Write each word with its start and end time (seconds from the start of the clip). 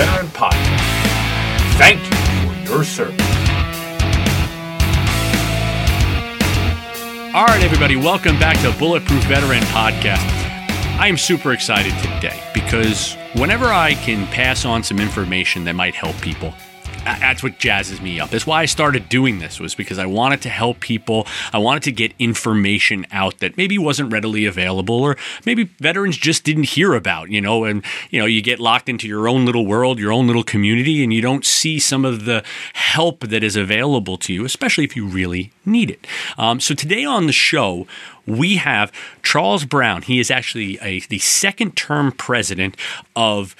Veteran 0.00 0.28
Podcast. 0.28 1.76
Thank 1.76 2.00
you 2.00 2.14
for 2.48 2.72
your 2.72 2.84
service. 2.84 3.20
All 7.34 7.44
right, 7.44 7.62
everybody, 7.62 7.96
welcome 7.96 8.38
back 8.38 8.58
to 8.62 8.72
Bulletproof 8.78 9.22
Veteran 9.24 9.60
Podcast. 9.64 10.24
I 10.98 11.06
am 11.06 11.18
super 11.18 11.52
excited 11.52 11.92
today 11.98 12.42
because 12.54 13.14
whenever 13.34 13.66
I 13.66 13.92
can 13.92 14.26
pass 14.28 14.64
on 14.64 14.82
some 14.82 15.00
information 15.00 15.64
that 15.64 15.74
might 15.74 15.94
help 15.94 16.18
people, 16.22 16.54
that's 17.04 17.42
what 17.42 17.58
jazzes 17.58 18.00
me 18.00 18.20
up. 18.20 18.30
That's 18.30 18.46
why 18.46 18.62
I 18.62 18.66
started 18.66 19.08
doing 19.08 19.38
this 19.38 19.58
was 19.58 19.74
because 19.74 19.98
I 19.98 20.06
wanted 20.06 20.42
to 20.42 20.48
help 20.48 20.80
people. 20.80 21.26
I 21.52 21.58
wanted 21.58 21.82
to 21.84 21.92
get 21.92 22.12
information 22.18 23.06
out 23.10 23.38
that 23.38 23.56
maybe 23.56 23.78
wasn't 23.78 24.12
readily 24.12 24.46
available 24.46 24.96
or 25.02 25.16
maybe 25.44 25.64
veterans 25.78 26.16
just 26.16 26.44
didn't 26.44 26.64
hear 26.64 26.94
about, 26.94 27.30
you 27.30 27.40
know, 27.40 27.64
and 27.64 27.84
you 28.10 28.20
know, 28.20 28.26
you 28.26 28.42
get 28.42 28.60
locked 28.60 28.88
into 28.88 29.08
your 29.08 29.28
own 29.28 29.46
little 29.46 29.66
world, 29.66 29.98
your 29.98 30.12
own 30.12 30.26
little 30.26 30.44
community 30.44 31.02
and 31.02 31.12
you 31.12 31.20
don't 31.20 31.44
see 31.44 31.78
some 31.78 32.04
of 32.04 32.24
the 32.24 32.44
help 32.74 33.20
that 33.20 33.42
is 33.42 33.56
available 33.56 34.16
to 34.18 34.32
you, 34.32 34.44
especially 34.44 34.84
if 34.84 34.96
you 34.96 35.06
really 35.06 35.52
need 35.64 35.90
it. 35.90 36.06
Um, 36.36 36.60
so 36.60 36.74
today 36.74 37.04
on 37.04 37.26
the 37.26 37.32
show, 37.32 37.86
we 38.26 38.56
have 38.56 38.92
Charles 39.22 39.64
Brown. 39.64 40.02
He 40.02 40.20
is 40.20 40.30
actually 40.30 40.78
a, 40.80 41.00
the 41.00 41.18
second 41.18 41.76
term 41.76 42.12
president 42.12 42.76
of 43.16 43.56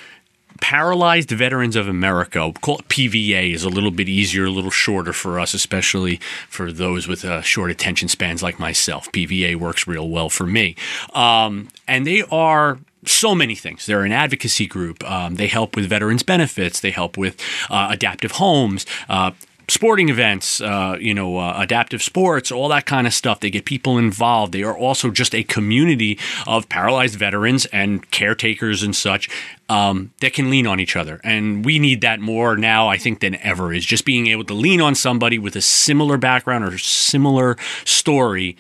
Paralyzed 0.61 1.31
Veterans 1.31 1.77
of 1.77 1.89
America, 1.89 2.53
call 2.61 2.79
it 2.79 2.89
PVA, 2.89 3.53
is 3.53 3.65
a 3.65 3.69
little 3.69 3.91
bit 3.91 4.09
easier, 4.09 4.45
a 4.45 4.51
little 4.51 4.71
shorter 4.71 5.13
for 5.13 5.41
us, 5.41 5.55
especially 5.55 6.17
for 6.49 6.73
those 6.73 7.09
with 7.09 7.25
uh, 7.25 7.43
short 7.43 7.71
attention 7.71 8.09
spans 8.09 8.43
like 8.43 8.59
myself. 8.59 9.11
PVA 9.13 9.57
works 9.57 9.87
real 9.87 10.09
well 10.09 10.29
for 10.29 10.47
me. 10.47 10.77
Um, 11.15 11.69
and 11.89 12.07
they 12.07 12.23
are 12.31 12.79
so 13.05 13.35
many 13.35 13.55
things. 13.55 13.87
They're 13.87 14.05
an 14.05 14.13
advocacy 14.13 14.67
group. 14.67 15.09
Um, 15.09 15.37
they 15.37 15.47
help 15.47 15.77
with 15.77 15.89
veterans 15.89 16.23
benefits. 16.23 16.81
They 16.81 16.91
help 16.91 17.17
with 17.17 17.41
uh, 17.71 17.89
adaptive 17.91 18.33
homes. 18.33 18.87
Uh, 19.09 19.33
sporting 19.71 20.09
events, 20.09 20.61
uh, 20.61 20.97
you 21.01 21.15
know, 21.15 21.39
uh, 21.39 21.55
adaptive 21.57 22.03
sports, 22.03 22.51
all 22.51 22.69
that 22.69 22.87
kind 22.87 23.07
of 23.07 23.15
stuff. 23.15 23.41
They 23.41 23.51
get 23.51 23.65
people 23.65 23.99
involved. 23.99 24.53
They 24.53 24.65
are 24.65 24.77
also 24.77 25.11
just 25.11 25.35
a 25.35 25.45
community 25.45 26.19
of 26.47 26.69
paralyzed 26.69 27.15
veterans 27.15 27.67
and 27.67 28.11
caretakers 28.11 28.83
and 28.83 28.95
such 28.95 29.29
um, 29.69 30.13
that 30.21 30.33
can 30.33 30.51
lean 30.51 30.67
on 30.67 30.81
each 30.81 30.97
other. 30.97 31.21
And 31.23 31.65
we 31.65 31.79
need 31.79 32.01
that 32.01 32.21
more 32.21 32.57
now, 32.57 32.89
I 32.89 32.97
think, 32.97 33.21
than 33.21 33.37
ever, 33.37 33.73
is 33.73 33.85
just 33.85 34.05
being 34.05 34.27
able 34.27 34.45
to 34.45 34.55
lean 34.55 34.81
on 34.81 34.95
somebody 34.95 35.39
with 35.39 35.55
a 35.55 35.63
similar 35.63 36.19
background 36.19 36.65
or 36.65 36.77
similar 36.77 37.57
story 37.85 38.57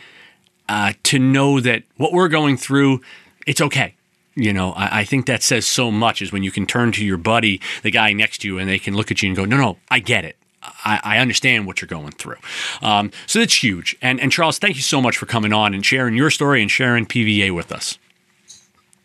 uh, 0.68 0.92
to 1.02 1.18
know 1.18 1.58
that 1.58 1.82
what 1.96 2.12
we're 2.12 2.28
going 2.28 2.56
through, 2.56 3.00
it's 3.46 3.60
okay 3.60 3.96
you 4.36 4.52
know, 4.52 4.72
I, 4.72 5.00
I, 5.00 5.04
think 5.04 5.26
that 5.26 5.42
says 5.42 5.66
so 5.66 5.90
much 5.90 6.22
is 6.22 6.32
when 6.32 6.44
you 6.44 6.52
can 6.52 6.64
turn 6.64 6.92
to 6.92 7.04
your 7.04 7.16
buddy, 7.16 7.60
the 7.82 7.90
guy 7.90 8.12
next 8.12 8.38
to 8.38 8.48
you, 8.48 8.58
and 8.58 8.70
they 8.70 8.78
can 8.78 8.94
look 8.94 9.10
at 9.10 9.22
you 9.22 9.28
and 9.28 9.36
go, 9.36 9.44
no, 9.44 9.56
no, 9.56 9.76
I 9.90 9.98
get 9.98 10.24
it. 10.24 10.36
I, 10.62 11.00
I, 11.02 11.18
understand 11.18 11.66
what 11.66 11.80
you're 11.80 11.88
going 11.88 12.12
through. 12.12 12.36
Um, 12.82 13.10
so 13.26 13.38
that's 13.38 13.62
huge. 13.62 13.96
And, 14.02 14.20
and 14.20 14.30
Charles, 14.30 14.58
thank 14.58 14.76
you 14.76 14.82
so 14.82 15.00
much 15.00 15.16
for 15.16 15.26
coming 15.26 15.52
on 15.52 15.72
and 15.72 15.84
sharing 15.84 16.14
your 16.14 16.30
story 16.30 16.60
and 16.60 16.70
sharing 16.70 17.06
PVA 17.06 17.54
with 17.54 17.72
us. 17.72 17.98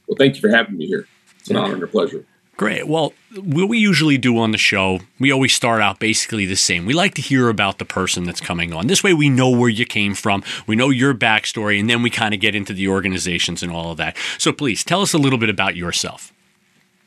Well, 0.07 0.17
thank 0.17 0.35
you 0.35 0.41
for 0.41 0.49
having 0.49 0.77
me 0.77 0.85
here. 0.85 1.07
It's 1.39 1.49
an 1.49 1.55
honor 1.55 1.75
and 1.75 1.83
a 1.83 1.87
pleasure. 1.87 2.25
Great. 2.57 2.87
Well, 2.87 3.13
what 3.35 3.67
we 3.67 3.77
usually 3.77 4.17
do 4.17 4.37
on 4.37 4.51
the 4.51 4.57
show, 4.57 5.01
we 5.19 5.29
always 5.29 5.53
start 5.53 5.81
out 5.81 5.99
basically 5.99 6.45
the 6.45 6.55
same. 6.55 6.85
We 6.85 6.93
like 6.93 7.13
to 7.15 7.21
hear 7.21 7.49
about 7.49 7.79
the 7.79 7.85
person 7.85 8.23
that's 8.23 8.39
coming 8.39 8.71
on. 8.71 8.87
This 8.87 9.03
way 9.03 9.13
we 9.13 9.27
know 9.27 9.49
where 9.49 9.69
you 9.69 9.85
came 9.85 10.13
from, 10.13 10.41
we 10.65 10.77
know 10.77 10.89
your 10.89 11.13
backstory, 11.13 11.79
and 11.79 11.89
then 11.89 12.01
we 12.01 12.09
kind 12.09 12.33
of 12.33 12.39
get 12.39 12.55
into 12.55 12.73
the 12.73 12.87
organizations 12.87 13.61
and 13.61 13.73
all 13.73 13.91
of 13.91 13.97
that. 13.97 14.15
So 14.37 14.53
please 14.53 14.85
tell 14.85 15.01
us 15.01 15.13
a 15.13 15.17
little 15.17 15.39
bit 15.39 15.49
about 15.49 15.75
yourself. 15.75 16.31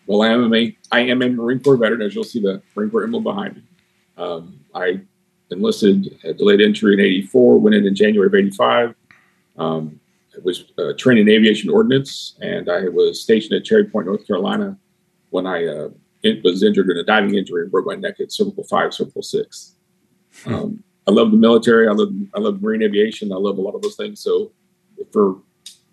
Well, 0.06 0.22
I 0.22 0.28
am 0.28 0.54
a 0.54 0.76
I 0.92 1.00
am 1.00 1.22
a 1.22 1.28
Marine 1.30 1.60
Corps 1.60 1.76
veteran, 1.76 2.02
as 2.02 2.14
you'll 2.14 2.24
see 2.24 2.40
the 2.40 2.62
Marine 2.74 2.90
Corps 2.90 3.04
emblem 3.04 3.22
behind 3.22 3.56
me. 3.56 3.62
Um, 4.18 4.60
I 4.74 5.00
enlisted, 5.50 6.18
had 6.22 6.36
delayed 6.36 6.60
entry 6.60 6.94
in 6.94 7.00
84, 7.00 7.60
went 7.60 7.74
in 7.74 7.86
in 7.86 7.94
January 7.94 8.26
of 8.26 8.34
85. 8.34 8.94
Um, 9.56 10.00
I 10.34 10.40
was 10.42 10.64
uh, 10.78 10.92
trained 10.96 11.20
in 11.20 11.28
aviation 11.28 11.70
ordnance, 11.70 12.36
and 12.40 12.68
I 12.68 12.88
was 12.88 13.22
stationed 13.22 13.54
at 13.54 13.64
Cherry 13.64 13.84
Point, 13.84 14.06
North 14.06 14.26
Carolina, 14.26 14.78
when 15.30 15.46
I 15.46 15.66
uh, 15.66 15.88
was 16.44 16.62
injured 16.62 16.90
in 16.90 16.96
a 16.96 17.04
diving 17.04 17.34
injury 17.34 17.62
and 17.62 17.70
broke 17.70 17.86
my 17.86 17.94
neck 17.94 18.20
at 18.20 18.32
cervical 18.32 18.64
five, 18.64 18.92
cervical 18.94 19.22
six. 19.22 19.74
Hmm. 20.44 20.54
Um, 20.54 20.84
I 21.06 21.10
love 21.10 21.30
the 21.30 21.38
military. 21.38 21.88
I 21.88 21.92
love 21.92 22.12
I 22.34 22.38
love 22.38 22.60
marine 22.60 22.82
aviation. 22.82 23.32
I 23.32 23.36
love 23.36 23.56
a 23.56 23.62
lot 23.62 23.74
of 23.74 23.80
those 23.80 23.96
things. 23.96 24.20
So 24.20 24.52
for 25.10 25.38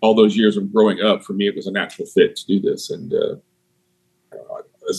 all 0.02 0.14
those 0.14 0.36
years 0.36 0.58
of 0.58 0.70
growing 0.72 1.00
up, 1.00 1.24
for 1.24 1.32
me, 1.32 1.48
it 1.48 1.56
was 1.56 1.66
a 1.66 1.70
natural 1.70 2.06
fit 2.06 2.36
to 2.36 2.46
do 2.46 2.60
this. 2.60 2.90
And 2.90 3.14
uh, 3.14 3.36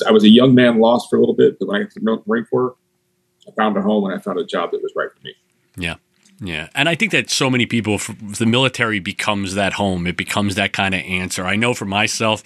I 0.05 0.11
was 0.11 0.23
a 0.23 0.29
young 0.29 0.55
man 0.55 0.79
lost 0.79 1.09
for 1.09 1.17
a 1.17 1.19
little 1.19 1.35
bit, 1.35 1.59
but 1.59 1.67
when 1.67 1.77
I 1.77 1.83
got 1.83 1.91
to 1.91 1.99
the 1.99 2.23
Marine 2.25 2.45
Corps, 2.45 2.75
I 3.47 3.51
found 3.51 3.77
a 3.77 3.81
home 3.81 4.05
and 4.05 4.13
I 4.13 4.19
found 4.19 4.39
a 4.39 4.45
job 4.45 4.71
that 4.71 4.81
was 4.81 4.93
right 4.95 5.09
for 5.11 5.23
me. 5.23 5.35
Yeah. 5.75 5.95
Yeah. 6.39 6.69
And 6.75 6.87
I 6.87 6.95
think 6.95 7.11
that 7.13 7.29
so 7.29 7.49
many 7.49 7.65
people, 7.65 7.97
the 7.97 8.45
military 8.45 8.99
becomes 8.99 9.55
that 9.55 9.73
home. 9.73 10.05
It 10.05 10.17
becomes 10.17 10.55
that 10.55 10.73
kind 10.73 10.93
of 10.93 11.01
answer. 11.01 11.45
I 11.45 11.55
know 11.55 11.73
for 11.73 11.85
myself, 11.85 12.43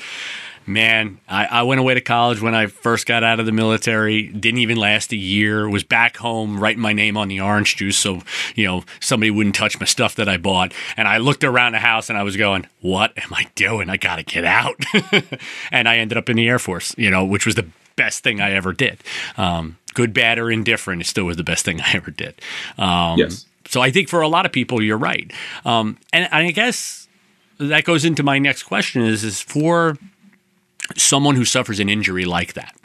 man, 0.66 1.20
I, 1.28 1.46
I, 1.46 1.64
went 1.64 1.80
away 1.80 1.96
to 1.96 2.02
college 2.02 2.42
when 2.42 2.56
I 2.56 2.68
first 2.68 3.06
got 3.06 3.24
out 3.24 3.40
of 3.40 3.46
the 3.46 3.52
military. 3.52 4.28
Didn't 4.28 4.60
even 4.60 4.78
last 4.78 5.12
a 5.12 5.18
year. 5.18 5.70
Was 5.70 5.84
back 5.84 6.18
home 6.18 6.60
writing 6.60 6.82
my 6.82 6.94
name 6.94 7.18
on 7.18 7.28
the 7.28 7.42
orange 7.42 7.76
juice 7.76 7.98
so 7.98 8.22
you 8.56 8.66
know 8.66 8.84
somebody 9.00 9.32
wouldn't 9.32 9.56
touch 9.56 9.80
my 9.80 9.86
stuff 9.86 10.16
that 10.16 10.30
I 10.30 10.38
bought. 10.38 10.74
And 10.98 11.08
I 11.08 11.18
looked 11.18 11.44
around 11.44 11.74
the 11.74 11.80
house 11.80 12.10
and 12.10 12.18
I 12.18 12.24
was 12.24 12.38
going, 12.38 12.68
"What 12.82 13.18
am 13.18 13.34
I 13.34 13.48
doing? 13.56 13.90
I 13.90 13.98
got 13.98 14.18
to 14.18 14.24
get 14.24 14.46
out." 14.46 14.76
and 15.72 15.90
I 15.90 15.98
ended 15.98 16.18
up 16.18 16.30
in 16.30 16.38
the 16.38 16.48
Air 16.48 16.60
Force. 16.60 16.96
You 16.98 17.10
know, 17.10 17.26
which 17.26 17.46
was 17.46 17.56
the 17.56 17.68
best 17.96 18.24
thing 18.24 18.40
I 18.40 18.52
ever 18.52 18.74
did. 18.74 19.00
Um, 19.38 19.78
good, 19.94 20.14
bad, 20.14 20.40
or 20.40 20.52
indifferent, 20.52 21.02
it 21.02 21.06
still 21.06 21.26
was 21.26 21.38
the 21.38 21.44
best 21.44 21.66
thing 21.66 21.82
I 21.82 21.92
ever 21.94 22.12
did. 22.12 22.42
Um, 22.78 23.18
yes. 23.18 23.46
So 23.68 23.82
I 23.82 23.92
think 23.92 24.10
for 24.10 24.22
a 24.22 24.28
lot 24.28 24.46
of 24.46 24.52
people, 24.52 24.82
you're 24.82 24.98
right. 24.98 25.32
Um, 25.64 25.98
and 26.12 26.28
I 26.32 26.52
guess 26.52 27.08
that 27.58 27.84
goes 27.86 28.04
into 28.04 28.24
my 28.24 28.40
next 28.40 28.64
question: 28.64 29.04
is 29.04 29.24
is 29.24 29.42
for 29.42 29.98
someone 30.98 31.36
who 31.36 31.46
suffers 31.46 31.80
an 31.80 31.90
injury 31.90 32.26
like 32.26 32.54
that, 32.54 32.76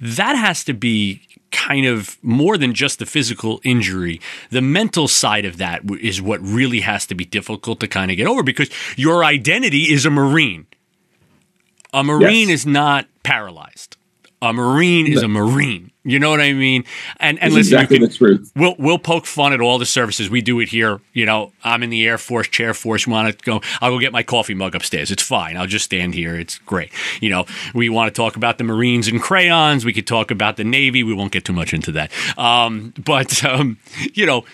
that 0.00 0.34
has 0.34 0.64
to 0.64 0.72
be 0.72 1.22
kind 1.52 1.86
of 1.86 2.16
more 2.22 2.58
than 2.58 2.74
just 2.74 2.98
the 2.98 3.06
physical 3.06 3.60
injury. 3.62 4.20
The 4.50 4.62
mental 4.62 5.06
side 5.06 5.44
of 5.44 5.58
that 5.58 5.82
is 6.00 6.20
what 6.20 6.40
really 6.40 6.80
has 6.80 7.06
to 7.06 7.14
be 7.14 7.24
difficult 7.24 7.78
to 7.80 7.88
kind 7.88 8.10
of 8.10 8.16
get 8.16 8.26
over 8.26 8.42
because 8.42 8.70
your 8.96 9.22
identity 9.22 9.92
is 9.92 10.04
a 10.04 10.10
Marine. 10.10 10.66
A 11.92 12.02
Marine 12.02 12.48
yes. 12.48 12.60
is 12.60 12.66
not 12.66 13.06
paralyzed. 13.22 13.96
A 14.42 14.52
Marine 14.52 15.06
is 15.06 15.22
a 15.22 15.28
Marine. 15.28 15.92
You 16.04 16.18
know 16.18 16.30
what 16.30 16.40
I 16.40 16.52
mean? 16.52 16.84
And 17.20 17.38
and 17.40 17.54
listen, 17.54 17.74
exactly 17.74 17.98
can, 17.98 18.08
the 18.08 18.12
truth. 18.12 18.50
We'll 18.56 18.74
we'll 18.76 18.98
poke 18.98 19.24
fun 19.24 19.52
at 19.52 19.60
all 19.60 19.78
the 19.78 19.86
services. 19.86 20.28
We 20.28 20.42
do 20.42 20.58
it 20.58 20.68
here. 20.68 21.00
You 21.12 21.24
know, 21.24 21.52
I'm 21.62 21.84
in 21.84 21.90
the 21.90 22.04
Air 22.04 22.18
Force, 22.18 22.48
Chair 22.48 22.74
Force. 22.74 23.06
You 23.06 23.12
want 23.12 23.38
to 23.38 23.44
go? 23.44 23.60
I'll 23.80 23.90
go 23.90 24.00
get 24.00 24.10
my 24.10 24.24
coffee 24.24 24.54
mug 24.54 24.74
upstairs. 24.74 25.12
It's 25.12 25.22
fine. 25.22 25.56
I'll 25.56 25.68
just 25.68 25.84
stand 25.84 26.14
here. 26.14 26.34
It's 26.36 26.58
great. 26.58 26.90
You 27.20 27.30
know, 27.30 27.46
we 27.72 27.88
want 27.88 28.12
to 28.12 28.20
talk 28.20 28.34
about 28.34 28.58
the 28.58 28.64
Marines 28.64 29.06
and 29.06 29.22
crayons. 29.22 29.84
We 29.84 29.92
could 29.92 30.08
talk 30.08 30.32
about 30.32 30.56
the 30.56 30.64
Navy. 30.64 31.04
We 31.04 31.14
won't 31.14 31.30
get 31.30 31.44
too 31.44 31.52
much 31.52 31.72
into 31.72 31.92
that. 31.92 32.10
Um, 32.36 32.94
but 32.98 33.44
um, 33.44 33.78
you 34.12 34.26
know, 34.26 34.44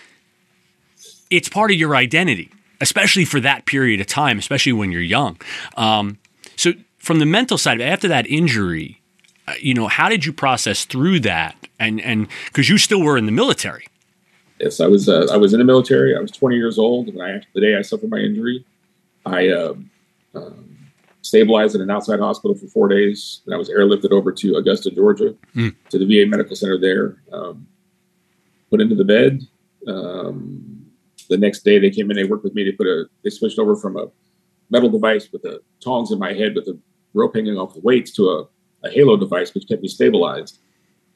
it's 1.31 1.48
part 1.48 1.71
of 1.71 1.78
your 1.78 1.97
identity, 1.97 2.50
especially 2.82 3.25
for 3.25 3.41
that 3.41 3.65
period 3.65 4.03
of 4.03 4.06
time, 4.06 4.38
especially 4.38 4.75
when 4.75 4.93
you're 4.93 5.00
young. 5.00 5.41
Um, 5.78 6.19
so 6.56 6.75
from 6.98 7.21
the 7.21 7.27
mental 7.27 7.56
side, 7.56 7.81
after 7.81 8.06
that 8.09 8.27
injury 8.27 8.97
you 9.60 9.75
know, 9.75 9.88
how 9.88 10.09
did 10.09 10.25
you 10.25 10.32
process 10.32 10.84
through 10.84 11.20
that? 11.20 11.69
And 11.78 12.00
and 12.00 12.28
because 12.47 12.69
you 12.69 12.78
still 12.78 13.03
were 13.03 13.16
in 13.16 13.26
the 13.26 13.32
military. 13.32 13.86
Yes, 14.60 14.81
I 14.81 14.86
was. 14.86 15.09
Uh, 15.09 15.26
I 15.32 15.36
was 15.36 15.53
in 15.53 15.59
the 15.59 15.64
military. 15.64 16.16
I 16.16 16.20
was 16.20 16.30
20 16.33 16.56
years 16.56 16.78
old 16.78 17.15
when 17.15 17.21
I 17.21 17.41
the 17.54 17.60
day 17.60 17.77
I 17.77 17.83
suffered 17.83 18.10
my 18.10 18.18
injury. 18.18 18.65
I 19.24 19.48
um, 19.50 19.91
um, 20.34 20.77
stabilized 21.22 21.74
in 21.74 21.80
an 21.80 21.91
outside 21.91 22.18
hospital 22.18 22.56
for 22.56 22.66
four 22.66 22.89
days. 22.89 23.42
and 23.47 23.54
I 23.54 23.59
was 23.59 23.68
airlifted 23.68 24.10
over 24.10 24.33
to 24.33 24.56
Augusta, 24.56 24.91
Georgia, 24.91 25.34
mm. 25.54 25.74
to 25.91 25.98
the 25.98 26.06
VA 26.06 26.28
medical 26.28 26.56
center 26.56 26.78
there. 26.78 27.22
Um, 27.33 27.66
put 28.71 28.80
into 28.80 28.94
the 28.94 29.04
bed. 29.04 29.42
Um, 29.86 30.86
the 31.28 31.36
next 31.36 31.60
day, 31.60 31.78
they 31.78 31.91
came 31.91 32.10
in. 32.10 32.16
They 32.16 32.24
worked 32.24 32.44
with 32.44 32.54
me. 32.54 32.65
They 32.65 32.72
put 32.72 32.86
a. 32.86 33.04
They 33.22 33.30
switched 33.30 33.59
over 33.59 33.77
from 33.77 33.97
a 33.97 34.06
metal 34.71 34.89
device 34.89 35.30
with 35.33 35.42
the 35.42 35.60
tongs 35.83 36.10
in 36.10 36.18
my 36.18 36.33
head 36.33 36.54
with 36.54 36.66
a 36.68 36.78
rope 37.15 37.34
hanging 37.34 37.56
off 37.56 37.74
the 37.74 37.80
weights 37.80 38.12
to 38.12 38.28
a 38.28 38.47
a 38.84 38.91
Halo 38.91 39.16
device, 39.16 39.54
which 39.54 39.69
kept 39.69 39.83
me 39.83 39.89
stabilized. 39.89 40.59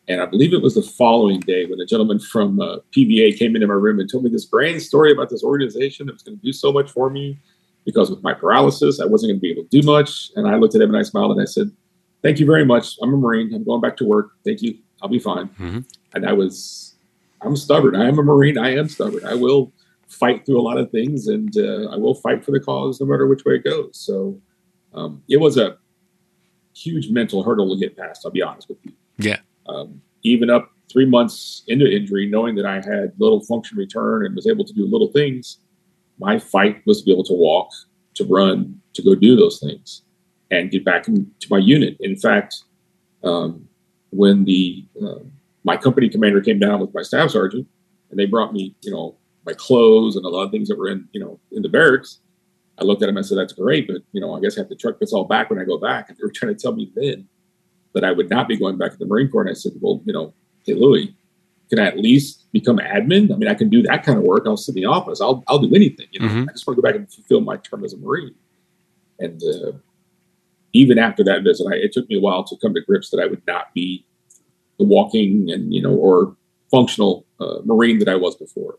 And 0.08 0.20
I 0.20 0.26
believe 0.26 0.52
it 0.52 0.62
was 0.62 0.74
the 0.74 0.82
following 0.82 1.40
day 1.40 1.64
when 1.66 1.80
a 1.80 1.86
gentleman 1.86 2.18
from 2.18 2.60
uh, 2.60 2.78
PVA 2.96 3.38
came 3.38 3.54
into 3.54 3.68
my 3.68 3.74
room 3.74 4.00
and 4.00 4.10
told 4.10 4.24
me 4.24 4.30
this 4.30 4.44
grand 4.44 4.82
story 4.82 5.12
about 5.12 5.30
this 5.30 5.44
organization 5.44 6.06
that 6.06 6.12
was 6.12 6.22
going 6.22 6.38
to 6.38 6.44
do 6.44 6.52
so 6.52 6.72
much 6.72 6.90
for 6.90 7.08
me 7.08 7.38
because 7.84 8.10
with 8.10 8.22
my 8.22 8.34
paralysis, 8.34 9.00
I 9.00 9.06
wasn't 9.06 9.30
going 9.30 9.38
to 9.38 9.40
be 9.40 9.50
able 9.52 9.62
to 9.62 9.80
do 9.80 9.86
much. 9.86 10.30
And 10.34 10.48
I 10.48 10.56
looked 10.56 10.74
at 10.74 10.80
him 10.80 10.90
and 10.90 10.98
I 10.98 11.02
smiled 11.02 11.32
and 11.32 11.40
I 11.40 11.44
said, 11.44 11.70
Thank 12.22 12.38
you 12.38 12.46
very 12.46 12.64
much. 12.64 12.98
I'm 13.02 13.12
a 13.12 13.16
Marine. 13.16 13.52
I'm 13.52 13.64
going 13.64 13.80
back 13.80 13.96
to 13.96 14.04
work. 14.04 14.30
Thank 14.44 14.62
you. 14.62 14.78
I'll 15.00 15.08
be 15.08 15.18
fine. 15.18 15.48
Mm-hmm. 15.48 15.80
And 16.14 16.26
I 16.26 16.32
was, 16.32 16.94
I'm 17.40 17.56
stubborn. 17.56 17.96
I 17.96 18.06
am 18.06 18.18
a 18.18 18.22
Marine. 18.22 18.58
I 18.58 18.76
am 18.76 18.88
stubborn. 18.88 19.24
I 19.24 19.34
will 19.34 19.72
fight 20.06 20.46
through 20.46 20.60
a 20.60 20.62
lot 20.62 20.78
of 20.78 20.88
things 20.92 21.26
and 21.26 21.56
uh, 21.56 21.90
I 21.90 21.96
will 21.96 22.14
fight 22.14 22.44
for 22.44 22.52
the 22.52 22.60
cause 22.60 23.00
no 23.00 23.06
matter 23.06 23.26
which 23.26 23.44
way 23.44 23.54
it 23.54 23.64
goes. 23.64 23.98
So 23.98 24.38
um, 24.94 25.22
it 25.28 25.38
was 25.38 25.56
a 25.56 25.78
huge 26.74 27.10
mental 27.10 27.42
hurdle 27.42 27.74
to 27.74 27.80
get 27.80 27.96
past. 27.96 28.22
I'll 28.24 28.30
be 28.32 28.42
honest 28.42 28.68
with 28.68 28.78
you. 28.82 28.92
Yeah. 29.18 29.38
Um, 29.66 30.00
even 30.22 30.50
up 30.50 30.70
three 30.90 31.06
months 31.06 31.62
into 31.68 31.90
injury, 31.90 32.28
knowing 32.28 32.54
that 32.56 32.66
I 32.66 32.76
had 32.76 33.12
little 33.18 33.40
function 33.40 33.78
return 33.78 34.26
and 34.26 34.34
was 34.34 34.46
able 34.46 34.64
to 34.64 34.72
do 34.72 34.86
little 34.86 35.08
things, 35.08 35.58
my 36.18 36.38
fight 36.38 36.82
was 36.86 37.00
to 37.00 37.04
be 37.04 37.12
able 37.12 37.24
to 37.24 37.34
walk, 37.34 37.68
to 38.14 38.24
run, 38.24 38.80
to 38.94 39.02
go 39.02 39.14
do 39.14 39.36
those 39.36 39.58
things, 39.58 40.02
and 40.50 40.70
get 40.70 40.84
back 40.84 41.08
into 41.08 41.46
my 41.50 41.58
unit. 41.58 41.96
In 42.00 42.16
fact, 42.16 42.62
um, 43.24 43.68
when 44.10 44.44
the 44.44 44.84
uh, 45.02 45.20
my 45.64 45.76
company 45.76 46.08
commander 46.08 46.40
came 46.40 46.58
down 46.58 46.80
with 46.80 46.92
my 46.92 47.02
staff 47.02 47.30
sergeant, 47.30 47.66
and 48.10 48.18
they 48.18 48.26
brought 48.26 48.52
me, 48.52 48.74
you 48.82 48.90
know, 48.90 49.16
my 49.46 49.52
clothes 49.54 50.16
and 50.16 50.24
a 50.24 50.28
lot 50.28 50.44
of 50.44 50.50
things 50.50 50.68
that 50.68 50.78
were 50.78 50.88
in, 50.88 51.08
you 51.12 51.20
know, 51.20 51.40
in 51.50 51.62
the 51.62 51.68
barracks. 51.68 52.18
I 52.78 52.84
looked 52.84 53.02
at 53.02 53.08
him 53.08 53.16
and 53.16 53.24
said, 53.24 53.38
"That's 53.38 53.52
great, 53.52 53.86
but 53.86 54.02
you 54.12 54.20
know, 54.20 54.34
I 54.34 54.40
guess 54.40 54.56
I 54.56 54.62
have 54.62 54.68
to 54.70 54.76
truck 54.76 54.98
this 54.98 55.12
all 55.12 55.24
back 55.24 55.50
when 55.50 55.58
I 55.58 55.64
go 55.64 55.78
back." 55.78 56.08
And 56.08 56.18
they 56.18 56.22
were 56.24 56.30
trying 56.34 56.54
to 56.54 56.60
tell 56.60 56.74
me 56.74 56.90
then 56.94 57.28
that 57.94 58.04
I 58.04 58.12
would 58.12 58.30
not 58.30 58.48
be 58.48 58.56
going 58.56 58.78
back 58.78 58.92
to 58.92 58.98
the 58.98 59.06
Marine 59.06 59.28
Corps. 59.28 59.42
And 59.42 59.50
I 59.50 59.54
said, 59.54 59.72
"Well, 59.80 60.02
you 60.04 60.12
know, 60.12 60.34
hey 60.64 60.74
Louis, 60.74 61.14
can 61.68 61.78
I 61.78 61.86
at 61.86 61.98
least 61.98 62.50
become 62.52 62.78
admin? 62.78 63.32
I 63.32 63.36
mean, 63.36 63.48
I 63.48 63.54
can 63.54 63.68
do 63.68 63.82
that 63.82 64.04
kind 64.04 64.18
of 64.18 64.24
work. 64.24 64.44
I'll 64.46 64.56
sit 64.56 64.76
in 64.76 64.82
the 64.82 64.88
office. 64.88 65.20
I'll 65.20 65.42
I'll 65.48 65.58
do 65.58 65.74
anything. 65.74 66.06
You 66.10 66.20
know, 66.20 66.28
mm-hmm. 66.28 66.48
I 66.48 66.52
just 66.52 66.66
want 66.66 66.76
to 66.76 66.82
go 66.82 66.88
back 66.88 66.96
and 66.96 67.12
fulfill 67.12 67.40
my 67.40 67.56
term 67.56 67.84
as 67.84 67.92
a 67.92 67.98
Marine." 67.98 68.34
And 69.18 69.40
uh, 69.42 69.72
even 70.72 70.98
after 70.98 71.22
that 71.24 71.44
visit, 71.44 71.66
I, 71.70 71.76
it 71.76 71.92
took 71.92 72.08
me 72.08 72.16
a 72.16 72.20
while 72.20 72.44
to 72.44 72.56
come 72.56 72.74
to 72.74 72.80
grips 72.80 73.10
that 73.10 73.20
I 73.20 73.26
would 73.26 73.46
not 73.46 73.72
be 73.74 74.04
the 74.78 74.84
walking 74.84 75.50
and 75.50 75.72
you 75.72 75.82
know 75.82 75.94
or 75.94 76.36
functional 76.70 77.26
uh, 77.38 77.58
Marine 77.64 77.98
that 77.98 78.08
I 78.08 78.16
was 78.16 78.34
before. 78.36 78.76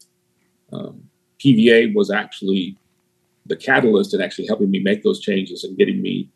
Um, 0.72 1.10
PVA 1.40 1.94
was 1.94 2.10
actually 2.10 2.78
the 3.46 3.56
catalyst 3.56 4.14
in 4.14 4.22
actually 4.22 4.48
helping 4.48 4.72
me 4.72 4.80
make 4.80 5.04
those 5.04 5.20
changes 5.20 5.64
and 5.64 5.78
getting 5.78 6.02
me 6.02 6.30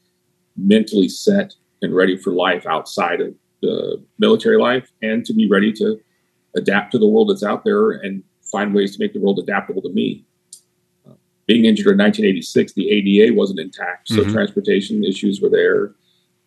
mentally 0.55 1.07
set 1.07 1.53
and 1.81 1.95
ready 1.95 2.17
for 2.17 2.31
life 2.31 2.65
outside 2.65 3.21
of 3.21 3.33
the 3.61 4.03
military 4.19 4.57
life 4.57 4.91
and 5.01 5.25
to 5.25 5.33
be 5.33 5.47
ready 5.47 5.71
to 5.71 5.99
adapt 6.55 6.91
to 6.91 6.97
the 6.97 7.07
world 7.07 7.29
that's 7.29 7.43
out 7.43 7.63
there 7.63 7.91
and 7.91 8.23
find 8.41 8.73
ways 8.73 8.95
to 8.95 9.03
make 9.03 9.13
the 9.13 9.19
world 9.19 9.39
adaptable 9.39 9.81
to 9.81 9.89
me. 9.89 10.25
Uh, 11.07 11.13
being 11.45 11.65
injured 11.65 11.87
in 11.87 11.97
1986, 11.97 12.73
the 12.73 12.89
ADA 12.89 13.33
wasn't 13.33 13.59
intact, 13.59 14.07
so 14.07 14.21
mm-hmm. 14.21 14.33
transportation 14.33 15.03
issues 15.03 15.41
were 15.41 15.49
there. 15.49 15.93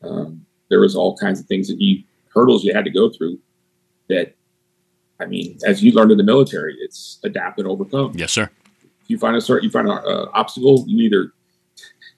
Um, 0.02 0.44
there 0.68 0.80
was 0.80 0.96
all 0.96 1.16
kinds 1.16 1.40
of 1.40 1.46
things 1.46 1.68
that 1.68 1.80
you 1.80 2.04
hurdles 2.32 2.64
you 2.64 2.74
had 2.74 2.84
to 2.84 2.90
go 2.90 3.10
through 3.10 3.38
that 4.08 4.34
I 5.20 5.26
mean, 5.26 5.58
as 5.66 5.82
you 5.82 5.92
learned 5.92 6.12
in 6.12 6.16
the 6.16 6.24
military, 6.24 6.76
it's 6.80 7.18
adapt 7.22 7.58
and 7.58 7.68
overcome. 7.68 8.12
Yes, 8.14 8.32
sir. 8.32 8.50
You 9.10 9.18
find 9.18 9.36
a 9.36 9.40
certain, 9.40 9.64
you 9.64 9.70
find 9.70 9.88
an 9.88 9.98
uh, 9.98 10.26
obstacle, 10.32 10.84
you 10.86 11.00
either 11.04 11.32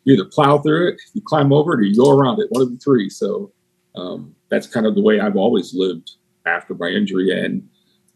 you 0.05 0.15
either 0.15 0.25
plow 0.25 0.59
through 0.59 0.89
it, 0.89 1.00
you 1.15 1.23
climb 1.25 1.53
over 1.53 1.75
it, 1.75 1.81
or 1.81 1.83
you 1.85 1.97
go 1.97 2.11
around 2.11 2.41
it. 2.41 2.49
One 2.50 2.62
of 2.62 2.71
the 2.71 2.79
three. 2.79 3.09
So 3.09 3.53
um, 3.94 4.35
that's 4.50 4.67
kind 4.67 4.87
of 4.87 4.94
the 4.94 5.03
way 5.03 5.21
I've 5.21 5.37
always 5.37 5.75
lived 5.75 6.12
after 6.44 6.75
my 6.75 6.89
injury. 6.89 7.39
And 7.39 7.69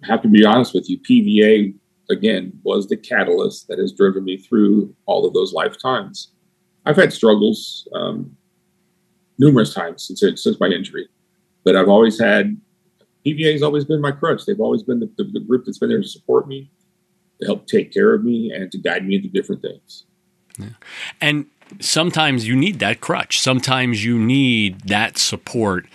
I 0.02 0.08
have 0.08 0.22
to 0.22 0.28
be 0.28 0.44
honest 0.44 0.74
with 0.74 0.90
you, 0.90 0.98
PVA 0.98 1.74
again 2.10 2.52
was 2.62 2.88
the 2.88 2.96
catalyst 2.96 3.68
that 3.68 3.78
has 3.78 3.92
driven 3.92 4.24
me 4.24 4.36
through 4.36 4.94
all 5.06 5.26
of 5.26 5.32
those 5.32 5.52
lifetimes. 5.52 6.32
I've 6.84 6.96
had 6.96 7.12
struggles 7.12 7.88
um, 7.94 8.36
numerous 9.38 9.74
times 9.74 10.06
since 10.06 10.42
since 10.42 10.60
my 10.60 10.68
injury, 10.68 11.08
but 11.64 11.76
I've 11.76 11.88
always 11.88 12.20
had 12.20 12.56
PVA 13.26 13.52
has 13.52 13.62
always 13.62 13.84
been 13.84 14.00
my 14.00 14.12
crutch. 14.12 14.46
They've 14.46 14.60
always 14.60 14.84
been 14.84 15.00
the, 15.00 15.10
the, 15.16 15.24
the, 15.24 15.40
group 15.40 15.64
that's 15.64 15.78
been 15.78 15.88
there 15.88 16.00
to 16.00 16.06
support 16.06 16.46
me, 16.46 16.70
to 17.40 17.46
help 17.46 17.66
take 17.66 17.92
care 17.92 18.14
of 18.14 18.24
me, 18.24 18.50
and 18.54 18.70
to 18.72 18.78
guide 18.78 19.06
me 19.06 19.16
into 19.16 19.28
different 19.28 19.62
things. 19.62 20.04
Yeah. 20.58 20.68
And 21.20 21.46
sometimes 21.80 22.46
you 22.46 22.56
need 22.56 22.78
that 22.78 23.00
crutch. 23.00 23.40
Sometimes 23.40 24.04
you 24.04 24.18
need 24.18 24.80
that 24.82 25.18
support. 25.18 25.86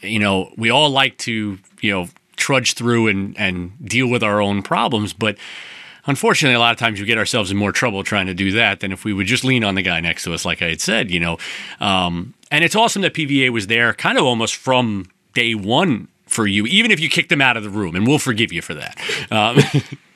You 0.00 0.18
know, 0.18 0.52
we 0.56 0.70
all 0.70 0.90
like 0.90 1.16
to, 1.18 1.58
you 1.80 1.90
know, 1.90 2.08
trudge 2.36 2.74
through 2.74 3.08
and, 3.08 3.38
and 3.38 3.72
deal 3.86 4.08
with 4.08 4.22
our 4.22 4.40
own 4.40 4.62
problems, 4.62 5.12
but 5.12 5.38
unfortunately, 6.06 6.54
a 6.54 6.58
lot 6.58 6.72
of 6.72 6.78
times 6.78 7.00
we 7.00 7.06
get 7.06 7.18
ourselves 7.18 7.50
in 7.50 7.56
more 7.56 7.72
trouble 7.72 8.02
trying 8.02 8.26
to 8.26 8.34
do 8.34 8.52
that 8.52 8.80
than 8.80 8.92
if 8.92 9.04
we 9.04 9.12
would 9.12 9.26
just 9.26 9.44
lean 9.44 9.64
on 9.64 9.74
the 9.74 9.82
guy 9.82 10.00
next 10.00 10.24
to 10.24 10.34
us, 10.34 10.44
like 10.44 10.62
I 10.62 10.68
had 10.68 10.80
said, 10.80 11.10
you 11.10 11.20
know. 11.20 11.38
Um, 11.80 12.34
and 12.50 12.64
it's 12.64 12.74
awesome 12.74 13.02
that 13.02 13.14
PVA 13.14 13.50
was 13.50 13.66
there 13.66 13.94
kind 13.94 14.18
of 14.18 14.24
almost 14.24 14.56
from 14.56 15.06
day 15.34 15.54
one 15.54 16.08
for 16.26 16.46
you, 16.46 16.66
even 16.66 16.90
if 16.90 17.00
you 17.00 17.08
kicked 17.08 17.28
them 17.28 17.40
out 17.40 17.56
of 17.56 17.62
the 17.62 17.70
room, 17.70 17.94
and 17.94 18.06
we'll 18.06 18.18
forgive 18.18 18.52
you 18.52 18.62
for 18.62 18.74
that. 18.74 18.98
Um, 19.30 19.58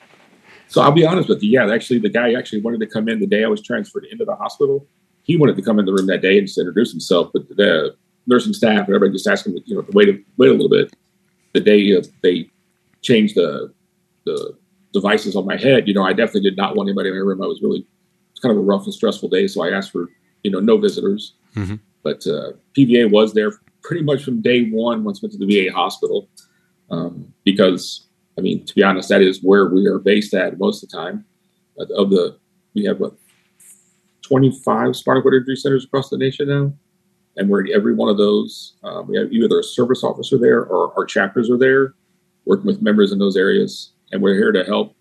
so 0.67 0.81
I'll 0.81 0.91
be 0.91 1.05
honest 1.05 1.29
with 1.29 1.41
you. 1.43 1.51
Yeah, 1.51 1.73
actually, 1.73 1.99
the 1.99 2.09
guy 2.09 2.33
actually 2.33 2.61
wanted 2.61 2.79
to 2.81 2.87
come 2.87 3.07
in 3.07 3.19
the 3.19 3.27
day 3.27 3.43
I 3.43 3.47
was 3.47 3.61
transferred 3.61 4.05
into 4.05 4.25
the 4.25 4.35
hospital. 4.35 4.85
He 5.23 5.37
wanted 5.37 5.55
to 5.57 5.61
come 5.61 5.79
in 5.79 5.85
the 5.85 5.93
room 5.93 6.07
that 6.07 6.21
day 6.21 6.37
and 6.37 6.47
just 6.47 6.57
introduce 6.57 6.91
himself, 6.91 7.31
but 7.33 7.47
the 7.49 7.95
nursing 8.27 8.53
staff 8.53 8.87
and 8.87 8.95
everybody 8.95 9.11
just 9.11 9.27
asked 9.27 9.45
him, 9.47 9.57
you 9.65 9.75
know, 9.75 9.81
to 9.81 9.91
wait 9.93 10.09
a, 10.09 10.17
wait 10.37 10.49
a 10.49 10.53
little 10.53 10.69
bit. 10.69 10.93
The 11.53 11.59
day 11.59 11.95
uh, 11.95 12.03
they 12.23 12.49
changed 13.01 13.35
the 13.35 13.73
the 14.25 14.57
devices 14.93 15.35
on 15.35 15.45
my 15.45 15.57
head, 15.57 15.87
you 15.87 15.93
know, 15.93 16.03
I 16.03 16.13
definitely 16.13 16.49
did 16.49 16.57
not 16.57 16.75
want 16.75 16.89
anybody 16.89 17.09
in 17.09 17.15
my 17.15 17.21
room. 17.21 17.41
I 17.41 17.47
was 17.47 17.61
really 17.61 17.85
it's 18.31 18.39
kind 18.39 18.51
of 18.51 18.57
a 18.57 18.65
rough 18.65 18.85
and 18.85 18.93
stressful 18.93 19.29
day, 19.29 19.47
so 19.47 19.63
I 19.63 19.71
asked 19.71 19.91
for 19.91 20.09
you 20.43 20.51
know 20.51 20.59
no 20.59 20.77
visitors. 20.77 21.33
Mm-hmm. 21.55 21.75
But 22.03 22.25
uh, 22.27 22.53
PVA 22.77 23.11
was 23.11 23.33
there 23.33 23.51
pretty 23.83 24.03
much 24.03 24.23
from 24.23 24.41
day 24.41 24.69
one 24.69 25.03
once 25.03 25.21
went 25.21 25.33
to 25.33 25.37
the 25.37 25.45
VA 25.45 25.73
hospital. 25.73 26.29
Um, 26.89 27.33
because, 27.43 28.06
I 28.37 28.41
mean, 28.41 28.65
to 28.65 28.75
be 28.75 28.83
honest, 28.83 29.09
that 29.09 29.21
is 29.21 29.41
where 29.41 29.67
we 29.67 29.87
are 29.87 29.99
based 29.99 30.33
at 30.33 30.59
most 30.59 30.83
of 30.83 30.89
the 30.89 30.97
time. 30.97 31.25
Of 31.79 32.09
the, 32.09 32.37
we 32.73 32.85
have 32.85 32.99
what, 32.99 33.13
25 34.23 34.95
spinal 34.95 35.21
cord 35.21 35.35
injury 35.35 35.55
centers 35.55 35.85
across 35.85 36.09
the 36.09 36.17
nation 36.17 36.49
now. 36.49 36.73
And 37.37 37.49
we're 37.49 37.65
in 37.65 37.73
every 37.73 37.93
one 37.93 38.09
of 38.09 38.17
those. 38.17 38.73
Um, 38.83 39.07
we 39.07 39.17
have 39.17 39.31
either 39.31 39.59
a 39.59 39.63
service 39.63 40.03
officer 40.03 40.37
there 40.37 40.65
or 40.65 40.91
our 40.97 41.05
chapters 41.05 41.49
are 41.49 41.57
there 41.57 41.93
working 42.45 42.65
with 42.65 42.81
members 42.81 43.11
in 43.11 43.19
those 43.19 43.37
areas. 43.37 43.91
And 44.11 44.21
we're 44.21 44.33
here 44.33 44.51
to 44.51 44.63
help, 44.63 44.95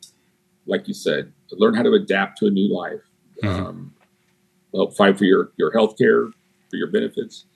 like 0.67 0.87
you 0.87 0.95
said, 0.95 1.33
to 1.49 1.57
learn 1.57 1.75
how 1.75 1.83
to 1.83 1.93
adapt 1.95 2.39
to 2.39 2.47
a 2.47 2.51
new 2.51 2.73
life. 2.73 3.01
Mm-hmm. 3.43 3.67
Um, 3.67 3.95
help 4.75 4.97
fight 4.97 5.17
for 5.17 5.25
your, 5.25 5.53
your 5.57 5.73
health 5.73 5.97
care, 5.97 6.27
for 6.71 6.77
your 6.77 6.89
benefits 6.89 7.47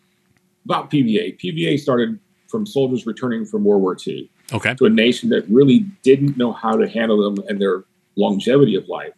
about 0.64 0.90
PVA. 0.90 1.38
PVA 1.38 1.78
started 1.78 2.18
from 2.48 2.66
soldiers 2.66 3.06
returning 3.06 3.44
from 3.44 3.64
World 3.64 3.82
War 3.82 3.96
II 4.06 4.30
okay. 4.52 4.74
to 4.74 4.86
a 4.86 4.90
nation 4.90 5.28
that 5.30 5.48
really 5.48 5.80
didn't 6.02 6.36
know 6.36 6.52
how 6.52 6.76
to 6.76 6.88
handle 6.88 7.22
them 7.22 7.44
and 7.48 7.60
their 7.60 7.84
longevity 8.16 8.74
of 8.74 8.88
life. 8.88 9.12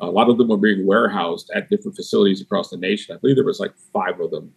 A 0.00 0.06
lot 0.06 0.28
of 0.28 0.38
them 0.38 0.48
were 0.48 0.56
being 0.56 0.86
warehoused 0.86 1.50
at 1.54 1.70
different 1.70 1.96
facilities 1.96 2.40
across 2.40 2.70
the 2.70 2.76
nation. 2.76 3.14
I 3.14 3.18
believe 3.18 3.36
there 3.36 3.44
was 3.44 3.60
like 3.60 3.72
five 3.92 4.20
of 4.20 4.30
them. 4.30 4.52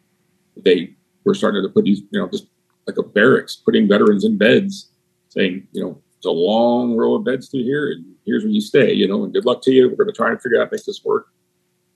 They 0.56 0.96
were 1.24 1.36
starting 1.36 1.64
to 1.64 1.70
put 1.70 1.86
these, 1.86 2.02
you 2.12 2.20
know, 2.20 2.28
just 2.28 2.48
like 2.88 2.98
a 2.98 3.04
barracks, 3.04 3.56
putting 3.56 3.88
veterans 3.88 4.24
in 4.24 4.38
beds, 4.38 4.90
saying, 5.30 5.68
you 5.72 5.84
know, 5.84 6.02
it's 6.18 6.26
a 6.26 6.32
long 6.32 6.96
row 6.96 7.16
of 7.16 7.26
beds 7.26 7.50
through 7.50 7.64
here, 7.64 7.92
and 7.92 8.04
here's 8.26 8.44
where 8.44 8.52
you 8.52 8.62
stay, 8.62 8.92
you 8.92 9.08
know, 9.08 9.24
and 9.24 9.34
good 9.34 9.46
luck 9.46 9.62
to 9.64 9.72
you. 9.72 9.88
We're 9.90 9.96
going 9.96 10.08
to 10.08 10.14
try 10.14 10.32
and 10.32 10.42
figure 10.42 10.62
out 10.62 10.72
make 10.72 10.84
this 10.84 11.04
work. 11.06 11.28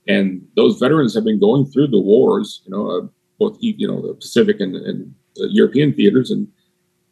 And 0.08 0.48
those 0.56 0.80
veterans 0.80 1.16
have 1.16 1.24
been 1.24 1.40
going 1.40 1.66
through 1.66 1.88
the 1.88 2.00
wars, 2.00 2.62
you 2.66 2.72
know, 2.72 2.90
uh, 2.90 3.08
both 3.40 3.58
you 3.60 3.88
know 3.88 4.06
the 4.06 4.14
Pacific 4.14 4.60
and, 4.60 4.76
and 4.76 5.16
the 5.36 5.48
European 5.50 5.94
theaters, 5.94 6.30
and 6.30 6.48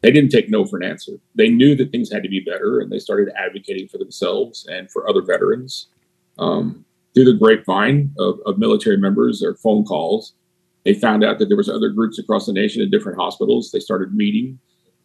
they 0.02 0.10
didn't 0.10 0.30
take 0.30 0.48
no 0.48 0.64
for 0.64 0.78
an 0.78 0.84
answer. 0.84 1.12
They 1.34 1.50
knew 1.50 1.74
that 1.76 1.92
things 1.92 2.10
had 2.10 2.22
to 2.22 2.28
be 2.28 2.40
better, 2.40 2.80
and 2.80 2.90
they 2.90 2.98
started 2.98 3.32
advocating 3.36 3.88
for 3.88 3.98
themselves 3.98 4.66
and 4.70 4.90
for 4.90 5.08
other 5.08 5.22
veterans 5.22 5.88
um, 6.38 6.84
through 7.14 7.26
the 7.26 7.38
grapevine 7.38 8.14
of, 8.18 8.40
of 8.46 8.58
military 8.58 8.96
members 8.96 9.42
or 9.42 9.54
phone 9.54 9.84
calls. 9.84 10.34
They 10.84 10.94
found 10.94 11.22
out 11.22 11.38
that 11.38 11.48
there 11.48 11.56
was 11.56 11.68
other 11.68 11.90
groups 11.90 12.18
across 12.18 12.46
the 12.46 12.52
nation 12.54 12.80
in 12.80 12.90
different 12.90 13.18
hospitals. 13.18 13.70
They 13.70 13.80
started 13.80 14.14
meeting. 14.14 14.58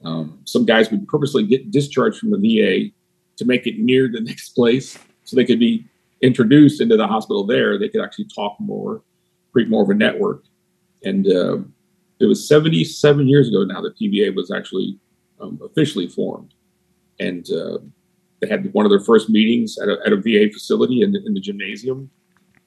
Um, 0.05 0.39
some 0.45 0.65
guys 0.65 0.89
would 0.91 1.07
purposely 1.07 1.43
get 1.43 1.71
discharged 1.71 2.19
from 2.19 2.31
the 2.31 2.37
VA 2.37 2.91
to 3.37 3.45
make 3.45 3.67
it 3.67 3.79
near 3.79 4.09
the 4.09 4.21
next 4.21 4.51
place 4.51 4.97
so 5.25 5.35
they 5.35 5.45
could 5.45 5.59
be 5.59 5.85
introduced 6.21 6.79
into 6.79 6.95
the 6.95 7.07
hospital 7.07 7.45
there. 7.45 7.77
They 7.77 7.89
could 7.89 8.01
actually 8.01 8.27
talk 8.33 8.55
more, 8.59 9.01
create 9.51 9.69
more 9.69 9.83
of 9.83 9.89
a 9.89 9.93
network. 9.93 10.43
And 11.03 11.27
uh, 11.27 11.57
it 12.19 12.25
was 12.25 12.48
77 12.48 13.27
years 13.27 13.50
ago 13.50 13.63
now 13.63 13.81
that 13.81 13.98
PVA 13.98 14.36
was 14.36 14.51
actually 14.51 14.98
um, 15.39 15.60
officially 15.63 16.07
formed. 16.07 16.53
And 17.19 17.45
uh, 17.51 17.79
they 18.41 18.48
had 18.48 18.74
one 18.74 18.86
of 18.86 18.89
their 18.89 19.00
first 19.00 19.29
meetings 19.29 19.77
at 19.77 19.89
a, 19.89 19.98
at 20.05 20.13
a 20.13 20.17
VA 20.17 20.51
facility 20.51 21.01
in 21.01 21.12
the, 21.12 21.22
in 21.25 21.34
the 21.34 21.39
gymnasium. 21.39 22.10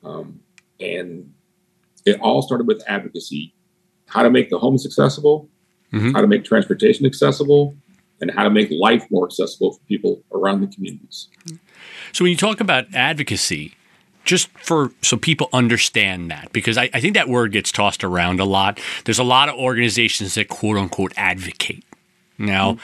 Um, 0.04 0.40
and 0.80 1.32
it 2.04 2.20
all 2.20 2.42
started 2.42 2.66
with 2.66 2.82
advocacy 2.86 3.54
how 4.06 4.22
to 4.22 4.30
make 4.30 4.48
the 4.48 4.58
homes 4.58 4.86
accessible, 4.86 5.48
mm-hmm. 5.92 6.12
how 6.12 6.20
to 6.20 6.26
make 6.26 6.44
transportation 6.44 7.04
accessible, 7.04 7.76
and 8.20 8.30
how 8.30 8.42
to 8.42 8.50
make 8.50 8.70
life 8.70 9.06
more 9.10 9.26
accessible 9.26 9.72
for 9.72 9.80
people 9.86 10.22
around 10.32 10.60
the 10.60 10.66
communities. 10.66 11.28
So, 12.12 12.24
when 12.24 12.30
you 12.30 12.36
talk 12.36 12.60
about 12.60 12.86
advocacy, 12.94 13.74
just 14.28 14.50
for 14.58 14.92
so 15.00 15.16
people 15.16 15.48
understand 15.54 16.30
that 16.30 16.52
because 16.52 16.76
I, 16.76 16.90
I, 16.92 17.00
think 17.00 17.14
that 17.14 17.30
word 17.30 17.50
gets 17.50 17.72
tossed 17.72 18.04
around 18.04 18.40
a 18.40 18.44
lot. 18.44 18.78
There's 19.06 19.18
a 19.18 19.24
lot 19.24 19.48
of 19.48 19.54
organizations 19.54 20.34
that 20.34 20.50
quote 20.50 20.76
unquote 20.76 21.14
advocate. 21.16 21.82
Now, 22.36 22.72
mm-hmm. 22.72 22.80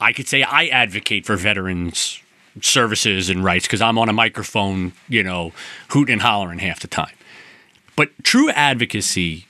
I 0.00 0.12
could 0.12 0.28
say 0.28 0.44
I 0.44 0.66
advocate 0.66 1.26
for 1.26 1.34
veterans 1.34 2.22
services 2.62 3.28
and 3.28 3.42
rights 3.42 3.66
because 3.66 3.82
I'm 3.82 3.98
on 3.98 4.08
a 4.08 4.12
microphone, 4.12 4.92
you 5.08 5.24
know, 5.24 5.50
hooting 5.88 6.12
and 6.12 6.22
hollering 6.22 6.60
half 6.60 6.78
the 6.78 6.86
time. 6.86 7.14
But 7.96 8.10
true 8.22 8.48
advocacy 8.50 9.48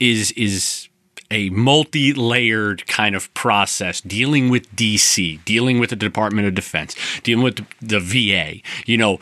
is 0.00 0.32
is 0.32 0.88
a 1.30 1.50
multi-layered 1.50 2.84
kind 2.88 3.14
of 3.14 3.32
process 3.34 4.00
dealing 4.00 4.48
with 4.48 4.74
DC, 4.74 5.44
dealing 5.44 5.78
with 5.78 5.90
the 5.90 5.96
Department 5.96 6.48
of 6.48 6.54
Defense, 6.56 6.96
dealing 7.22 7.44
with 7.44 7.56
the, 7.56 7.66
the 7.80 8.00
VA. 8.00 8.60
You 8.86 8.96
know, 8.96 9.20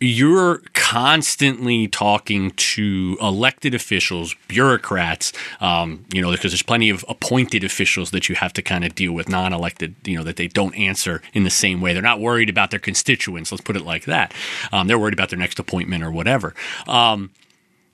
you're 0.00 0.62
constantly 0.74 1.88
talking 1.88 2.52
to 2.52 3.16
elected 3.20 3.74
officials, 3.74 4.34
bureaucrats, 4.46 5.32
um, 5.60 6.04
you 6.12 6.22
know, 6.22 6.30
because 6.30 6.52
there's 6.52 6.62
plenty 6.62 6.88
of 6.88 7.04
appointed 7.08 7.64
officials 7.64 8.12
that 8.12 8.28
you 8.28 8.36
have 8.36 8.52
to 8.52 8.62
kind 8.62 8.84
of 8.84 8.94
deal 8.94 9.12
with, 9.12 9.28
non 9.28 9.52
elected, 9.52 9.96
you 10.04 10.16
know, 10.16 10.22
that 10.22 10.36
they 10.36 10.46
don't 10.46 10.74
answer 10.76 11.20
in 11.32 11.44
the 11.44 11.50
same 11.50 11.80
way. 11.80 11.92
They're 11.92 12.02
not 12.02 12.20
worried 12.20 12.48
about 12.48 12.70
their 12.70 12.80
constituents, 12.80 13.50
let's 13.50 13.62
put 13.62 13.76
it 13.76 13.84
like 13.84 14.04
that. 14.04 14.32
Um, 14.72 14.86
they're 14.86 14.98
worried 14.98 15.14
about 15.14 15.30
their 15.30 15.38
next 15.38 15.58
appointment 15.58 16.04
or 16.04 16.10
whatever. 16.12 16.54
Um, 16.86 17.30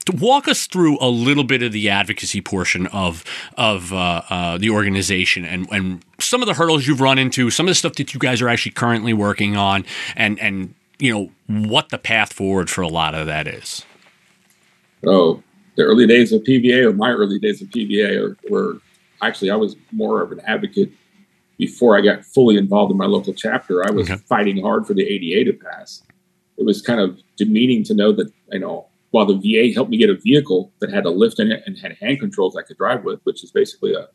to 0.05 0.15
walk 0.15 0.47
us 0.47 0.67
through 0.67 0.99
a 1.01 1.09
little 1.09 1.43
bit 1.43 1.63
of 1.63 1.71
the 1.71 1.89
advocacy 1.89 2.39
portion 2.39 2.85
of 2.87 3.23
of 3.57 3.91
uh, 3.91 4.21
uh, 4.29 4.57
the 4.59 4.69
organization 4.69 5.43
and 5.43 5.67
and 5.71 6.03
some 6.19 6.43
of 6.43 6.47
the 6.47 6.53
hurdles 6.53 6.85
you've 6.85 7.01
run 7.01 7.17
into, 7.17 7.49
some 7.49 7.65
of 7.65 7.71
the 7.71 7.75
stuff 7.75 7.95
that 7.95 8.13
you 8.13 8.19
guys 8.19 8.39
are 8.39 8.47
actually 8.47 8.71
currently 8.73 9.13
working 9.13 9.57
on, 9.57 9.83
and 10.15 10.39
and 10.39 10.75
you 10.99 11.13
know 11.47 11.67
what 11.67 11.89
the 11.89 11.97
path 11.97 12.33
forward 12.33 12.69
for 12.69 12.81
a 12.81 12.87
lot 12.87 13.13
of 13.15 13.27
that 13.27 13.47
is. 13.47 13.85
Oh, 15.05 15.43
the 15.75 15.83
early 15.83 16.07
days 16.07 16.31
of 16.31 16.41
PVA, 16.43 16.85
or 16.85 16.93
my 16.93 17.11
early 17.11 17.39
days 17.39 17.61
of 17.61 17.69
PVA, 17.69 18.35
were 18.49 18.79
actually 19.21 19.51
I 19.51 19.55
was 19.55 19.75
more 19.91 20.21
of 20.21 20.31
an 20.31 20.39
advocate 20.41 20.91
before 21.57 21.97
I 21.97 22.01
got 22.01 22.25
fully 22.25 22.57
involved 22.57 22.91
in 22.91 22.97
my 22.97 23.05
local 23.05 23.33
chapter. 23.33 23.85
I 23.85 23.91
was 23.91 24.09
okay. 24.09 24.21
fighting 24.27 24.61
hard 24.61 24.87
for 24.87 24.93
the 24.93 25.03
ADA 25.03 25.51
to 25.51 25.57
pass. 25.57 26.03
It 26.57 26.65
was 26.65 26.81
kind 26.81 26.99
of 26.99 27.19
demeaning 27.37 27.83
to 27.85 27.93
know 27.93 28.11
that 28.13 28.31
you 28.51 28.59
know 28.59 28.87
while 29.11 29.25
the 29.25 29.35
VA 29.35 29.73
helped 29.73 29.91
me 29.91 29.97
get 29.97 30.09
a 30.09 30.15
vehicle 30.15 30.73
that 30.79 30.91
had 30.91 31.05
a 31.05 31.09
lift 31.09 31.39
in 31.39 31.51
it 31.51 31.63
and 31.65 31.77
had 31.77 31.95
hand 32.01 32.19
controls 32.19 32.57
I 32.57 32.63
could 32.63 32.77
drive 32.77 33.03
with, 33.05 33.21
which 33.23 33.43
is 33.43 33.51
basically 33.51 33.93
a, 33.93 34.07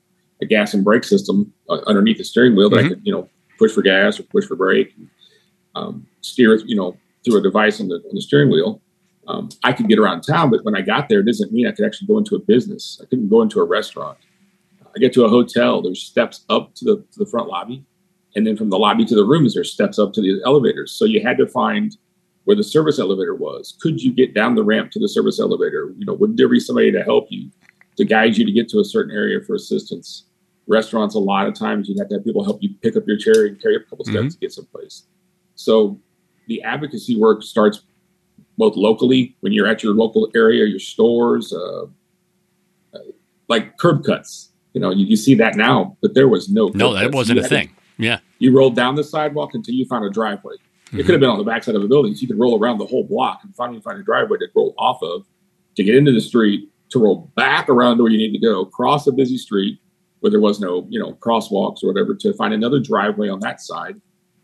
a 0.43 0.47
gas 0.47 0.75
and 0.75 0.85
brake 0.85 1.05
system 1.05 1.53
uh, 1.71 1.79
underneath 1.87 2.19
the 2.19 2.25
steering 2.25 2.55
wheel 2.55 2.69
that 2.71 2.77
mm-hmm. 2.77 2.87
I 2.87 2.89
could, 2.91 3.01
you 3.07 3.13
know, 3.13 3.29
push 3.59 3.73
for 3.73 3.81
gas 3.81 4.21
or 4.21 4.25
push 4.25 4.45
for 4.45 4.57
brake, 4.57 4.93
and, 4.99 5.09
um, 5.75 6.07
steer, 6.21 6.57
you 6.67 6.77
know, 6.77 6.97
through 7.25 7.39
a 7.39 7.43
device 7.43 7.81
on 7.81 7.89
the, 7.89 7.97
on 7.97 8.15
the 8.15 8.21
steering 8.21 8.50
wheel. 8.50 8.81
Um, 9.29 9.50
I 9.62 9.73
could 9.73 9.89
get 9.89 9.99
around 9.99 10.23
town, 10.23 10.50
but 10.50 10.65
when 10.65 10.75
I 10.75 10.81
got 10.81 11.09
there, 11.09 11.21
it 11.21 11.27
doesn't 11.27 11.53
mean 11.53 11.67
I 11.67 11.73
could 11.73 11.85
actually 11.85 12.09
go 12.09 12.19
into 12.19 12.35
a 12.35 12.41
business. 12.41 12.99
I 13.03 13.07
couldn't 13.07 13.29
go 13.29 13.43
into 13.43 13.61
a 13.61 13.65
restaurant. 13.65 14.19
I 14.95 14.99
get 14.99 15.12
to 15.15 15.25
a 15.25 15.29
hotel, 15.29 15.83
there's 15.83 16.03
steps 16.03 16.45
up 16.49 16.75
to 16.77 16.85
the, 16.85 16.97
to 16.97 17.19
the 17.19 17.27
front 17.27 17.49
lobby. 17.49 17.85
And 18.35 18.47
then 18.47 18.57
from 18.57 18.71
the 18.71 18.79
lobby 18.79 19.05
to 19.05 19.15
the 19.15 19.25
rooms, 19.25 19.55
there's 19.55 19.73
steps 19.73 19.99
up 19.99 20.12
to 20.15 20.21
the 20.21 20.41
elevators. 20.45 20.93
So 20.93 21.05
you 21.05 21.23
had 21.23 21.39
to 21.39 21.47
find– 21.47 21.97
where 22.45 22.57
the 22.57 22.65
service 22.65 22.99
elevator 22.99 23.35
was. 23.35 23.77
Could 23.81 24.03
you 24.03 24.12
get 24.12 24.35
down 24.35 24.55
the 24.55 24.65
ramp 24.65 24.91
to 24.93 24.99
the 24.99 25.09
service 25.09 25.39
elevator? 25.39 25.95
You 25.97 26.07
know, 26.07 26.15
would 26.15 26.37
there 26.37 26.49
be 26.49 26.61
somebody 26.61 26.91
to 26.93 27.03
help 27.03 27.27
you, 27.31 27.50
to 27.97 28.05
guide 28.05 28.37
you 28.37 28.45
to 28.45 28.53
get 28.53 28.69
to 28.71 28.81
a 28.81 28.85
certain 28.85 29.15
area 29.15 29.41
for 29.41 29.55
assistance? 29.55 30.25
Restaurants, 30.67 31.15
a 31.15 31.19
lot 31.19 31.47
of 31.47 31.55
times 31.55 31.89
you'd 31.89 31.99
have 31.99 32.09
to 32.09 32.17
have 32.17 32.25
people 32.25 32.45
help 32.45 32.62
you 32.62 32.71
pick 32.83 32.97
up 32.97 33.05
your 33.07 33.19
chair 33.19 33.47
and 33.47 33.61
carry 33.61 33.77
up 33.77 33.83
a 33.83 33.91
couple 33.91 34.05
steps 34.05 34.19
mm-hmm. 34.19 34.29
to 34.29 34.39
get 34.39 34.53
someplace. 34.53 35.05
So 35.61 36.00
the 36.49 36.62
advocacy 36.62 37.17
work 37.17 37.43
starts 37.43 37.83
both 38.57 38.76
locally 38.76 39.37
when 39.40 39.52
you're 39.52 39.67
at 39.67 39.83
your 39.83 39.95
local 39.95 40.31
area, 40.35 40.64
your 40.64 40.79
stores, 40.79 41.52
uh, 41.52 41.85
uh 42.95 42.99
like 43.49 43.76
curb 43.76 44.05
cuts. 44.05 44.50
You 44.73 44.81
know, 44.81 44.90
you, 44.90 45.05
you, 45.05 45.17
see 45.17 45.35
that 45.35 45.57
now, 45.57 45.97
but 46.00 46.14
there 46.14 46.29
was 46.29 46.49
no. 46.49 46.69
No, 46.75 46.95
that 46.95 47.05
cuts. 47.05 47.14
wasn't 47.14 47.40
a 47.40 47.49
thing. 47.49 47.69
To, 47.69 47.75
yeah. 47.99 48.19
You 48.38 48.57
rolled 48.57 48.76
down 48.76 48.95
the 48.95 49.05
sidewalk 49.05 49.50
until 49.55 49.75
you 49.75 49.85
found 49.85 50.05
a 50.05 50.11
driveway. 50.11 50.55
Mm-hmm. 50.55 51.00
It 51.00 51.07
could 51.07 51.12
have 51.12 51.21
been 51.21 51.31
on 51.31 51.38
the 51.38 51.45
backside 51.45 51.75
of 51.75 51.83
a 51.83 51.88
building. 51.88 52.14
So 52.14 52.23
you 52.23 52.29
could 52.29 52.38
roll 52.38 52.59
around 52.59 52.79
the 52.79 52.87
whole 52.87 53.05
block 53.05 53.40
and 53.43 53.55
finally 53.55 53.81
find 53.81 53.99
a 53.99 54.02
driveway 54.02 54.38
to 54.38 54.47
roll 54.55 54.75
off 54.79 55.02
of 55.02 55.26
to 55.76 55.85
get 55.85 55.95
into 55.95 56.12
the 56.12 56.21
street, 56.21 56.69
to 56.90 56.99
roll 57.00 57.31
back 57.37 57.69
around 57.69 57.99
to 57.99 58.05
where 58.05 58.12
you 58.12 58.19
need 58.19 58.33
to 58.33 58.38
go, 58.38 58.64
cross 58.64 59.07
a 59.07 59.12
busy 59.12 59.37
street 59.37 59.79
where 60.21 60.31
there 60.31 60.40
was 60.40 60.61
no, 60.61 60.87
you 60.88 61.00
know, 61.00 61.14
crosswalks 61.14 61.83
or 61.83 61.88
whatever, 61.88 62.14
to 62.14 62.33
find 62.35 62.55
another 62.55 62.79
driveway 62.79 63.29
on 63.29 63.40
that 63.40 63.61
side 63.61 64.00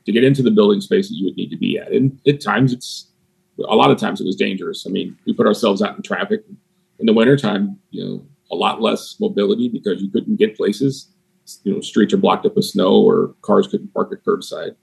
to 0.07 0.13
get 0.13 0.25
into 0.25 0.43
the 0.43 0.51
building 0.51 0.81
space 0.81 1.09
that 1.09 1.17
you 1.17 1.27
would 1.27 1.37
need 1.37 1.51
to 1.51 1.57
be 1.57 1.79
at. 1.79 1.93
And 1.93 2.19
at 2.27 2.41
times 2.41 2.73
it's 2.73 3.09
a 3.59 3.75
lot 3.75 3.91
of 3.91 3.99
times 3.99 4.21
it 4.21 4.27
was 4.27 4.37
dangerous. 4.37 4.87
I 4.87 4.91
mean, 4.91 5.17
we 5.27 5.33
put 5.33 5.47
ourselves 5.47 5.83
out 5.83 5.97
in 5.97 6.03
traffic 6.03 6.45
in 6.99 7.07
the 7.07 7.13
wintertime, 7.13 7.79
you 7.91 8.05
know, 8.05 8.27
a 8.51 8.55
lot 8.55 8.81
less 8.81 9.17
mobility 9.19 9.69
because 9.69 10.01
you 10.01 10.11
couldn't 10.11 10.37
get 10.37 10.57
places. 10.57 11.09
You 11.65 11.75
know, 11.75 11.81
streets 11.81 12.13
are 12.13 12.19
blocked 12.19 12.47
up 12.47 12.57
with 12.57 12.65
snow 12.65 13.01
or 13.01 13.35
cars 13.43 13.67
couldn't 13.67 13.93
park 13.93 14.13
at 14.13 14.25
curbside. 14.25 14.77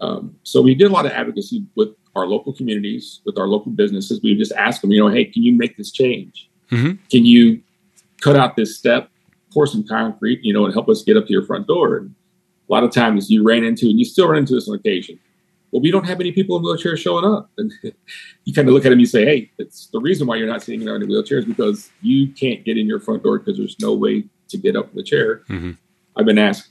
Um, 0.00 0.36
so 0.42 0.62
we 0.62 0.74
did 0.74 0.90
a 0.90 0.94
lot 0.94 1.06
of 1.06 1.12
advocacy 1.12 1.64
with 1.74 1.88
our 2.14 2.26
local 2.26 2.52
communities, 2.52 3.20
with 3.24 3.38
our 3.38 3.48
local 3.48 3.72
businesses. 3.72 4.20
We 4.22 4.34
just 4.36 4.52
ask 4.52 4.80
them, 4.80 4.92
you 4.92 5.00
know, 5.00 5.08
hey, 5.08 5.24
can 5.24 5.42
you 5.42 5.52
make 5.52 5.76
this 5.76 5.90
change? 5.90 6.50
Mm-hmm. 6.70 7.02
Can 7.10 7.24
you 7.24 7.62
cut 8.20 8.36
out 8.36 8.56
this 8.56 8.76
step, 8.76 9.10
pour 9.52 9.66
some 9.66 9.86
concrete, 9.86 10.40
you 10.42 10.52
know, 10.52 10.64
and 10.64 10.74
help 10.74 10.88
us 10.88 11.02
get 11.02 11.16
up 11.16 11.26
to 11.26 11.32
your 11.32 11.44
front 11.44 11.66
door? 11.66 11.96
And 11.96 12.14
a 12.68 12.72
lot 12.72 12.84
of 12.84 12.92
times 12.92 13.30
you 13.30 13.42
ran 13.42 13.64
into, 13.64 13.86
and 13.86 13.98
you 13.98 14.04
still 14.04 14.28
run 14.28 14.38
into 14.38 14.54
this 14.54 14.68
on 14.68 14.74
occasion. 14.74 15.18
Well, 15.70 15.82
we 15.82 15.90
don't 15.90 16.06
have 16.06 16.20
any 16.20 16.32
people 16.32 16.56
in 16.56 16.62
wheelchairs 16.62 16.98
showing 16.98 17.24
up. 17.24 17.50
And 17.58 17.72
you 18.44 18.54
kind 18.54 18.68
of 18.68 18.74
look 18.74 18.82
at 18.82 18.84
them 18.84 18.92
and 18.92 19.00
you 19.00 19.06
say, 19.06 19.24
hey, 19.24 19.50
it's 19.58 19.88
the 19.88 20.00
reason 20.00 20.26
why 20.26 20.36
you're 20.36 20.46
not 20.46 20.62
seeing 20.62 20.80
sitting 20.80 21.02
in 21.02 21.08
wheelchairs 21.08 21.46
because 21.46 21.90
you 22.00 22.28
can't 22.28 22.64
get 22.64 22.78
in 22.78 22.86
your 22.86 23.00
front 23.00 23.22
door 23.22 23.38
because 23.38 23.58
there's 23.58 23.76
no 23.80 23.92
way 23.94 24.24
to 24.48 24.56
get 24.56 24.76
up 24.76 24.88
in 24.90 24.96
the 24.96 25.02
chair. 25.02 25.42
Mm-hmm. 25.50 25.72
I've 26.16 26.26
been 26.26 26.38
asked 26.38 26.70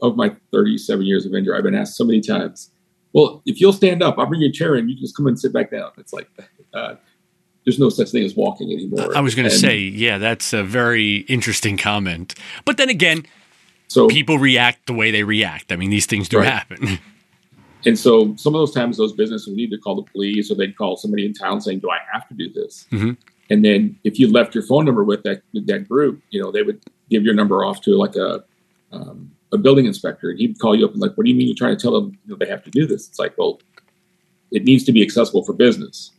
of 0.00 0.16
my 0.16 0.34
37 0.52 1.04
years 1.04 1.26
of 1.26 1.34
injury, 1.34 1.56
I've 1.56 1.64
been 1.64 1.74
asked 1.74 1.96
so 1.96 2.04
many 2.04 2.20
times, 2.20 2.70
well, 3.12 3.42
if 3.46 3.60
you'll 3.60 3.72
stand 3.72 4.02
up, 4.02 4.18
I'll 4.18 4.26
bring 4.26 4.40
your 4.40 4.50
chair 4.50 4.74
and 4.74 4.88
you 4.88 4.96
just 4.96 5.16
come 5.16 5.26
and 5.26 5.38
sit 5.38 5.52
back 5.52 5.70
down. 5.70 5.92
It's 5.98 6.12
like, 6.12 6.28
uh, 6.72 6.96
there's 7.64 7.78
no 7.78 7.88
such 7.88 8.10
thing 8.10 8.24
as 8.24 8.34
walking 8.34 8.72
anymore. 8.72 9.16
I 9.16 9.20
was 9.20 9.34
going 9.34 9.48
to 9.48 9.54
say, 9.54 9.78
yeah, 9.78 10.18
that's 10.18 10.52
a 10.52 10.62
very 10.62 11.18
interesting 11.20 11.76
comment. 11.76 12.34
But 12.64 12.76
then 12.76 12.90
again, 12.90 13.24
so 13.88 14.08
people 14.08 14.38
react 14.38 14.86
the 14.86 14.94
way 14.94 15.10
they 15.10 15.22
react. 15.22 15.72
I 15.72 15.76
mean, 15.76 15.90
these 15.90 16.06
things 16.06 16.28
do 16.28 16.38
right. 16.38 16.48
happen. 16.48 16.98
And 17.86 17.98
so 17.98 18.34
some 18.36 18.54
of 18.54 18.60
those 18.60 18.72
times, 18.72 18.96
those 18.96 19.12
businesses 19.12 19.46
would 19.46 19.56
need 19.56 19.70
to 19.70 19.78
call 19.78 19.96
the 19.96 20.10
police 20.10 20.50
or 20.50 20.54
they'd 20.54 20.76
call 20.76 20.96
somebody 20.96 21.26
in 21.26 21.34
town 21.34 21.60
saying, 21.60 21.80
do 21.80 21.90
I 21.90 21.98
have 22.12 22.26
to 22.28 22.34
do 22.34 22.50
this? 22.52 22.86
Mm-hmm. 22.90 23.12
And 23.50 23.64
then 23.64 23.98
if 24.04 24.18
you 24.18 24.30
left 24.30 24.54
your 24.54 24.64
phone 24.64 24.86
number 24.86 25.04
with 25.04 25.22
that, 25.24 25.42
with 25.52 25.66
that 25.66 25.88
group, 25.88 26.22
you 26.30 26.42
know, 26.42 26.50
they 26.50 26.62
would 26.62 26.82
give 27.10 27.24
your 27.24 27.34
number 27.34 27.64
off 27.64 27.82
to 27.82 27.90
like 27.96 28.16
a, 28.16 28.42
um, 28.90 29.30
a 29.52 29.58
building 29.58 29.86
inspector, 29.86 30.30
and 30.30 30.38
he'd 30.38 30.58
call 30.58 30.74
you 30.74 30.84
up 30.84 30.92
and 30.92 31.00
like, 31.00 31.14
"What 31.14 31.24
do 31.24 31.30
you 31.30 31.36
mean 31.36 31.46
you're 31.46 31.56
trying 31.56 31.76
to 31.76 31.80
tell 31.80 31.92
them 31.92 32.18
you 32.24 32.30
know, 32.30 32.36
they 32.36 32.48
have 32.48 32.64
to 32.64 32.70
do 32.70 32.86
this?" 32.86 33.06
It's 33.08 33.18
like, 33.18 33.36
well, 33.36 33.60
it 34.50 34.64
needs 34.64 34.84
to 34.84 34.92
be 34.92 35.02
accessible 35.02 35.44
for 35.44 35.52
business. 35.52 36.10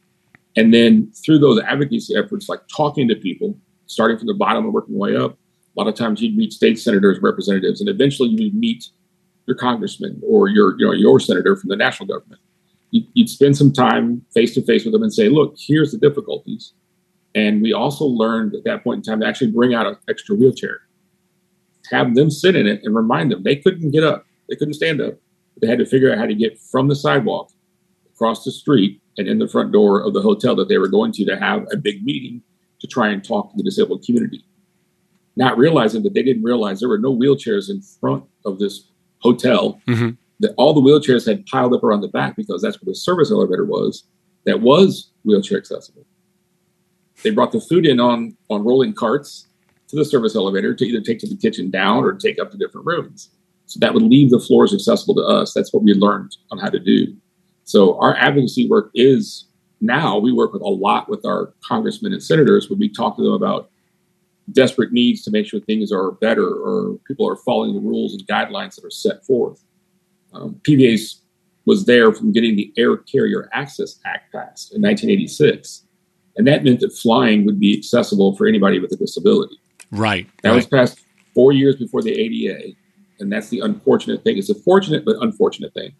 And 0.56 0.74
then 0.74 1.12
through 1.26 1.40
those 1.40 1.60
advocacy 1.62 2.16
efforts, 2.16 2.48
like 2.48 2.62
talking 2.68 3.08
to 3.08 3.16
people, 3.16 3.58
starting 3.88 4.18
from 4.18 4.28
the 4.28 4.34
bottom 4.34 4.66
and 4.66 4.74
working 4.74 4.98
way 4.98 5.16
up, 5.16 5.38
a 5.76 5.82
lot 5.82 5.88
of 5.88 5.96
times 5.96 6.22
you'd 6.22 6.38
meet 6.38 6.54
state 6.54 6.80
senators, 6.80 7.20
representatives, 7.22 7.82
and 7.82 7.90
eventually 7.90 8.30
you 8.30 8.46
would 8.46 8.56
meet 8.56 8.86
your 9.46 9.58
congressman 9.58 10.22
or 10.26 10.48
your 10.48 10.78
you 10.80 10.86
know 10.86 10.94
your 10.94 11.20
senator 11.20 11.56
from 11.56 11.70
the 11.70 11.76
national 11.76 12.08
government. 12.08 12.42
You'd 12.92 13.30
spend 13.30 13.58
some 13.58 13.74
time 13.74 14.26
face 14.34 14.54
to 14.54 14.62
face 14.62 14.86
with 14.86 14.94
them 14.94 15.04
and 15.04 15.14
say, 15.14 15.28
"Look, 15.30 15.56
here's 15.58 15.92
the 15.92 15.98
difficulties." 15.98 16.74
And 17.34 17.62
we 17.62 17.74
also 17.74 18.06
learned 18.06 18.56
at 18.56 18.64
that 18.64 18.84
point 18.84 19.00
in 19.00 19.04
time 19.04 19.20
to 19.20 19.28
actually 19.28 19.52
bring 19.52 19.74
out 19.74 19.86
an 19.86 19.98
extra 20.08 20.36
wheelchair 20.36 20.86
have 21.92 22.16
them 22.16 22.30
sit 22.30 22.56
in 22.56 22.68
it 22.68 22.82
and 22.84 22.96
remind 22.96 23.32
them 23.32 23.44
they 23.44 23.56
couldn't 23.56 23.92
get 23.92 24.04
up, 24.04 24.26
they 24.50 24.56
couldn't 24.56 24.74
stand 24.74 25.02
up. 25.02 25.16
They 25.62 25.68
had 25.68 25.80
to 25.80 25.86
figure 25.86 26.12
out 26.12 26.18
how 26.18 26.26
to 26.26 26.36
get 26.36 26.60
from 26.60 26.88
the 26.88 26.96
sidewalk 26.96 27.52
across 28.14 28.44
the 28.44 28.52
street 28.52 29.02
and 29.18 29.28
in 29.28 29.40
the 29.40 29.48
front 29.48 29.72
door 29.72 30.02
of 30.02 30.14
the 30.14 30.22
hotel 30.22 30.56
that 30.56 30.68
they 30.68 30.78
were 30.78 30.88
going 30.88 31.12
to 31.14 31.26
to 31.26 31.38
have 31.38 31.66
a 31.72 31.78
big 31.78 32.04
meeting 32.04 32.42
to 32.82 32.88
try 32.88 33.10
and 33.10 33.24
talk 33.24 33.52
to 33.52 33.58
the 33.58 33.64
disabled 33.64 34.04
community. 34.04 34.44
Not 35.36 35.58
realizing 35.58 36.04
that 36.04 36.14
they 36.14 36.24
didn't 36.24 36.44
realize 36.44 36.80
there 36.80 36.90
were 36.90 36.98
no 36.98 37.16
wheelchairs 37.16 37.70
in 37.70 37.82
front 37.82 38.24
of 38.46 38.60
this 38.60 38.90
hotel. 39.20 39.82
Mm-hmm. 39.88 40.12
That 40.40 40.54
all 40.58 40.74
the 40.74 40.82
wheelchairs 40.82 41.26
had 41.26 41.46
piled 41.46 41.74
up 41.74 41.84
around 41.84 42.02
the 42.02 42.10
back 42.10 42.36
because 42.36 42.62
that's 42.62 42.82
where 42.82 42.92
the 42.92 42.96
service 42.96 43.32
elevator 43.32 43.66
was. 43.66 44.04
That 44.46 44.62
was 44.62 45.12
wheelchair 45.24 45.58
accessible. 45.58 46.06
They 47.24 47.30
brought 47.32 47.52
the 47.52 47.62
food 47.62 47.86
in 47.86 48.00
on 48.00 48.38
on 48.50 48.64
rolling 48.64 48.94
carts 48.94 49.48
to 49.88 49.96
the 49.96 50.06
service 50.06 50.36
elevator 50.36 50.74
to 50.74 50.86
either 50.86 51.02
take 51.02 51.20
to 51.20 51.28
the 51.28 51.38
kitchen 51.38 51.70
down 51.70 52.04
or 52.04 52.14
take 52.14 52.40
up 52.40 52.52
to 52.52 52.58
different 52.58 52.86
rooms. 52.86 53.30
So 53.66 53.80
that 53.80 53.94
would 53.94 54.04
leave 54.04 54.30
the 54.30 54.40
floors 54.40 54.74
accessible 54.74 55.16
to 55.16 55.22
us. 55.22 55.54
That's 55.54 55.74
what 55.74 55.84
we 55.84 55.94
learned 55.94 56.36
on 56.52 56.60
how 56.60 56.70
to 56.70 56.80
do. 56.80 57.16
So 57.64 58.00
our 58.00 58.16
advocacy 58.16 58.68
work 58.70 58.92
is 58.94 59.48
now 59.82 60.18
we 60.18 60.32
work 60.32 60.54
with 60.54 60.62
a 60.62 60.68
lot 60.68 61.10
with 61.10 61.26
our 61.26 61.54
congressmen 61.64 62.14
and 62.14 62.22
senators 62.22 62.70
when 62.70 62.80
we 62.80 62.90
talk 62.90 63.18
to 63.18 63.24
them 63.24 63.34
about 63.34 63.72
desperate 64.52 64.92
needs 64.92 65.24
to 65.24 65.32
make 65.32 65.46
sure 65.48 65.60
things 65.60 65.92
are 65.92 66.12
better 66.12 66.48
or 66.48 66.98
people 67.08 67.28
are 67.28 67.36
following 67.36 67.74
the 67.74 67.80
rules 67.80 68.14
and 68.14 68.28
guidelines 68.28 68.76
that 68.76 68.86
are 68.86 68.92
set 68.92 69.26
forth. 69.26 69.64
Um, 70.34 70.60
PVA's 70.64 71.22
was 71.66 71.86
there 71.86 72.14
from 72.14 72.32
getting 72.32 72.56
the 72.56 72.72
Air 72.78 72.98
Carrier 72.98 73.50
Access 73.54 74.00
Act 74.06 74.32
passed 74.32 74.74
in 74.74 74.82
1986. 74.82 75.84
And 76.38 76.46
that 76.48 76.64
meant 76.64 76.82
that 76.82 76.94
flying 76.94 77.46
would 77.46 77.60
be 77.60 77.78
accessible 77.78 78.36
for 78.36 78.46
anybody 78.46 78.80
with 78.80 78.92
a 78.92 78.98
disability. 78.98 79.56
Right. 79.92 80.28
That 80.44 80.50
right. 80.50 80.56
was 80.56 80.68
passed 80.68 81.00
four 81.34 81.54
years 81.54 81.76
before 81.76 82.02
the 82.02 82.12
ADA. 82.12 82.74
And 83.20 83.32
that's 83.32 83.50
the 83.50 83.62
unfortunate 83.62 84.24
thing. 84.24 84.38
It's 84.38 84.50
a 84.50 84.56
fortunate 84.56 85.06
but 85.06 85.16
unfortunate 85.22 85.74
thing. 85.74 85.94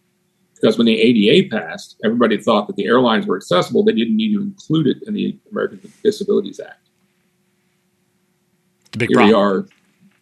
Because 0.54 0.78
when 0.78 0.86
the 0.86 1.00
ADA 1.00 1.50
passed, 1.50 1.98
everybody 2.04 2.38
thought 2.38 2.68
that 2.68 2.76
the 2.76 2.86
airlines 2.86 3.26
were 3.26 3.38
accessible. 3.38 3.84
They 3.84 3.94
didn't 3.94 4.16
need 4.16 4.34
to 4.36 4.42
include 4.42 4.88
it 4.88 4.98
in 5.06 5.14
the 5.14 5.38
American 5.52 5.92
Disabilities 6.04 6.60
Act. 6.60 6.85
A 8.96 8.98
big 8.98 9.10
here 9.10 9.18
problem. 9.18 9.30
we 9.30 9.42
are. 9.42 9.68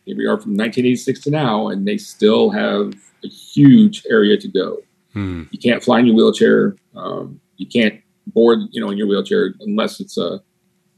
Here 0.05 0.17
we 0.17 0.25
are 0.25 0.37
from 0.37 0.57
1986 0.57 1.21
to 1.21 1.31
now, 1.31 1.69
and 1.69 1.87
they 1.87 1.97
still 1.97 2.49
have 2.49 2.93
a 3.23 3.27
huge 3.27 4.03
area 4.09 4.37
to 4.37 4.47
go. 4.47 4.79
Hmm. 5.13 5.43
You 5.51 5.59
can't 5.59 5.81
fly 5.81 5.99
in 5.99 6.07
your 6.07 6.15
wheelchair. 6.15 6.75
Um, 6.95 7.39
you 7.57 7.67
can't 7.67 8.01
board, 8.27 8.59
you 8.71 8.81
know, 8.81 8.89
in 8.89 8.97
your 8.97 9.07
wheelchair 9.07 9.53
unless 9.61 9.99
it's 9.99 10.17
a 10.17 10.41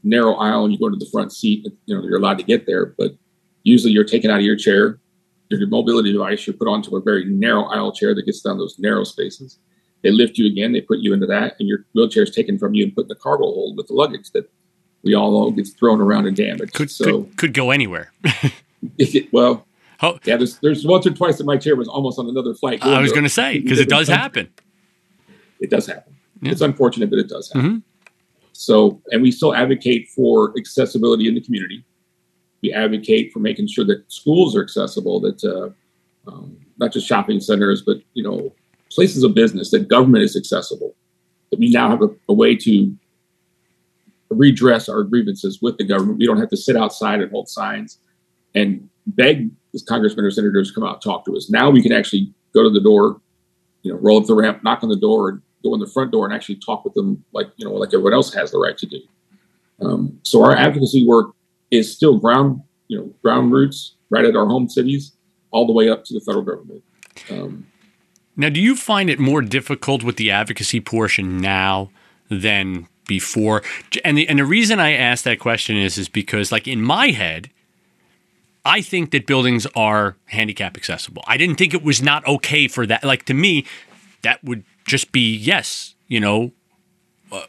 narrow 0.02 0.34
aisle 0.34 0.64
and 0.64 0.72
you 0.72 0.78
go 0.78 0.88
to 0.88 0.96
the 0.96 1.08
front 1.12 1.32
seat. 1.32 1.66
You 1.86 1.96
know, 1.96 2.02
you're 2.02 2.18
allowed 2.18 2.38
to 2.38 2.44
get 2.44 2.66
there, 2.66 2.86
but 2.98 3.12
usually 3.62 3.92
you're 3.92 4.04
taken 4.04 4.30
out 4.30 4.38
of 4.38 4.44
your 4.44 4.56
chair. 4.56 4.98
Your 5.48 5.64
mobility 5.68 6.12
device, 6.12 6.44
you're 6.44 6.56
put 6.56 6.66
onto 6.66 6.96
a 6.96 7.00
very 7.00 7.24
narrow 7.24 7.64
aisle 7.64 7.92
chair 7.92 8.14
that 8.16 8.26
gets 8.26 8.40
down 8.40 8.58
those 8.58 8.76
narrow 8.80 9.04
spaces. 9.04 9.60
They 10.02 10.10
lift 10.10 10.38
you 10.38 10.46
again, 10.46 10.72
they 10.72 10.80
put 10.80 10.98
you 10.98 11.12
into 11.12 11.26
that, 11.26 11.54
and 11.60 11.68
your 11.68 11.84
wheelchair 11.94 12.24
is 12.24 12.32
taken 12.32 12.58
from 12.58 12.74
you 12.74 12.84
and 12.84 12.94
put 12.94 13.04
in 13.04 13.08
the 13.08 13.14
cargo 13.14 13.44
hold 13.44 13.76
with 13.76 13.86
the 13.86 13.94
luggage 13.94 14.32
that 14.32 14.50
we 15.06 15.14
all 15.14 15.30
know 15.30 15.50
gets 15.52 15.70
thrown 15.70 16.00
around 16.00 16.26
and 16.26 16.36
damaged. 16.36 16.74
Could, 16.74 16.90
so, 16.90 17.04
could 17.22 17.36
could 17.38 17.54
go 17.54 17.70
anywhere. 17.70 18.12
it, 18.98 19.32
well, 19.32 19.66
Oh. 20.02 20.18
yeah, 20.24 20.36
there's 20.36 20.58
there's 20.58 20.84
once 20.84 21.06
or 21.06 21.10
twice 21.10 21.38
that 21.38 21.44
my 21.46 21.56
chair 21.56 21.74
was 21.74 21.88
almost 21.88 22.18
on 22.18 22.28
another 22.28 22.52
flight. 22.54 22.84
I 22.84 23.00
was 23.00 23.12
going 23.12 23.24
to 23.24 23.30
say 23.30 23.60
because 23.60 23.80
it 23.80 23.88
does 23.88 24.08
happen. 24.08 24.50
It 25.58 25.70
does 25.70 25.86
happen. 25.86 26.14
Yeah. 26.42 26.52
It's 26.52 26.60
unfortunate, 26.60 27.08
but 27.08 27.18
it 27.18 27.28
does 27.30 27.50
happen. 27.50 27.70
Mhm. 27.70 27.82
So, 28.52 29.00
and 29.10 29.22
we 29.22 29.30
still 29.30 29.54
advocate 29.54 30.08
for 30.08 30.52
accessibility 30.58 31.28
in 31.28 31.34
the 31.34 31.40
community. 31.40 31.82
We 32.62 32.72
advocate 32.74 33.32
for 33.32 33.38
making 33.38 33.68
sure 33.68 33.84
that 33.86 34.04
schools 34.12 34.54
are 34.54 34.62
accessible, 34.62 35.20
that 35.20 35.42
uh, 35.44 36.30
um, 36.30 36.58
not 36.78 36.92
just 36.92 37.06
shopping 37.06 37.40
centers, 37.40 37.80
but 37.80 37.98
you 38.12 38.22
know, 38.22 38.52
places 38.90 39.22
of 39.22 39.34
business, 39.34 39.70
that 39.70 39.88
government 39.88 40.24
is 40.24 40.36
accessible. 40.36 40.94
That 41.50 41.58
we 41.60 41.70
now 41.70 41.88
have 41.88 42.02
a, 42.02 42.08
a 42.28 42.34
way 42.34 42.54
to 42.56 42.94
redress 44.30 44.88
our 44.88 45.02
grievances 45.02 45.60
with 45.62 45.78
the 45.78 45.84
government. 45.84 46.18
We 46.18 46.26
don't 46.26 46.38
have 46.38 46.50
to 46.50 46.56
sit 46.56 46.76
outside 46.76 47.20
and 47.20 47.30
hold 47.30 47.48
signs 47.48 47.98
and 48.54 48.88
beg 49.06 49.50
congressmen 49.86 50.24
or 50.24 50.30
senators 50.30 50.68
to 50.68 50.74
come 50.74 50.84
out 50.84 50.94
and 50.94 51.02
talk 51.02 51.24
to 51.26 51.36
us. 51.36 51.50
Now 51.50 51.70
we 51.70 51.82
can 51.82 51.92
actually 51.92 52.32
go 52.54 52.62
to 52.62 52.70
the 52.70 52.80
door, 52.80 53.20
you 53.82 53.92
know, 53.92 53.98
roll 53.98 54.18
up 54.18 54.26
the 54.26 54.34
ramp, 54.34 54.64
knock 54.64 54.82
on 54.82 54.88
the 54.88 54.96
door, 54.96 55.28
and 55.28 55.42
go 55.62 55.74
in 55.74 55.80
the 55.80 55.86
front 55.86 56.12
door 56.12 56.24
and 56.24 56.34
actually 56.34 56.56
talk 56.56 56.84
with 56.84 56.94
them 56.94 57.22
like 57.32 57.48
you 57.56 57.66
know 57.66 57.74
like 57.74 57.88
everyone 57.88 58.14
else 58.14 58.32
has 58.32 58.50
the 58.50 58.58
right 58.58 58.78
to 58.78 58.86
do. 58.86 59.00
Um, 59.80 60.18
so 60.22 60.42
our 60.44 60.56
advocacy 60.56 61.06
work 61.06 61.34
is 61.70 61.92
still 61.92 62.18
ground 62.18 62.62
you 62.88 62.98
know 62.98 63.12
ground 63.22 63.52
roots 63.52 63.96
right 64.10 64.24
at 64.24 64.36
our 64.36 64.46
home 64.46 64.68
cities, 64.68 65.12
all 65.50 65.66
the 65.66 65.72
way 65.72 65.88
up 65.88 66.04
to 66.04 66.14
the 66.14 66.20
federal 66.20 66.44
government. 66.44 66.82
Um, 67.30 67.66
Now, 68.36 68.48
do 68.50 68.60
you 68.60 68.76
find 68.76 69.10
it 69.10 69.18
more 69.18 69.42
difficult 69.42 70.04
with 70.04 70.16
the 70.16 70.30
advocacy 70.30 70.80
portion 70.80 71.38
now 71.38 71.90
than 72.30 72.88
before? 73.06 73.62
And 74.04 74.16
the 74.18 74.28
and 74.28 74.38
the 74.38 74.44
reason 74.44 74.80
I 74.80 74.92
ask 74.92 75.24
that 75.24 75.38
question 75.38 75.76
is 75.76 75.98
is 75.98 76.08
because 76.08 76.52
like 76.52 76.68
in 76.68 76.82
my 76.82 77.08
head, 77.08 77.50
I 78.64 78.80
think 78.80 79.12
that 79.12 79.26
buildings 79.26 79.66
are 79.76 80.16
handicap 80.26 80.76
accessible. 80.76 81.22
I 81.26 81.36
didn't 81.36 81.56
think 81.56 81.74
it 81.74 81.82
was 81.82 82.02
not 82.02 82.26
okay 82.26 82.68
for 82.68 82.86
that. 82.86 83.04
Like 83.04 83.24
to 83.26 83.34
me, 83.34 83.64
that 84.22 84.42
would 84.42 84.64
just 84.86 85.12
be 85.12 85.34
yes. 85.36 85.94
You 86.08 86.20
know, 86.20 86.52
uh, 87.32 87.46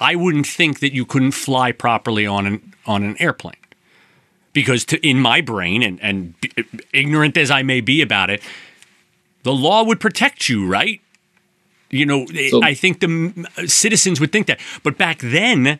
I 0.00 0.14
wouldn't 0.14 0.46
think 0.46 0.80
that 0.80 0.92
you 0.92 1.04
couldn't 1.04 1.32
fly 1.32 1.72
properly 1.72 2.26
on 2.26 2.46
an 2.46 2.74
on 2.86 3.02
an 3.02 3.20
airplane 3.20 3.54
because 4.52 4.84
to, 4.86 5.06
in 5.06 5.20
my 5.20 5.40
brain 5.40 5.82
and 5.82 6.00
and 6.02 6.34
ignorant 6.92 7.36
as 7.36 7.50
I 7.50 7.62
may 7.62 7.80
be 7.80 8.02
about 8.02 8.30
it, 8.30 8.42
the 9.42 9.52
law 9.52 9.82
would 9.84 10.00
protect 10.00 10.48
you, 10.48 10.66
right? 10.66 11.00
You 11.90 12.06
know, 12.06 12.26
eh, 12.34 12.50
So- 12.50 12.62
I 12.62 12.74
think 12.74 13.00
the 13.00 13.46
citizens 13.66 14.20
would 14.20 14.32
think 14.32 14.46
that. 14.46 14.60
But 14.82 14.98
back 14.98 15.20
then, 15.20 15.78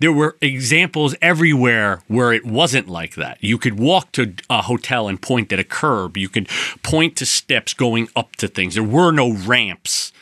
there 0.00 0.12
were 0.12 0.36
examples 0.42 1.14
everywhere 1.22 2.02
where 2.08 2.32
it 2.32 2.44
wasn't 2.44 2.88
like 2.88 3.14
that. 3.14 3.38
You 3.40 3.56
could 3.56 3.78
walk 3.78 4.12
to 4.12 4.34
a 4.50 4.62
hotel 4.62 5.08
and 5.08 5.20
point 5.20 5.52
at 5.52 5.58
a 5.58 5.64
curb. 5.64 6.16
You 6.18 6.28
could 6.28 6.48
point 6.82 7.16
to 7.16 7.26
steps 7.26 7.72
going 7.72 8.08
up 8.14 8.36
to 8.36 8.48
things. 8.48 8.74
There 8.74 8.82
were 8.82 9.10
no 9.10 9.32
ramps. 9.32 10.12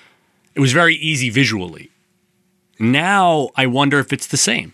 It 0.55 0.61
was 0.61 0.73
very 0.73 0.94
easy 0.97 1.31
visually. 1.31 1.90
Now 2.79 3.51
I 3.57 3.66
wonder 3.66 3.99
if 3.99 4.12
it's 4.12 4.27
the 4.27 4.37
same. 4.37 4.73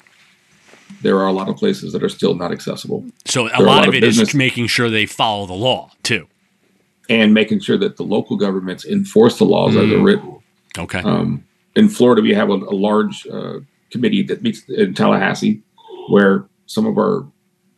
there 1.03 1.17
are 1.19 1.27
a 1.29 1.33
lot 1.33 1.49
of 1.49 1.57
places 1.57 1.93
that 1.95 2.03
are 2.03 2.09
still 2.09 2.35
not 2.35 2.51
accessible, 2.53 3.05
So 3.25 3.47
a 3.47 3.51
are 3.53 3.63
a 3.63 3.65
lot 3.65 3.67
lot 3.77 3.83
of 3.85 3.89
of 3.91 3.95
it 3.95 4.05
is 4.05 4.19
business- 4.19 4.35
making 4.35 4.67
sure 4.67 4.91
they 4.91 5.07
follow 5.07 5.47
the 5.47 5.55
law 5.55 5.93
too. 6.03 6.27
and 7.09 7.33
making 7.33 7.61
sure 7.61 7.79
that 7.79 7.97
the 7.97 8.03
local 8.03 8.37
governments 8.37 8.85
enforce 8.85 9.39
the 9.39 9.45
laws 9.45 9.75
as 9.77 9.89
they're 9.89 9.99
mm. 9.99 10.05
written. 10.05 10.37
Okay. 10.79 11.01
Um, 11.01 11.45
in 11.77 11.89
Florida, 11.89 12.23
we 12.23 12.35
have 12.35 12.51
a, 12.51 12.55
a 12.55 12.77
large 12.77 13.27
uh, 13.27 13.61
committee 13.91 14.23
that 14.25 14.43
meets 14.43 14.69
in 14.69 14.95
Tallahassee, 14.95 15.63
where 16.09 16.49
some 16.67 16.87
of 16.87 16.99
our 16.99 17.27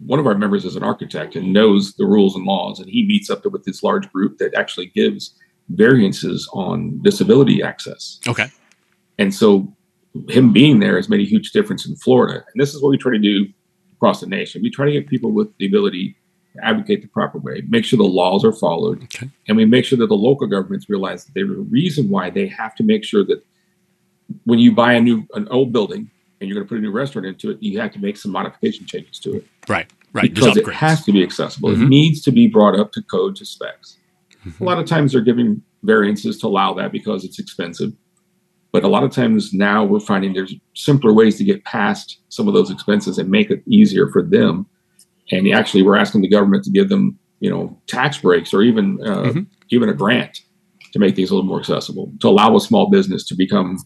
one 0.07 0.19
of 0.19 0.27
our 0.27 0.35
members 0.35 0.65
is 0.65 0.75
an 0.75 0.83
architect 0.83 1.37
and 1.37 1.53
knows 1.53 1.95
the 1.95 2.05
rules 2.05 2.35
and 2.35 2.45
laws, 2.45 2.81
and 2.81 2.89
he 2.89 3.07
meets 3.07 3.31
up 3.31 3.45
with 3.45 3.65
this 3.65 3.83
large 3.83 4.11
group 4.13 4.39
that 4.39 4.55
actually 4.55 4.87
gives 4.87 5.35
variances 5.69 6.49
on 6.53 7.01
disability 7.03 7.63
access. 7.63 8.19
Okay. 8.27 8.47
And 9.19 9.33
so, 9.35 9.73
him 10.29 10.53
being 10.53 10.81
there 10.81 10.97
has 10.97 11.09
made 11.09 11.21
a 11.21 11.25
huge 11.25 11.53
difference 11.53 11.87
in 11.87 11.97
Florida. 11.97 12.45
And 12.53 12.61
this 12.61 12.75
is 12.75 12.83
what 12.83 12.91
we 12.91 12.99
try 12.99 13.13
to 13.13 13.19
do 13.19 13.47
across 13.97 14.21
the 14.21 14.27
nation. 14.27 14.63
We 14.63 14.71
try 14.71 14.87
to 14.87 14.93
get 14.93 15.07
people 15.07 15.31
with 15.31 15.57
the 15.59 15.67
ability 15.67 16.17
advocate 16.63 17.03
the 17.03 17.09
proper 17.09 17.39
way, 17.39 17.63
make 17.69 17.85
sure 17.85 17.97
the 17.97 18.03
laws 18.03 18.45
are 18.45 18.53
followed, 18.53 19.03
Okay. 19.05 19.29
and 19.49 19.57
we 19.57 19.65
make 19.65 19.85
sure 19.85 19.99
that 19.99 20.09
the 20.09 20.15
local 20.17 20.47
governments 20.47 20.89
realize 20.89 21.25
that 21.25 21.33
there's 21.35 21.51
a 21.51 21.55
reason 21.55 22.09
why 22.11 22.31
they 22.31 22.47
have 22.49 22.75
to 22.77 22.83
make 22.83 23.05
sure 23.05 23.25
that 23.25 23.43
when 24.45 24.59
you 24.59 24.73
buy 24.73 24.95
a 24.95 25.01
new 25.01 25.27
an 25.35 25.49
old 25.49 25.73
building 25.73 26.11
and 26.41 26.49
you're 26.49 26.55
going 26.55 26.67
to 26.67 26.69
put 26.69 26.79
a 26.79 26.81
new 26.81 26.91
restaurant 26.91 27.27
into 27.27 27.51
it, 27.51 27.63
you 27.63 27.79
have 27.81 27.93
to 27.93 27.99
make 28.01 28.17
some 28.17 28.31
modification 28.33 28.85
changes 28.87 29.19
to 29.21 29.37
it 29.37 29.47
Right. 29.69 29.91
Right. 30.13 30.35
because 30.35 30.57
it 30.57 30.67
has 30.73 31.05
to 31.05 31.13
be 31.13 31.23
accessible. 31.23 31.71
Mhm. 31.71 31.85
It 31.85 31.89
needs 31.89 32.21
to 32.23 32.33
be 32.33 32.47
brought 32.49 32.79
up 32.79 32.93
to 32.93 33.03
code 33.03 33.37
to 33.37 33.45
specs. 33.47 33.97
Mm-hmm. 34.45 34.63
A 34.63 34.67
lot 34.67 34.79
of 34.79 34.87
times 34.87 35.13
they're 35.13 35.21
giving 35.21 35.63
variances 35.85 36.39
to 36.41 36.47
allow 36.49 36.75
that 36.75 36.93
because 36.93 37.25
it's 37.25 37.39
expensive. 37.39 37.93
But 38.73 38.85
a 38.85 38.89
lot 38.89 39.05
of 39.05 39.11
times 39.11 39.53
now 39.53 39.85
we're 39.85 40.01
finding 40.01 40.33
there's 40.33 40.55
simpler 40.75 41.13
ways 41.13 41.37
to 41.37 41.45
get 41.45 41.63
past 41.65 42.19
some 42.31 42.49
of 42.49 42.55
those 42.55 42.71
expenses 42.71 43.19
and 43.19 43.29
make 43.31 43.51
it 43.51 43.63
easier 43.67 44.09
for 44.09 44.23
them. 44.23 44.67
And 45.31 45.49
actually, 45.53 45.83
we're 45.83 45.97
asking 45.97 46.23
the 46.23 46.29
government 46.29 46.65
to 46.65 46.71
give 46.71 46.89
them, 46.89 47.19
you 47.41 47.49
know, 47.51 47.79
tax 47.87 48.19
breaks 48.19 48.53
or 48.53 48.63
even 48.63 48.99
uh, 49.07 49.23
Mhm. 49.25 49.47
even 49.71 49.89
a 49.89 49.95
grant 49.95 50.41
to 50.93 50.99
make 50.99 51.17
things 51.17 51.31
a 51.31 51.35
little 51.35 51.49
more 51.49 51.59
accessible, 51.61 52.13
to 52.21 52.29
allow 52.29 52.55
a 52.57 52.61
small 52.61 52.91
business 52.91 53.25
to 53.27 53.35
become 53.35 53.79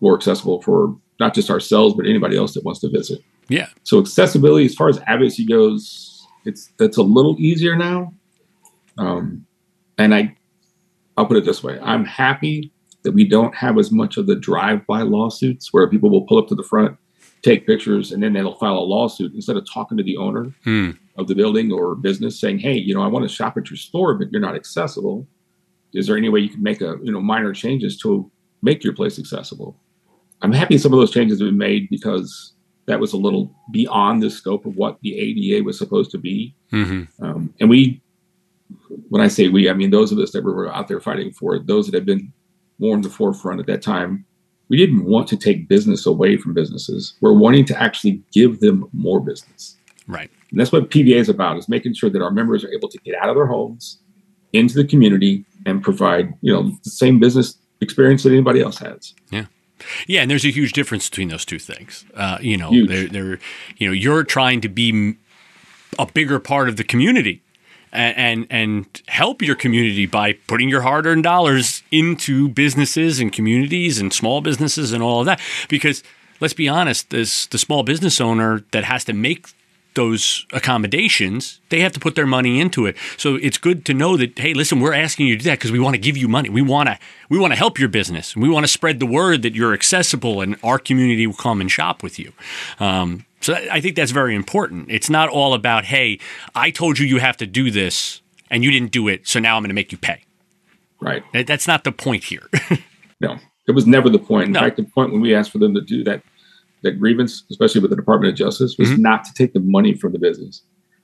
more 0.00 0.16
accessible 0.16 0.60
for 0.62 0.96
not 1.20 1.34
just 1.34 1.50
ourselves 1.50 1.94
but 1.94 2.06
anybody 2.06 2.36
else 2.36 2.54
that 2.54 2.64
wants 2.64 2.80
to 2.80 2.88
visit. 2.90 3.20
yeah. 3.48 3.68
So 3.84 3.98
accessibility, 4.00 4.66
as 4.66 4.74
far 4.74 4.88
as 4.88 4.98
advocacy 5.06 5.44
goes, 5.46 6.26
it's 6.44 6.70
it's 6.80 6.96
a 6.96 7.02
little 7.02 7.36
easier 7.38 7.76
now. 7.76 8.12
Um, 8.96 9.44
and 9.98 10.14
I, 10.14 10.34
I'll 11.16 11.26
put 11.26 11.36
it 11.36 11.44
this 11.44 11.62
way: 11.62 11.78
I'm 11.82 12.04
happy 12.04 12.72
that 13.02 13.12
we 13.12 13.24
don't 13.28 13.54
have 13.54 13.78
as 13.78 13.90
much 13.92 14.16
of 14.16 14.26
the 14.26 14.34
drive-by 14.36 15.02
lawsuits 15.02 15.72
where 15.72 15.88
people 15.88 16.10
will 16.10 16.22
pull 16.22 16.38
up 16.38 16.48
to 16.48 16.54
the 16.56 16.62
front, 16.64 16.96
take 17.42 17.66
pictures, 17.66 18.12
and 18.12 18.22
then 18.22 18.32
they'll 18.32 18.54
file 18.54 18.78
a 18.78 18.80
lawsuit 18.80 19.34
instead 19.34 19.56
of 19.56 19.64
talking 19.72 19.96
to 19.96 20.04
the 20.04 20.16
owner 20.16 20.52
Hmm. 20.64 20.90
of 21.16 21.26
the 21.28 21.34
building 21.34 21.72
or 21.72 21.94
business, 21.94 22.38
saying, 22.40 22.58
"Hey, 22.58 22.76
you 22.78 22.94
know, 22.94 23.02
I 23.02 23.06
want 23.08 23.24
to 23.28 23.28
shop 23.34 23.56
at 23.56 23.70
your 23.70 23.76
store, 23.76 24.14
but 24.14 24.30
you're 24.32 24.40
not 24.40 24.54
accessible. 24.54 25.26
Is 25.94 26.06
there 26.06 26.16
any 26.16 26.28
way 26.28 26.40
you 26.40 26.48
can 26.48 26.62
make 26.62 26.80
a 26.80 26.96
you 27.02 27.12
know 27.12 27.20
minor 27.20 27.52
changes 27.52 27.96
to 27.98 28.30
make 28.62 28.82
your 28.84 28.92
place 28.92 29.18
accessible?" 29.18 29.76
I'm 30.42 30.52
happy 30.52 30.78
some 30.78 30.92
of 30.92 30.98
those 31.00 31.10
changes 31.10 31.40
have 31.40 31.48
been 31.48 31.58
made 31.58 31.88
because 31.90 32.52
that 32.86 33.00
was 33.00 33.12
a 33.12 33.16
little 33.16 33.52
beyond 33.72 34.22
the 34.22 34.30
scope 34.30 34.64
of 34.66 34.76
what 34.76 34.98
the 35.02 35.18
ADA 35.18 35.62
was 35.64 35.76
supposed 35.78 36.10
to 36.12 36.18
be. 36.18 36.54
hmm 36.70 37.02
Um, 37.20 37.52
and 37.60 37.68
we, 37.68 38.00
when 39.08 39.20
I 39.20 39.28
say 39.28 39.48
we, 39.48 39.68
I 39.68 39.74
mean 39.74 39.90
those 39.90 40.12
of 40.12 40.18
us 40.18 40.30
that 40.32 40.44
were 40.44 40.72
out 40.72 40.88
there 40.88 41.00
fighting 41.00 41.32
for 41.32 41.54
it, 41.56 41.66
those 41.66 41.86
that 41.86 41.94
had 41.94 42.06
been 42.06 42.32
more 42.78 42.94
in 42.94 43.02
the 43.02 43.10
forefront 43.10 43.58
at 43.60 43.66
that 43.66 43.82
time. 43.82 44.24
We 44.68 44.76
didn't 44.76 45.04
want 45.04 45.28
to 45.28 45.36
take 45.36 45.68
business 45.68 46.06
away 46.06 46.36
from 46.36 46.54
businesses. 46.54 47.14
We're 47.20 47.32
wanting 47.32 47.64
to 47.66 47.82
actually 47.82 48.22
give 48.32 48.60
them 48.60 48.88
more 48.92 49.20
business. 49.20 49.76
Right. 50.06 50.30
And 50.50 50.60
that's 50.60 50.72
what 50.72 50.90
PVA 50.90 51.16
is 51.16 51.28
about: 51.28 51.58
is 51.58 51.68
making 51.68 51.94
sure 51.94 52.10
that 52.10 52.22
our 52.22 52.30
members 52.30 52.64
are 52.64 52.72
able 52.72 52.88
to 52.88 52.98
get 52.98 53.14
out 53.16 53.28
of 53.28 53.36
their 53.36 53.46
homes, 53.46 53.98
into 54.52 54.74
the 54.74 54.84
community, 54.84 55.44
and 55.66 55.82
provide 55.82 56.34
you 56.40 56.52
know 56.52 56.72
the 56.84 56.90
same 56.90 57.18
business 57.18 57.58
experience 57.80 58.22
that 58.22 58.32
anybody 58.32 58.60
else 58.60 58.78
has. 58.78 59.14
Yeah, 59.30 59.46
Yeah, 60.06 60.22
and 60.22 60.30
there's 60.30 60.44
a 60.44 60.50
huge 60.50 60.72
difference 60.72 61.08
between 61.08 61.28
those 61.28 61.44
two 61.44 61.58
things. 61.58 62.04
Uh, 62.14 62.38
you 62.40 62.56
know, 62.56 62.70
they're, 62.86 63.08
they're, 63.08 63.38
you 63.76 63.86
know, 63.86 63.92
you're 63.92 64.24
trying 64.24 64.60
to 64.62 64.68
be 64.68 65.16
a 65.98 66.06
bigger 66.06 66.38
part 66.38 66.68
of 66.68 66.76
the 66.76 66.84
community 66.84 67.42
and, 67.92 68.46
and 68.50 68.86
help 69.08 69.42
your 69.42 69.56
community 69.56 70.06
by 70.06 70.34
putting 70.46 70.68
your 70.68 70.82
hard-earned 70.82 71.22
dollars 71.22 71.82
into 71.90 72.48
businesses 72.48 73.20
and 73.20 73.32
communities 73.32 73.98
and 73.98 74.12
small 74.12 74.40
businesses 74.40 74.92
and 74.92 75.02
all 75.02 75.20
of 75.20 75.26
that. 75.26 75.40
Because 75.68 76.02
let's 76.40 76.54
be 76.54 76.68
honest, 76.68 77.10
this 77.10 77.46
the 77.46 77.58
small 77.58 77.82
business 77.82 78.20
owner 78.20 78.64
that 78.72 78.84
has 78.84 79.04
to 79.04 79.12
make 79.12 79.48
those 79.94 80.46
accommodations, 80.52 81.60
they 81.70 81.80
have 81.80 81.90
to 81.90 81.98
put 81.98 82.14
their 82.14 82.26
money 82.26 82.60
into 82.60 82.86
it. 82.86 82.96
So 83.16 83.34
it's 83.34 83.58
good 83.58 83.84
to 83.86 83.94
know 83.94 84.16
that 84.16 84.38
hey, 84.38 84.54
listen, 84.54 84.80
we're 84.80 84.94
asking 84.94 85.26
you 85.26 85.36
to 85.36 85.42
do 85.42 85.50
that 85.50 85.58
because 85.58 85.72
we 85.72 85.80
want 85.80 85.94
to 85.94 85.98
give 85.98 86.16
you 86.16 86.28
money. 86.28 86.48
We 86.48 86.62
want 86.62 86.88
to 86.88 86.98
we 87.28 87.38
want 87.38 87.52
to 87.52 87.56
help 87.58 87.78
your 87.78 87.88
business. 87.88 88.36
We 88.36 88.48
want 88.48 88.64
to 88.64 88.68
spread 88.68 89.00
the 89.00 89.06
word 89.06 89.42
that 89.42 89.54
you're 89.54 89.74
accessible 89.74 90.40
and 90.40 90.56
our 90.62 90.78
community 90.78 91.26
will 91.26 91.34
come 91.34 91.60
and 91.60 91.70
shop 91.70 92.02
with 92.02 92.18
you. 92.18 92.32
Um, 92.78 93.24
So 93.40 93.54
I 93.54 93.80
think 93.80 93.96
that's 93.96 94.10
very 94.10 94.34
important. 94.34 94.90
It's 94.90 95.08
not 95.08 95.28
all 95.28 95.54
about, 95.54 95.84
hey, 95.84 96.18
I 96.54 96.70
told 96.70 96.98
you 96.98 97.06
you 97.06 97.18
have 97.18 97.36
to 97.38 97.46
do 97.46 97.70
this 97.70 98.20
and 98.50 98.64
you 98.64 98.70
didn't 98.70 98.90
do 98.92 99.08
it, 99.08 99.26
so 99.28 99.38
now 99.40 99.56
I'm 99.56 99.62
going 99.62 99.68
to 99.68 99.74
make 99.74 99.92
you 99.92 99.98
pay. 99.98 100.22
Right. 101.00 101.22
That's 101.46 101.68
not 101.68 101.84
the 101.84 101.92
point 101.92 102.24
here. 102.24 102.48
no, 103.20 103.36
it 103.68 103.72
was 103.72 103.86
never 103.86 104.08
the 104.10 104.18
point. 104.18 104.46
In 104.46 104.52
No. 104.52 104.60
fact, 104.60 104.76
the 104.76 104.82
point 104.84 105.12
when 105.12 105.20
we 105.20 105.34
asked 105.34 105.52
for 105.52 105.58
them 105.58 105.74
to 105.74 105.80
do 105.80 106.02
that, 106.04 106.22
that 106.82 106.92
grievance, 106.98 107.44
especially 107.50 107.80
with 107.80 107.90
the 107.90 107.96
Department 107.96 108.32
of 108.32 108.36
Justice, 108.38 108.76
was 108.78 108.88
Mhm. 108.90 108.98
not 108.98 109.24
to 109.24 109.32
take 109.34 109.52
the 109.52 109.60
money 109.60 109.94
from 109.94 110.12
the 110.12 110.18
business, 110.18 110.62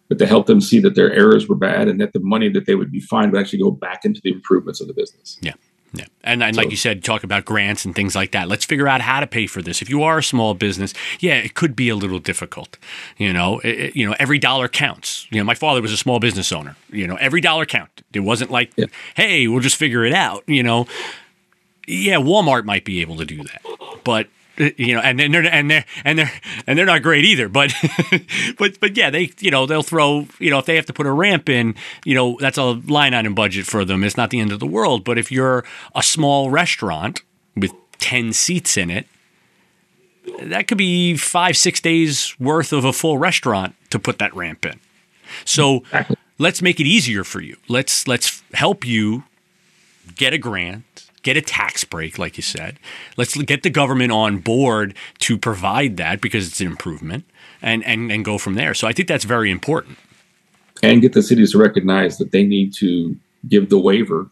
but 0.09 0.19
to 0.19 0.27
help 0.27 0.47
them 0.47 0.61
see 0.61 0.81
that 0.81 0.95
their 0.97 1.13
errors 1.13 1.49
were 1.49 1.55
bad 1.57 1.87
and 1.89 2.01
that 2.01 2.13
the 2.13 2.21
money 2.21 2.49
that 2.49 2.67
they 2.67 2.75
would 2.75 2.91
be 2.91 3.01
fined 3.01 3.33
would 3.33 3.41
actually 3.41 3.61
go 3.61 3.71
back 3.71 4.05
into 4.05 4.21
the 4.25 4.31
improvements 4.33 4.81
of 4.81 4.89
the 4.89 4.95
business. 4.95 5.39
Yeah. 5.41 5.55
Yeah. 5.95 6.07
And, 6.25 6.43
and 6.43 6.57
like 6.57 6.71
you 6.71 6.77
said, 6.77 7.05
talk 7.05 7.23
about 7.23 7.45
grants 7.45 7.85
and 7.85 7.95
things 7.95 8.15
like 8.17 8.33
that. 8.33 8.49
Let's 8.49 8.65
figure 8.65 8.89
out 8.89 9.01
how 9.01 9.21
to 9.21 9.27
pay 9.27 9.47
for 9.47 9.63
this. 9.63 9.81
If 9.81 9.89
you 9.89 10.03
are 10.03 10.19
a 10.19 10.23
small 10.23 10.53
business, 10.55 10.93
yeah, 11.21 11.35
it 11.37 11.55
could 11.55 11.77
be 11.77 11.89
a 11.89 11.95
little 11.97 12.19
difficult. 12.19 12.77
You 13.17 13.33
know, 13.33 13.61
It- 13.61 13.95
you 13.95 14.05
know, 14.07 14.17
every 14.19 14.39
dollar 14.39 14.67
counts. 14.69 15.27
You 15.31 15.39
know, 15.39 15.45
my 15.45 15.55
father 15.55 15.81
was 15.81 15.93
a 15.93 15.97
small 15.97 16.19
business 16.19 16.51
owner. 16.53 16.77
You 16.91 17.07
know, 17.07 17.17
every 17.17 17.41
dollar 17.41 17.65
counted. 17.67 18.05
It 18.13 18.21
wasn't 18.21 18.51
like, 18.51 18.73
Yeah. 18.77 18.87
hey, 19.15 19.47
we'll 19.47 19.61
just 19.61 19.77
figure 19.77 20.05
it 20.05 20.13
out. 20.13 20.43
You 20.49 20.63
know, 20.63 20.87
yeah, 21.87 22.17
Walmart 22.17 22.65
might 22.65 22.85
be 22.85 23.01
able 23.01 23.17
to 23.19 23.25
do 23.27 23.43
that, 23.45 23.63
but 24.05 24.27
you 24.57 24.95
know, 24.95 25.01
and 25.01 25.19
then 25.19 25.33
they're 25.33 25.45
and 25.45 25.71
they're 25.71 25.85
and 26.05 26.19
they're 26.19 26.33
and 26.67 26.79
they're 26.79 26.87
not 26.87 27.03
great 27.03 27.25
either. 27.25 27.49
But 27.49 27.73
but 28.59 28.79
but 28.81 28.97
yeah, 28.97 29.11
they 29.11 29.31
you 29.41 29.51
know 29.51 29.67
they'll 29.67 29.83
throw 29.83 30.27
you 30.39 30.51
know 30.51 30.59
if 30.59 30.67
they 30.67 30.77
have 30.77 30.87
to 30.87 30.93
put 30.93 31.07
a 31.07 31.13
ramp 31.13 31.49
in, 31.49 31.75
you 32.05 32.15
know 32.15 32.37
that's 32.41 32.59
a 32.59 32.65
line 32.87 33.15
item 33.15 33.35
budget 33.35 33.67
for 33.67 33.85
them. 33.85 34.05
It's 34.05 34.17
not 34.17 34.31
the 34.31 34.41
end 34.41 34.53
of 34.53 34.61
the 34.61 34.67
world. 34.67 35.05
But 35.05 35.19
if 35.19 35.33
you're 35.33 35.65
a 35.95 36.03
small 36.03 36.51
restaurant 36.51 37.23
with 37.57 37.73
ten 37.99 38.33
seats 38.33 38.77
in 38.77 38.91
it, 38.91 39.07
that 40.43 40.69
could 40.69 40.79
be 40.79 41.17
five 41.17 41.57
six 41.57 41.81
days 41.81 42.35
worth 42.39 42.73
of 42.73 42.85
a 42.85 42.93
full 42.93 43.19
restaurant 43.19 43.75
to 43.91 43.99
put 43.99 44.19
that 44.19 44.35
ramp 44.35 44.65
in. 44.65 44.79
So 45.45 45.79
Exactly. 45.79 46.17
let's 46.39 46.63
make 46.63 46.81
it 46.81 46.87
easier 46.87 47.25
for 47.25 47.41
you. 47.41 47.57
Let's 47.69 48.07
let's 48.07 48.43
help 48.53 48.85
you 48.85 49.25
get 50.17 50.33
a 50.33 50.39
grant, 50.39 51.04
get 51.25 51.37
a 51.37 51.43
tax 51.43 51.83
break, 51.83 52.19
like 52.19 52.37
you 52.37 52.43
said. 52.43 52.79
Let's 53.17 53.37
get 53.37 53.65
the 53.65 53.71
government 53.71 54.13
on 54.13 54.39
board 54.39 54.95
to 55.21 55.37
provide 55.37 55.97
that 55.97 56.21
because 56.21 56.47
it's 56.47 56.61
an 56.61 56.69
improvement, 56.69 57.25
and 57.61 57.85
and 57.85 58.13
and 58.13 58.25
go 58.25 58.39
from 58.39 58.55
there. 58.55 58.75
So 58.75 58.87
I 58.87 58.93
think 58.93 59.09
that's 59.09 59.25
very 59.25 59.51
important. 59.51 59.99
And 60.83 61.03
get 61.03 61.13
the 61.15 61.23
cities 61.23 61.53
to 61.53 61.59
recognize 61.59 62.19
that 62.19 62.31
they 62.31 62.45
need 62.45 62.75
to 62.75 63.17
give 63.49 63.71
the 63.71 63.79
waiver 63.79 64.31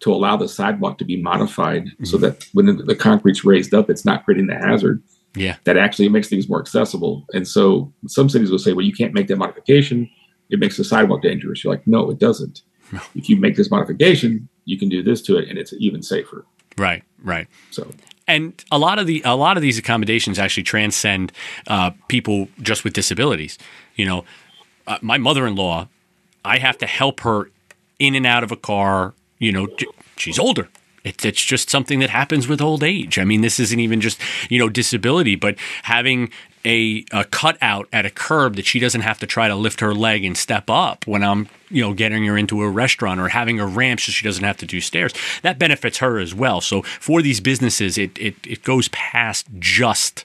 to 0.00 0.12
allow 0.12 0.36
the 0.36 0.48
sidewalk 0.48 0.98
to 0.98 1.04
be 1.04 1.20
modified 1.20 1.88
so 2.04 2.16
Mm-hmm. 2.16 2.24
that 2.24 2.46
when 2.52 2.66
the, 2.66 2.72
the 2.74 2.94
concrete's 2.94 3.44
raised 3.44 3.74
up, 3.74 3.90
it's 3.90 4.04
not 4.04 4.24
creating 4.24 4.46
the 4.46 4.54
hazard. 4.54 5.02
Yeah, 5.34 5.56
that 5.64 5.76
actually 5.76 6.08
makes 6.08 6.28
things 6.28 6.48
more 6.48 6.60
accessible. 6.60 7.24
And 7.32 7.46
so 7.46 7.92
some 8.06 8.28
cities 8.28 8.50
will 8.50 8.58
say, 8.58 8.72
well, 8.72 8.84
you 8.84 8.92
can't 8.92 9.12
make 9.14 9.28
that 9.28 9.36
modification. 9.36 10.08
It 10.50 10.58
makes 10.58 10.76
the 10.76 10.84
sidewalk 10.84 11.22
dangerous. 11.22 11.62
You're 11.62 11.72
like, 11.72 11.86
no, 11.86 12.10
it 12.10 12.18
doesn't. 12.18 12.62
No. 12.92 13.00
If 13.14 13.28
you 13.28 13.36
make 13.36 13.54
this 13.56 13.70
modification, 13.70 14.48
you 14.68 14.78
can 14.78 14.88
do 14.88 15.02
this 15.02 15.22
to 15.22 15.38
it 15.38 15.48
and 15.48 15.58
it's 15.58 15.72
even 15.72 16.02
safer. 16.02 16.44
right, 16.76 17.02
right. 17.24 17.48
So 17.70 17.90
And 18.26 18.52
a 18.70 18.78
lot 18.78 18.98
of 18.98 19.06
the 19.06 19.22
a 19.24 19.34
lot 19.34 19.56
of 19.56 19.62
these 19.62 19.78
accommodations 19.78 20.38
actually 20.38 20.64
transcend 20.64 21.32
uh, 21.66 21.90
people 22.08 22.48
just 22.60 22.84
with 22.84 22.92
disabilities. 22.92 23.58
You 23.96 24.06
know, 24.06 24.24
uh, 24.86 24.98
my 25.00 25.18
mother-in-law, 25.18 25.88
I 26.44 26.58
have 26.58 26.76
to 26.78 26.86
help 26.86 27.20
her 27.20 27.50
in 27.98 28.14
and 28.14 28.26
out 28.26 28.44
of 28.44 28.52
a 28.52 28.56
car. 28.56 29.14
You 29.38 29.52
know, 29.52 29.68
she's 30.16 30.38
older. 30.38 30.68
It's 31.04 31.24
it's 31.24 31.42
just 31.42 31.70
something 31.70 32.00
that 32.00 32.10
happens 32.10 32.46
with 32.46 32.60
old 32.60 32.82
age. 32.82 33.18
I 33.18 33.24
mean, 33.24 33.40
this 33.40 33.58
isn't 33.58 33.80
even 33.80 34.00
just 34.00 34.20
you 34.50 34.58
know 34.58 34.68
disability, 34.68 35.36
but 35.36 35.56
having 35.84 36.30
a, 36.64 37.04
a 37.12 37.24
cutout 37.24 37.88
at 37.92 38.04
a 38.06 38.10
curb 38.10 38.56
that 38.56 38.66
she 38.66 38.78
doesn't 38.78 39.00
have 39.02 39.18
to 39.20 39.26
try 39.26 39.48
to 39.48 39.54
lift 39.54 39.80
her 39.80 39.94
leg 39.94 40.24
and 40.24 40.36
step 40.36 40.68
up 40.68 41.06
when 41.06 41.22
I'm 41.22 41.48
you 41.70 41.82
know 41.82 41.94
getting 41.94 42.24
her 42.26 42.36
into 42.36 42.62
a 42.62 42.68
restaurant 42.68 43.20
or 43.20 43.28
having 43.28 43.60
a 43.60 43.66
ramp 43.66 44.00
so 44.00 44.12
she 44.12 44.24
doesn't 44.24 44.44
have 44.44 44.56
to 44.58 44.66
do 44.66 44.80
stairs. 44.80 45.12
That 45.42 45.58
benefits 45.58 45.98
her 45.98 46.18
as 46.18 46.34
well. 46.34 46.60
So 46.60 46.82
for 46.82 47.22
these 47.22 47.40
businesses, 47.40 47.98
it 47.98 48.16
it, 48.18 48.34
it 48.46 48.62
goes 48.64 48.88
past 48.88 49.46
just 49.58 50.24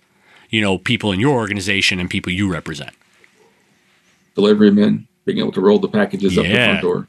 you 0.50 0.62
know 0.62 0.78
people 0.78 1.12
in 1.12 1.20
your 1.20 1.36
organization 1.36 2.00
and 2.00 2.10
people 2.10 2.32
you 2.32 2.52
represent. 2.52 2.92
delivery 4.36 4.72
men 4.72 5.08
being 5.26 5.40
able 5.40 5.52
to 5.54 5.62
roll 5.62 5.80
the 5.80 5.88
packages 5.88 6.38
up 6.38 6.44
the 6.46 6.54
front 6.54 6.82
door, 6.82 7.08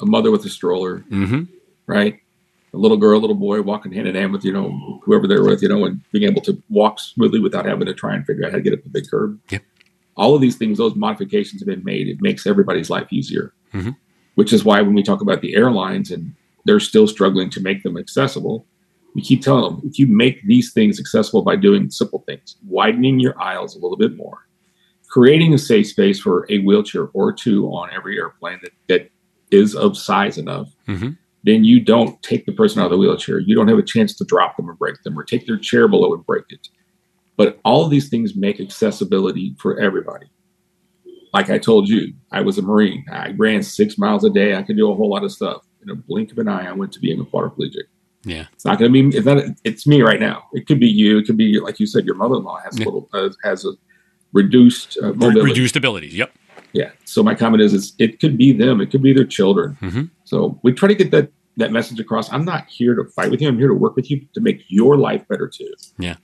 a 0.00 0.06
mother 0.06 0.30
with 0.30 0.44
a 0.44 0.50
stroller, 0.50 0.98
Mm-hmm. 1.10 1.42
right? 1.86 2.20
A 2.74 2.76
little 2.76 2.96
girl, 2.96 3.18
a 3.18 3.20
little 3.20 3.36
boy 3.36 3.62
walking 3.62 3.92
hand 3.92 4.08
in 4.08 4.16
hand 4.16 4.32
with, 4.32 4.44
you 4.44 4.52
know, 4.52 5.00
whoever 5.04 5.28
they're 5.28 5.44
with, 5.44 5.62
you 5.62 5.68
know, 5.68 5.84
and 5.84 6.00
being 6.12 6.28
able 6.28 6.42
to 6.42 6.60
walk 6.68 6.98
smoothly 6.98 7.38
without 7.38 7.64
having 7.66 7.86
to 7.86 7.94
try 7.94 8.14
and 8.14 8.26
figure 8.26 8.44
out 8.44 8.50
how 8.50 8.56
to 8.58 8.62
get 8.62 8.72
up 8.72 8.82
the 8.82 8.88
big 8.90 9.08
curb. 9.08 9.38
Yep. 9.50 9.62
All 10.16 10.34
of 10.34 10.40
these 10.40 10.56
things, 10.56 10.78
those 10.78 10.94
modifications 10.96 11.60
have 11.62 11.68
been 11.68 11.84
made. 11.84 12.08
It 12.08 12.20
makes 12.20 12.46
everybody's 12.46 12.90
life 12.90 13.06
easier, 13.12 13.52
Mhm. 13.72 13.96
which 14.34 14.52
is 14.52 14.64
why 14.64 14.82
when 14.82 14.94
we 14.94 15.02
talk 15.02 15.20
about 15.20 15.40
the 15.40 15.54
airlines 15.54 16.10
and 16.10 16.32
they're 16.64 16.80
still 16.80 17.06
struggling 17.06 17.48
to 17.50 17.60
make 17.60 17.82
them 17.84 17.96
accessible, 17.96 18.66
we 19.14 19.22
keep 19.22 19.42
telling 19.42 19.76
them 19.76 19.82
if 19.88 19.98
you 19.98 20.06
make 20.08 20.44
these 20.46 20.72
things 20.72 20.98
accessible 20.98 21.42
by 21.42 21.54
doing 21.56 21.90
simple 21.90 22.24
things, 22.26 22.56
widening 22.66 23.20
your 23.20 23.40
aisles 23.40 23.76
a 23.76 23.78
little 23.78 23.96
bit 23.98 24.16
more, 24.16 24.48
creating 25.08 25.54
a 25.54 25.58
safe 25.58 25.86
space 25.86 26.18
for 26.18 26.46
a 26.50 26.58
wheelchair 26.58 27.08
or 27.12 27.32
two 27.32 27.66
on 27.68 27.90
every 27.92 28.18
airplane 28.18 28.58
that, 28.62 28.72
that 28.88 29.10
is 29.52 29.76
of 29.76 29.96
size 29.96 30.38
enough 30.38 30.68
Mm-hmm. 30.88 31.10
Then 31.44 31.62
you 31.64 31.78
don't 31.78 32.20
take 32.22 32.46
the 32.46 32.52
person 32.52 32.80
out 32.80 32.86
of 32.86 32.90
the 32.92 32.96
wheelchair. 32.98 33.38
You 33.38 33.54
don't 33.54 33.68
have 33.68 33.78
a 33.78 33.82
chance 33.82 34.14
to 34.16 34.24
drop 34.24 34.56
them 34.56 34.68
or 34.68 34.74
break 34.74 35.02
them 35.02 35.18
or 35.18 35.22
take 35.22 35.46
their 35.46 35.58
chair 35.58 35.86
below 35.88 36.12
and 36.14 36.24
break 36.26 36.44
it. 36.50 36.68
But 37.36 37.60
all 37.64 37.84
of 37.84 37.90
these 37.90 38.08
things 38.08 38.34
make 38.34 38.60
accessibility 38.60 39.54
for 39.58 39.78
everybody. 39.78 40.26
Like 41.32 41.50
I 41.50 41.58
told 41.58 41.88
you, 41.88 42.14
I 42.32 42.40
was 42.42 42.58
a 42.58 42.62
Marine. 42.62 43.04
I 43.12 43.34
ran 43.36 43.62
six 43.62 43.98
miles 43.98 44.24
a 44.24 44.30
day. 44.30 44.54
I 44.54 44.62
could 44.62 44.76
do 44.76 44.90
a 44.90 44.94
whole 44.94 45.10
lot 45.10 45.24
of 45.24 45.32
stuff. 45.32 45.66
In 45.82 45.90
a 45.90 45.94
blink 45.94 46.32
of 46.32 46.38
an 46.38 46.48
eye, 46.48 46.66
I 46.68 46.72
went 46.72 46.92
to 46.92 47.00
being 47.00 47.20
a 47.20 47.24
quadriplegic. 47.24 47.82
Yeah. 48.24 48.46
It's 48.54 48.64
not 48.64 48.78
going 48.78 48.90
to 48.90 49.10
be. 49.10 49.16
It's 49.16 49.26
not. 49.26 49.42
It's 49.64 49.86
me 49.86 50.00
right 50.00 50.20
now. 50.20 50.44
It 50.54 50.66
could 50.66 50.80
be 50.80 50.86
you. 50.88 51.18
It 51.18 51.26
could 51.26 51.36
be 51.36 51.60
like 51.60 51.78
you 51.78 51.86
said. 51.86 52.06
Your 52.06 52.14
mother-in-law 52.14 52.60
has 52.64 52.78
Yeah. 52.78 52.84
a 52.84 52.86
little 52.86 53.08
uh, 53.12 53.28
has 53.42 53.66
a 53.66 53.72
reduced 54.32 54.96
uh, 55.02 55.08
mobility. 55.08 55.40
reduced 55.42 55.76
abilities. 55.76 56.14
Yep. 56.14 56.32
Yeah. 56.74 56.90
So 57.04 57.22
my 57.22 57.34
comment 57.34 57.62
is, 57.62 57.72
is 57.72 57.94
it 57.98 58.20
could 58.20 58.36
be 58.36 58.52
them. 58.52 58.80
It 58.80 58.90
could 58.90 59.02
be 59.02 59.12
their 59.14 59.24
children. 59.24 59.78
Mhm. 59.80 60.10
So 60.24 60.58
we 60.62 60.72
try 60.72 60.88
to 60.88 60.94
get 60.94 61.10
that 61.12 61.30
that 61.56 61.70
message 61.70 62.00
across. 62.00 62.30
I'm 62.32 62.44
not 62.44 62.66
here 62.68 62.94
to 62.96 63.04
fight 63.04 63.30
with 63.30 63.40
you. 63.40 63.46
I'm 63.48 63.58
here 63.58 63.68
to 63.68 63.74
work 63.74 63.94
with 63.94 64.10
you 64.10 64.26
to 64.34 64.40
make 64.40 64.64
your 64.68 64.96
life 64.98 65.26
better 65.28 65.46
too. 65.48 65.72
Yeah. 65.98 66.16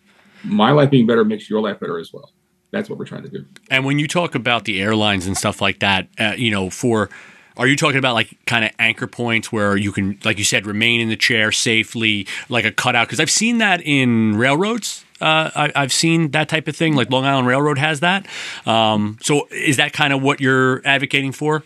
My 0.42 0.72
life 0.72 0.90
being 0.90 1.06
better 1.06 1.24
makes 1.24 1.48
your 1.48 1.60
life 1.60 1.78
better 1.78 1.98
as 1.98 2.12
well. 2.12 2.32
That's 2.72 2.90
what 2.90 2.98
we're 2.98 3.04
trying 3.04 3.22
to 3.22 3.28
do. 3.28 3.44
And 3.70 3.84
when 3.84 3.98
you 4.00 4.08
talk 4.08 4.34
about 4.34 4.64
the 4.64 4.80
airlines 4.82 5.26
and 5.26 5.36
stuff 5.36 5.60
like 5.60 5.78
that, 5.80 6.08
uh, 6.18 6.34
you 6.36 6.50
know, 6.50 6.68
for 6.68 7.10
are 7.56 7.66
you 7.66 7.76
talking 7.76 7.98
about 7.98 8.14
like 8.14 8.36
kind 8.46 8.64
of 8.64 8.70
anchor 8.78 9.06
points 9.06 9.52
where 9.52 9.76
you 9.76 9.92
can, 9.92 10.18
like 10.24 10.38
you 10.38 10.44
said, 10.44 10.66
remain 10.66 11.00
in 11.00 11.08
the 11.08 11.16
chair 11.16 11.52
safely, 11.52 12.26
like 12.48 12.64
a 12.64 12.72
cutout? 12.72 13.06
Because 13.06 13.20
I've 13.20 13.30
seen 13.30 13.58
that 13.58 13.80
in 13.84 14.36
railroads. 14.36 15.04
Uh, 15.20 15.50
I, 15.54 15.72
I've 15.74 15.92
seen 15.92 16.30
that 16.30 16.48
type 16.48 16.66
of 16.68 16.76
thing. 16.76 16.94
Like 16.94 17.10
Long 17.10 17.24
Island 17.24 17.46
Railroad 17.46 17.78
has 17.78 18.00
that. 18.00 18.26
Um, 18.66 19.18
so 19.22 19.46
is 19.50 19.76
that 19.76 19.92
kind 19.92 20.12
of 20.12 20.22
what 20.22 20.40
you're 20.40 20.80
advocating 20.86 21.32
for? 21.32 21.62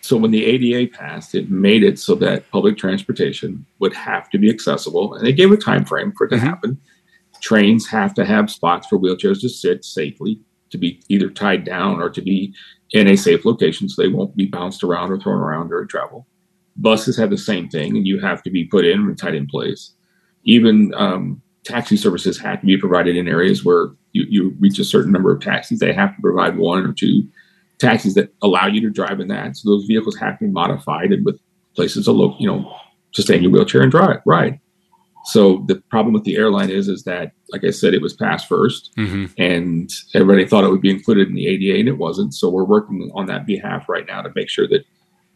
So 0.00 0.16
when 0.16 0.30
the 0.32 0.44
ADA 0.44 0.90
passed, 0.92 1.34
it 1.34 1.48
made 1.50 1.84
it 1.84 1.98
so 1.98 2.14
that 2.16 2.50
public 2.50 2.76
transportation 2.76 3.64
would 3.78 3.94
have 3.94 4.28
to 4.30 4.38
be 4.38 4.50
accessible, 4.50 5.14
and 5.14 5.24
they 5.26 5.32
gave 5.32 5.52
a 5.52 5.56
time 5.56 5.84
frame 5.84 6.12
for 6.16 6.26
it 6.26 6.30
to 6.30 6.36
Mhm. 6.36 6.40
happen. 6.40 6.78
Trains 7.40 7.86
have 7.88 8.12
to 8.14 8.24
have 8.24 8.50
spots 8.50 8.86
for 8.88 8.98
wheelchairs 8.98 9.40
to 9.42 9.48
sit 9.48 9.84
safely, 9.84 10.40
to 10.70 10.78
be 10.78 11.00
either 11.08 11.28
tied 11.28 11.64
down 11.64 12.00
or 12.00 12.10
to 12.10 12.20
be 12.20 12.52
in 12.90 13.06
a 13.06 13.16
safe 13.16 13.44
location 13.44 13.88
so 13.88 14.02
they 14.02 14.08
won't 14.08 14.34
be 14.36 14.46
bounced 14.46 14.82
around 14.82 15.10
or 15.12 15.18
thrown 15.20 15.38
around 15.40 15.68
during 15.68 15.86
travel. 15.88 16.26
Buses 16.76 17.16
have 17.16 17.30
the 17.30 17.38
same 17.38 17.68
thing, 17.68 17.96
and 17.96 18.06
you 18.06 18.18
have 18.18 18.42
to 18.42 18.50
be 18.50 18.64
put 18.64 18.84
in 18.84 19.00
and 19.00 19.16
tied 19.16 19.34
in 19.36 19.46
place. 19.46 19.92
Even 20.44 20.92
um, 20.96 21.40
taxi 21.64 21.96
services 21.96 22.38
have 22.38 22.60
to 22.60 22.66
be 22.66 22.76
provided 22.76 23.16
in 23.16 23.28
areas 23.28 23.64
where 23.64 23.88
you, 24.12 24.24
you 24.28 24.56
reach 24.58 24.78
a 24.78 24.84
certain 24.84 25.12
number 25.12 25.32
of 25.32 25.40
taxis. 25.40 25.78
They 25.78 25.92
have 25.92 26.14
to 26.16 26.22
provide 26.22 26.56
one 26.56 26.84
or 26.84 26.92
two 26.92 27.22
taxis 27.78 28.14
that 28.14 28.32
allow 28.42 28.66
you 28.66 28.80
to 28.80 28.90
drive 28.90 29.20
in 29.20 29.28
that. 29.28 29.56
So 29.56 29.70
those 29.70 29.84
vehicles 29.84 30.16
have 30.18 30.38
to 30.38 30.44
be 30.46 30.50
modified 30.50 31.12
and 31.12 31.24
with 31.24 31.38
places 31.74 32.04
to 32.06 32.12
look, 32.12 32.36
you 32.38 32.46
know, 32.46 32.74
to 33.12 33.22
stay 33.22 33.36
in 33.36 33.42
your 33.42 33.52
wheelchair 33.52 33.82
and 33.82 33.90
drive, 33.90 34.20
ride. 34.26 34.58
So 35.26 35.64
the 35.68 35.76
problem 35.88 36.14
with 36.14 36.24
the 36.24 36.36
airline 36.36 36.68
is, 36.70 36.88
is 36.88 37.04
that, 37.04 37.32
like 37.50 37.62
I 37.64 37.70
said, 37.70 37.94
it 37.94 38.02
was 38.02 38.12
passed 38.12 38.48
first, 38.48 38.90
Mm-hmm. 38.98 39.26
and 39.40 39.88
everybody 40.14 40.46
thought 40.46 40.64
it 40.64 40.70
would 40.70 40.80
be 40.80 40.90
included 40.90 41.28
in 41.28 41.34
the 41.34 41.46
ADA, 41.46 41.78
and 41.78 41.88
it 41.88 41.96
wasn't. 41.98 42.34
So 42.34 42.50
we're 42.50 42.64
working 42.64 43.08
on 43.14 43.26
that 43.26 43.46
behalf 43.46 43.88
right 43.88 44.04
now 44.06 44.20
to 44.22 44.32
make 44.34 44.48
sure 44.48 44.66
that 44.68 44.84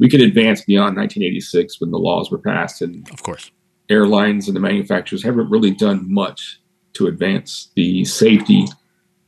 we 0.00 0.08
can 0.08 0.20
advance 0.20 0.62
beyond 0.62 0.96
1986 0.96 1.80
when 1.80 1.92
the 1.92 1.98
laws 1.98 2.30
were 2.32 2.38
passed, 2.38 2.82
and 2.82 3.08
Of 3.10 3.22
course. 3.22 3.52
Airlines 3.88 4.48
and 4.48 4.56
the 4.56 4.60
manufacturers 4.60 5.22
haven't 5.22 5.50
really 5.50 5.70
done 5.70 6.12
much 6.12 6.60
to 6.94 7.06
advance 7.06 7.70
the 7.76 8.04
safety 8.04 8.66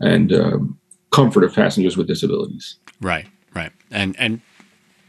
and 0.01 0.33
um, 0.33 0.79
comfort 1.11 1.45
of 1.45 1.55
passengers 1.55 1.97
with 1.97 2.07
disabilities. 2.07 2.77
Right, 3.01 3.27
right, 3.55 3.73
and 3.91 4.17
and 4.19 4.41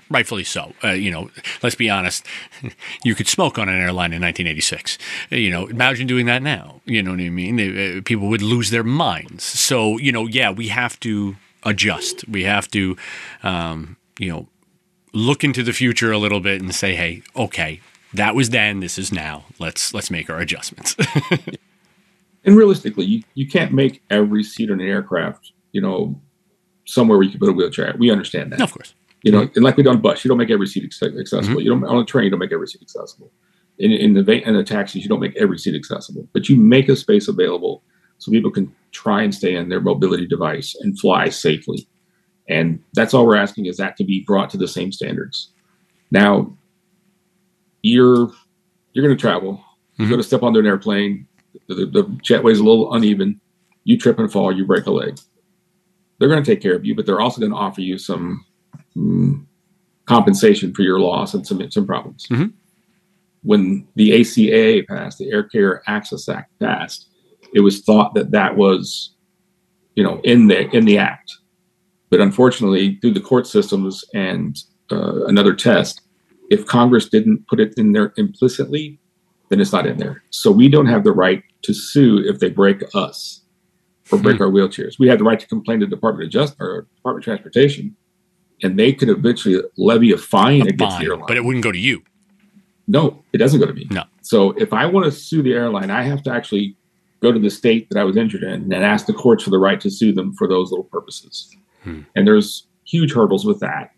rightfully 0.09 0.43
so. 0.43 0.73
Uh, 0.83 0.89
you 0.89 1.11
know, 1.11 1.29
let's 1.63 1.75
be 1.75 1.89
honest. 1.89 2.25
You 3.03 3.15
could 3.15 3.27
smoke 3.27 3.57
on 3.57 3.69
an 3.69 3.75
airline 3.75 4.11
in 4.11 4.21
1986. 4.21 4.97
You 5.29 5.49
know, 5.49 5.67
imagine 5.67 6.07
doing 6.07 6.25
that 6.25 6.41
now. 6.41 6.81
You 6.85 7.01
know 7.01 7.11
what 7.11 7.21
I 7.21 7.29
mean? 7.29 7.59
Uh, 7.59 8.01
people 8.03 8.27
would 8.27 8.41
lose 8.41 8.71
their 8.71 8.83
minds. 8.83 9.43
So, 9.43 9.97
you 9.97 10.11
know, 10.11 10.27
yeah, 10.27 10.51
we 10.51 10.67
have 10.67 10.99
to 11.01 11.37
adjust. 11.63 12.27
We 12.27 12.43
have 12.43 12.67
to, 12.71 12.97
um, 13.43 13.95
you 14.19 14.29
know, 14.29 14.47
look 15.13 15.43
into 15.45 15.63
the 15.63 15.71
future 15.71 16.11
a 16.11 16.17
little 16.17 16.41
bit 16.41 16.61
and 16.61 16.75
say, 16.75 16.95
hey, 16.95 17.23
okay, 17.35 17.79
that 18.13 18.35
was 18.35 18.49
then, 18.49 18.79
this 18.79 18.97
is 18.97 19.11
now. 19.11 19.45
Let's 19.59 19.93
let's 19.93 20.09
make 20.09 20.29
our 20.29 20.39
adjustments. 20.39 20.95
and 22.43 22.55
realistically, 22.55 23.05
you, 23.05 23.23
you 23.35 23.47
can't 23.47 23.71
make 23.71 24.01
every 24.09 24.43
seat 24.43 24.71
on 24.71 24.79
an 24.79 24.87
aircraft, 24.87 25.51
you 25.71 25.81
know, 25.81 26.19
somewhere 26.85 27.17
where 27.17 27.25
you 27.25 27.31
can 27.31 27.39
put 27.39 27.49
a 27.49 27.53
wheelchair. 27.53 27.93
We 27.97 28.11
understand 28.11 28.51
that. 28.51 28.59
No, 28.59 28.65
of 28.65 28.73
course. 28.73 28.93
You 29.23 29.31
know, 29.31 29.49
and 29.53 29.63
like 29.63 29.77
we 29.77 29.83
do 29.83 29.89
on 29.89 30.01
bus, 30.01 30.23
you 30.23 30.29
don't 30.29 30.37
make 30.37 30.49
every 30.49 30.67
seat 30.67 30.83
accessible. 30.83 31.17
Mm-hmm. 31.17 31.59
You 31.59 31.69
don't 31.69 31.83
on 31.85 31.97
a 31.97 32.05
train, 32.05 32.25
you 32.25 32.29
don't 32.31 32.39
make 32.39 32.53
every 32.53 32.67
seat 32.67 32.81
accessible. 32.81 33.31
In, 33.77 33.91
in 33.91 34.13
the 34.13 34.47
in 34.47 34.55
the 34.55 34.63
taxis, 34.63 35.03
you 35.03 35.09
don't 35.09 35.19
make 35.19 35.35
every 35.37 35.57
seat 35.57 35.75
accessible, 35.75 36.27
but 36.33 36.49
you 36.49 36.55
make 36.55 36.89
a 36.89 36.95
space 36.95 37.27
available 37.27 37.83
so 38.17 38.31
people 38.31 38.51
can 38.51 38.73
try 38.91 39.21
and 39.21 39.33
stay 39.33 39.55
on 39.55 39.69
their 39.69 39.81
mobility 39.81 40.27
device 40.27 40.75
and 40.81 40.99
fly 40.99 41.29
safely. 41.29 41.87
And 42.49 42.81
that's 42.93 43.13
all 43.13 43.25
we're 43.25 43.35
asking 43.35 43.67
is 43.67 43.77
that 43.77 43.95
to 43.97 44.03
be 44.03 44.23
brought 44.25 44.49
to 44.51 44.57
the 44.57 44.67
same 44.67 44.91
standards. 44.91 45.51
Now, 46.11 46.57
you're 47.81 48.31
you're 48.93 49.05
going 49.05 49.15
to 49.15 49.21
travel. 49.21 49.53
Mm-hmm. 49.53 50.03
You're 50.03 50.09
going 50.09 50.21
to 50.21 50.27
step 50.27 50.43
onto 50.43 50.59
an 50.59 50.65
airplane. 50.65 51.27
The, 51.67 51.75
the, 51.75 51.85
the 51.85 52.03
jetway's 52.23 52.59
a 52.59 52.63
little 52.63 52.93
uneven. 52.93 53.39
You 53.83 53.97
trip 53.97 54.19
and 54.19 54.31
fall. 54.31 54.51
You 54.51 54.65
break 54.65 54.85
a 54.85 54.91
leg. 54.91 55.19
They're 56.17 56.29
going 56.29 56.43
to 56.43 56.51
take 56.51 56.61
care 56.61 56.75
of 56.75 56.85
you, 56.85 56.95
but 56.95 57.05
they're 57.05 57.21
also 57.21 57.39
going 57.39 57.51
to 57.51 57.57
offer 57.57 57.81
you 57.81 57.97
some 57.97 58.45
um, 58.95 59.47
compensation 60.05 60.73
for 60.73 60.81
your 60.81 60.99
loss 60.99 61.33
and 61.33 61.45
some 61.45 61.69
some 61.71 61.87
problems. 61.87 62.27
Mm-hmm. 62.27 62.47
When 63.43 63.87
the 63.95 64.19
ACA 64.19 64.85
passed, 64.87 65.17
the 65.17 65.31
Air 65.31 65.43
Carrier 65.43 65.81
Access 65.87 66.27
Act 66.27 66.51
passed, 66.59 67.07
it 67.53 67.61
was 67.61 67.81
thought 67.81 68.13
that 68.15 68.31
that 68.31 68.57
was, 68.57 69.15
you 69.95 70.03
know, 70.03 70.19
in 70.23 70.47
the 70.47 70.69
in 70.75 70.85
the 70.85 70.97
act, 70.97 71.31
but 72.09 72.19
unfortunately, 72.19 72.97
through 73.01 73.13
the 73.13 73.21
court 73.21 73.47
systems 73.47 74.03
and 74.13 74.57
uh, 74.91 75.25
another 75.25 75.53
test, 75.53 76.01
if 76.49 76.65
Congress 76.65 77.07
didn't 77.07 77.47
put 77.47 77.59
it 77.59 77.73
in 77.77 77.93
there 77.93 78.13
implicitly, 78.17 78.99
then 79.49 79.59
it's 79.59 79.71
not 79.71 79.85
in 79.85 79.97
there. 79.97 80.23
So 80.29 80.51
we 80.51 80.69
don't 80.69 80.87
have 80.87 81.03
the 81.03 81.11
right 81.11 81.43
to 81.63 81.73
sue 81.73 82.23
if 82.25 82.39
they 82.39 82.49
break 82.49 82.83
us 82.95 83.41
or 84.11 84.17
break 84.17 84.35
mm-hmm. 84.35 84.43
our 84.43 84.49
wheelchairs. 84.49 84.97
We 84.99 85.07
have 85.09 85.19
the 85.19 85.23
right 85.23 85.39
to 85.39 85.47
complain 85.47 85.79
to 85.79 85.85
the 85.85 85.95
Department 85.95 86.25
of 86.25 86.31
Justice 86.31 86.57
or 86.59 86.87
Department 86.95 87.23
of 87.23 87.25
Transportation, 87.25 87.95
and 88.63 88.77
they 88.77 88.93
could 88.93 89.09
eventually 89.09 89.61
levy 89.77 90.11
a 90.11 90.17
fine 90.17 90.61
a 90.61 90.65
against 90.65 90.99
the 90.99 91.05
airline. 91.05 91.25
But 91.27 91.37
it 91.37 91.43
wouldn't 91.43 91.63
go 91.63 91.71
to 91.71 91.79
you. 91.79 92.03
No, 92.87 93.23
it 93.33 93.37
doesn't 93.37 93.59
go 93.59 93.67
to 93.67 93.73
me. 93.73 93.87
No. 93.91 94.03
So 94.21 94.51
if 94.51 94.73
I 94.73 94.85
want 94.87 95.05
to 95.05 95.11
sue 95.11 95.43
the 95.43 95.53
airline, 95.53 95.91
I 95.91 96.01
have 96.03 96.23
to 96.23 96.31
actually 96.31 96.75
go 97.21 97.31
to 97.31 97.39
the 97.39 97.49
state 97.49 97.87
that 97.89 97.99
I 97.99 98.03
was 98.03 98.17
injured 98.17 98.43
in 98.43 98.73
and 98.73 98.73
ask 98.73 99.05
the 99.05 99.13
courts 99.13 99.43
for 99.43 99.49
the 99.51 99.59
right 99.59 99.79
to 99.81 99.91
sue 99.91 100.11
them 100.11 100.33
for 100.33 100.47
those 100.47 100.71
little 100.71 100.85
purposes. 100.85 101.55
Hmm. 101.83 102.01
And 102.15 102.25
there's 102.25 102.65
huge 102.85 103.13
hurdles 103.13 103.45
with 103.45 103.59
that. 103.59 103.91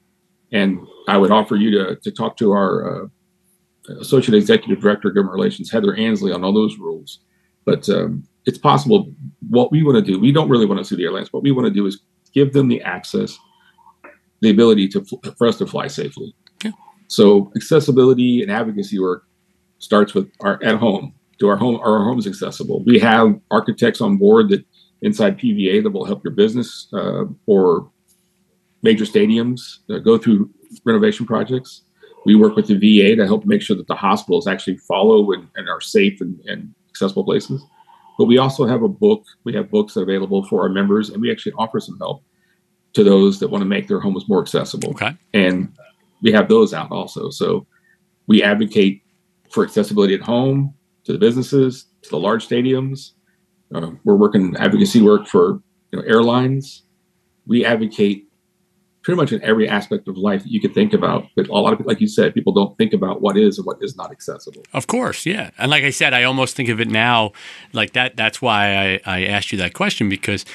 And 0.52 0.80
I 1.08 1.18
would 1.18 1.32
offer 1.32 1.56
you 1.56 1.72
to, 1.72 1.96
to 1.96 2.12
talk 2.12 2.38
to 2.38 2.52
our 2.52 3.04
uh, 3.04 3.08
Associate 4.00 4.38
Executive 4.38 4.82
Director 4.82 5.10
of 5.10 5.16
Government 5.16 5.36
Relations, 5.36 5.72
Heather 5.72 5.96
Ansley, 5.96 6.32
on 6.32 6.44
all 6.44 6.54
those 6.54 6.78
rules. 6.78 7.20
But 7.66 7.88
um, 7.90 8.24
it's 8.46 8.58
possible. 8.58 9.14
What 9.50 9.72
we 9.72 9.84
want 9.84 10.04
to 10.04 10.12
do, 10.12 10.20
we 10.20 10.32
don't 10.32 10.50
really 10.50 10.66
want 10.66 10.80
to 10.80 10.86
sue 10.86 10.96
the 10.96 11.06
airlines. 11.06 11.32
What 11.32 11.44
we 11.44 11.52
want 11.52 11.68
to 11.68 11.74
do 11.74 11.86
is 11.86 12.02
give 12.34 12.54
them 12.54 12.68
the 12.68 12.82
access 12.82 13.38
the 14.42 14.50
ability 14.50 14.88
to 14.90 15.06
for 15.38 15.48
us 15.48 15.58
to 15.60 15.68
fly 15.68 15.88
safely. 15.88 16.36
Yeah. 16.64 16.72
So 17.08 17.52
accessibility 17.56 18.42
and 18.42 18.52
advocacy 18.52 19.00
work 19.00 19.26
starts 19.78 20.14
with 20.14 20.30
our 20.42 20.62
at 20.64 20.76
home. 20.76 21.14
Do 21.40 21.48
our 21.48 21.58
home 21.58 21.76
are 21.78 22.00
our 22.00 22.06
homes 22.06 22.28
accessible? 22.28 22.84
We 22.84 23.00
have 23.00 23.40
architects 23.50 24.02
on 24.02 24.18
board 24.18 24.50
that 24.50 24.66
inside 25.02 25.40
PVA 25.40 25.82
that 25.84 25.92
will 25.92 26.06
help 26.06 26.24
your 26.24 26.34
business 26.34 26.88
uh, 26.94 27.26
or 27.46 27.91
major 28.82 29.06
stadiums 29.06 29.80
go 30.04 30.18
through 30.18 30.50
renovation 30.86 31.26
projects. 31.26 31.84
We 32.26 32.36
work 32.36 32.56
with 32.56 32.68
the 32.68 32.76
VA 32.76 33.16
to 33.16 33.26
help 33.26 33.46
make 33.46 33.62
sure 33.62 33.76
that 33.76 33.88
the 33.88 33.96
hospitals 33.96 34.48
actually 34.48 34.78
follow 34.78 35.32
and, 35.32 35.48
and 35.56 35.68
are 35.70 35.82
safe 35.82 36.22
and, 36.22 36.40
and 36.46 36.74
accessible 36.90 37.24
places. 37.24 37.64
But 38.18 38.26
we 38.26 38.38
also 38.38 38.66
have 38.66 38.84
a 38.84 38.88
book. 38.88 39.26
We 39.44 39.54
have 39.56 39.72
books 39.72 39.96
available 39.96 40.46
for 40.46 40.62
our 40.62 40.70
members, 40.70 41.10
and 41.10 41.22
we 41.22 41.32
actually 41.32 41.54
offer 41.54 41.80
some 41.80 41.98
help 41.98 42.24
to 42.94 43.04
those 43.04 43.40
that 43.40 43.48
want 43.48 43.62
to 43.62 43.66
make 43.66 43.88
their 43.88 44.00
homes 44.00 44.28
more 44.28 44.42
accessible. 44.42 44.92
Okay. 44.92 45.16
And 45.34 45.74
we 46.22 46.32
have 46.32 46.50
those 46.50 46.74
out 46.74 46.92
also. 46.92 47.30
So 47.30 47.66
we 48.28 48.44
advocate 48.44 49.02
for 49.50 49.64
accessibility 49.64 50.14
at 50.14 50.22
home, 50.22 50.74
to 51.06 51.14
the 51.14 51.18
businesses, 51.18 51.86
to 52.04 52.10
the 52.10 52.20
large 52.20 52.48
stadiums. 52.48 53.12
Uh, 53.74 53.92
we're 54.04 54.16
working 54.16 54.56
advocacy 54.58 55.02
work 55.02 55.28
for 55.28 55.62
you 55.92 56.00
know, 56.00 56.02
airlines. 56.02 56.84
We 57.48 57.66
advocate 57.66 58.28
pretty 59.04 59.18
much 59.18 59.32
in 59.32 59.42
every 59.44 59.68
aspect 59.68 60.08
of 60.08 60.18
life 60.18 60.44
that 60.44 60.52
you 60.52 60.62
could 60.62 60.74
think 60.74 60.94
about. 60.94 61.26
But 61.36 61.48
a 61.48 61.54
lot 61.54 61.74
of, 61.74 61.86
like 61.86 62.02
you 62.02 62.08
said, 62.08 62.34
people 62.34 62.54
don't 62.54 62.78
think 62.78 62.94
about 62.94 63.22
what 63.22 63.38
is 63.38 63.58
and 63.58 63.66
what 63.66 63.78
is 63.82 63.96
not 63.96 64.12
accessible. 64.12 64.64
Of 64.74 64.88
course, 64.88 65.26
yeah. 65.26 65.52
And 65.58 65.72
like 65.72 65.84
I 65.84 65.90
said, 65.90 66.14
I 66.14 66.24
almost 66.24 66.56
think 66.56 66.70
of 66.70 66.80
it 66.80 66.88
now 66.88 67.32
like 67.74 67.94
that. 67.94 68.16
That's 68.16 68.42
why 68.42 69.00
I, 69.06 69.18
I 69.18 69.26
asked 69.26 69.52
you 69.52 69.58
that 69.58 69.74
question 69.74 70.10
because 70.10 70.46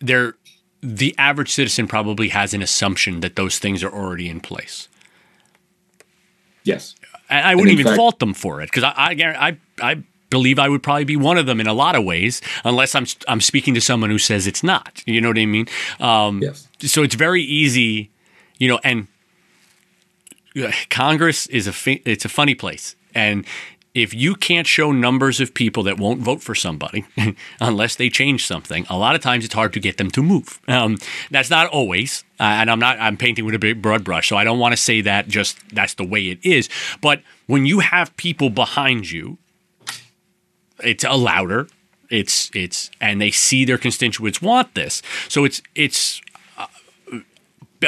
there 0.00 0.34
the 0.82 1.14
average 1.16 1.52
citizen 1.52 1.86
probably 1.86 2.28
has 2.28 2.52
an 2.52 2.60
assumption 2.62 3.20
that 3.20 3.36
those 3.36 3.58
things 3.60 3.84
are 3.84 3.92
already 3.92 4.28
in 4.28 4.40
place. 4.40 4.88
Yes. 6.64 6.96
And 7.30 7.46
I 7.46 7.54
wouldn't 7.54 7.70
and 7.70 7.80
even 7.80 7.90
fact, 7.90 7.96
fault 7.96 8.18
them 8.18 8.34
for 8.34 8.60
it 8.60 8.66
because 8.66 8.82
I, 8.82 8.92
I, 8.96 9.48
I, 9.48 9.58
I 9.80 10.02
believe 10.32 10.58
I 10.58 10.68
would 10.68 10.82
probably 10.82 11.04
be 11.04 11.14
one 11.14 11.36
of 11.36 11.44
them 11.44 11.60
in 11.60 11.66
a 11.66 11.74
lot 11.74 11.94
of 11.94 12.04
ways, 12.04 12.40
unless 12.64 12.94
I'm 12.94 13.06
I'm 13.28 13.40
speaking 13.40 13.74
to 13.74 13.80
someone 13.80 14.10
who 14.10 14.18
says 14.18 14.46
it's 14.46 14.62
not. 14.64 15.02
You 15.06 15.20
know 15.20 15.28
what 15.28 15.38
I 15.38 15.46
mean? 15.46 15.68
Um, 16.00 16.40
yes. 16.42 16.68
So 16.80 17.02
it's 17.02 17.14
very 17.14 17.42
easy, 17.42 18.10
you 18.58 18.66
know, 18.66 18.80
and 18.82 19.06
Congress 20.88 21.46
is 21.48 21.68
a 21.68 21.74
it's 22.08 22.24
a 22.24 22.30
funny 22.30 22.54
place, 22.54 22.96
and 23.14 23.46
if 23.94 24.14
you 24.14 24.34
can't 24.34 24.66
show 24.66 24.90
numbers 24.90 25.38
of 25.38 25.52
people 25.52 25.82
that 25.82 25.98
won't 25.98 26.20
vote 26.20 26.42
for 26.42 26.54
somebody 26.54 27.04
unless 27.60 27.96
they 27.96 28.08
change 28.08 28.46
something, 28.46 28.86
a 28.88 28.96
lot 28.96 29.14
of 29.14 29.20
times 29.20 29.44
it's 29.44 29.52
hard 29.52 29.72
to 29.74 29.80
get 29.80 29.98
them 29.98 30.10
to 30.12 30.22
move. 30.22 30.60
Um, 30.66 30.96
that's 31.30 31.50
not 31.50 31.66
always, 31.68 32.24
uh, 32.40 32.44
and 32.44 32.70
I'm 32.70 32.78
not. 32.78 32.98
I'm 32.98 33.18
painting 33.18 33.44
with 33.44 33.54
a 33.54 33.58
big 33.58 33.82
broad 33.82 34.02
brush, 34.02 34.28
so 34.28 34.36
I 34.36 34.44
don't 34.44 34.58
want 34.58 34.72
to 34.72 34.78
say 34.78 35.02
that 35.02 35.28
just 35.28 35.58
that's 35.74 35.94
the 35.94 36.04
way 36.04 36.30
it 36.30 36.38
is. 36.42 36.70
But 37.00 37.22
when 37.46 37.66
you 37.66 37.80
have 37.80 38.16
people 38.16 38.48
behind 38.48 39.10
you, 39.10 39.36
it's 40.84 41.04
a 41.04 41.14
louder. 41.14 41.68
It's 42.10 42.50
it's 42.54 42.90
and 43.00 43.20
they 43.20 43.30
see 43.30 43.64
their 43.64 43.78
constituents 43.78 44.42
want 44.42 44.74
this, 44.74 45.02
so 45.28 45.44
it's 45.44 45.62
it's 45.74 46.20
uh, 46.58 46.66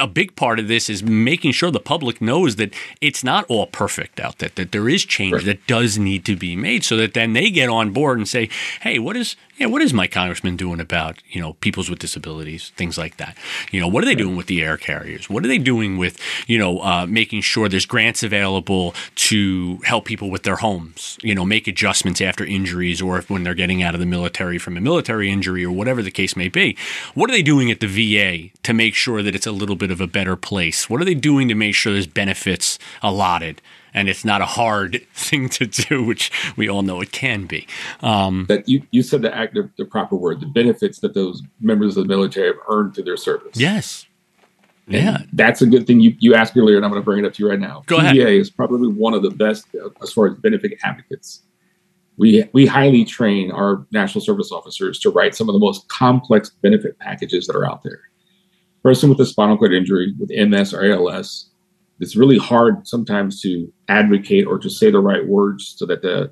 a 0.01 0.07
big 0.07 0.35
part 0.35 0.59
of 0.59 0.69
this 0.69 0.89
is 0.89 1.03
making 1.03 1.53
sure 1.53 1.71
the 1.71 1.81
public 1.81 2.21
knows 2.21 2.57
that 2.57 2.73
it's 3.01 3.23
not 3.23 3.45
all 3.49 3.67
perfect 3.67 4.19
out 4.19 4.39
there, 4.39 4.51
that 4.55 4.73
there 4.73 4.89
is 4.89 5.05
change 5.05 5.35
right. 5.35 5.45
that 5.45 5.67
does 5.67 5.99
need 5.99 6.25
to 6.25 6.37
be 6.37 6.57
made 6.57 6.85
so 6.85 6.97
that 6.97 7.15
then 7.15 7.33
they 7.33 7.51
get 7.51 7.69
on 7.69 7.93
board 7.93 8.19
and 8.19 8.29
say, 8.29 8.49
hey, 8.81 8.99
what 8.99 9.17
is 9.17 9.37
yeah, 9.57 9.67
what 9.67 9.83
is 9.83 9.93
my 9.93 10.09
congressman 10.09 10.57
doing 10.57 10.81
about, 10.81 11.23
you 11.29 11.41
know, 11.41 11.53
peoples 11.55 11.89
with 11.89 12.01
disabilities, 12.01 12.73
things 12.77 12.99
like 12.99 13.19
that? 13.19 13.37
You 13.71 13.81
know, 13.81 13.87
what 13.87 14.03
are 14.03 14.07
they 14.07 14.17
doing 14.17 14.37
with 14.37 14.47
the 14.47 14.63
air 14.63 14.77
carriers? 14.77 15.31
What 15.31 15.45
are 15.45 15.49
they 15.49 15.59
doing 15.59 15.97
with, 15.97 16.19
you 16.49 16.59
know, 16.59 16.81
uh, 16.81 17.07
making 17.07 17.43
sure 17.43 17.69
there's 17.69 17.87
grants 17.87 18.25
available 18.25 18.95
to 19.17 19.79
help 19.85 20.07
people 20.07 20.29
with 20.29 20.43
their 20.43 20.57
homes, 20.57 21.19
you 21.23 21.35
know, 21.35 21.45
make 21.45 21.69
adjustments 21.69 22.21
after 22.21 22.45
injuries 22.45 23.01
or 23.01 23.19
if, 23.19 23.31
when 23.31 23.45
they're 23.45 23.55
getting 23.55 23.83
out 23.83 23.95
of 23.95 24.01
the 24.01 24.07
military 24.07 24.59
from 24.59 24.77
a 24.77 24.81
military 24.81 25.31
injury 25.31 25.65
or 25.65 25.71
whatever 25.71 26.03
the 26.03 26.11
case 26.11 26.35
may 26.35 26.49
be. 26.49 26.77
What 27.15 27.31
are 27.31 27.33
they 27.33 27.43
doing 27.43 27.71
at 27.71 27.79
the 27.79 27.87
VA 27.87 28.51
to 28.65 28.73
make 28.73 28.95
sure 28.95 29.23
that 29.23 29.37
it's 29.37 29.47
a 29.47 29.53
little 29.53 29.77
bit 29.77 29.93
of 29.93 30.01
a 30.01 30.09
better 30.09 30.35
place? 30.35 30.91
What 30.91 31.01
are 31.01 31.05
they 31.05 31.15
doing 31.15 31.47
to 31.49 31.55
make 31.55 31.77
sure 31.77 31.93
there's 31.93 32.09
benefits 32.09 32.79
allotted? 33.03 33.63
And 33.95 34.09
it's 34.09 34.25
not 34.25 34.43
a 34.43 34.47
hard 34.47 35.07
thing 35.15 35.49
to 35.51 35.67
do, 35.67 36.03
which 36.03 36.31
we 36.57 36.69
all 36.69 36.83
know 36.83 37.01
it 37.01 37.13
can 37.13 37.47
be. 37.47 37.67
Um, 38.03 38.47
that 38.49 38.69
you, 38.69 38.83
you 38.91 39.03
said 39.03 39.23
the, 39.23 39.35
act, 39.35 39.55
the, 39.55 39.71
the 39.79 39.85
proper 39.85 40.17
word, 40.17 40.41
the 40.41 40.47
benefits 40.47 40.99
that 41.01 41.15
those 41.15 41.43
members 41.61 41.97
of 41.97 42.05
the 42.05 42.09
military 42.09 42.49
have 42.49 42.57
earned 42.69 42.95
through 42.95 43.05
their 43.05 43.17
service. 43.17 43.57
Yes. 43.57 44.07
And 44.87 44.97
yeah. 44.97 45.19
That's 45.33 45.63
a 45.63 45.67
good 45.67 45.87
thing 45.87 46.01
you, 46.01 46.15
you 46.19 46.35
asked 46.35 46.57
earlier, 46.57 46.77
and 46.77 46.85
I'm 46.85 46.91
going 46.91 47.01
to 47.01 47.05
bring 47.05 47.25
it 47.25 47.27
up 47.27 47.33
to 47.35 47.43
you 47.43 47.49
right 47.49 47.61
now. 47.61 47.85
Go 47.87 47.99
PVA 47.99 48.03
ahead. 48.03 48.29
is 48.35 48.51
probably 48.51 48.89
one 48.89 49.15
of 49.15 49.23
the 49.23 49.31
best 49.31 49.67
as 50.03 50.13
far 50.13 50.27
as 50.27 50.35
benefit 50.39 50.73
advocates. 50.83 51.43
We, 52.17 52.45
we 52.53 52.67
highly 52.67 53.05
train 53.05 53.51
our 53.51 53.87
national 53.91 54.23
service 54.23 54.53
officers 54.53 54.99
to 55.01 55.11
write 55.11 55.35
some 55.35 55.49
of 55.49 55.53
the 55.53 55.59
most 55.59 55.89
complex 55.89 56.51
benefit 56.51 56.99
packages 56.99 57.47
that 57.47 57.57
are 57.57 57.65
out 57.65 57.83
there. 57.83 58.03
Person 58.83 59.09
with 59.09 59.19
a 59.21 59.27
spinal 59.27 59.57
cord 59.57 59.73
injury, 59.73 60.15
with 60.19 60.31
MS 60.31 60.75
or 60.75 60.85
ALS, 60.85 61.49
it's 62.01 62.17
really 62.17 62.39
hard 62.39 62.87
sometimes 62.87 63.41
to 63.43 63.73
advocate 63.89 64.47
or 64.47 64.59
to 64.59 64.69
say 64.69 64.91
the 64.91 65.01
right 65.01 65.27
words 65.27 65.75
so 65.77 65.87
that 65.87 66.03
the 66.03 66.31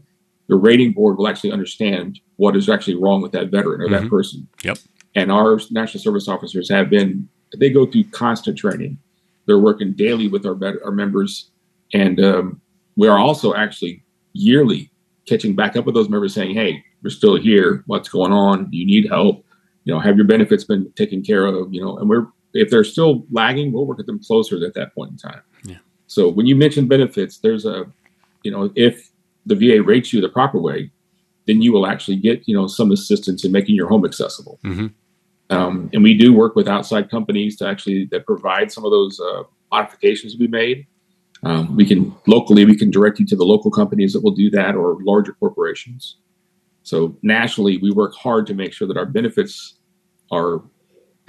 the 0.49 0.57
rating 0.57 0.93
board 0.93 1.17
will 1.17 1.29
actually 1.29 1.53
understand 1.53 2.21
what 2.37 2.57
is 2.57 2.69
actually 2.69 2.97
wrong 2.97 3.23
with 3.23 3.33
that 3.33 3.51
veteran 3.51 3.81
or 3.81 3.87
mm-hmm. 3.87 4.05
that 4.05 4.11
person. 4.11 4.47
Yep. 4.65 4.79
And 5.15 5.31
our 5.31 5.61
national 5.71 6.03
service 6.03 6.29
officers 6.29 6.69
have 6.71 6.91
been 6.91 7.29
they 7.59 7.71
go 7.71 7.87
through 7.87 8.05
constant 8.05 8.59
training 8.59 8.99
they're 9.47 9.59
working 9.59 9.93
daily 9.93 10.29
with 10.29 10.47
our 10.47 10.59
our 10.85 10.93
members, 10.93 11.51
and 11.93 12.21
um, 12.21 12.61
we 12.97 13.09
are 13.09 13.19
also 13.19 13.55
actually 13.55 14.05
yearly 14.33 14.91
catching 15.27 15.55
back 15.55 15.77
up 15.77 15.85
with 15.85 15.95
those 15.95 16.09
members, 16.09 16.35
saying, 16.35 16.55
"Hey, 16.55 16.83
we're 17.03 17.11
still 17.11 17.37
here. 17.37 17.83
What's 17.87 18.09
going 18.09 18.33
on? 18.33 18.71
Do 18.71 18.77
you 18.77 18.87
need 18.87 19.09
help? 19.09 19.45
You 19.85 19.93
know, 19.93 20.01
have 20.01 20.17
your 20.17 20.27
benefits 20.27 20.65
been 20.65 20.93
taken 20.93 21.23
care 21.23 21.47
of? 21.47 21.73
You 21.73 21.83
know?" 21.83 21.99
And 21.99 22.09
we're 22.09 22.27
if 22.55 22.71
they're 22.71 22.85
still 22.85 23.25
lagging, 23.31 23.73
we'll 23.73 23.87
work 23.87 23.99
with 23.99 24.07
them 24.07 24.21
closer 24.23 24.65
at 24.65 24.75
that 24.75 24.95
point 24.95 25.13
in 25.13 25.17
time. 25.17 25.43
Yeah. 25.65 25.79
So 26.07 26.29
when 26.29 26.47
you 26.47 26.57
mention 26.57 26.89
benefits, 26.89 27.39
there's 27.39 27.65
a, 27.65 27.87
you 28.43 28.51
know, 28.51 28.71
if 28.75 29.11
the 29.47 29.55
VA 29.55 29.83
rates 29.83 30.13
you 30.13 30.21
the 30.21 30.29
proper 30.29 30.59
way, 30.59 30.91
then 31.47 31.63
you 31.63 31.73
will 31.73 31.87
actually 31.87 32.17
get, 32.17 32.47
you 32.47 32.55
know, 32.55 32.67
some 32.67 32.93
assistance 32.93 33.45
in 33.45 33.53
making 33.53 33.75
your 33.75 33.89
home 33.89 34.05
accessible. 34.05 34.61
Mm-hmm. 34.65 34.87
Um, 35.51 35.91
and 35.93 36.03
we 36.03 36.17
do 36.17 36.33
work 36.33 36.55
with 36.55 36.69
outside 36.69 37.11
companies 37.11 37.57
to 37.57 37.67
actually 37.67 38.07
that 38.07 38.27
provide 38.27 38.73
some 38.73 38.85
of 38.85 38.91
those 38.91 39.21
uh, 39.21 39.43
modifications 39.71 40.33
to 40.33 40.39
be 40.39 40.49
made. 40.49 40.87
Um, 41.45 41.75
we 41.75 41.85
can 41.85 42.15
locally 42.27 42.65
we 42.65 42.77
can 42.77 42.91
direct 42.91 43.19
you 43.19 43.27
to 43.27 43.37
the 43.37 43.45
local 43.45 43.71
companies 43.71 44.13
that 44.13 44.23
will 44.23 44.35
do 44.35 44.49
that 44.51 44.77
or 44.77 44.99
larger 45.03 45.33
corporations. 45.33 46.17
So 46.85 47.17
nationally, 47.23 47.79
we 47.79 47.91
work 47.91 48.15
hard 48.15 48.47
to 48.47 48.55
make 48.55 48.73
sure 48.73 48.89
that 48.89 48.97
our 48.97 49.07
benefits 49.07 49.75
are 50.31 50.63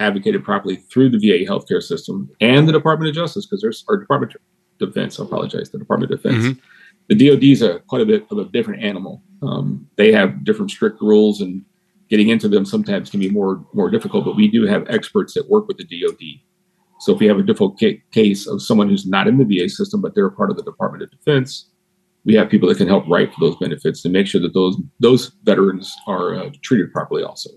advocated 0.00 0.44
properly 0.44 0.76
through 0.76 1.10
the 1.10 1.18
VA 1.18 1.48
healthcare 1.50 1.82
system 1.82 2.30
and 2.40 2.68
the 2.68 2.72
Department 2.72 3.08
of 3.08 3.14
Justice, 3.14 3.46
because 3.46 3.62
there's 3.62 3.84
our 3.88 3.96
Department 3.96 4.34
of 4.34 4.40
Defense. 4.78 5.18
I 5.18 5.24
apologize, 5.24 5.70
the 5.70 5.78
Department 5.78 6.12
of 6.12 6.22
Defense. 6.22 6.44
Mm-hmm. 6.44 6.60
The 7.08 7.28
DoD 7.28 7.44
is 7.44 7.62
a 7.62 7.80
quite 7.80 8.00
a 8.00 8.06
bit 8.06 8.26
of 8.30 8.38
a 8.38 8.44
different 8.46 8.82
animal. 8.82 9.22
Um, 9.42 9.86
they 9.96 10.10
have 10.12 10.44
different 10.44 10.70
strict 10.70 11.00
rules, 11.00 11.40
and 11.40 11.64
getting 12.08 12.28
into 12.28 12.48
them 12.48 12.64
sometimes 12.64 13.10
can 13.10 13.20
be 13.20 13.30
more 13.30 13.64
more 13.74 13.90
difficult. 13.90 14.24
But 14.24 14.36
we 14.36 14.48
do 14.48 14.66
have 14.66 14.86
experts 14.88 15.34
that 15.34 15.48
work 15.48 15.68
with 15.68 15.78
the 15.78 15.84
DoD. 15.84 16.40
So 17.00 17.12
if 17.12 17.20
we 17.20 17.26
have 17.26 17.38
a 17.38 17.42
difficult 17.42 17.78
ca- 17.78 18.02
case 18.12 18.46
of 18.46 18.62
someone 18.62 18.88
who's 18.88 19.06
not 19.06 19.26
in 19.26 19.36
the 19.36 19.44
VA 19.44 19.68
system, 19.68 20.00
but 20.00 20.14
they're 20.14 20.26
a 20.26 20.32
part 20.32 20.50
of 20.50 20.56
the 20.56 20.62
Department 20.62 21.02
of 21.02 21.10
Defense, 21.10 21.68
we 22.24 22.34
have 22.34 22.48
people 22.48 22.68
that 22.68 22.78
can 22.78 22.88
help 22.88 23.06
write 23.08 23.34
for 23.34 23.40
those 23.40 23.56
benefits 23.56 24.00
to 24.02 24.08
make 24.08 24.26
sure 24.26 24.40
that 24.40 24.54
those 24.54 24.76
those 25.00 25.32
veterans 25.42 25.94
are 26.06 26.34
uh, 26.34 26.50
treated 26.62 26.92
properly. 26.92 27.22
Also. 27.22 27.50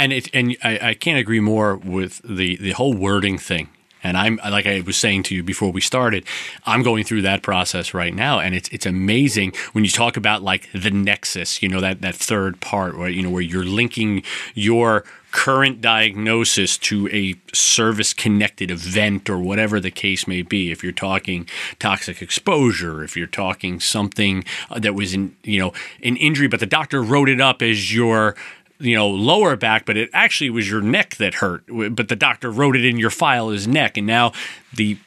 And 0.00 0.14
it 0.14 0.30
and 0.32 0.56
I, 0.64 0.78
I 0.82 0.94
can't 0.94 1.18
agree 1.18 1.40
more 1.40 1.76
with 1.76 2.22
the 2.24 2.56
the 2.56 2.72
whole 2.72 2.94
wording 2.94 3.36
thing. 3.36 3.68
And 4.02 4.16
I'm 4.16 4.36
like 4.36 4.66
I 4.66 4.80
was 4.80 4.96
saying 4.96 5.24
to 5.24 5.34
you 5.34 5.42
before 5.42 5.70
we 5.70 5.82
started, 5.82 6.24
I'm 6.64 6.82
going 6.82 7.04
through 7.04 7.22
that 7.22 7.42
process 7.42 7.92
right 7.92 8.14
now, 8.14 8.40
and 8.40 8.54
it's 8.54 8.70
it's 8.70 8.86
amazing 8.86 9.52
when 9.72 9.84
you 9.84 9.90
talk 9.90 10.16
about 10.16 10.42
like 10.42 10.70
the 10.72 10.90
nexus, 10.90 11.62
you 11.62 11.68
know 11.68 11.80
that 11.82 12.00
that 12.00 12.14
third 12.14 12.60
part, 12.60 12.96
where 12.96 13.10
you 13.10 13.22
know 13.22 13.28
where 13.28 13.42
you're 13.42 13.64
linking 13.64 14.22
your 14.54 15.04
current 15.32 15.80
diagnosis 15.80 16.76
to 16.76 17.08
a 17.12 17.34
service 17.52 18.12
connected 18.12 18.68
event 18.68 19.30
or 19.30 19.38
whatever 19.38 19.78
the 19.78 19.90
case 19.90 20.26
may 20.26 20.42
be. 20.42 20.72
If 20.72 20.82
you're 20.82 20.92
talking 20.92 21.46
toxic 21.78 22.22
exposure 22.22 23.04
if 23.04 23.16
you're 23.16 23.26
talking 23.26 23.80
something 23.80 24.44
uh, 24.70 24.78
that 24.80 24.94
was 24.94 25.14
in 25.14 25.36
you 25.44 25.60
know 25.60 25.72
an 26.02 26.16
injury 26.16 26.48
but 26.48 26.58
the 26.58 26.66
doctor 26.66 27.02
wrote 27.02 27.28
it 27.28 27.40
up 27.40 27.62
as 27.62 27.94
your 27.94 28.34
you 28.80 28.96
know 28.96 29.08
lower 29.08 29.56
back 29.56 29.84
but 29.84 29.96
it 29.96 30.10
actually 30.12 30.50
was 30.50 30.68
your 30.68 30.80
neck 30.80 31.16
that 31.16 31.34
hurt. 31.34 31.64
But 31.68 32.08
the 32.08 32.16
doctor 32.16 32.50
wrote 32.50 32.76
it 32.76 32.84
in 32.84 32.98
your 32.98 33.10
file 33.10 33.50
as 33.50 33.68
neck 33.68 33.96
and 33.96 34.06
now 34.06 34.32
the 34.74 34.98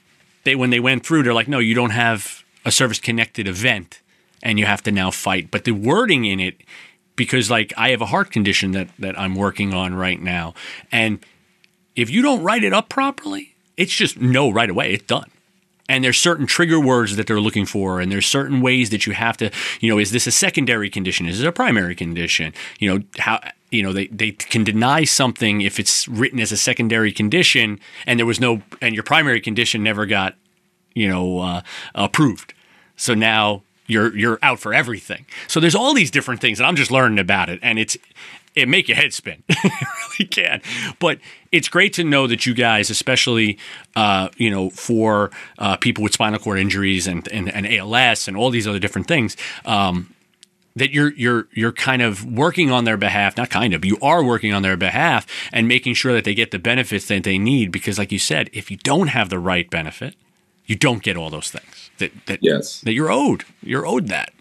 they 0.43 0.55
when 0.55 0.69
they 0.69 0.79
went 0.79 1.05
through 1.05 1.23
they're 1.23 1.33
like 1.33 1.47
no 1.47 1.59
you 1.59 1.73
don't 1.73 1.91
have 1.91 2.43
a 2.65 2.71
service 2.71 2.99
connected 2.99 3.47
event 3.47 4.01
and 4.41 4.59
you 4.59 4.65
have 4.65 4.83
to 4.83 4.91
now 4.91 5.09
fight. 5.09 5.49
But 5.51 5.63
the 5.63 5.71
wording 5.71 6.25
in 6.25 6.39
it 6.39 6.57
because 7.15 7.49
like 7.49 7.73
I 7.77 7.89
have 7.89 8.01
a 8.01 8.07
heart 8.07 8.31
condition 8.31 8.71
that 8.71 8.89
that 8.99 9.19
I'm 9.19 9.35
working 9.35 9.73
on 9.73 9.95
right 9.95 10.21
now 10.21 10.53
and 10.91 11.19
if 11.95 12.09
you 12.09 12.21
don't 12.21 12.43
write 12.43 12.63
it 12.63 12.73
up 12.73 12.89
properly 12.89 13.55
it's 13.75 13.93
just 13.93 14.19
no 14.19 14.51
right 14.51 14.69
away. 14.69 14.93
It's 14.93 15.05
done. 15.05 15.29
And 15.89 16.03
there's 16.03 16.19
certain 16.19 16.45
trigger 16.45 16.79
words 16.79 17.15
that 17.17 17.27
they're 17.27 17.41
looking 17.41 17.65
for 17.65 17.99
and 17.99 18.11
there's 18.11 18.25
certain 18.25 18.61
ways 18.61 18.89
that 18.91 19.05
you 19.05 19.13
have 19.13 19.37
to 19.37 19.51
you 19.79 19.89
know 19.89 19.99
is 19.99 20.11
this 20.11 20.27
a 20.27 20.31
secondary 20.31 20.89
condition? 20.89 21.27
Is 21.27 21.41
it 21.41 21.47
a 21.47 21.51
primary 21.51 21.95
condition? 21.95 22.53
You 22.79 22.93
know 22.93 23.03
how 23.19 23.39
you 23.73 23.83
know 23.83 23.91
they, 23.91 24.07
they 24.07 24.31
can 24.31 24.63
deny 24.63 25.03
something 25.03 25.61
if 25.61 25.79
it's 25.79 26.07
written 26.07 26.39
as 26.39 26.51
a 26.51 26.57
secondary 26.57 27.11
condition 27.11 27.79
and 28.05 28.19
there 28.19 28.25
was 28.25 28.39
no 28.39 28.61
and 28.81 28.93
your 28.93 29.03
primary 29.03 29.41
condition 29.41 29.83
never 29.83 30.05
got 30.05 30.35
you 30.93 31.07
know 31.07 31.39
uh, 31.39 31.61
approved 31.95 32.53
so 32.95 33.13
now 33.13 33.63
you're 33.87 34.15
you're 34.15 34.39
out 34.41 34.59
for 34.59 34.73
everything 34.73 35.25
so 35.47 35.59
there's 35.59 35.75
all 35.75 35.93
these 35.93 36.11
different 36.11 36.39
things 36.39 36.59
and 36.59 36.67
i'm 36.67 36.75
just 36.75 36.91
learning 36.91 37.19
about 37.19 37.49
it 37.49 37.59
and 37.61 37.79
it's 37.79 37.97
it 38.55 38.69
make 38.69 38.87
your 38.87 38.97
head 38.97 39.13
spin. 39.13 39.43
it 39.49 39.87
really 40.19 40.29
can. 40.29 40.61
But 40.99 41.19
it's 41.51 41.67
great 41.67 41.93
to 41.93 42.03
know 42.03 42.27
that 42.27 42.45
you 42.45 42.53
guys, 42.53 42.89
especially 42.89 43.57
uh, 43.95 44.29
you 44.37 44.51
know, 44.51 44.69
for 44.69 45.31
uh, 45.57 45.77
people 45.77 46.03
with 46.03 46.13
spinal 46.13 46.39
cord 46.39 46.59
injuries 46.59 47.07
and, 47.07 47.27
and, 47.29 47.51
and 47.51 47.65
ALS 47.65 48.27
and 48.27 48.37
all 48.37 48.49
these 48.49 48.67
other 48.67 48.79
different 48.79 49.07
things, 49.07 49.35
um, 49.65 50.13
that 50.75 50.91
you're 50.91 51.13
you're 51.13 51.47
you're 51.51 51.71
kind 51.71 52.01
of 52.01 52.25
working 52.25 52.71
on 52.71 52.83
their 52.83 52.97
behalf. 52.97 53.37
Not 53.37 53.49
kind 53.49 53.73
of, 53.73 53.85
you 53.85 53.97
are 54.01 54.23
working 54.23 54.53
on 54.53 54.61
their 54.61 54.77
behalf 54.77 55.25
and 55.51 55.67
making 55.67 55.93
sure 55.93 56.13
that 56.13 56.23
they 56.23 56.33
get 56.33 56.51
the 56.51 56.59
benefits 56.59 57.07
that 57.07 57.23
they 57.23 57.37
need. 57.37 57.71
Because, 57.71 57.97
like 57.97 58.11
you 58.11 58.19
said, 58.19 58.49
if 58.53 58.71
you 58.71 58.77
don't 58.77 59.07
have 59.07 59.29
the 59.29 59.39
right 59.39 59.69
benefit, 59.69 60.15
you 60.65 60.75
don't 60.75 61.03
get 61.03 61.17
all 61.17 61.29
those 61.29 61.49
things 61.49 61.91
that 61.97 62.11
that 62.25 62.39
yes. 62.41 62.81
that 62.81 62.93
you're 62.93 63.11
owed. 63.11 63.45
You're 63.61 63.85
owed 63.85 64.07
that 64.07 64.33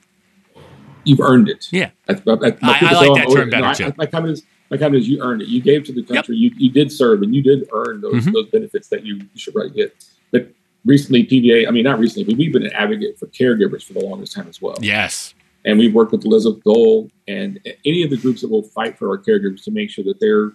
you've 1.05 1.21
earned 1.21 1.49
it. 1.49 1.69
Yeah, 1.71 1.91
I, 2.09 2.13
I, 2.13 2.17
I 2.17 2.37
like 2.37 2.55
that 2.63 3.31
term 3.33 3.51
better 3.51 3.67
no, 3.67 3.73
too. 3.75 3.93
my 3.97 4.07
comment 4.07 4.33
is, 4.35 4.43
my 4.71 4.77
comment 4.77 5.03
is, 5.03 5.09
you 5.09 5.21
earned 5.23 5.43
it. 5.43 5.49
You 5.49 5.61
gave 5.61 5.85
to 5.85 5.93
the 5.93 6.03
country. 6.03 6.37
Yep. 6.37 6.53
You 6.55 6.67
you 6.67 6.71
did 6.71 6.93
serve, 6.93 7.23
and 7.23 7.35
you 7.35 7.43
did 7.43 7.69
earn 7.73 8.01
those 8.01 8.15
mm-hmm. 8.15 8.33
those 8.33 8.49
benefits 8.49 8.89
that 8.89 9.05
you, 9.05 9.21
should 9.35 9.55
right 9.55 9.73
get. 9.75 9.95
But 10.31 10.49
recently, 10.85 11.25
PVA. 11.27 11.69
I 11.69 11.71
mean, 11.71 11.85
not 11.85 11.99
recently, 11.99 12.25
but 12.25 12.39
we've 12.39 12.53
been 12.53 12.65
an 12.65 12.73
advocate 12.73 13.19
for 13.19 13.27
caregivers 13.27 13.85
for 13.85 13.93
the 13.93 14.01
longest 14.01 14.35
time 14.35 14.49
as 14.49 14.61
well. 14.61 14.77
Yes. 14.81 15.35
And 15.65 15.79
we've 15.79 15.95
worked 15.95 16.13
with 16.13 16.25
Elizabeth 16.25 16.63
Dole 16.65 17.09
and 17.29 17.61
any 17.85 18.03
of 18.03 18.11
the 18.11 18.17
groups 18.17 18.41
that 18.41 18.51
will 18.51 18.65
fight 18.65 18.99
for 18.99 19.09
our 19.11 19.19
caregivers 19.19 19.63
to 19.65 19.71
make 19.71 19.91
sure 19.91 20.05
that 20.05 20.19
they're 20.21 20.53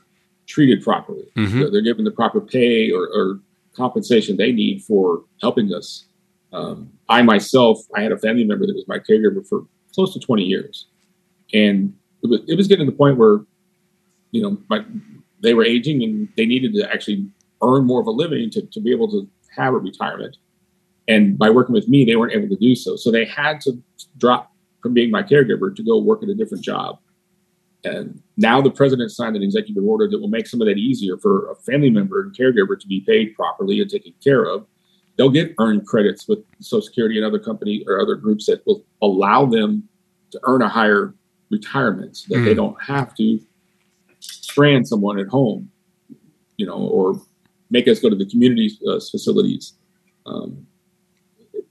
treated 0.47 0.83
properly. 0.83 1.25
Mm-hmm. 1.35 1.71
They're 1.71 1.81
given 1.81 2.03
the 2.03 2.11
proper 2.11 2.41
pay 2.41 2.91
or, 2.91 3.07
or, 3.13 3.39
compensation 3.75 4.37
they 4.37 4.51
need 4.51 4.83
for 4.83 5.23
helping 5.39 5.71
us. 5.71 6.07
Um, 6.51 6.91
I 7.09 7.21
myself, 7.21 7.77
I 7.95 8.01
had 8.01 8.11
a 8.11 8.17
family 8.17 8.43
member 8.43 8.65
that 8.65 8.75
was 8.75 8.87
my 8.87 8.97
caregiver 8.97 9.47
for 9.47 9.67
close 9.93 10.13
to 10.13 10.19
20 10.19 10.41
years. 10.41 10.87
And 11.53 11.93
it 12.23 12.27
was, 12.27 12.39
it 12.47 12.55
was 12.55 12.67
getting 12.67 12.87
to 12.87 12.91
the 12.91 12.97
point 12.97 13.17
where, 13.17 13.41
you 14.31 14.41
know, 14.41 14.57
my, 14.67 14.83
they 15.43 15.53
were 15.53 15.63
aging 15.63 16.01
and 16.01 16.27
they 16.35 16.47
needed 16.47 16.73
to 16.73 16.91
actually 16.91 17.27
earn 17.61 17.85
more 17.85 18.01
of 18.01 18.07
a 18.07 18.11
living 18.11 18.49
to, 18.49 18.63
to 18.63 18.81
be 18.81 18.91
able 18.91 19.11
to 19.11 19.29
have 19.55 19.75
a 19.75 19.77
retirement. 19.77 20.37
And 21.07 21.37
by 21.37 21.51
working 21.51 21.73
with 21.73 21.87
me, 21.87 22.03
they 22.03 22.15
weren't 22.15 22.33
able 22.33 22.49
to 22.49 22.55
do 22.55 22.75
so. 22.75 22.95
So 22.95 23.11
they 23.11 23.25
had 23.25 23.61
to 23.61 23.81
drop 24.17 24.51
from 24.87 24.93
being 24.93 25.11
my 25.11 25.23
caregiver 25.23 25.75
to 25.75 25.83
go 25.83 25.99
work 25.99 26.23
at 26.23 26.29
a 26.29 26.35
different 26.35 26.63
job. 26.63 26.99
And 27.83 28.21
now 28.37 28.61
the 28.61 28.71
president 28.71 29.11
signed 29.11 29.35
an 29.35 29.43
executive 29.43 29.83
order 29.83 30.09
that 30.09 30.19
will 30.19 30.27
make 30.27 30.47
some 30.47 30.61
of 30.61 30.67
that 30.67 30.77
easier 30.77 31.17
for 31.17 31.51
a 31.51 31.55
family 31.55 31.89
member 31.89 32.21
and 32.21 32.35
caregiver 32.35 32.79
to 32.79 32.87
be 32.87 33.01
paid 33.01 33.35
properly 33.35 33.79
and 33.81 33.89
taken 33.89 34.13
care 34.23 34.45
of 34.45 34.65
they'll 35.17 35.29
get 35.29 35.53
earned 35.59 35.85
credits 35.85 36.27
with 36.27 36.39
Social 36.61 36.81
Security 36.81 37.17
and 37.17 37.25
other 37.25 37.39
company 37.39 37.83
or 37.87 37.99
other 37.99 38.15
groups 38.15 38.45
that 38.45 38.65
will 38.65 38.85
allow 39.01 39.45
them 39.45 39.87
to 40.31 40.39
earn 40.43 40.61
a 40.61 40.69
higher 40.69 41.13
retirement 41.49 42.15
so 42.17 42.33
that 42.33 42.41
mm. 42.41 42.45
they 42.45 42.53
don't 42.53 42.81
have 42.81 43.15
to 43.15 43.39
strand 44.19 44.87
someone 44.87 45.19
at 45.19 45.27
home, 45.27 45.69
you 46.57 46.65
know, 46.65 46.77
or 46.77 47.19
make 47.69 47.87
us 47.87 47.99
go 47.99 48.09
to 48.09 48.15
the 48.15 48.25
community 48.25 48.77
uh, 48.87 48.99
facilities. 48.99 49.73
Um, 50.25 50.67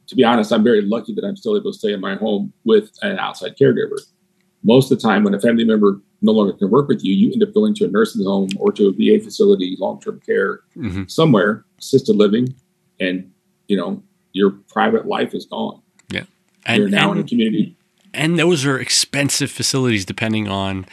to 0.07 0.15
be 0.15 0.25
honest, 0.25 0.53
I'm 0.53 0.65
very 0.65 0.83
lucky 0.83 1.15
that 1.15 1.25
I'm 1.25 1.37
still 1.37 1.57
able 1.57 1.73
to 1.73 1.79
stay 1.79 1.93
in 1.93 2.01
my 2.01 2.17
home 2.17 2.53
with 2.65 2.93
an 3.03 3.19
outside 3.19 3.57
caregiver. 3.57 3.99
Most 4.63 4.91
of 4.91 4.99
the 4.99 5.03
time, 5.03 5.25
when 5.25 5.35
a 5.35 5.41
family 5.41 5.65
member 5.65 6.01
no 6.23 6.33
longer 6.33 6.53
can 6.53 6.71
work 6.71 6.89
with 6.89 7.05
you, 7.05 7.15
you 7.15 7.33
end 7.33 7.43
up 7.43 7.55
going 7.55 7.75
to 7.75 7.85
a 7.85 7.89
nursing 7.89 8.25
home 8.25 8.49
or 8.59 8.73
to 8.73 8.89
a 8.89 8.93
VA 8.93 9.23
facility, 9.23 9.77
long 9.79 10.01
term 10.01 10.21
care, 10.21 10.61
mm-hmm. 10.77 11.05
somewhere, 11.07 11.65
assisted 11.79 12.17
living, 12.17 12.55
and 13.01 13.31
you 13.69 13.77
know, 13.77 14.03
your 14.33 14.51
private 14.69 15.07
life 15.07 15.35
is 15.35 15.47
gone. 15.47 15.81
Yeah. 16.09 16.25
And, 16.67 16.79
You're 16.79 16.89
now 16.89 17.11
and, 17.11 17.21
in 17.21 17.27
a 17.27 17.29
community. 17.29 17.77
And 18.15 18.39
those 18.39 18.65
are 18.65 18.79
expensive 18.79 19.51
facilities 19.51 20.05
depending 20.05 20.49
on. 20.49 20.87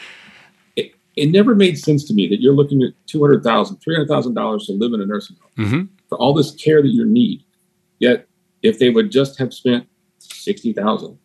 It, 0.75 0.93
it 1.15 1.27
never 1.27 1.55
made 1.55 1.77
sense 1.77 2.03
to 2.05 2.13
me 2.13 2.27
that 2.29 2.41
you're 2.41 2.53
looking 2.53 2.83
at 2.83 2.93
$200,000, 3.07 3.43
$300,000 3.81 4.65
to 4.65 4.71
live 4.73 4.93
in 4.93 5.01
a 5.01 5.05
nursing 5.05 5.37
home 5.41 5.65
mm-hmm. 5.65 5.83
for 6.09 6.17
all 6.17 6.33
this 6.33 6.51
care 6.51 6.81
that 6.81 6.89
you 6.89 7.05
need. 7.05 7.43
Yet, 7.99 8.27
if 8.63 8.79
they 8.79 8.89
would 8.89 9.11
just 9.11 9.37
have 9.37 9.53
spent 9.53 9.87
60000 10.19 11.17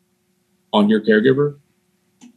on 0.72 0.89
your 0.89 1.01
caregiver, 1.01 1.59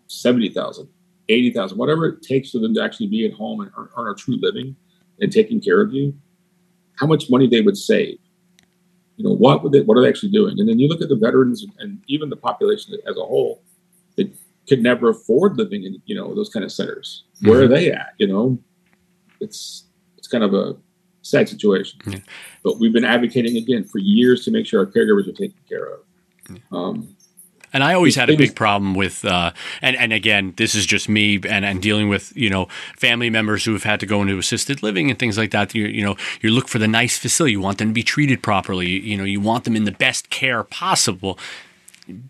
70000 0.07 0.87
80000 1.29 1.77
whatever 1.77 2.07
it 2.07 2.21
takes 2.21 2.51
for 2.51 2.59
them 2.59 2.73
to 2.73 2.83
actually 2.83 3.07
be 3.07 3.25
at 3.25 3.33
home 3.33 3.61
and 3.61 3.71
earn, 3.77 3.89
earn 3.97 4.11
a 4.11 4.15
true 4.15 4.37
living 4.39 4.75
and 5.19 5.31
taking 5.31 5.61
care 5.61 5.81
of 5.81 5.93
you, 5.93 6.13
how 6.97 7.07
much 7.07 7.29
money 7.29 7.47
they 7.47 7.61
would 7.61 7.77
save. 7.77 8.17
You 9.17 9.25
know 9.25 9.35
what 9.35 9.63
would 9.63 9.71
they, 9.71 9.81
what 9.81 9.97
are 9.97 10.01
they 10.01 10.09
actually 10.09 10.31
doing? 10.31 10.59
And 10.59 10.67
then 10.67 10.79
you 10.79 10.87
look 10.87 11.01
at 11.01 11.09
the 11.09 11.15
veterans 11.15 11.65
and 11.79 12.01
even 12.07 12.29
the 12.29 12.35
population 12.35 12.93
as 13.07 13.17
a 13.17 13.21
whole 13.21 13.63
that 14.17 14.33
could 14.67 14.81
never 14.81 15.09
afford 15.09 15.57
living 15.57 15.83
in 15.83 16.01
you 16.05 16.15
know 16.15 16.33
those 16.33 16.49
kind 16.49 16.63
of 16.63 16.71
centers. 16.71 17.23
Where 17.41 17.55
mm-hmm. 17.55 17.65
are 17.65 17.67
they 17.67 17.91
at? 17.91 18.13
You 18.17 18.27
know 18.27 18.59
it's 19.39 19.85
it's 20.17 20.27
kind 20.27 20.43
of 20.43 20.53
a 20.53 20.75
sad 21.21 21.49
situation. 21.49 21.99
Yeah. 22.05 22.19
But 22.63 22.79
we've 22.79 22.93
been 22.93 23.05
advocating 23.05 23.57
again 23.57 23.83
for 23.83 23.99
years 23.99 24.45
to 24.45 24.51
make 24.51 24.65
sure 24.65 24.79
our 24.79 24.85
caregivers 24.85 25.27
are 25.27 25.33
taken 25.33 25.57
care 25.69 25.87
of. 25.93 25.99
Um, 26.71 27.15
And 27.73 27.83
I 27.83 27.93
always 27.93 28.15
had 28.15 28.29
a 28.29 28.35
big 28.35 28.53
problem 28.53 28.95
with, 28.95 29.23
uh, 29.23 29.53
and 29.81 29.95
and 29.95 30.11
again, 30.11 30.53
this 30.57 30.75
is 30.75 30.85
just 30.85 31.07
me, 31.07 31.35
and, 31.47 31.63
and 31.63 31.81
dealing 31.81 32.09
with 32.09 32.35
you 32.35 32.49
know 32.49 32.67
family 32.97 33.29
members 33.29 33.63
who 33.63 33.71
have 33.71 33.83
had 33.83 33.99
to 34.01 34.05
go 34.05 34.21
into 34.21 34.37
assisted 34.37 34.83
living 34.83 35.09
and 35.09 35.17
things 35.17 35.37
like 35.37 35.51
that. 35.51 35.73
You 35.73 35.85
you 35.85 36.03
know 36.03 36.17
you 36.41 36.51
look 36.51 36.67
for 36.67 36.79
the 36.79 36.87
nice 36.87 37.17
facility, 37.17 37.53
you 37.53 37.61
want 37.61 37.77
them 37.77 37.87
to 37.89 37.93
be 37.93 38.03
treated 38.03 38.43
properly. 38.43 38.89
You 38.89 39.15
know 39.15 39.23
you 39.23 39.39
want 39.39 39.63
them 39.63 39.75
in 39.75 39.85
the 39.85 39.93
best 39.93 40.29
care 40.29 40.63
possible, 40.63 41.39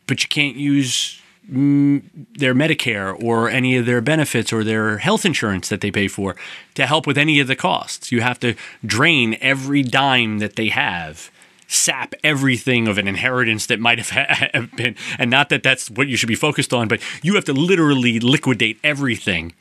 but 0.06 0.22
you 0.22 0.30
can't 0.30 0.58
use 0.58 1.21
their 1.48 2.54
Medicare 2.54 3.22
or 3.22 3.50
any 3.50 3.76
of 3.76 3.86
their 3.86 4.02
benefits 4.02 4.54
or 4.54 4.64
their 4.64 5.00
health 5.00 5.26
insurance 5.26 5.70
that 5.70 5.82
they 5.82 5.92
pay 5.92 6.08
for 6.08 6.36
to 6.76 6.86
help 6.86 7.08
with 7.08 7.18
any 7.18 7.40
of 7.40 7.48
the 7.48 7.56
costs. 7.56 8.12
You 8.12 8.22
have 8.22 8.40
to 8.42 8.56
drain 8.86 9.38
every 9.42 9.84
dime 9.84 10.40
that 10.40 10.56
they 10.56 10.70
have, 10.70 11.32
sap 11.68 12.14
everything 12.24 12.88
of 12.88 12.98
an 12.98 13.08
inheritance 13.08 13.66
that 13.66 13.80
might 13.80 14.00
have 14.10 14.76
been, 14.76 14.96
and 15.18 15.30
not 15.32 15.50
that 15.50 15.64
that's 15.64 15.90
what 15.90 16.08
you 16.08 16.16
should 16.16 16.30
be 16.30 16.36
focused 16.36 16.74
on, 16.74 16.88
but 16.88 17.02
you 17.24 17.36
have 17.36 17.46
to 17.46 17.54
literally 17.54 18.20
liquidate 18.20 18.80
everything 18.84 19.54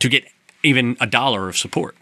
to 0.00 0.08
get 0.08 0.24
even 0.62 0.96
a 1.00 1.06
dollar 1.06 1.48
of 1.48 1.56
support. 1.56 1.96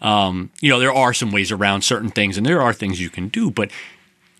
Um, 0.00 0.50
you 0.60 0.70
know, 0.70 0.78
there 0.78 0.92
are 0.92 1.14
some 1.14 1.30
ways 1.30 1.52
around 1.52 1.82
certain 1.82 2.10
things, 2.10 2.36
and 2.36 2.44
there 2.44 2.60
are 2.60 2.72
things 2.72 3.00
you 3.00 3.10
can 3.10 3.28
do, 3.28 3.50
but 3.50 3.70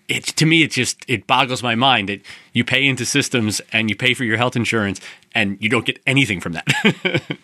it 0.07 0.23
to 0.25 0.45
me 0.45 0.63
it 0.63 0.71
just 0.71 1.03
it 1.07 1.27
boggles 1.27 1.61
my 1.61 1.75
mind 1.75 2.09
that 2.09 2.21
you 2.53 2.63
pay 2.63 2.85
into 2.85 3.05
systems 3.05 3.61
and 3.73 3.89
you 3.89 3.95
pay 3.95 4.13
for 4.13 4.23
your 4.23 4.37
health 4.37 4.55
insurance 4.55 5.01
and 5.35 5.57
you 5.61 5.69
don't 5.69 5.85
get 5.85 5.99
anything 6.07 6.39
from 6.39 6.53
that. 6.53 6.65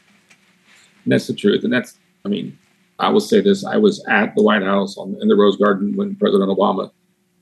That's 1.06 1.28
the 1.28 1.34
truth. 1.34 1.64
And 1.66 1.74
that's, 1.74 1.98
I 2.26 2.30
mean, 2.30 2.58
I 3.00 3.10
will 3.10 3.20
say 3.20 3.42
this: 3.42 3.66
I 3.66 3.76
was 3.78 4.04
at 4.08 4.34
the 4.36 4.42
White 4.42 4.64
House 4.64 4.98
on, 4.98 5.18
in 5.22 5.28
the 5.28 5.36
Rose 5.36 5.58
Garden 5.58 5.96
when 5.96 6.16
President 6.16 6.50
Obama, 6.50 6.92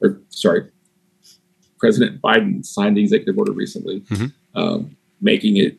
or 0.01 0.19
sorry, 0.29 0.67
President 1.79 2.21
Biden 2.21 2.65
signed 2.65 2.97
the 2.97 3.01
executive 3.01 3.37
order 3.37 3.51
recently, 3.51 4.01
Mhm. 4.01 4.33
um, 4.55 4.95
making 5.21 5.57
it 5.57 5.77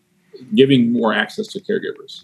giving 0.54 0.92
more 0.92 1.12
access 1.12 1.46
to 1.48 1.60
caregivers 1.60 2.22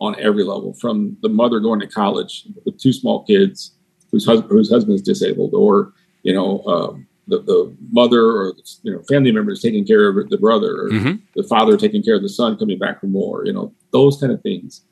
on 0.00 0.14
every 0.18 0.42
level, 0.42 0.72
from 0.74 1.16
the 1.22 1.28
mother 1.28 1.60
going 1.60 1.80
to 1.80 1.86
college 1.86 2.44
with 2.64 2.76
two 2.78 2.92
small 2.92 3.24
kids 3.24 3.72
whose 4.10 4.26
husband 4.26 4.50
whose 4.50 4.70
husband 4.70 4.94
is 4.96 5.02
disabled, 5.02 5.54
or 5.54 5.92
you 6.26 6.34
know. 6.34 6.50
Um, 6.74 7.06
the, 7.28 7.38
the 7.42 7.76
mother 7.90 8.22
or 8.24 8.52
you 8.84 8.92
know 8.92 9.02
family 9.12 9.32
members 9.32 9.60
taking 9.60 9.84
care 9.84 10.04
of 10.10 10.28
the 10.30 10.38
brother 10.38 10.72
or 10.82 10.90
Mhm. 10.90 11.14
the 11.34 11.42
father 11.42 11.76
taking 11.76 12.00
care 12.06 12.14
of 12.14 12.22
the 12.22 12.28
son 12.28 12.56
coming 12.56 12.78
back 12.78 13.00
from 13.00 13.12
war 13.12 13.44
you 13.44 13.52
know 13.52 13.72
those 13.90 14.14
kind 14.20 14.32
of 14.32 14.40
things 14.42 14.82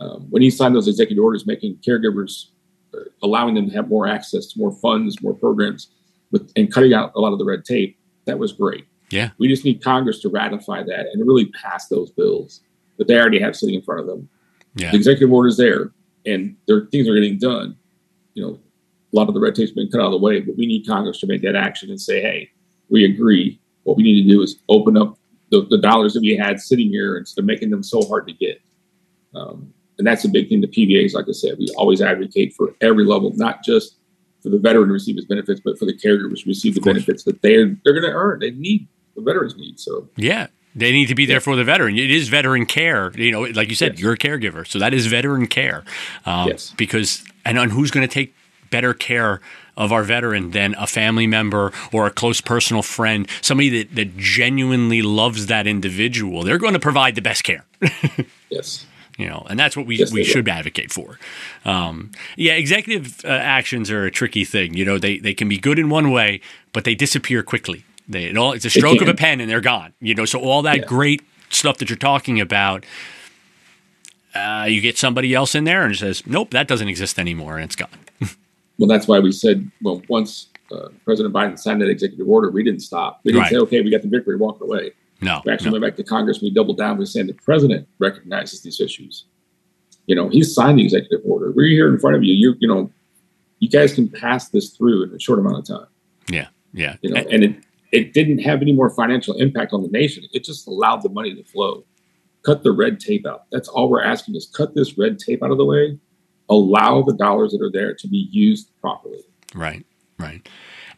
um, 0.00 0.20
when 0.30 0.40
he 0.40 0.48
signed 0.48 0.74
those 0.74 0.88
executive 0.88 1.22
orders 1.22 1.44
making 1.46 1.76
caregivers 1.86 2.46
uh, 2.94 3.00
allowing 3.22 3.54
them 3.54 3.66
to 3.68 3.72
have 3.76 3.88
more 3.90 4.06
access 4.16 4.46
to 4.46 4.58
more 4.58 4.72
funds 4.84 5.20
more 5.22 5.34
programs 5.34 5.82
with, 6.30 6.50
and 6.56 6.72
cutting 6.72 6.94
out 6.94 7.12
a 7.14 7.20
lot 7.20 7.34
of 7.34 7.38
the 7.38 7.44
red 7.52 7.62
tape 7.62 7.92
that 8.24 8.38
was 8.38 8.54
great 8.54 8.86
Yeah. 9.10 9.28
we 9.36 9.46
just 9.46 9.62
need 9.66 9.82
congress 9.84 10.18
to 10.22 10.30
ratify 10.30 10.82
that 10.84 11.04
and 11.12 11.26
really 11.30 11.48
pass 11.62 11.88
those 11.88 12.10
bills 12.10 12.62
that 12.96 13.06
they 13.06 13.18
already 13.20 13.38
have 13.38 13.54
sitting 13.54 13.74
in 13.74 13.82
front 13.82 14.00
of 14.00 14.06
them 14.06 14.30
yeah. 14.76 14.92
the 14.92 14.96
executive 14.96 15.30
orders 15.30 15.58
there 15.58 15.92
and 16.24 16.56
there 16.66 16.86
things 16.90 17.06
are 17.06 17.14
getting 17.20 17.36
done 17.36 17.76
you 18.32 18.42
know 18.42 18.58
a 19.12 19.16
lot 19.16 19.28
of 19.28 19.34
the 19.34 19.40
red 19.40 19.54
tape's 19.54 19.72
been 19.72 19.90
cut 19.90 20.00
out 20.00 20.06
of 20.06 20.12
the 20.12 20.18
way 20.18 20.40
but 20.40 20.56
we 20.56 20.66
need 20.66 20.86
congress 20.86 21.18
to 21.20 21.26
make 21.26 21.42
that 21.42 21.54
action 21.56 21.90
and 21.90 22.00
say 22.00 22.20
hey 22.20 22.50
we 22.88 23.04
agree 23.04 23.60
what 23.84 23.96
we 23.96 24.02
need 24.02 24.22
to 24.22 24.28
do 24.28 24.42
is 24.42 24.56
open 24.68 24.96
up 24.96 25.16
the, 25.50 25.66
the 25.68 25.78
dollars 25.78 26.14
that 26.14 26.20
we 26.20 26.36
had 26.36 26.58
sitting 26.60 26.88
here 26.88 27.16
instead 27.18 27.40
of 27.42 27.46
making 27.46 27.70
them 27.70 27.82
so 27.82 28.02
hard 28.06 28.26
to 28.26 28.32
get 28.32 28.60
um, 29.34 29.72
and 29.98 30.06
that's 30.06 30.24
a 30.24 30.28
big 30.28 30.48
thing 30.48 30.60
the 30.60 30.66
pvas 30.68 31.14
like 31.14 31.26
i 31.28 31.32
said 31.32 31.56
we 31.58 31.68
always 31.76 32.00
advocate 32.00 32.54
for 32.54 32.74
every 32.80 33.04
level 33.04 33.30
not 33.36 33.62
just 33.62 33.96
for 34.42 34.48
the 34.48 34.58
veteran 34.58 34.88
to 34.88 34.92
receive 34.92 35.16
his 35.16 35.24
benefits 35.26 35.60
but 35.64 35.78
for 35.78 35.84
the 35.84 35.94
caregivers 35.96 36.42
to 36.42 36.48
receive 36.48 36.74
the 36.74 36.80
benefits 36.80 37.24
that 37.24 37.40
they're 37.42 37.76
they're 37.84 37.92
going 37.98 38.02
to 38.02 38.16
earn 38.16 38.38
they 38.40 38.50
need 38.52 38.88
the 39.14 39.22
veterans 39.22 39.56
need 39.56 39.78
so 39.78 40.08
Yeah. 40.16 40.46
They 40.74 40.90
need 40.90 41.08
to 41.08 41.14
be 41.14 41.26
there 41.26 41.38
for 41.40 41.54
the 41.54 41.64
veteran. 41.64 41.98
It 41.98 42.10
is 42.10 42.30
veteran 42.30 42.64
care. 42.64 43.12
You 43.14 43.30
know, 43.30 43.42
like 43.42 43.68
you 43.68 43.74
said, 43.74 43.92
Yes. 43.92 44.00
you're 44.00 44.14
a 44.14 44.16
caregiver. 44.16 44.66
So 44.66 44.78
that 44.78 44.94
is 44.94 45.04
veteran 45.06 45.46
care. 45.46 45.84
Um, 46.24 46.48
Yes. 46.48 46.72
Because, 46.78 47.22
and 47.44 47.58
on 47.58 47.68
who's 47.68 47.90
going 47.90 48.08
to 48.08 48.10
take 48.12 48.34
better 48.72 48.92
care 48.94 49.40
of 49.76 49.92
our 49.92 50.02
veteran 50.02 50.50
than 50.50 50.74
a 50.78 50.86
family 50.88 51.28
member 51.28 51.72
or 51.92 52.06
a 52.06 52.10
close 52.10 52.40
personal 52.40 52.82
friend, 52.82 53.28
somebody 53.40 53.68
that, 53.84 53.94
that 53.94 54.16
genuinely 54.16 55.00
loves 55.02 55.46
that 55.46 55.68
individual? 55.68 56.42
They're 56.42 56.58
going 56.58 56.74
to 56.74 56.80
provide 56.80 57.14
the 57.14 57.22
best 57.22 57.44
care. 57.44 57.64
yes 58.50 58.86
you 59.18 59.28
know, 59.28 59.46
and 59.50 59.60
that's 59.60 59.76
what 59.76 59.86
we 59.86 59.96
Yes, 59.96 60.10
we 60.10 60.24
should 60.24 60.48
advocate 60.48 60.90
for. 60.90 61.18
Um, 61.66 62.10
yeah, 62.36 62.54
executive 62.54 63.22
uh, 63.24 63.28
actions 63.28 63.90
are 63.90 64.04
a 64.06 64.10
tricky 64.10 64.44
thing. 64.44 64.74
You 64.74 64.84
know, 64.86 64.98
they 64.98 65.18
they 65.18 65.34
can 65.34 65.48
be 65.50 65.58
good 65.58 65.78
in 65.78 65.90
one 65.90 66.10
way, 66.10 66.40
but 66.72 66.84
they 66.84 66.94
disappear 66.94 67.42
quickly. 67.42 67.84
They 68.08 68.24
it 68.24 68.36
all 68.36 68.52
it's 68.52 68.64
a 68.64 68.70
stroke 68.70 69.02
of 69.02 69.08
a 69.08 69.14
pen 69.14 69.40
and 69.40 69.50
they're 69.50 69.60
gone. 69.60 69.92
You 70.00 70.14
know, 70.14 70.24
so 70.24 70.40
all 70.40 70.62
that 70.62 70.78
Yeah. 70.78 70.84
great 70.84 71.22
stuff 71.50 71.76
that 71.78 71.90
you're 71.90 71.98
talking 71.98 72.40
about. 72.40 72.84
Uh, 74.34 74.64
you 74.66 74.80
get 74.80 74.96
somebody 74.96 75.34
else 75.34 75.54
in 75.54 75.64
there 75.64 75.84
and 75.84 75.94
says, 75.94 76.26
"Nope, 76.26 76.50
that 76.52 76.66
doesn't 76.66 76.88
exist 76.88 77.18
anymore," 77.18 77.56
and 77.56 77.64
it's 77.64 77.76
gone. 77.76 77.90
Well, 78.82 78.88
that's 78.88 79.06
why 79.06 79.20
we 79.20 79.30
said, 79.30 79.70
well, 79.80 80.02
once 80.08 80.48
uh, 80.72 80.88
President 81.04 81.32
Biden 81.32 81.56
signed 81.56 81.80
that 81.82 81.88
executive 81.88 82.28
order, 82.28 82.50
we 82.50 82.64
didn't 82.64 82.80
stop. 82.80 83.20
We 83.22 83.30
didn't 83.30 83.42
Right. 83.42 83.50
say, 83.52 83.58
okay, 83.58 83.80
we 83.80 83.92
got 83.92 84.02
the 84.02 84.08
victory, 84.08 84.34
walk 84.36 84.60
away. 84.60 84.90
No, 85.20 85.40
We 85.46 85.52
actually 85.52 85.66
no. 85.70 85.74
went 85.74 85.84
back 85.84 85.96
to 85.98 86.02
Congress. 86.02 86.42
We 86.42 86.50
doubled 86.50 86.78
down. 86.78 86.98
We 86.98 87.06
saying 87.06 87.28
the 87.28 87.34
president 87.34 87.86
recognizes 88.00 88.62
these 88.62 88.80
issues. 88.80 89.26
You 90.08 90.16
know, 90.16 90.28
he 90.30 90.42
signed 90.42 90.80
the 90.80 90.82
executive 90.82 91.20
order. 91.24 91.52
We're 91.52 91.68
here 91.68 91.88
in 91.94 92.00
front 92.00 92.16
of 92.16 92.24
you. 92.24 92.34
You, 92.34 92.56
you 92.58 92.66
know, 92.66 92.90
you 93.60 93.68
guys 93.68 93.94
can 93.94 94.08
pass 94.08 94.48
this 94.48 94.70
through 94.70 95.04
in 95.04 95.14
a 95.14 95.20
short 95.20 95.38
amount 95.38 95.58
of 95.58 95.64
time. 95.64 95.86
yeah, 96.28 96.48
yeah, 96.74 96.96
You 97.02 97.10
know, 97.10 97.20
and 97.30 97.44
it 97.44 97.56
it 97.92 98.12
didn't 98.12 98.38
have 98.40 98.62
any 98.62 98.72
more 98.72 98.90
financial 98.90 99.34
impact 99.36 99.72
on 99.72 99.82
the 99.82 99.88
nation. 99.90 100.24
It 100.32 100.42
just 100.42 100.66
allowed 100.66 101.02
the 101.04 101.08
money 101.10 101.32
to 101.36 101.44
flow. 101.44 101.84
Cut 102.42 102.64
the 102.64 102.72
red 102.72 102.98
tape 102.98 103.26
out. 103.26 103.44
That's 103.52 103.68
all 103.68 103.88
we're 103.88 104.02
asking 104.02 104.34
is 104.34 104.46
cut 104.46 104.74
this 104.74 104.98
red 104.98 105.20
tape 105.20 105.40
out 105.44 105.52
of 105.52 105.58
the 105.58 105.64
way. 105.64 105.96
Allow 106.48 107.02
the 107.02 107.14
dollars 107.14 107.52
that 107.52 107.62
are 107.62 107.70
there 107.70 107.94
to 107.94 108.08
be 108.08 108.28
used 108.30 108.68
properly. 108.80 109.20
Right, 109.54 109.86
right. 110.18 110.46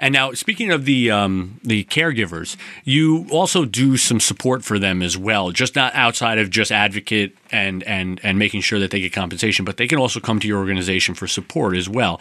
And 0.00 0.12
now, 0.12 0.32
speaking 0.32 0.72
of 0.72 0.86
the 0.86 1.10
um, 1.12 1.60
the 1.62 1.84
caregivers, 1.84 2.56
you 2.82 3.26
also 3.30 3.64
do 3.64 3.96
some 3.96 4.18
support 4.18 4.64
for 4.64 4.78
them 4.78 5.02
as 5.02 5.16
well. 5.16 5.52
Just 5.52 5.76
not 5.76 5.94
outside 5.94 6.38
of 6.38 6.50
just 6.50 6.72
advocate 6.72 7.36
and 7.52 7.84
and 7.84 8.20
and 8.24 8.36
making 8.36 8.62
sure 8.62 8.80
that 8.80 8.90
they 8.90 9.00
get 9.00 9.12
compensation, 9.12 9.64
but 9.64 9.76
they 9.76 9.86
can 9.86 9.98
also 9.98 10.18
come 10.18 10.40
to 10.40 10.48
your 10.48 10.58
organization 10.58 11.14
for 11.14 11.28
support 11.28 11.76
as 11.76 11.88
well, 11.88 12.18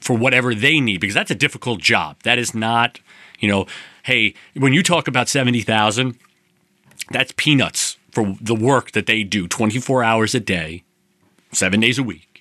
for 0.00 0.16
whatever 0.16 0.54
they 0.54 0.78
need, 0.78 1.00
because 1.00 1.14
that's 1.14 1.32
a 1.32 1.34
difficult 1.34 1.80
job. 1.80 2.16
That 2.22 2.38
is 2.38 2.54
not, 2.54 3.00
you 3.40 3.48
know, 3.48 3.66
hey, 4.04 4.34
when 4.54 4.72
you 4.72 4.82
talk 4.82 5.08
about 5.08 5.28
seventy 5.28 5.62
thousand, 5.62 6.16
that's 7.10 7.32
peanuts 7.36 7.96
for 8.12 8.36
the 8.40 8.54
work 8.54 8.92
that 8.92 9.06
they 9.06 9.24
do, 9.24 9.48
twenty 9.48 9.80
four 9.80 10.04
hours 10.04 10.32
a 10.34 10.40
day, 10.40 10.84
seven 11.50 11.80
days 11.80 11.98
a 11.98 12.04
week, 12.04 12.33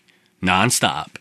nonstop 0.44 1.16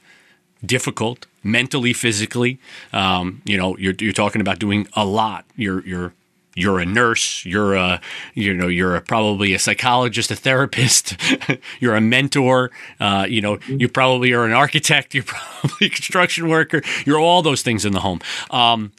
difficult 0.65 1.27
mentally, 1.43 1.93
physically. 1.93 2.59
Um, 2.93 3.43
you 3.45 3.57
know, 3.57 3.77
you're 3.79 3.95
you're 3.99 4.13
talking 4.13 4.41
about 4.41 4.59
doing 4.59 4.87
a 4.95 5.05
lot. 5.05 5.45
You're 5.57 5.85
you're 5.87 6.15
you're 6.55 6.79
a 6.79 6.87
nurse. 6.87 7.45
You're 7.45 7.75
a 7.75 8.01
you 8.35 8.55
know 8.55 8.69
you're 8.69 8.97
a, 8.97 9.01
probably 9.01 9.55
a 9.55 9.59
psychologist, 9.59 10.31
a 10.31 10.37
therapist. 10.37 11.17
you're 11.81 11.97
a 11.97 12.01
mentor. 12.01 12.71
Uh, 13.01 13.27
you 13.29 13.41
know, 13.41 13.59
you 13.69 13.89
probably 13.89 14.33
are 14.33 14.45
an 14.45 14.53
architect. 14.53 15.15
You're 15.15 15.25
probably 15.25 15.87
a 15.87 15.91
construction 15.91 16.49
worker. 16.49 16.83
You're 17.05 17.19
all 17.19 17.43
those 17.43 17.63
things 17.63 17.85
in 17.85 17.93
the 17.93 18.01
home. 18.01 18.21
Um, 18.51 18.93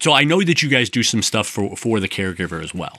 so 0.00 0.12
I 0.12 0.24
know 0.24 0.42
that 0.42 0.62
you 0.62 0.68
guys 0.68 0.90
do 0.90 1.02
some 1.02 1.22
stuff 1.22 1.46
for 1.46 1.76
for 1.76 2.00
the 2.00 2.08
caregiver 2.08 2.62
as 2.62 2.74
well. 2.74 2.98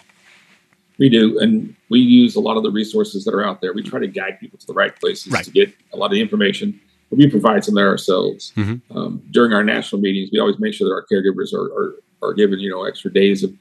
We 1.00 1.10
do, 1.10 1.40
and 1.40 1.76
we 1.90 2.00
use 2.00 2.36
a 2.36 2.40
lot 2.40 2.58
of 2.58 2.64
the 2.64 2.72
resources 2.72 3.24
that 3.26 3.34
are 3.34 3.44
out 3.46 3.62
there. 3.62 3.72
We 3.74 3.84
try 3.84 4.00
to 4.00 4.08
guide 4.08 4.40
people 4.40 4.58
to 4.60 4.66
the 4.66 4.74
right 4.74 4.96
places 5.00 5.32
Right. 5.32 5.46
to 5.46 5.52
get 5.52 5.72
a 5.94 5.98
lot 5.98 6.08
of 6.08 6.12
the 6.14 6.22
information, 6.22 6.80
but 7.10 7.18
we 7.20 7.30
provide 7.30 7.64
some 7.64 7.76
there 7.76 7.88
ourselves. 7.88 8.52
Mhm. 8.56 8.82
Um, 8.92 9.22
during 9.32 9.54
our 9.54 9.64
national 9.64 10.02
meetings, 10.02 10.30
we 10.32 10.40
always 10.40 10.58
make 10.60 10.74
sure 10.74 10.88
that 10.88 10.94
our 10.94 11.06
caregivers 11.12 11.54
are, 11.54 11.66
are 11.74 11.96
are 12.24 12.34
given 12.34 12.58
you 12.60 12.68
know 12.72 12.84
extra 12.84 13.14
days 13.14 13.44
of 13.44 13.54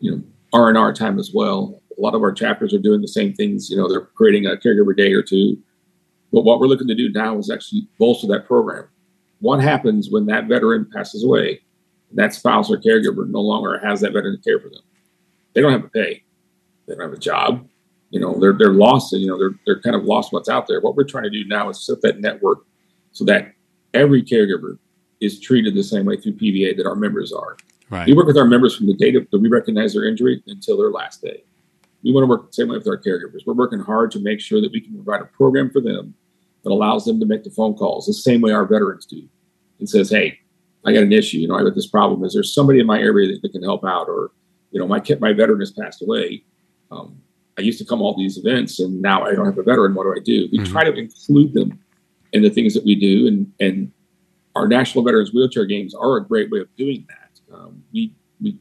you 0.00 0.10
know 0.10 0.22
R 0.54 0.70
and 0.70 0.78
R 0.78 0.94
time 0.94 1.18
as 1.18 1.30
well. 1.34 1.78
A 1.98 2.00
lot 2.00 2.14
of 2.14 2.22
our 2.22 2.32
chapters 2.32 2.72
are 2.72 2.78
doing 2.78 3.02
the 3.02 3.08
same 3.08 3.34
things. 3.34 3.68
You 3.68 3.76
know, 3.76 3.86
they're 3.88 4.00
creating 4.16 4.46
a 4.46 4.56
caregiver 4.56 4.96
day 4.96 5.12
or 5.12 5.22
two. 5.22 5.58
But 6.32 6.44
what 6.44 6.58
we're 6.58 6.68
looking 6.68 6.88
to 6.88 6.94
do 6.94 7.10
now 7.10 7.36
is 7.38 7.50
actually 7.50 7.86
bolster 7.98 8.26
that 8.28 8.46
program. 8.46 8.84
What 9.40 9.60
happens 9.60 10.08
when 10.10 10.24
that 10.26 10.46
veteran 10.48 10.86
passes 10.92 11.22
away? 11.22 11.60
That 12.12 12.32
spouse 12.34 12.70
or 12.70 12.78
caregiver 12.78 13.28
no 13.28 13.40
longer 13.42 13.78
has 13.78 14.00
that 14.00 14.12
veteran 14.14 14.36
to 14.38 14.42
care 14.42 14.58
for 14.58 14.70
them. 14.70 14.80
They 15.52 15.60
don't 15.60 15.72
have 15.72 15.82
to 15.82 15.88
pay. 15.88 16.22
They 16.88 16.94
don't 16.94 17.02
have 17.04 17.12
a 17.12 17.20
job. 17.20 17.68
You 18.10 18.20
know, 18.20 18.38
they're 18.40 18.54
they're 18.54 18.72
lost. 18.72 19.12
You 19.12 19.26
know, 19.26 19.38
they're 19.38 19.54
they're 19.66 19.80
kind 19.80 19.94
of 19.94 20.04
lost 20.04 20.32
what's 20.32 20.48
out 20.48 20.66
there. 20.66 20.80
What 20.80 20.96
we're 20.96 21.04
trying 21.04 21.24
to 21.24 21.30
do 21.30 21.44
now 21.44 21.68
is 21.68 21.84
set 21.84 22.00
that 22.02 22.20
network 22.20 22.64
so 23.12 23.24
that 23.26 23.52
every 23.94 24.22
caregiver 24.22 24.78
is 25.20 25.40
treated 25.40 25.74
the 25.74 25.82
same 25.82 26.06
way 26.06 26.16
through 26.16 26.32
PVA 26.32 26.76
that 26.76 26.86
our 26.86 26.94
members 26.94 27.32
are. 27.32 27.56
Right. 27.90 28.06
We 28.06 28.14
work 28.14 28.26
with 28.26 28.36
our 28.36 28.46
members 28.46 28.76
from 28.76 28.86
the 28.86 28.94
date 28.94 29.30
that 29.30 29.38
we 29.38 29.48
recognize 29.48 29.94
their 29.94 30.04
injury 30.04 30.42
until 30.46 30.76
their 30.76 30.90
last 30.90 31.22
day. 31.22 31.42
We 32.02 32.12
want 32.12 32.22
to 32.22 32.28
work 32.28 32.46
the 32.46 32.52
same 32.52 32.68
way 32.68 32.78
with 32.78 32.86
our 32.86 32.98
caregivers. 32.98 33.40
We're 33.46 33.54
working 33.54 33.80
hard 33.80 34.10
to 34.12 34.20
make 34.20 34.40
sure 34.40 34.60
that 34.60 34.70
we 34.72 34.80
can 34.80 34.94
provide 34.94 35.20
a 35.20 35.24
program 35.24 35.70
for 35.70 35.80
them 35.80 36.14
that 36.62 36.70
allows 36.70 37.04
them 37.04 37.18
to 37.20 37.26
make 37.26 37.44
the 37.44 37.50
phone 37.50 37.74
calls 37.74 38.06
the 38.06 38.12
same 38.12 38.40
way 38.40 38.52
our 38.52 38.66
veterans 38.66 39.06
do 39.06 39.28
and 39.78 39.88
says, 39.88 40.10
Hey, 40.10 40.38
I 40.84 40.92
got 40.92 41.02
an 41.02 41.12
issue. 41.12 41.38
You 41.38 41.48
know, 41.48 41.56
I 41.56 41.62
got 41.62 41.74
this 41.74 41.86
problem. 41.86 42.24
Is 42.24 42.34
there 42.34 42.42
somebody 42.42 42.80
in 42.80 42.86
my 42.86 42.98
area 42.98 43.32
that, 43.32 43.42
that 43.42 43.52
can 43.52 43.62
help 43.62 43.84
out? 43.84 44.08
Or, 44.08 44.30
you 44.70 44.78
know, 44.78 44.86
my 44.86 45.02
my 45.20 45.32
veteran 45.32 45.60
has 45.60 45.72
passed 45.72 46.02
away. 46.02 46.44
Um, 46.90 47.20
I 47.58 47.62
used 47.62 47.78
to 47.80 47.84
come 47.84 48.00
all 48.00 48.16
these 48.16 48.38
events 48.38 48.78
and 48.78 49.02
now 49.02 49.24
I 49.24 49.34
don't 49.34 49.46
have 49.46 49.58
a 49.58 49.62
veteran. 49.62 49.94
What 49.94 50.04
do 50.04 50.12
I 50.12 50.22
do? 50.22 50.48
We 50.52 50.58
mm-hmm. 50.58 50.72
try 50.72 50.84
to 50.84 50.94
include 50.94 51.54
them 51.54 51.78
in 52.32 52.42
the 52.42 52.50
things 52.50 52.74
that 52.74 52.84
we 52.84 52.94
do. 52.94 53.26
And, 53.26 53.52
and 53.58 53.92
our 54.54 54.68
National 54.68 55.04
Veterans 55.04 55.32
Wheelchair 55.32 55.64
Games 55.64 55.94
are 55.94 56.16
a 56.16 56.24
great 56.24 56.50
way 56.50 56.60
of 56.60 56.68
doing 56.76 57.06
that. 57.08 57.54
Um, 57.54 57.82
we, 57.92 58.14
we 58.40 58.58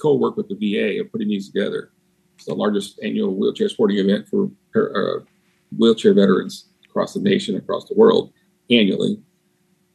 co-work 0.00 0.36
with 0.36 0.48
the 0.48 0.54
VA 0.54 1.00
of 1.00 1.10
putting 1.10 1.28
these 1.28 1.50
together. 1.50 1.90
It's 2.36 2.44
the 2.44 2.54
largest 2.54 3.00
annual 3.02 3.34
wheelchair 3.34 3.68
sporting 3.68 3.98
event 3.98 4.28
for 4.28 4.50
uh, 4.76 5.24
wheelchair 5.76 6.14
veterans 6.14 6.66
across 6.84 7.14
the 7.14 7.20
nation, 7.20 7.56
across 7.56 7.88
the 7.88 7.94
world 7.94 8.32
annually. 8.70 9.18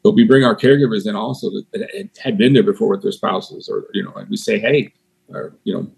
But 0.03 0.11
we 0.11 0.23
bring 0.23 0.43
our 0.43 0.55
caregivers 0.55 1.07
in 1.07 1.15
also 1.15 1.51
that 1.71 2.09
had 2.21 2.37
been 2.37 2.53
there 2.53 2.63
before 2.63 2.89
with 2.89 3.03
their 3.03 3.11
spouses, 3.11 3.69
or 3.69 3.85
you 3.93 4.03
know, 4.03 4.13
and 4.13 4.27
we 4.29 4.37
say, 4.37 4.57
hey, 4.57 4.91
or, 5.29 5.55
you 5.63 5.73
know, 5.73 5.91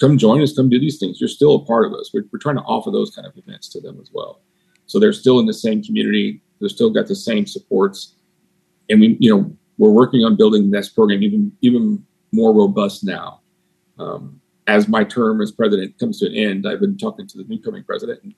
come 0.00 0.18
join 0.18 0.42
us, 0.42 0.54
come 0.54 0.68
do 0.68 0.78
these 0.78 0.98
things. 0.98 1.20
You're 1.20 1.28
still 1.28 1.56
a 1.56 1.64
part 1.64 1.86
of 1.86 1.92
us. 1.92 2.10
We're, 2.12 2.24
we're 2.32 2.38
trying 2.38 2.56
to 2.56 2.62
offer 2.62 2.90
those 2.90 3.14
kind 3.14 3.26
of 3.26 3.36
events 3.36 3.68
to 3.70 3.80
them 3.80 3.98
as 4.00 4.10
well. 4.12 4.40
So 4.86 4.98
they're 4.98 5.12
still 5.12 5.38
in 5.38 5.46
the 5.46 5.54
same 5.54 5.82
community. 5.82 6.42
They're 6.60 6.68
still 6.68 6.90
got 6.90 7.06
the 7.06 7.14
same 7.14 7.46
supports, 7.46 8.14
and 8.88 9.00
we, 9.00 9.16
you 9.20 9.34
know, 9.34 9.56
we're 9.76 9.90
working 9.90 10.24
on 10.24 10.36
building 10.36 10.70
this 10.70 10.88
program 10.88 11.22
even 11.22 11.52
even 11.60 12.04
more 12.32 12.52
robust 12.52 13.04
now. 13.04 13.40
Um, 13.98 14.40
as 14.66 14.88
my 14.88 15.04
term 15.04 15.40
as 15.40 15.52
president 15.52 15.98
comes 15.98 16.18
to 16.20 16.26
an 16.26 16.34
end, 16.34 16.66
I've 16.66 16.80
been 16.80 16.98
talking 16.98 17.26
to 17.26 17.38
the 17.38 17.44
new 17.44 17.60
coming 17.60 17.84
president 17.84 18.20
in 18.24 18.34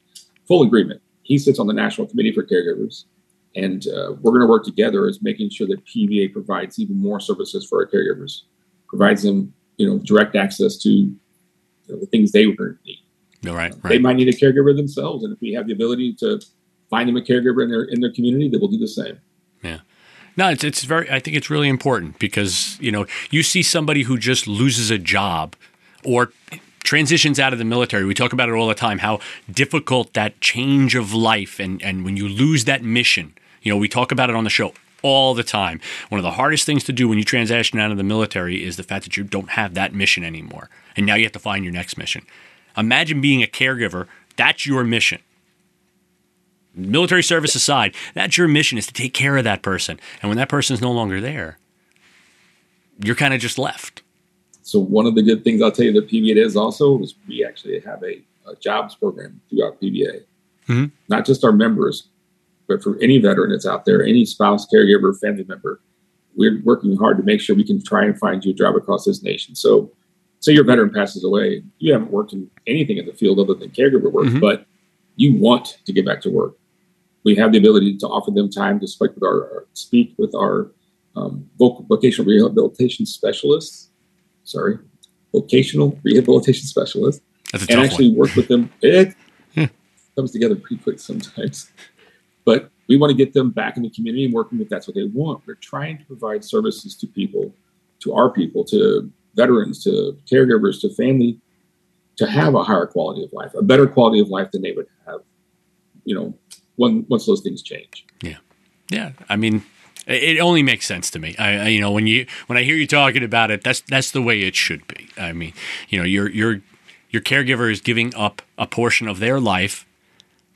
full 0.46 0.62
agreement. 0.62 1.00
He 1.22 1.38
sits 1.38 1.58
on 1.58 1.66
the 1.66 1.72
National 1.72 2.06
Committee 2.06 2.32
for 2.32 2.44
Caregivers. 2.44 3.04
And 3.56 3.86
uh, 3.88 4.12
we're 4.20 4.30
going 4.32 4.42
to 4.42 4.46
work 4.46 4.64
together 4.64 5.06
as 5.08 5.22
making 5.22 5.50
sure 5.50 5.66
that 5.66 5.84
PVA 5.84 6.32
provides 6.32 6.78
even 6.78 6.96
more 6.96 7.18
services 7.18 7.66
for 7.66 7.80
our 7.80 7.86
caregivers, 7.86 8.42
provides 8.88 9.22
them, 9.22 9.52
you 9.76 9.88
know, 9.88 9.98
direct 9.98 10.36
access 10.36 10.78
to 10.78 11.12
the 11.96 12.06
things 12.06 12.32
they 12.32 12.46
would 12.46 12.78
need. 12.84 13.02
right, 13.44 13.54
right. 13.54 13.82
They 13.84 13.98
might 13.98 14.16
need 14.16 14.28
a 14.28 14.32
caregiver 14.32 14.76
themselves, 14.76 15.24
and 15.24 15.32
if 15.32 15.40
we 15.40 15.52
have 15.54 15.66
the 15.66 15.72
ability 15.72 16.14
to 16.14 16.40
find 16.88 17.08
them 17.08 17.16
a 17.16 17.20
caregiver 17.20 17.62
in 17.62 17.70
their 17.70 17.84
in 17.84 18.00
their 18.00 18.12
community, 18.12 18.48
they 18.48 18.58
will 18.58 18.68
do 18.68 18.78
the 18.78 18.88
same. 18.88 19.18
Yeah. 19.62 19.80
No, 20.36 20.48
it's 20.48 20.64
it's 20.64 20.84
very. 20.84 21.10
I 21.10 21.20
think 21.20 21.36
it's 21.36 21.50
really 21.50 21.68
important 21.68 22.18
because 22.18 22.78
you 22.80 22.92
know 22.92 23.06
you 23.30 23.42
see 23.42 23.62
somebody 23.62 24.02
who 24.02 24.18
just 24.18 24.46
loses 24.46 24.90
a 24.90 24.98
job 24.98 25.56
or 26.04 26.32
transitions 26.82 27.38
out 27.38 27.52
of 27.52 27.58
the 27.58 27.64
military. 27.64 28.04
We 28.04 28.14
talk 28.14 28.32
about 28.32 28.48
it 28.48 28.52
all 28.52 28.68
the 28.68 28.74
time 28.74 28.98
how 28.98 29.20
difficult 29.50 30.14
that 30.14 30.40
change 30.40 30.94
of 30.94 31.12
life 31.12 31.60
and 31.60 31.82
and 31.82 32.04
when 32.04 32.16
you 32.16 32.28
lose 32.28 32.64
that 32.64 32.82
mission 32.82 33.34
you 33.62 33.72
know, 33.72 33.76
we 33.76 33.88
talk 33.88 34.12
about 34.12 34.30
it 34.30 34.36
on 34.36 34.44
the 34.44 34.50
show 34.50 34.72
all 35.02 35.34
the 35.34 35.42
time. 35.42 35.80
One 36.08 36.18
of 36.18 36.22
the 36.22 36.32
hardest 36.32 36.66
things 36.66 36.84
to 36.84 36.92
do 36.92 37.08
when 37.08 37.18
you 37.18 37.24
transition 37.24 37.78
out 37.78 37.90
of 37.90 37.96
the 37.96 38.02
military 38.04 38.64
is 38.64 38.76
the 38.76 38.82
fact 38.82 39.04
that 39.04 39.16
you 39.16 39.24
don't 39.24 39.50
have 39.50 39.74
that 39.74 39.94
mission 39.94 40.24
anymore. 40.24 40.70
And 40.96 41.06
now 41.06 41.14
you 41.14 41.24
have 41.24 41.32
to 41.32 41.38
find 41.38 41.64
your 41.64 41.72
next 41.72 41.96
mission. 41.96 42.26
Imagine 42.76 43.20
being 43.20 43.42
a 43.42 43.46
caregiver, 43.46 44.06
that's 44.36 44.66
your 44.66 44.84
mission. 44.84 45.20
Military 46.74 47.22
service 47.22 47.54
aside, 47.54 47.94
that's 48.14 48.38
your 48.38 48.48
mission 48.48 48.78
is 48.78 48.86
to 48.86 48.92
take 48.92 49.12
care 49.12 49.36
of 49.36 49.44
that 49.44 49.62
person. 49.62 49.98
And 50.22 50.30
when 50.30 50.38
that 50.38 50.48
person 50.48 50.74
is 50.74 50.80
no 50.80 50.92
longer 50.92 51.20
there, 51.20 51.58
you're 53.02 53.16
kind 53.16 53.34
of 53.34 53.40
just 53.40 53.58
left. 53.58 54.02
So 54.62 54.78
one 54.78 55.06
of 55.06 55.14
the 55.14 55.22
good 55.22 55.42
things 55.42 55.62
I'll 55.62 55.72
tell 55.72 55.86
you 55.86 55.92
that 55.94 56.08
PVA 56.08 56.36
is 56.36 56.56
also 56.56 57.00
is 57.00 57.14
we 57.26 57.44
actually 57.44 57.80
have 57.80 58.02
a, 58.04 58.22
a 58.48 58.54
jobs 58.60 58.94
program 58.94 59.40
throughout 59.50 59.80
PVA. 59.80 60.22
Mm-hmm. 60.68 60.84
Not 61.08 61.26
just 61.26 61.44
our 61.44 61.52
members, 61.52 62.06
but 62.70 62.84
for 62.84 62.96
any 63.02 63.18
veteran 63.18 63.50
that's 63.50 63.66
out 63.66 63.84
there, 63.84 64.00
any 64.00 64.24
spouse, 64.24 64.64
caregiver, 64.72 65.18
family 65.18 65.42
member, 65.42 65.80
we're 66.36 66.62
working 66.62 66.96
hard 66.96 67.16
to 67.16 67.24
make 67.24 67.40
sure 67.40 67.56
we 67.56 67.64
can 67.64 67.82
try 67.82 68.04
and 68.04 68.16
find 68.16 68.44
you 68.44 68.52
a 68.52 68.54
job 68.54 68.76
across 68.76 69.04
this 69.04 69.24
nation. 69.24 69.56
So, 69.56 69.90
say 70.38 70.52
your 70.52 70.62
veteran 70.62 70.90
passes 70.90 71.24
away, 71.24 71.64
you 71.78 71.92
haven't 71.92 72.12
worked 72.12 72.32
in 72.32 72.48
anything 72.68 72.96
in 72.96 73.06
the 73.06 73.12
field 73.12 73.40
other 73.40 73.54
than 73.54 73.70
caregiver 73.70 74.12
work, 74.12 74.26
mm-hmm. 74.26 74.38
but 74.38 74.66
you 75.16 75.34
want 75.34 75.80
to 75.84 75.92
get 75.92 76.06
back 76.06 76.20
to 76.20 76.30
work. 76.30 76.54
We 77.24 77.34
have 77.34 77.50
the 77.50 77.58
ability 77.58 77.98
to 77.98 78.06
offer 78.06 78.30
them 78.30 78.48
time 78.48 78.78
to 78.78 78.86
speak 78.86 79.16
with 79.16 79.24
our, 79.24 79.66
speak 79.72 80.14
with 80.16 80.32
our 80.36 80.70
um, 81.16 81.50
vocational 81.58 82.26
rehabilitation 82.26 83.04
specialists. 83.04 83.90
Sorry, 84.44 84.78
vocational 85.32 85.98
rehabilitation 86.04 86.66
specialist, 86.66 87.20
and 87.52 87.80
actually 87.80 88.10
one. 88.10 88.18
work 88.18 88.36
with 88.36 88.46
them. 88.46 88.70
It 88.80 89.16
comes 90.14 90.30
together 90.30 90.54
pretty 90.54 90.82
quick 90.82 91.00
sometimes. 91.00 91.72
But 92.50 92.68
we 92.88 92.96
want 92.96 93.12
to 93.12 93.16
get 93.16 93.32
them 93.32 93.52
back 93.52 93.76
in 93.76 93.84
the 93.84 93.90
community 93.90 94.24
and 94.24 94.34
working 94.34 94.60
if 94.60 94.68
that's 94.68 94.88
what 94.88 94.96
they 94.96 95.04
want. 95.04 95.46
We're 95.46 95.54
trying 95.54 95.98
to 95.98 96.04
provide 96.04 96.44
services 96.44 96.96
to 96.96 97.06
people, 97.06 97.54
to 98.00 98.12
our 98.12 98.28
people, 98.28 98.64
to 98.64 99.08
veterans, 99.36 99.84
to 99.84 100.18
caregivers, 100.28 100.80
to 100.80 100.92
family, 100.92 101.38
to 102.16 102.26
have 102.26 102.56
a 102.56 102.64
higher 102.64 102.86
quality 102.86 103.22
of 103.22 103.32
life, 103.32 103.54
a 103.54 103.62
better 103.62 103.86
quality 103.86 104.18
of 104.18 104.30
life 104.30 104.50
than 104.50 104.62
they 104.62 104.72
would 104.72 104.88
have, 105.06 105.20
you 106.04 106.12
know, 106.12 106.34
when, 106.74 107.06
once 107.08 107.24
those 107.24 107.40
things 107.40 107.62
change. 107.62 108.04
Yeah. 108.20 108.38
Yeah. 108.90 109.12
I 109.28 109.36
mean, 109.36 109.62
it 110.08 110.40
only 110.40 110.64
makes 110.64 110.86
sense 110.86 111.08
to 111.12 111.20
me. 111.20 111.36
I, 111.38 111.56
I, 111.56 111.68
you 111.68 111.80
know, 111.80 111.92
when 111.92 112.08
you 112.08 112.26
when 112.48 112.58
I 112.58 112.64
hear 112.64 112.74
you 112.74 112.88
talking 112.88 113.22
about 113.22 113.52
it, 113.52 113.62
that's 113.62 113.80
that's 113.82 114.10
the 114.10 114.22
way 114.22 114.40
it 114.40 114.56
should 114.56 114.84
be. 114.88 115.08
I 115.16 115.32
mean, 115.32 115.52
you 115.88 116.00
know, 116.00 116.04
your 116.04 116.28
your 116.28 116.62
your 117.10 117.22
caregiver 117.22 117.70
is 117.70 117.80
giving 117.80 118.12
up 118.16 118.42
a 118.58 118.66
portion 118.66 119.06
of 119.06 119.20
their 119.20 119.38
life 119.38 119.86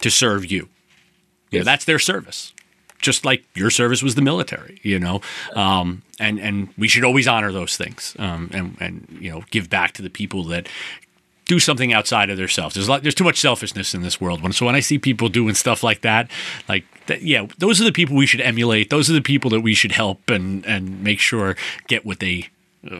to 0.00 0.10
serve 0.10 0.50
you. 0.50 0.68
You 1.54 1.60
know, 1.60 1.64
that's 1.64 1.84
their 1.84 1.98
service. 1.98 2.52
Just 3.00 3.24
like 3.24 3.44
your 3.54 3.70
service 3.70 4.02
was 4.02 4.14
the 4.14 4.22
military, 4.22 4.80
you 4.82 4.98
know, 4.98 5.20
um, 5.54 6.02
and 6.18 6.38
and 6.38 6.68
we 6.78 6.88
should 6.88 7.04
always 7.04 7.28
honor 7.28 7.52
those 7.52 7.76
things, 7.76 8.16
um, 8.18 8.50
and 8.52 8.76
and 8.80 9.18
you 9.20 9.30
know, 9.30 9.42
give 9.50 9.68
back 9.68 9.92
to 9.94 10.02
the 10.02 10.08
people 10.08 10.44
that 10.44 10.68
do 11.46 11.60
something 11.60 11.92
outside 11.92 12.30
of 12.30 12.38
themselves. 12.38 12.74
There's 12.74 12.88
like 12.88 13.02
there's 13.02 13.14
too 13.14 13.24
much 13.24 13.40
selfishness 13.40 13.94
in 13.94 14.02
this 14.02 14.20
world. 14.20 14.42
When 14.42 14.52
so 14.52 14.66
when 14.66 14.74
I 14.74 14.80
see 14.80 14.98
people 14.98 15.28
doing 15.28 15.54
stuff 15.54 15.82
like 15.82 16.00
that, 16.00 16.30
like 16.68 16.84
that, 17.06 17.22
yeah, 17.22 17.46
those 17.58 17.80
are 17.80 17.84
the 17.84 17.92
people 17.92 18.16
we 18.16 18.26
should 18.26 18.40
emulate. 18.40 18.90
Those 18.90 19.10
are 19.10 19.12
the 19.12 19.20
people 19.20 19.50
that 19.50 19.60
we 19.60 19.74
should 19.74 19.92
help 19.92 20.30
and 20.30 20.64
and 20.64 21.02
make 21.02 21.20
sure 21.20 21.56
get 21.88 22.06
what 22.06 22.20
they 22.20 22.48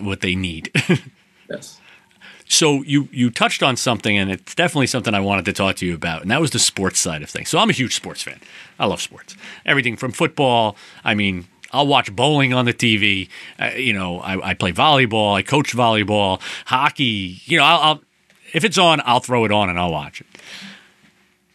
what 0.01 0.21
they 0.21 0.35
need. 0.35 0.71
yes. 1.51 1.81
So 2.55 2.83
you 2.83 3.09
you 3.11 3.31
touched 3.31 3.65
on 3.65 3.77
something, 3.77 4.17
and 4.17 4.31
it's 4.31 4.55
definitely 4.55 4.87
something 4.87 5.13
I 5.13 5.19
wanted 5.19 5.45
to 5.47 5.53
talk 5.53 5.75
to 5.77 5.87
you 5.87 5.93
about, 5.95 6.23
and 6.23 6.31
that 6.31 6.41
was 6.41 6.53
the 6.53 6.61
sports 6.61 7.01
side 7.01 7.21
of 7.21 7.29
things. 7.29 7.49
So 7.49 7.59
I'm 7.59 7.69
a 7.69 7.73
huge 7.73 7.97
sports 7.97 8.23
fan. 8.23 8.39
I 8.79 8.87
love 8.87 9.01
sports, 9.01 9.37
everything 9.67 9.97
from 9.97 10.13
football. 10.13 10.77
I 11.03 11.15
mean, 11.15 11.49
I'll 11.73 11.89
watch 11.89 12.15
bowling 12.15 12.55
on 12.55 12.65
the 12.65 12.73
TV. 12.73 13.29
Uh, 13.59 13.71
you 13.77 13.93
know, 13.93 14.21
I, 14.21 14.51
I, 14.51 14.55
play 14.55 14.73
volleyball. 14.73 15.35
I 15.35 15.43
coach 15.43 15.75
volleyball, 15.75 16.41
hockey. 16.67 17.41
You 17.45 17.59
know, 17.59 17.65
I'll, 17.65 17.81
I'll 17.81 18.03
if 18.53 18.63
it's 18.63 18.79
on, 18.79 19.03
I'll 19.05 19.19
throw 19.19 19.45
it 19.45 19.51
on 19.51 19.69
and 19.69 19.77
I'll 19.77 19.91
watch 19.91 20.21
it. 20.21 20.29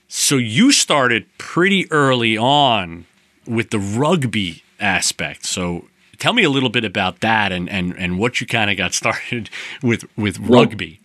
So 0.10 0.36
you 0.36 0.74
started 0.74 1.26
pretty 1.38 1.90
early 1.92 2.38
on 2.38 3.06
with 3.48 3.70
the 3.70 3.80
rugby 3.80 4.64
aspect. 4.82 5.46
So 5.46 5.86
tell 6.20 6.34
me 6.34 6.44
a 6.44 6.50
little 6.50 6.70
bit 6.70 6.86
about 6.86 7.22
that 7.22 7.52
and 7.52 7.70
and 7.70 7.98
and 7.98 8.20
what 8.20 8.40
you 8.40 8.48
kind 8.48 8.70
of 8.70 8.78
got 8.78 8.94
started 9.02 9.50
with 9.82 10.06
with 10.18 10.40
well, 10.40 10.62
rugby. 10.62 11.00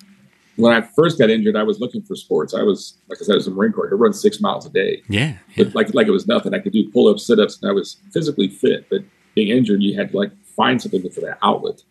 When 0.57 0.73
I 0.73 0.83
first 0.83 1.19
got 1.19 1.31
injured, 1.31 1.57
I 1.57 1.65
was 1.65 1.81
looking 1.81 2.03
for 2.03 2.15
sports. 2.15 2.55
I 2.55 2.63
was, 2.63 2.97
like 3.09 3.19
I 3.21 3.25
said, 3.25 3.33
I 3.33 3.37
was 3.37 3.49
a 3.49 3.51
Marine 3.51 3.73
Corps. 3.73 3.89
I 3.89 3.91
could 3.91 3.99
run 3.99 4.13
six 4.13 4.41
miles 4.41 4.65
a 4.65 4.71
day. 4.71 5.03
Yeah, 5.09 5.39
yeah. 5.57 5.65
But 5.65 5.75
like 5.75 5.95
like 5.95 6.07
it 6.07 6.13
was 6.13 6.29
nothing. 6.29 6.55
I 6.55 6.61
could 6.61 6.73
do 6.73 6.91
pull 6.91 7.09
ups, 7.09 7.27
sit 7.27 7.41
ups, 7.41 7.59
and 7.61 7.71
I 7.71 7.73
was 7.73 7.97
physically 8.13 8.49
fit. 8.49 8.89
But 8.89 9.03
being 9.35 9.49
injured, 9.49 9.83
you 9.83 9.99
had 9.99 10.13
to 10.13 10.17
like 10.17 10.31
find 10.57 10.81
something 10.81 11.09
for 11.11 11.21
that 11.23 11.39
outlet. 11.43 11.83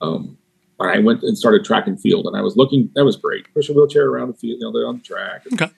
Um, 0.00 0.38
I 0.80 1.00
went 1.00 1.24
and 1.24 1.36
started 1.36 1.64
track 1.64 1.88
and 1.88 2.00
field, 2.00 2.26
and 2.26 2.36
I 2.36 2.40
was 2.40 2.56
looking. 2.56 2.90
That 2.94 3.04
was 3.04 3.16
great. 3.16 3.52
Push 3.52 3.68
a 3.68 3.72
wheelchair 3.72 4.08
around 4.08 4.28
the 4.28 4.34
field, 4.34 4.60
you 4.60 4.66
know, 4.66 4.72
they're 4.72 4.86
on 4.86 4.98
the 4.98 5.02
track. 5.02 5.42
Okay. 5.52 5.68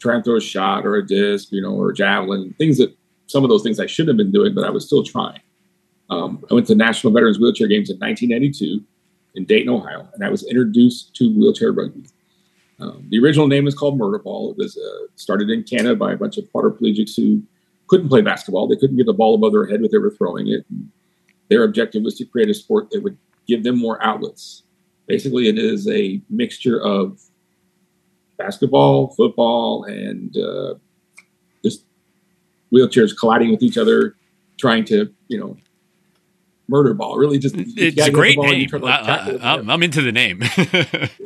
Try 0.00 0.16
and 0.16 0.24
throw 0.24 0.36
a 0.36 0.40
shot 0.40 0.84
or 0.84 0.96
a 0.96 1.06
disc, 1.06 1.52
you 1.52 1.62
know, 1.62 1.74
or 1.76 1.90
a 1.90 1.94
javelin. 1.94 2.54
Things 2.58 2.78
that 2.78 2.92
some 3.28 3.44
of 3.44 3.50
those 3.50 3.62
things 3.62 3.78
I 3.78 3.86
should 3.86 4.08
have 4.08 4.16
been 4.16 4.32
doing, 4.32 4.52
but 4.52 4.64
I 4.64 4.70
was 4.70 4.84
still 4.84 5.04
trying. 5.04 5.40
Um, 6.12 6.44
I 6.50 6.54
went 6.54 6.66
to 6.66 6.74
National 6.74 7.12
Veterans 7.12 7.38
Wheelchair 7.38 7.68
Games 7.68 7.88
in 7.88 7.96
1992 7.96 8.84
in 9.34 9.44
Dayton, 9.46 9.70
Ohio, 9.70 10.06
and 10.12 10.22
I 10.22 10.28
was 10.28 10.44
introduced 10.44 11.14
to 11.16 11.32
wheelchair 11.32 11.72
rugby. 11.72 12.04
Um, 12.80 13.06
the 13.08 13.18
original 13.18 13.46
name 13.46 13.66
is 13.66 13.74
called 13.74 13.96
Murder 13.96 14.18
Ball. 14.18 14.50
It 14.50 14.58
was 14.58 14.76
uh, 14.76 15.06
started 15.16 15.48
in 15.48 15.62
Canada 15.62 15.96
by 15.96 16.12
a 16.12 16.16
bunch 16.16 16.36
of 16.36 16.44
quadriplegics 16.52 17.16
who 17.16 17.42
couldn't 17.86 18.10
play 18.10 18.20
basketball. 18.20 18.68
They 18.68 18.76
couldn't 18.76 18.96
get 18.96 19.06
the 19.06 19.14
ball 19.14 19.34
above 19.34 19.52
their 19.52 19.64
head 19.64 19.80
when 19.80 19.90
they 19.90 19.98
were 19.98 20.10
throwing 20.10 20.48
it. 20.48 20.66
And 20.68 20.90
their 21.48 21.64
objective 21.64 22.02
was 22.02 22.16
to 22.16 22.26
create 22.26 22.50
a 22.50 22.54
sport 22.54 22.90
that 22.90 23.02
would 23.02 23.16
give 23.46 23.62
them 23.62 23.78
more 23.78 24.02
outlets. 24.04 24.64
Basically, 25.06 25.48
it 25.48 25.58
is 25.58 25.88
a 25.88 26.20
mixture 26.28 26.80
of 26.80 27.22
basketball, 28.36 29.14
football, 29.14 29.84
and 29.84 30.36
uh, 30.36 30.74
just 31.64 31.86
wheelchairs 32.70 33.16
colliding 33.18 33.50
with 33.50 33.62
each 33.62 33.78
other, 33.78 34.16
trying 34.58 34.84
to, 34.86 35.10
you 35.28 35.38
know, 35.38 35.56
murder 36.72 36.94
ball. 36.94 37.16
Really, 37.18 37.38
just 37.38 37.54
it's 37.56 38.08
a 38.08 38.10
great 38.10 38.38
name. 38.38 38.68
I, 38.82 39.62
am 39.68 39.82
into 39.82 40.02
the 40.02 40.10
name. 40.10 40.42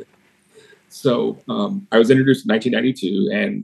so 0.89 1.39
um, 1.49 1.87
I 1.91 1.97
was 1.97 2.11
introduced 2.11 2.45
in 2.45 2.53
1992, 2.53 3.29
and 3.33 3.63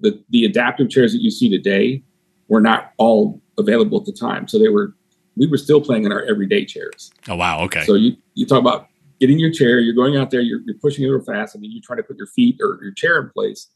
the 0.00 0.22
the 0.30 0.44
adaptive 0.44 0.90
chairs 0.90 1.12
that 1.12 1.22
you 1.22 1.30
see 1.30 1.48
today 1.48 2.04
were 2.48 2.60
not 2.60 2.92
all 2.98 3.40
available 3.58 3.98
at 3.98 4.04
the 4.04 4.12
time. 4.12 4.46
So 4.46 4.58
they 4.58 4.68
were 4.68 4.94
we 5.36 5.46
were 5.46 5.56
still 5.56 5.80
playing 5.80 6.04
in 6.04 6.12
our 6.12 6.22
everyday 6.22 6.64
chairs. 6.64 7.10
Oh 7.28 7.34
wow, 7.34 7.60
okay. 7.64 7.84
So 7.84 7.94
you 7.94 8.16
you 8.34 8.46
talk 8.46 8.60
about 8.60 8.88
getting 9.18 9.38
your 9.38 9.50
chair, 9.50 9.80
you're 9.80 9.94
going 9.94 10.16
out 10.16 10.30
there, 10.30 10.42
you're, 10.42 10.60
you're 10.66 10.76
pushing 10.76 11.02
it 11.02 11.08
real 11.08 11.24
fast, 11.24 11.54
and 11.54 11.64
then 11.64 11.70
you 11.70 11.80
try 11.80 11.96
to 11.96 12.02
put 12.02 12.18
your 12.18 12.26
feet 12.26 12.58
or 12.60 12.78
your 12.82 12.92
chair 12.92 13.18
in 13.18 13.30
place 13.30 13.68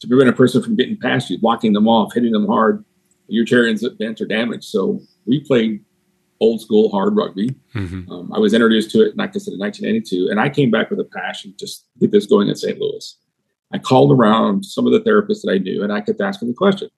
to 0.00 0.06
prevent 0.06 0.28
a 0.28 0.34
person 0.34 0.62
from 0.62 0.76
getting 0.76 0.98
past 0.98 1.30
you, 1.30 1.38
blocking 1.38 1.72
them 1.72 1.88
off, 1.88 2.12
hitting 2.12 2.32
them 2.32 2.46
hard. 2.46 2.84
Your 3.28 3.46
chair 3.46 3.66
ends 3.66 3.82
up 3.82 3.96
bent 3.96 4.20
or 4.20 4.26
damaged. 4.26 4.64
So 4.64 5.00
we 5.24 5.40
played 5.40 5.82
old 6.42 6.60
school 6.60 6.90
hard 6.90 7.14
rugby. 7.14 7.54
Mhm. 7.74 8.10
Um, 8.10 8.32
I 8.32 8.38
was 8.40 8.52
introduced 8.52 8.90
to 8.90 9.02
it, 9.02 9.16
like 9.16 9.30
I 9.36 9.38
said, 9.38 9.54
in 9.54 9.60
1982, 9.60 10.28
and 10.28 10.40
I 10.40 10.48
came 10.48 10.70
back 10.70 10.90
with 10.90 10.98
a 10.98 11.04
passion 11.04 11.54
just 11.56 11.84
to 11.94 12.00
get 12.00 12.10
this 12.10 12.26
going 12.26 12.48
in 12.48 12.56
St. 12.56 12.78
Louis. 12.80 13.16
I 13.72 13.78
called 13.78 14.12
around 14.12 14.64
some 14.64 14.86
of 14.86 14.92
the 14.92 15.00
therapists 15.00 15.42
that 15.42 15.52
I 15.52 15.58
knew, 15.58 15.82
and 15.82 15.92
I 15.92 16.00
kept 16.00 16.20
asking 16.20 16.48
the 16.48 16.54
question: 16.54 16.88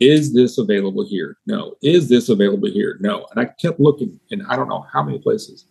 Is 0.00 0.32
this 0.32 0.58
available 0.58 1.04
here? 1.04 1.38
No. 1.46 1.74
Is 1.82 2.08
this 2.08 2.28
available 2.28 2.70
here? 2.70 2.98
No. 3.00 3.26
And 3.32 3.40
I 3.40 3.46
kept 3.46 3.80
looking 3.80 4.20
in 4.30 4.42
I 4.42 4.54
don't 4.54 4.68
know 4.68 4.86
how 4.92 5.02
many 5.02 5.18
places. 5.18 5.66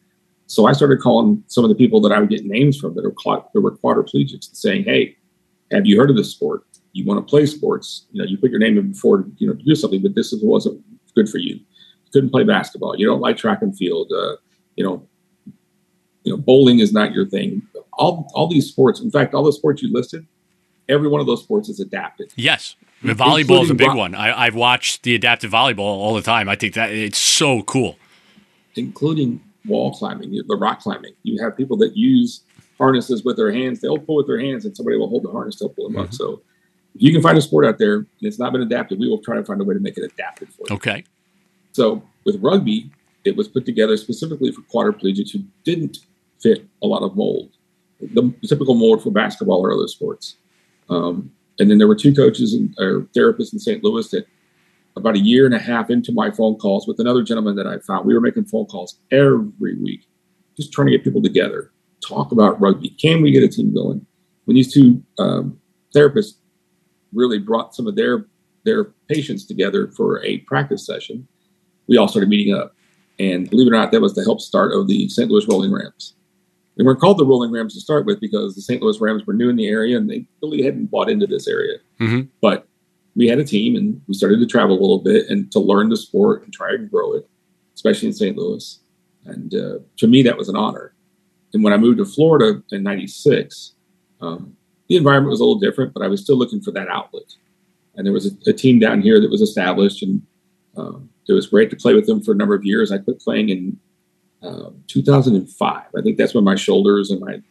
So 0.48 0.66
I 0.66 0.74
started 0.74 1.00
calling 1.00 1.44
some 1.48 1.64
of 1.64 1.70
the 1.70 1.76
people 1.76 2.02
that 2.02 2.12
I 2.12 2.20
would 2.20 2.30
get 2.30 2.46
names 2.46 2.78
from 2.78 2.94
that 2.96 3.06
are 3.06 3.44
that 3.54 3.62
were 3.62 3.78
quadriplegics 3.78 4.48
and 4.50 4.58
saying, 4.58 4.84
"Hey, 4.84 5.16
have 5.72 5.86
you 5.86 5.98
heard 5.98 6.10
of 6.10 6.18
this 6.18 6.32
sport? 6.32 6.64
You 6.92 7.06
want 7.06 7.26
to 7.26 7.30
play 7.30 7.46
sports? 7.46 8.08
You 8.12 8.22
know, 8.22 8.28
you 8.28 8.38
put 8.38 8.52
your 8.52 8.60
name 8.60 8.78
in 8.78 8.92
before 8.92 9.26
you 9.38 9.48
know 9.48 9.54
to 9.54 9.64
do 9.64 9.76
something, 9.76 10.02
but 10.02 10.14
this 10.16 10.34
is, 10.34 10.44
wasn't 10.44 10.84
good 11.16 11.30
for 11.30 11.38
you. 11.38 11.60
Couldn't 12.14 12.30
play 12.30 12.44
basketball. 12.44 12.98
You 12.98 13.06
don't 13.06 13.22
like 13.22 13.38
track 13.38 13.62
and 13.62 13.76
field. 13.78 14.12
Uh, 14.12 14.38
you 14.76 14.84
know, 14.84 15.08
you 16.24 16.32
know, 16.34 16.38
bowling 16.38 16.80
is 16.80 16.94
not 16.94 17.14
your 17.14 17.26
thing. 17.26 17.62
All 17.94 18.30
all 18.34 18.48
these 18.48 18.68
sports, 18.68 19.00
in 19.02 19.12
fact, 19.12 19.34
all 19.34 19.44
the 19.44 19.54
sports 19.54 19.82
you 19.82 19.92
listed, 19.92 20.26
every 20.88 21.08
one 21.08 21.22
of 21.22 21.28
those 21.28 21.42
sports 21.42 21.70
is 21.70 21.80
adapted. 21.80 22.32
Yes. 22.36 22.76
The 23.04 23.14
volleyball 23.14 23.62
is 23.64 23.70
a 23.70 23.76
big 23.76 23.88
rock- 23.90 23.98
one. 23.98 24.16
I, 24.16 24.46
I've 24.46 24.56
watched 24.56 25.04
the 25.04 25.14
adaptive 25.14 25.52
volleyball 25.52 25.80
all 25.80 26.16
the 26.16 26.22
time. 26.22 26.50
I 26.50 26.56
think 26.56 26.74
that 26.74 26.92
it's 26.92 27.20
so 27.20 27.62
cool. 27.64 27.98
including 28.76 29.40
wall 29.66 29.92
climbing, 29.94 30.32
the 30.48 30.56
rock 30.56 30.80
climbing. 30.80 31.14
You 31.24 31.42
have 31.44 31.56
people 31.56 31.78
that 31.78 31.96
use 31.96 32.42
harnesses 32.78 33.24
with 33.24 33.38
their 33.38 33.52
hands. 33.52 33.82
They'll 33.82 34.00
pull 34.00 34.16
with 34.18 34.28
their 34.28 34.40
hands, 34.40 34.66
and 34.66 34.76
somebody 34.76 34.98
will 34.98 35.10
hold 35.10 35.24
the 35.24 35.32
harness 35.32 35.56
to 35.58 35.70
pull 35.70 35.90
them 35.90 35.98
up. 35.98 36.14
So, 36.14 36.42
if 36.96 37.02
you 37.02 37.12
can 37.12 37.22
find 37.22 37.38
a 37.38 37.42
sport 37.42 37.66
out 37.66 37.78
there 37.78 37.96
and 37.98 38.08
it's 38.22 38.40
not 38.40 38.52
been 38.52 38.62
adapted, 38.62 39.00
we 39.00 39.08
will 39.08 39.20
try 39.20 39.36
to 39.36 39.44
find 39.44 39.62
a 39.62 39.64
way 39.64 39.76
to 39.76 39.80
make 39.80 39.98
it 39.98 40.04
adapted 40.04 40.50
for 40.54 40.66
you. 40.70 40.76
Okay. 40.76 41.04
So, 41.78 42.02
with 42.26 42.42
rugby, 42.42 42.90
it 43.24 43.36
was 43.38 43.48
put 43.48 43.68
together 43.68 43.98
specifically 43.98 44.52
for 44.52 44.62
quadriplegics 44.62 45.32
who 45.32 45.44
didn't 45.64 46.00
fit 46.40 46.66
a 46.82 46.88
lot 46.88 47.04
of 47.04 47.16
mold, 47.16 47.52
the 48.02 48.34
typical 48.48 48.74
mold 48.74 49.04
for 49.04 49.12
basketball 49.12 49.64
or 49.64 49.72
other 49.72 49.88
sports. 49.88 50.38
Um, 50.90 51.32
and 51.60 51.70
then 51.70 51.78
there 51.78 51.88
were 51.88 51.96
two 51.96 52.16
coaches 52.16 52.56
and 52.56 52.74
or 52.80 53.02
therapists 53.16 53.54
in 53.54 53.60
St. 53.60 53.84
Louis 53.84 54.10
that 54.10 54.26
about 54.96 55.18
a 55.18 55.20
year 55.20 55.46
and 55.46 55.54
a 55.54 55.60
half 55.60 55.92
into 55.92 56.12
my 56.12 56.32
phone 56.32 56.56
calls 56.56 56.88
with 56.88 57.00
another 57.00 57.22
gentleman 57.22 57.56
that 57.58 57.68
I 57.68 57.78
found, 57.78 58.08
we 58.08 58.16
were 58.16 58.22
making 58.22 58.46
phone 58.46 58.66
calls 58.66 58.98
every 59.12 59.76
week, 59.76 60.08
just 60.56 60.74
trying 60.74 60.88
to 60.88 60.94
get 60.94 61.04
people 61.04 61.22
together, 61.22 61.72
talk 62.04 62.32
about 62.32 62.60
rugby. 62.60 62.90
Can 62.90 63.22
we 63.22 63.30
get 63.30 63.44
a 63.44 63.48
team 63.48 63.72
going? 63.72 64.04
When 64.46 64.56
these 64.56 64.74
two 64.74 65.04
um, 65.20 65.60
therapists 65.96 66.38
really 67.14 67.38
brought 67.38 67.76
some 67.76 67.86
of 67.86 67.96
their 67.96 68.26
their 68.66 68.86
patients 69.08 69.46
together 69.46 69.90
for 69.96 70.24
a 70.26 70.40
practice 70.40 70.84
session, 70.84 71.28
we 71.88 71.98
all 71.98 72.08
started 72.08 72.30
meeting 72.30 72.54
up. 72.54 72.76
And 73.20 73.50
believe 73.50 73.68
it 73.68 73.72
or 73.72 73.78
not, 73.78 73.92
that 73.92 74.02
was 74.02 74.14
the 74.14 74.24
help 74.24 74.42
start 74.42 74.74
of 74.74 74.88
the 74.88 75.10
St. 75.10 75.30
Louis 75.30 75.48
Rolling 75.48 75.72
Rams. 75.72 76.14
They 76.78 76.84
weren't 76.84 77.00
called 77.00 77.18
the 77.18 77.26
Rolling 77.26 77.52
Rams 77.52 77.74
to 77.74 77.82
start 77.82 78.06
with 78.06 78.20
because 78.20 78.54
the 78.54 78.62
St. 78.62 78.82
Louis 78.82 79.02
Rams 79.02 79.26
were 79.26 79.34
new 79.34 79.50
in 79.50 79.56
the 79.56 79.68
area 79.68 79.98
and 79.98 80.08
they 80.10 80.28
really 80.44 80.62
hadn't 80.62 80.92
bought 80.92 81.10
into 81.10 81.26
this 81.26 81.48
area. 81.48 81.80
Mhm. 82.00 82.28
But 82.40 82.68
we 83.16 83.28
had 83.28 83.40
a 83.40 83.44
team 83.44 83.76
and 83.76 84.00
we 84.08 84.14
started 84.14 84.40
to 84.40 84.46
travel 84.46 84.78
a 84.78 84.80
little 84.80 85.00
bit 85.00 85.28
and 85.30 85.52
to 85.52 85.60
learn 85.60 85.90
the 85.90 85.98
sport 85.98 86.44
and 86.44 86.54
try 86.54 86.74
and 86.74 86.90
grow 86.92 87.14
it, 87.14 87.28
especially 87.74 88.10
in 88.10 88.14
St. 88.14 88.38
Louis. 88.38 88.80
And 89.26 89.56
uh, 89.56 89.80
to 89.98 90.08
me, 90.08 90.22
that 90.22 90.38
was 90.38 90.50
an 90.50 90.56
honor. 90.56 90.94
And 91.54 91.64
when 91.64 91.74
I 91.74 91.78
moved 91.78 91.98
to 91.98 92.06
Florida 92.06 92.62
in 92.72 92.84
'96, 92.84 93.74
um, 94.22 94.56
the 94.88 94.98
environment 94.98 95.32
was 95.32 95.40
a 95.40 95.44
little 95.44 95.60
different, 95.60 95.94
but 95.94 96.04
I 96.04 96.08
was 96.08 96.22
still 96.22 96.38
looking 96.38 96.62
for 96.62 96.72
that 96.72 96.88
outlet. 96.90 97.24
And 97.96 98.06
there 98.06 98.14
was 98.14 98.28
a, 98.28 98.50
a 98.50 98.54
team 98.54 98.78
down 98.80 99.02
here 99.02 99.20
that 99.20 99.32
was 99.32 99.42
established, 99.42 100.04
and 100.04 100.22
um, 100.76 101.10
it 101.28 101.34
was 101.34 101.48
great 101.48 101.70
to 101.72 101.76
play 101.76 101.94
with 101.94 102.08
them 102.08 102.22
for 102.22 102.32
a 102.32 102.36
number 102.36 102.56
of 102.56 102.66
years. 102.66 102.92
I 102.92 102.98
quit 103.00 103.20
playing 103.20 103.50
in 103.50 103.80
um 104.44 104.84
2005. 104.88 105.84
I 105.98 106.02
think 106.02 106.18
that's 106.18 106.34
when 106.34 106.44
my 106.44 106.56
shoulders 106.56 107.10
and 107.10 107.20
my 107.20 107.42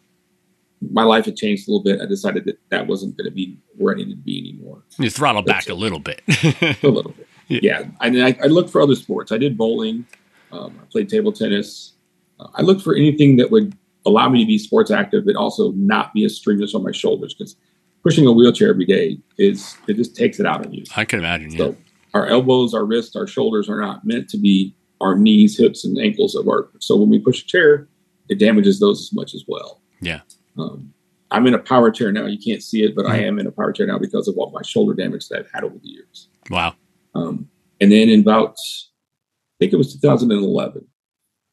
my 0.81 1.05
life 1.05 1.24
had 1.24 1.37
changed 1.37 1.68
a 1.68 1.72
little 1.72 1.83
bit. 1.83 2.01
I 2.01 2.07
decided 2.07 2.45
that 2.45 2.59
that 2.70 2.87
wasn't 2.87 3.16
going 3.16 3.24
to 3.24 3.35
be 3.35 3.59
where 3.77 3.95
I 3.95 3.97
needed 3.97 4.16
to 4.18 4.22
be 4.22 4.39
anymore. 4.39 4.83
You 4.99 5.11
throttle 5.11 5.43
back 5.43 5.68
a 5.68 5.74
little 5.74 5.99
bit. 5.99 6.22
A 6.83 6.89
little 6.89 7.12
bit. 7.12 7.27
Yeah. 7.49 7.61
Yeah. 7.62 7.85
I 8.01 8.11
mean, 8.11 8.22
I, 8.22 8.37
I 8.43 8.47
looked 8.47 8.70
for 8.70 8.81
other 8.81 8.95
sports. 8.95 9.33
I 9.33 9.39
did 9.39 9.57
bowling. 9.57 10.05
Um, 10.53 10.79
I 10.81 10.85
played 10.91 11.09
table 11.09 11.33
tennis. 11.33 11.95
Uh, 12.39 12.49
I 12.55 12.62
looked 12.62 12.83
for 12.83 12.95
anything 12.95 13.37
that 13.37 13.51
would 13.51 13.77
allow 14.05 14.29
me 14.29 14.41
to 14.41 14.47
be 14.47 14.59
sports 14.59 14.91
active, 14.91 15.24
but 15.24 15.37
also 15.37 15.72
not 15.72 16.12
be 16.12 16.24
a 16.24 16.29
strenuous 16.29 16.74
on 16.74 16.83
my 16.83 16.93
shoulders 16.93 17.35
because 17.35 17.57
pushing 18.03 18.27
a 18.27 18.33
wheelchair 18.33 18.68
every 18.68 18.85
day 18.85 19.18
is 19.39 19.77
it 19.89 19.95
just 19.95 20.14
takes 20.14 20.39
it 20.39 20.47
out 20.47 20.64
of 20.64 20.72
you. 20.72 20.85
I 20.95 21.05
can 21.05 21.18
imagine. 21.18 21.51
Yeah. 21.53 21.72
Our 22.16 22.26
elbows, 22.28 22.72
our 22.72 22.86
wrists, 22.86 23.14
our 23.14 23.26
shoulders 23.26 23.68
are 23.68 23.78
not 23.78 24.06
meant 24.06 24.30
to 24.30 24.38
be 24.38 24.74
our 25.02 25.18
knees, 25.18 25.58
hips, 25.58 25.84
and 25.84 25.98
ankles 25.98 26.34
of 26.34 26.48
our. 26.48 26.70
So 26.80 26.96
when 26.96 27.10
we 27.10 27.18
push 27.18 27.42
a 27.42 27.46
chair, 27.46 27.88
it 28.30 28.38
damages 28.38 28.80
those 28.80 29.00
as 29.02 29.12
much 29.12 29.34
as 29.34 29.44
well. 29.46 29.82
Yeah. 30.00 30.20
Um, 30.56 30.94
I'm 31.30 31.46
in 31.46 31.52
a 31.52 31.58
power 31.58 31.90
chair 31.90 32.10
now. 32.12 32.24
You 32.24 32.38
can't 32.38 32.62
see 32.62 32.82
it, 32.82 32.96
but 32.96 33.04
I 33.04 33.18
Mhm. 33.18 33.22
am 33.28 33.38
in 33.40 33.46
a 33.46 33.50
power 33.50 33.70
chair 33.70 33.86
now 33.86 33.98
because 33.98 34.28
of 34.28 34.38
all 34.38 34.50
my 34.50 34.62
shoulder 34.62 34.94
damage 34.94 35.28
that 35.28 35.40
I've 35.40 35.50
had 35.52 35.62
over 35.64 35.76
the 35.78 35.88
years. 35.90 36.28
Wow. 36.48 36.74
Um, 37.14 37.50
and 37.82 37.92
then 37.92 38.08
in 38.08 38.20
about, 38.20 38.52
I 38.54 39.54
think 39.60 39.74
it 39.74 39.76
was 39.76 39.92
2011, 39.92 40.86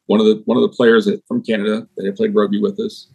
one 0.06 0.22
of 0.22 0.26
the 0.26 0.42
one 0.46 0.58
of 0.58 0.62
the 0.62 0.70
players 0.70 1.04
that, 1.06 1.22
from 1.28 1.44
Canada 1.44 1.88
that 1.98 2.06
had 2.06 2.16
played 2.16 2.34
rugby 2.34 2.62
with 2.62 2.80
us 2.80 3.10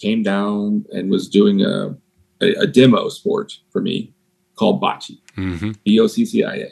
came 0.00 0.22
down 0.22 0.86
and 0.92 1.10
was 1.10 1.28
doing 1.28 1.60
a, 1.62 1.94
a, 2.40 2.54
a 2.60 2.66
demo 2.66 3.10
sport 3.10 3.52
for 3.70 3.82
me 3.82 4.14
called 4.56 4.80
boccia. 4.80 5.18
hmm 5.34 5.72
B-O-C-C-I-A. 5.84 6.70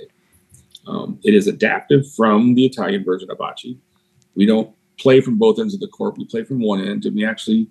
Um, 0.87 1.18
it 1.22 1.35
is 1.35 1.47
adaptive 1.47 2.11
from 2.14 2.55
the 2.55 2.64
Italian 2.64 3.05
version 3.05 3.30
of 3.30 3.39
bocce. 3.39 3.78
We 4.35 4.47
don't 4.47 4.74
play 4.99 5.20
from 5.20 5.39
both 5.39 5.59
ends 5.59 5.74
of 5.74 5.80
the 5.80 5.89
court. 5.89 6.18
We 6.18 6.24
play 6.24 6.45
from 6.45 6.61
one 6.61 6.80
end, 6.80 7.05
and 7.07 7.14
we 7.14 7.24
actually 7.24 7.68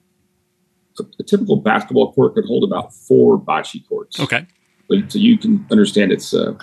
a, 0.99 1.03
a 1.19 1.23
typical 1.23 1.55
basketball 1.55 2.13
court 2.13 2.35
could 2.35 2.45
hold 2.45 2.63
about 2.63 2.93
four 2.93 3.39
bocce 3.39 3.87
courts. 3.87 4.19
Okay. 4.19 4.45
But- 4.89 5.11
so 5.11 5.19
you 5.19 5.37
can 5.37 5.65
understand 5.71 6.11
it's 6.11 6.33
uh, 6.33 6.53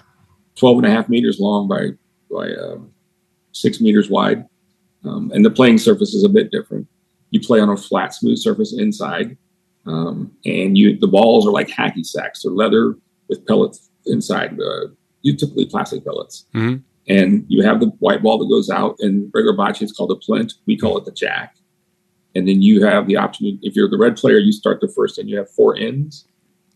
12 0.56 0.78
and 0.78 0.86
a 0.86 0.90
half 0.90 1.08
meters 1.08 1.38
long 1.40 1.66
by 1.68 1.90
by 2.30 2.52
um, 2.52 2.92
six 3.52 3.80
meters 3.80 4.10
wide, 4.10 4.44
um, 5.04 5.30
and 5.34 5.42
the 5.44 5.50
playing 5.50 5.78
surface 5.78 6.12
is 6.12 6.24
a 6.24 6.28
bit 6.28 6.50
different. 6.50 6.86
You 7.30 7.40
play 7.40 7.58
on 7.60 7.70
a 7.70 7.76
flat, 7.76 8.12
smooth 8.14 8.38
surface 8.38 8.74
inside, 8.76 9.38
um, 9.86 10.30
and 10.44 10.76
you 10.76 10.98
the 10.98 11.06
balls 11.06 11.46
are 11.46 11.52
like 11.52 11.68
hacky 11.68 12.04
sacks. 12.04 12.42
They're 12.42 12.52
leather 12.52 12.96
with 13.28 13.46
pellets 13.46 13.90
inside. 14.06 14.58
Uh, 14.60 14.88
you 15.22 15.36
typically 15.36 15.66
plastic 15.66 16.04
pellets, 16.04 16.46
Mhm. 16.54 16.82
and 17.08 17.44
you 17.48 17.62
have 17.62 17.80
the 17.80 17.88
white 17.98 18.22
ball 18.22 18.38
that 18.38 18.48
goes 18.48 18.70
out. 18.70 18.96
And 19.00 19.30
regular 19.34 19.56
bocce 19.56 19.82
is 19.82 19.92
called 19.92 20.10
a 20.12 20.16
plint. 20.16 20.54
We 20.66 20.76
call 20.76 20.96
it 20.98 21.04
the 21.04 21.12
jack. 21.12 21.56
And 22.34 22.46
then 22.48 22.62
you 22.62 22.84
have 22.84 23.06
the 23.06 23.16
option. 23.16 23.58
If 23.62 23.74
you're 23.74 23.88
the 23.88 23.98
red 23.98 24.16
player, 24.16 24.38
you 24.38 24.52
start 24.52 24.80
the 24.80 24.88
first 24.88 25.18
and 25.18 25.28
You 25.28 25.38
have 25.38 25.50
four 25.50 25.76
ends, 25.76 26.26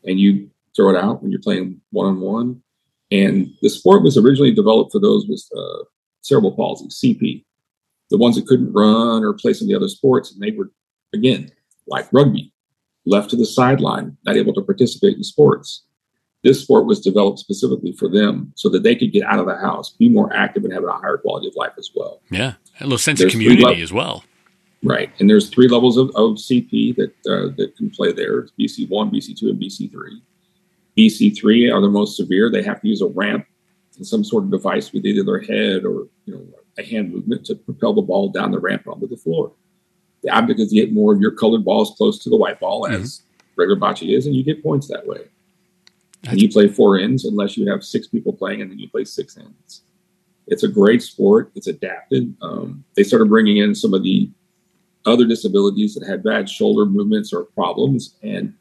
and 0.04 0.18
you 0.18 0.50
throw 0.74 0.90
it 0.90 0.96
out 0.96 1.22
when 1.22 1.30
you're 1.30 1.40
playing 1.40 1.80
one 1.90 2.06
on 2.06 2.20
one. 2.20 2.62
And 3.10 3.52
the 3.60 3.68
sport 3.68 4.02
was 4.02 4.16
originally 4.16 4.52
developed 4.52 4.92
for 4.92 4.98
those 4.98 5.26
with 5.28 5.44
uh, 5.56 5.84
cerebral 6.22 6.52
palsy, 6.52 6.88
CP, 6.88 7.44
the 8.10 8.16
ones 8.16 8.36
that 8.36 8.46
couldn't 8.46 8.72
run 8.72 9.22
or 9.22 9.34
play 9.34 9.52
some 9.52 9.66
of 9.66 9.68
the 9.68 9.74
other 9.76 9.88
sports. 9.88 10.32
And 10.32 10.40
they 10.42 10.50
were, 10.56 10.70
again, 11.12 11.50
like 11.86 12.10
rugby, 12.12 12.52
left 13.04 13.30
to 13.30 13.36
the 13.36 13.44
sideline, 13.44 14.16
not 14.24 14.36
able 14.36 14.54
to 14.54 14.62
participate 14.62 15.16
in 15.16 15.22
sports. 15.24 15.84
This 16.42 16.60
sport 16.60 16.86
was 16.86 17.00
developed 17.00 17.38
specifically 17.38 17.92
for 17.92 18.08
them 18.08 18.52
so 18.56 18.68
that 18.70 18.82
they 18.82 18.96
could 18.96 19.12
get 19.12 19.24
out 19.24 19.38
of 19.38 19.46
the 19.46 19.56
house, 19.56 19.90
be 19.90 20.08
more 20.08 20.32
active, 20.34 20.64
and 20.64 20.72
have 20.72 20.84
a 20.84 20.92
higher 20.92 21.18
quality 21.18 21.48
of 21.48 21.54
life 21.54 21.72
as 21.78 21.90
well. 21.94 22.20
Yeah. 22.30 22.54
A 22.80 22.84
little 22.84 22.98
sense 22.98 23.20
There's 23.20 23.32
of 23.34 23.38
community 23.40 23.64
lev- 23.64 23.78
as 23.78 23.92
well. 23.92 24.24
Right. 24.82 25.10
And 25.20 25.30
there's 25.30 25.48
three 25.48 25.68
levels 25.68 25.96
of, 25.96 26.08
of 26.10 26.36
CP 26.36 26.96
that 26.96 27.12
uh, 27.26 27.54
that 27.56 27.74
can 27.76 27.90
play 27.90 28.10
there. 28.10 28.40
It's 28.40 28.52
BC1, 28.58 29.12
BC2, 29.12 29.42
and 29.42 29.60
BC3. 29.60 30.20
BC3 30.98 31.72
are 31.72 31.80
the 31.80 31.88
most 31.88 32.16
severe. 32.16 32.50
They 32.50 32.62
have 32.62 32.80
to 32.80 32.88
use 32.88 33.00
a 33.00 33.06
ramp 33.06 33.46
and 33.96 34.06
some 34.06 34.24
sort 34.24 34.44
of 34.44 34.50
device 34.50 34.92
with 34.92 35.06
either 35.06 35.22
their 35.22 35.40
head 35.40 35.84
or 35.84 36.08
you 36.24 36.34
know 36.34 36.44
a 36.78 36.82
hand 36.82 37.12
movement 37.12 37.44
to 37.46 37.54
propel 37.54 37.94
the 37.94 38.02
ball 38.02 38.30
down 38.30 38.50
the 38.50 38.58
ramp 38.58 38.88
onto 38.88 39.06
the 39.06 39.16
floor. 39.16 39.52
The 40.22 40.30
object 40.30 40.58
is 40.60 40.70
to 40.70 40.74
get 40.74 40.92
more 40.92 41.12
of 41.12 41.20
your 41.20 41.32
colored 41.32 41.64
balls 41.64 41.94
close 41.96 42.18
to 42.24 42.30
the 42.30 42.36
white 42.36 42.58
ball 42.58 42.86
as 42.86 43.22
regular 43.56 43.78
bocce 43.78 44.08
is, 44.16 44.26
and 44.26 44.34
you 44.34 44.42
get 44.42 44.62
points 44.62 44.88
that 44.88 45.06
way. 45.06 45.20
And 46.28 46.40
you 46.40 46.48
play 46.48 46.68
four 46.68 46.98
ends 46.98 47.24
unless 47.24 47.56
you 47.56 47.68
have 47.70 47.82
six 47.82 48.06
people 48.06 48.32
playing, 48.32 48.62
and 48.62 48.70
then 48.70 48.78
you 48.78 48.88
play 48.88 49.04
six 49.04 49.36
ends. 49.36 49.82
It's 50.46 50.62
a 50.62 50.68
great 50.68 51.02
sport. 51.02 51.50
It's 51.54 51.66
adapted. 51.66 52.34
Um, 52.42 52.84
they 52.96 53.02
started 53.02 53.28
bringing 53.28 53.56
in 53.56 53.74
some 53.74 53.94
of 53.94 54.02
the 54.02 54.30
other 55.04 55.26
disabilities 55.26 55.94
that 55.94 56.06
had 56.06 56.22
bad 56.22 56.48
shoulder 56.48 56.86
movements 56.86 57.32
or 57.32 57.44
problems 57.44 58.16
and 58.22 58.54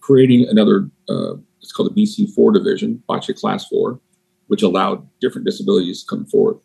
creating 0.00 0.48
another 0.48 0.88
uh, 1.08 1.34
it's 1.60 1.72
called 1.72 1.94
the 1.94 2.02
BC 2.02 2.32
four 2.34 2.52
division, 2.52 3.02
bocce 3.08 3.38
class 3.38 3.66
four, 3.66 4.00
which 4.46 4.62
allowed 4.62 5.06
different 5.20 5.44
disabilities 5.46 6.02
to 6.02 6.08
come 6.08 6.26
forth. 6.26 6.56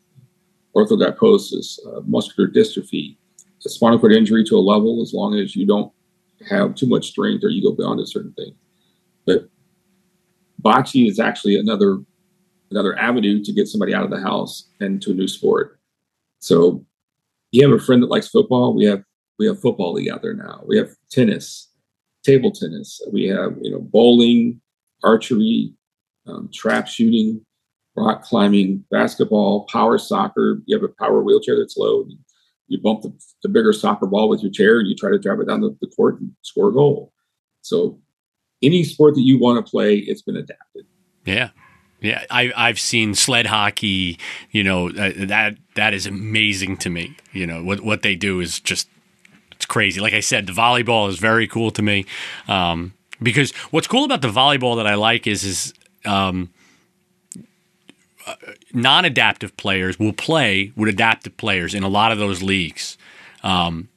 Arthrogryposis, 0.75 1.79
uh, 1.87 2.01
muscular 2.05 2.49
dystrophy, 2.49 3.17
a 3.65 3.69
spinal 3.69 3.99
cord 3.99 4.13
injury 4.13 4.43
to 4.45 4.55
a 4.55 4.59
level, 4.59 5.01
as 5.01 5.13
long 5.13 5.35
as 5.35 5.55
you 5.55 5.65
don't 5.65 5.91
have 6.49 6.75
too 6.75 6.87
much 6.87 7.07
strength 7.07 7.43
or 7.43 7.49
you 7.49 7.63
go 7.63 7.71
beyond 7.71 7.99
a 7.99 8.05
certain 8.05 8.33
thing. 8.33 8.55
But 9.25 9.49
bocce 10.66 11.07
is 11.07 11.20
actually 11.20 11.57
another 11.57 11.99
another 12.72 12.97
avenue 12.97 13.43
to 13.43 13.53
get 13.53 13.68
somebody 13.68 13.93
out 13.93 14.03
of 14.03 14.09
the 14.09 14.20
house 14.20 14.70
and 14.80 15.01
to 15.01 15.11
a 15.11 15.13
new 15.13 15.28
sport. 15.28 15.80
So 16.39 16.84
you 17.51 17.68
have 17.68 17.80
a 17.80 17.84
friend 17.84 18.01
that 18.01 18.09
likes 18.09 18.28
football. 18.28 18.74
We 18.74 18.86
have 18.86 19.03
we 19.38 19.45
have 19.47 19.61
football 19.61 19.93
there 19.93 20.34
now. 20.34 20.63
We 20.66 20.78
have 20.78 20.89
tennis, 21.11 21.70
table 22.24 22.51
tennis. 22.51 23.01
We 23.11 23.26
have 23.28 23.55
you 23.61 23.72
know 23.72 23.82
bowling, 23.82 24.61
archery, 25.03 25.74
um, 26.28 26.49
trap 26.53 26.88
shooting, 26.88 27.45
rock 27.95 28.24
climbing, 28.24 28.84
basketball, 28.91 29.66
power 29.66 29.97
soccer. 29.97 30.61
You 30.66 30.76
have 30.76 30.84
a 30.84 30.93
power 31.03 31.22
wheelchair 31.22 31.57
that's 31.57 31.78
low. 31.78 32.05
You 32.68 32.82
bump 32.82 33.03
the, 33.03 33.13
the 33.43 33.49
bigger 33.49 33.74
soccer 33.74 34.07
ball 34.07 34.28
with 34.28 34.41
your 34.41 34.51
chair 34.51 34.80
and 34.80 34.88
you 34.88 34.95
try 34.95 35.11
to 35.11 35.20
drive 35.20 35.39
it 35.39 35.47
down 35.47 35.61
the, 35.61 35.78
the 35.82 35.88
court 35.88 36.20
and 36.20 36.32
score 36.41 36.70
a 36.70 36.74
goal. 36.74 37.13
So 37.61 37.99
any 38.66 38.84
sport 38.84 39.16
that 39.16 39.22
you 39.22 39.39
want 39.39 39.63
to 39.63 39.70
play, 39.70 39.97
it's 39.97 40.22
been 40.22 40.38
adapted. 40.38 40.86
Yeah. 41.26 41.49
Yeah, 42.01 42.24
I, 42.30 42.51
I've 42.55 42.80
seen 42.80 43.16
sled 43.16 43.47
hockey. 43.47 44.20
You 44.51 44.63
know 44.63 44.89
uh, 44.89 45.11
that 45.26 45.57
that 45.74 45.93
is 45.93 46.05
amazing 46.05 46.78
to 46.78 46.89
me. 46.89 47.18
You 47.32 47.47
know 47.47 47.63
what 47.63 47.82
what 47.82 48.03
they 48.03 48.16
do 48.16 48.41
is 48.41 48.59
just 48.59 48.88
it's 49.51 49.66
crazy. 49.66 49.99
Like 49.99 50.13
I 50.13 50.20
said, 50.20 50.45
the 50.45 50.53
volleyball 50.53 51.09
is 51.09 51.18
very 51.18 51.47
cool 51.47 51.72
to 51.72 51.82
me 51.82 52.05
um, 52.47 52.93
because 53.24 53.51
what's 53.72 53.88
cool 53.88 54.03
about 54.03 54.22
the 54.22 54.28
volleyball 54.28 54.76
that 54.76 54.86
I 54.86 54.95
like 54.95 55.26
is 55.26 55.43
is 55.43 55.74
um, 56.05 56.53
uh, 58.28 58.36
non-adaptive 58.74 59.55
players 59.57 59.97
will 59.97 60.13
play 60.13 60.72
with 60.76 60.89
adaptive 60.89 61.38
players 61.38 61.74
in 61.74 61.84
a 61.84 61.89
lot 61.89 62.11
of 62.11 62.20
those 62.20 62.43
leagues. 62.43 62.97
Um, 63.41 63.89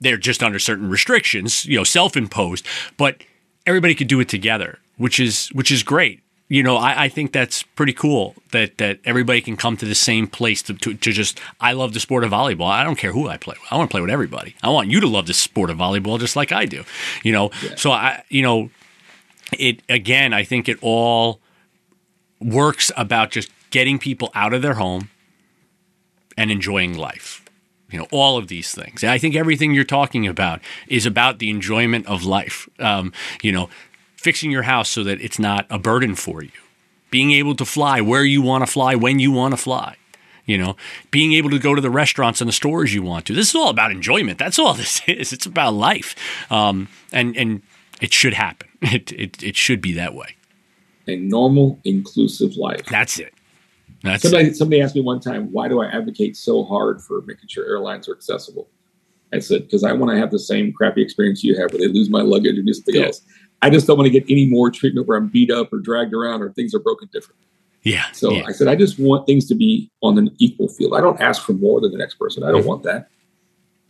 they're 0.00 0.16
just 0.16 0.42
under 0.42 0.58
certain 0.58 0.88
restrictions, 0.88 1.64
you 1.66 1.76
know, 1.76 1.84
self-imposed, 1.84 2.66
but 2.96 3.22
everybody 3.66 3.94
could 3.94 4.08
do 4.08 4.20
it 4.20 4.28
together, 4.28 4.78
which 4.96 5.18
is 5.20 5.48
which 5.48 5.70
is 5.70 5.82
great 5.82 6.22
you 6.52 6.62
know, 6.62 6.76
I, 6.76 7.04
I, 7.04 7.08
think 7.08 7.32
that's 7.32 7.62
pretty 7.62 7.94
cool 7.94 8.34
that 8.50 8.76
that 8.76 8.98
everybody 9.06 9.40
can 9.40 9.56
come 9.56 9.74
to 9.78 9.86
the 9.86 9.94
same 9.94 10.26
place 10.26 10.60
to, 10.64 10.74
to, 10.74 10.92
to, 10.92 11.10
just. 11.10 11.40
I 11.62 11.72
love 11.72 11.94
the 11.94 12.00
sport 12.00 12.24
of 12.24 12.30
volleyball. 12.30 12.66
I 12.66 12.84
don't 12.84 12.98
care 12.98 13.10
who 13.10 13.26
I 13.26 13.38
play 13.38 13.56
with. 13.58 13.72
I 13.72 13.78
want 13.78 13.88
to 13.88 13.94
play 13.94 14.02
with 14.02 14.10
everybody. 14.10 14.54
I 14.62 14.68
want 14.68 14.90
you 14.90 15.00
to 15.00 15.06
love 15.06 15.26
the 15.26 15.32
sport 15.32 15.70
of 15.70 15.78
volleyball 15.78 16.20
just 16.20 16.36
like 16.36 16.52
I 16.52 16.66
do. 16.66 16.84
You 17.22 17.32
know, 17.32 17.50
yeah. 17.62 17.76
so 17.76 17.90
I, 17.90 18.22
you 18.28 18.42
know, 18.42 18.68
it 19.58 19.80
again. 19.88 20.34
I 20.34 20.44
think 20.44 20.68
it 20.68 20.76
all 20.82 21.40
works 22.38 22.92
about 22.98 23.30
just 23.30 23.50
getting 23.70 23.98
people 23.98 24.30
out 24.34 24.52
of 24.52 24.60
their 24.60 24.74
home 24.74 25.08
and 26.36 26.50
enjoying 26.50 26.98
life. 26.98 27.41
You 27.92 28.00
know, 28.00 28.08
all 28.10 28.38
of 28.38 28.48
these 28.48 28.74
things. 28.74 29.02
And 29.02 29.10
I 29.10 29.18
think 29.18 29.36
everything 29.36 29.74
you're 29.74 29.84
talking 29.84 30.26
about 30.26 30.60
is 30.88 31.06
about 31.06 31.38
the 31.38 31.50
enjoyment 31.50 32.06
of 32.06 32.24
life. 32.24 32.68
Um, 32.78 33.12
you 33.42 33.52
know, 33.52 33.68
fixing 34.16 34.50
your 34.50 34.62
house 34.62 34.88
so 34.88 35.04
that 35.04 35.20
it's 35.20 35.38
not 35.38 35.66
a 35.68 35.78
burden 35.78 36.14
for 36.14 36.42
you, 36.42 36.50
being 37.10 37.32
able 37.32 37.54
to 37.56 37.64
fly 37.64 38.00
where 38.00 38.24
you 38.24 38.40
want 38.40 38.64
to 38.64 38.72
fly 38.72 38.94
when 38.94 39.18
you 39.18 39.30
want 39.30 39.52
to 39.52 39.56
fly. 39.56 39.96
You 40.46 40.58
know, 40.58 40.76
being 41.10 41.34
able 41.34 41.50
to 41.50 41.58
go 41.58 41.74
to 41.74 41.80
the 41.80 41.90
restaurants 41.90 42.40
and 42.40 42.48
the 42.48 42.52
stores 42.52 42.92
you 42.92 43.02
want 43.02 43.26
to. 43.26 43.34
This 43.34 43.50
is 43.50 43.54
all 43.54 43.68
about 43.68 43.92
enjoyment. 43.92 44.38
That's 44.38 44.58
all 44.58 44.74
this 44.82 45.00
is. 45.06 45.32
It's 45.32 45.46
about 45.46 45.74
life, 45.74 46.16
um, 46.50 46.88
and 47.12 47.36
and 47.36 47.62
it 48.00 48.12
should 48.12 48.34
happen. 48.34 48.68
It, 48.82 49.12
it 49.12 49.42
it 49.44 49.56
should 49.56 49.80
be 49.80 49.92
that 49.92 50.12
way. 50.12 50.34
A 51.06 51.14
normal, 51.14 51.78
inclusive 51.84 52.56
life. 52.56 52.84
That's 52.86 53.20
it. 53.20 53.32
That's 54.02 54.22
somebody. 54.22 54.52
Somebody 54.54 54.82
asked 54.82 54.94
me 54.94 55.00
one 55.00 55.20
time, 55.20 55.52
"Why 55.52 55.68
do 55.68 55.80
I 55.80 55.86
advocate 55.86 56.36
so 56.36 56.64
hard 56.64 57.00
for 57.00 57.22
making 57.22 57.48
sure 57.48 57.64
airlines 57.64 58.08
are 58.08 58.12
accessible?" 58.12 58.68
I 59.32 59.38
said, 59.38 59.62
"Because 59.62 59.84
I 59.84 59.92
want 59.92 60.12
to 60.12 60.18
have 60.18 60.30
the 60.30 60.38
same 60.38 60.72
crappy 60.72 61.02
experience 61.02 61.42
you 61.42 61.56
have, 61.58 61.72
where 61.72 61.80
they 61.80 61.88
lose 61.88 62.10
my 62.10 62.22
luggage 62.22 62.58
or 62.58 62.62
do 62.62 62.72
something 62.72 62.96
yeah. 62.96 63.06
else. 63.06 63.22
I 63.62 63.70
just 63.70 63.86
don't 63.86 63.96
want 63.96 64.12
to 64.12 64.20
get 64.20 64.28
any 64.28 64.46
more 64.46 64.70
treatment 64.70 65.06
where 65.06 65.16
I'm 65.16 65.28
beat 65.28 65.50
up 65.50 65.72
or 65.72 65.78
dragged 65.78 66.12
around 66.12 66.42
or 66.42 66.52
things 66.52 66.74
are 66.74 66.80
broken 66.80 67.08
different. 67.12 67.40
Yeah. 67.82 68.10
So 68.12 68.32
yeah. 68.32 68.44
I 68.46 68.52
said, 68.52 68.68
I 68.68 68.76
just 68.76 68.98
want 68.98 69.26
things 69.26 69.46
to 69.48 69.54
be 69.54 69.90
on 70.02 70.18
an 70.18 70.34
equal 70.38 70.68
field. 70.68 70.94
I 70.94 71.00
don't 71.00 71.20
ask 71.20 71.42
for 71.42 71.52
more 71.52 71.80
than 71.80 71.92
the 71.92 71.98
next 71.98 72.16
person. 72.16 72.42
I 72.42 72.50
don't 72.50 72.60
mm-hmm. 72.60 72.68
want 72.68 72.82
that. 72.84 73.08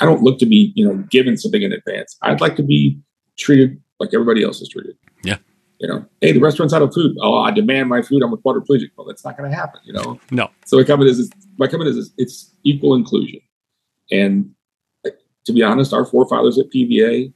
I 0.01 0.05
don't 0.05 0.23
look 0.23 0.39
to 0.41 0.47
be, 0.47 0.73
you 0.75 0.87
know, 0.87 0.97
given 1.11 1.37
something 1.37 1.63
in 1.63 1.73
advance. 1.73 2.17
I'd 2.23 2.41
like 2.41 2.57
to 2.57 2.63
be 2.63 2.99
treated 3.39 3.81
like 3.99 4.11
everybody 4.13 4.43
else 4.43 4.61
is 4.61 4.69
treated. 4.69 4.97
Yeah. 5.25 5.37
You 5.83 5.89
know, 5.89 6.07
hey, 6.21 6.33
the 6.33 6.41
restaurant's 6.41 6.73
out 6.73 6.81
of 6.81 6.95
food. 6.95 7.17
Oh, 7.21 7.39
I 7.39 7.51
demand 7.51 7.89
my 7.89 8.03
food. 8.03 8.23
I'm 8.23 8.33
a 8.33 8.37
quadriplegic. 8.37 8.91
Well, 8.97 9.07
that's 9.07 9.25
not 9.25 9.37
going 9.37 9.51
to 9.51 9.57
happen. 9.57 9.81
You 9.85 9.93
know. 9.93 10.21
No. 10.31 10.49
So 10.65 10.77
my 10.77 10.85
comment 10.85 11.11
is, 11.11 11.29
my 11.59 11.67
comment 11.67 11.91
is, 11.91 12.13
it's 12.17 12.55
equal 12.63 12.95
inclusion, 12.95 13.41
and 14.11 14.51
to 15.45 15.53
be 15.53 15.63
honest, 15.63 15.93
our 15.93 16.07
forefathers 16.07 16.59
at 16.59 16.67
PVA 16.71 17.33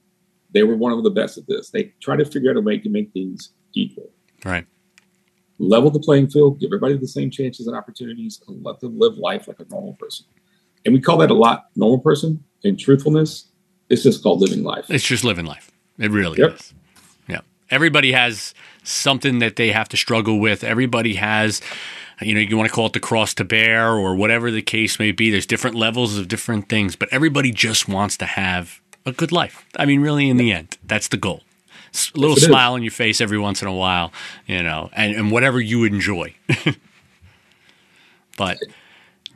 they 0.56 0.62
were 0.62 0.76
one 0.76 0.92
of 0.92 1.02
the 1.02 1.10
best 1.10 1.36
at 1.36 1.46
this. 1.46 1.68
They 1.68 1.92
try 2.00 2.16
to 2.16 2.24
figure 2.24 2.50
out 2.50 2.56
a 2.56 2.62
way 2.62 2.78
to 2.78 2.88
make 2.88 3.12
things 3.12 3.52
equal. 3.74 4.10
Right. 4.42 4.66
Level 5.58 5.90
the 5.90 6.00
playing 6.00 6.30
field, 6.30 6.60
give 6.60 6.68
everybody 6.68 6.96
the 6.96 7.06
same 7.06 7.30
chances 7.30 7.66
and 7.66 7.76
opportunities, 7.76 8.40
and 8.48 8.64
let 8.64 8.80
them 8.80 8.98
live 8.98 9.18
life 9.18 9.48
like 9.48 9.60
a 9.60 9.66
normal 9.70 9.94
person. 9.94 10.24
And 10.84 10.94
we 10.94 11.00
call 11.00 11.18
that 11.18 11.30
a 11.30 11.34
lot 11.34 11.66
normal 11.76 11.98
person. 11.98 12.42
And 12.64 12.78
truthfulness, 12.78 13.50
it's 13.90 14.02
just 14.02 14.22
called 14.22 14.40
living 14.40 14.64
life. 14.64 14.86
It's 14.88 15.04
just 15.04 15.24
living 15.24 15.44
life. 15.44 15.70
It 15.98 16.10
really 16.10 16.38
yep. 16.38 16.54
is. 16.54 16.74
Everybody 17.70 18.12
has 18.12 18.54
something 18.84 19.40
that 19.40 19.56
they 19.56 19.72
have 19.72 19.88
to 19.90 19.96
struggle 19.96 20.38
with. 20.38 20.62
Everybody 20.62 21.14
has 21.14 21.60
you 22.22 22.34
know, 22.34 22.40
you 22.40 22.56
want 22.56 22.68
to 22.68 22.74
call 22.74 22.86
it 22.86 22.92
the 22.92 23.00
cross 23.00 23.34
to 23.34 23.44
bear 23.44 23.92
or 23.92 24.14
whatever 24.14 24.50
the 24.50 24.62
case 24.62 24.98
may 24.98 25.12
be. 25.12 25.30
There's 25.30 25.46
different 25.46 25.76
levels 25.76 26.16
of 26.16 26.28
different 26.28 26.68
things, 26.68 26.96
but 26.96 27.08
everybody 27.12 27.50
just 27.50 27.88
wants 27.88 28.16
to 28.18 28.24
have 28.24 28.80
a 29.04 29.12
good 29.12 29.32
life. 29.32 29.66
I 29.76 29.84
mean, 29.84 30.00
really, 30.00 30.30
in 30.30 30.36
the 30.36 30.52
end, 30.52 30.78
that's 30.84 31.08
the 31.08 31.16
goal. 31.16 31.42
A 32.14 32.18
little 32.18 32.36
smile 32.36 32.74
on 32.74 32.82
your 32.82 32.92
face 32.92 33.20
every 33.20 33.38
once 33.38 33.62
in 33.62 33.68
a 33.68 33.72
while, 33.72 34.12
you 34.46 34.62
know, 34.62 34.90
and, 34.92 35.14
and 35.14 35.30
whatever 35.30 35.60
you 35.60 35.84
enjoy. 35.84 36.34
but 38.36 38.58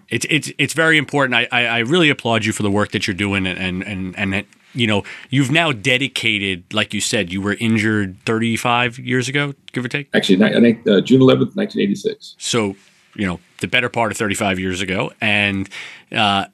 it's 0.08 0.26
it's 0.28 0.50
it's 0.58 0.74
very 0.74 0.98
important. 0.98 1.34
I, 1.34 1.48
I, 1.50 1.66
I 1.66 1.78
really 1.78 2.10
applaud 2.10 2.44
you 2.44 2.52
for 2.52 2.62
the 2.62 2.70
work 2.70 2.90
that 2.92 3.06
you're 3.06 3.14
doing, 3.14 3.46
and 3.46 3.58
and 3.58 3.82
and 3.82 4.18
and 4.18 4.46
you 4.74 4.86
know 4.86 5.02
you've 5.30 5.50
now 5.50 5.72
dedicated, 5.72 6.72
like 6.72 6.94
you 6.94 7.00
said, 7.00 7.32
you 7.32 7.40
were 7.40 7.54
injured 7.54 8.18
35 8.24 8.98
years 8.98 9.28
ago, 9.28 9.54
give 9.72 9.84
or 9.84 9.88
take. 9.88 10.08
Actually, 10.14 10.44
I 10.44 10.60
think 10.60 10.86
uh, 10.86 11.00
June 11.00 11.20
11th, 11.20 11.56
1986. 11.56 12.36
So 12.38 12.76
you 13.14 13.26
know 13.26 13.40
the 13.60 13.68
better 13.68 13.88
part 13.88 14.12
of 14.12 14.18
35 14.18 14.58
years 14.58 14.80
ago, 14.80 15.12
and 15.20 15.68
uh, 16.12 16.46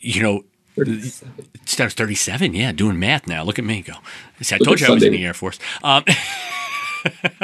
you 0.00 0.22
know 0.22 0.44
37. 0.76 1.34
That 1.76 1.84
was 1.84 1.94
37. 1.94 2.54
Yeah, 2.54 2.72
doing 2.72 2.98
math 2.98 3.26
now. 3.26 3.42
Look 3.42 3.58
at 3.58 3.64
me 3.64 3.82
go. 3.82 3.94
See, 4.40 4.54
I 4.54 4.58
Look 4.58 4.66
told 4.66 4.80
you 4.80 4.86
I 4.86 4.90
was 4.90 5.02
in 5.02 5.12
the 5.12 5.24
Air 5.24 5.34
Force. 5.34 5.58
Um, 5.82 6.04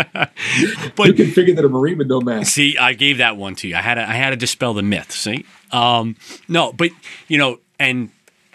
but 0.97 1.07
you 1.07 1.15
can 1.15 1.31
figure 1.31 1.55
that 1.55 1.65
a 1.65 1.69
Marine 1.69 1.99
would 1.99 2.09
know 2.09 2.21
math. 2.21 2.47
See, 2.47 2.79
I 2.79 2.95
gave 2.95 3.19
that 3.19 3.37
one 3.37 3.55
to 3.57 3.69
you. 3.69 3.77
I 3.77 3.81
had 3.81 3.95
to, 3.95 4.03
I 4.03 4.15
had 4.15 4.31
to 4.31 4.37
dispel 4.37 4.75
the 4.75 4.83
myth. 4.83 5.13
See, 5.13 5.45
um, 5.73 6.17
no, 6.49 6.73
but 6.73 6.91
you 7.29 7.39
know, 7.39 7.59
and 7.79 8.11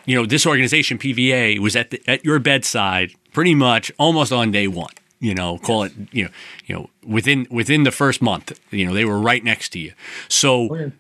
you 0.06 0.16
know, 0.16 0.26
this 0.26 0.46
organization 0.46 0.98
PVA 0.98 1.60
was 1.60 1.76
at 1.76 1.92
the, 1.92 2.02
at 2.08 2.24
your 2.26 2.40
bedside 2.40 3.14
pretty 3.32 3.56
much 3.56 3.92
almost 3.98 4.32
on 4.32 4.52
day 4.52 4.68
one. 4.68 4.94
You 5.20 5.34
know, 5.34 5.58
call 5.58 5.88
yes. 5.88 5.96
it 5.98 6.08
you 6.12 6.24
know, 6.26 6.30
you 6.66 6.76
know 6.76 6.90
within 7.06 7.48
within 7.50 7.84
the 7.84 7.92
first 7.92 8.22
month. 8.22 8.60
You 8.72 8.86
know, 8.86 8.94
they 8.94 9.06
were 9.06 9.20
right 9.20 9.44
next 9.44 9.70
to 9.70 9.80
you. 9.80 9.94
So. 10.28 10.92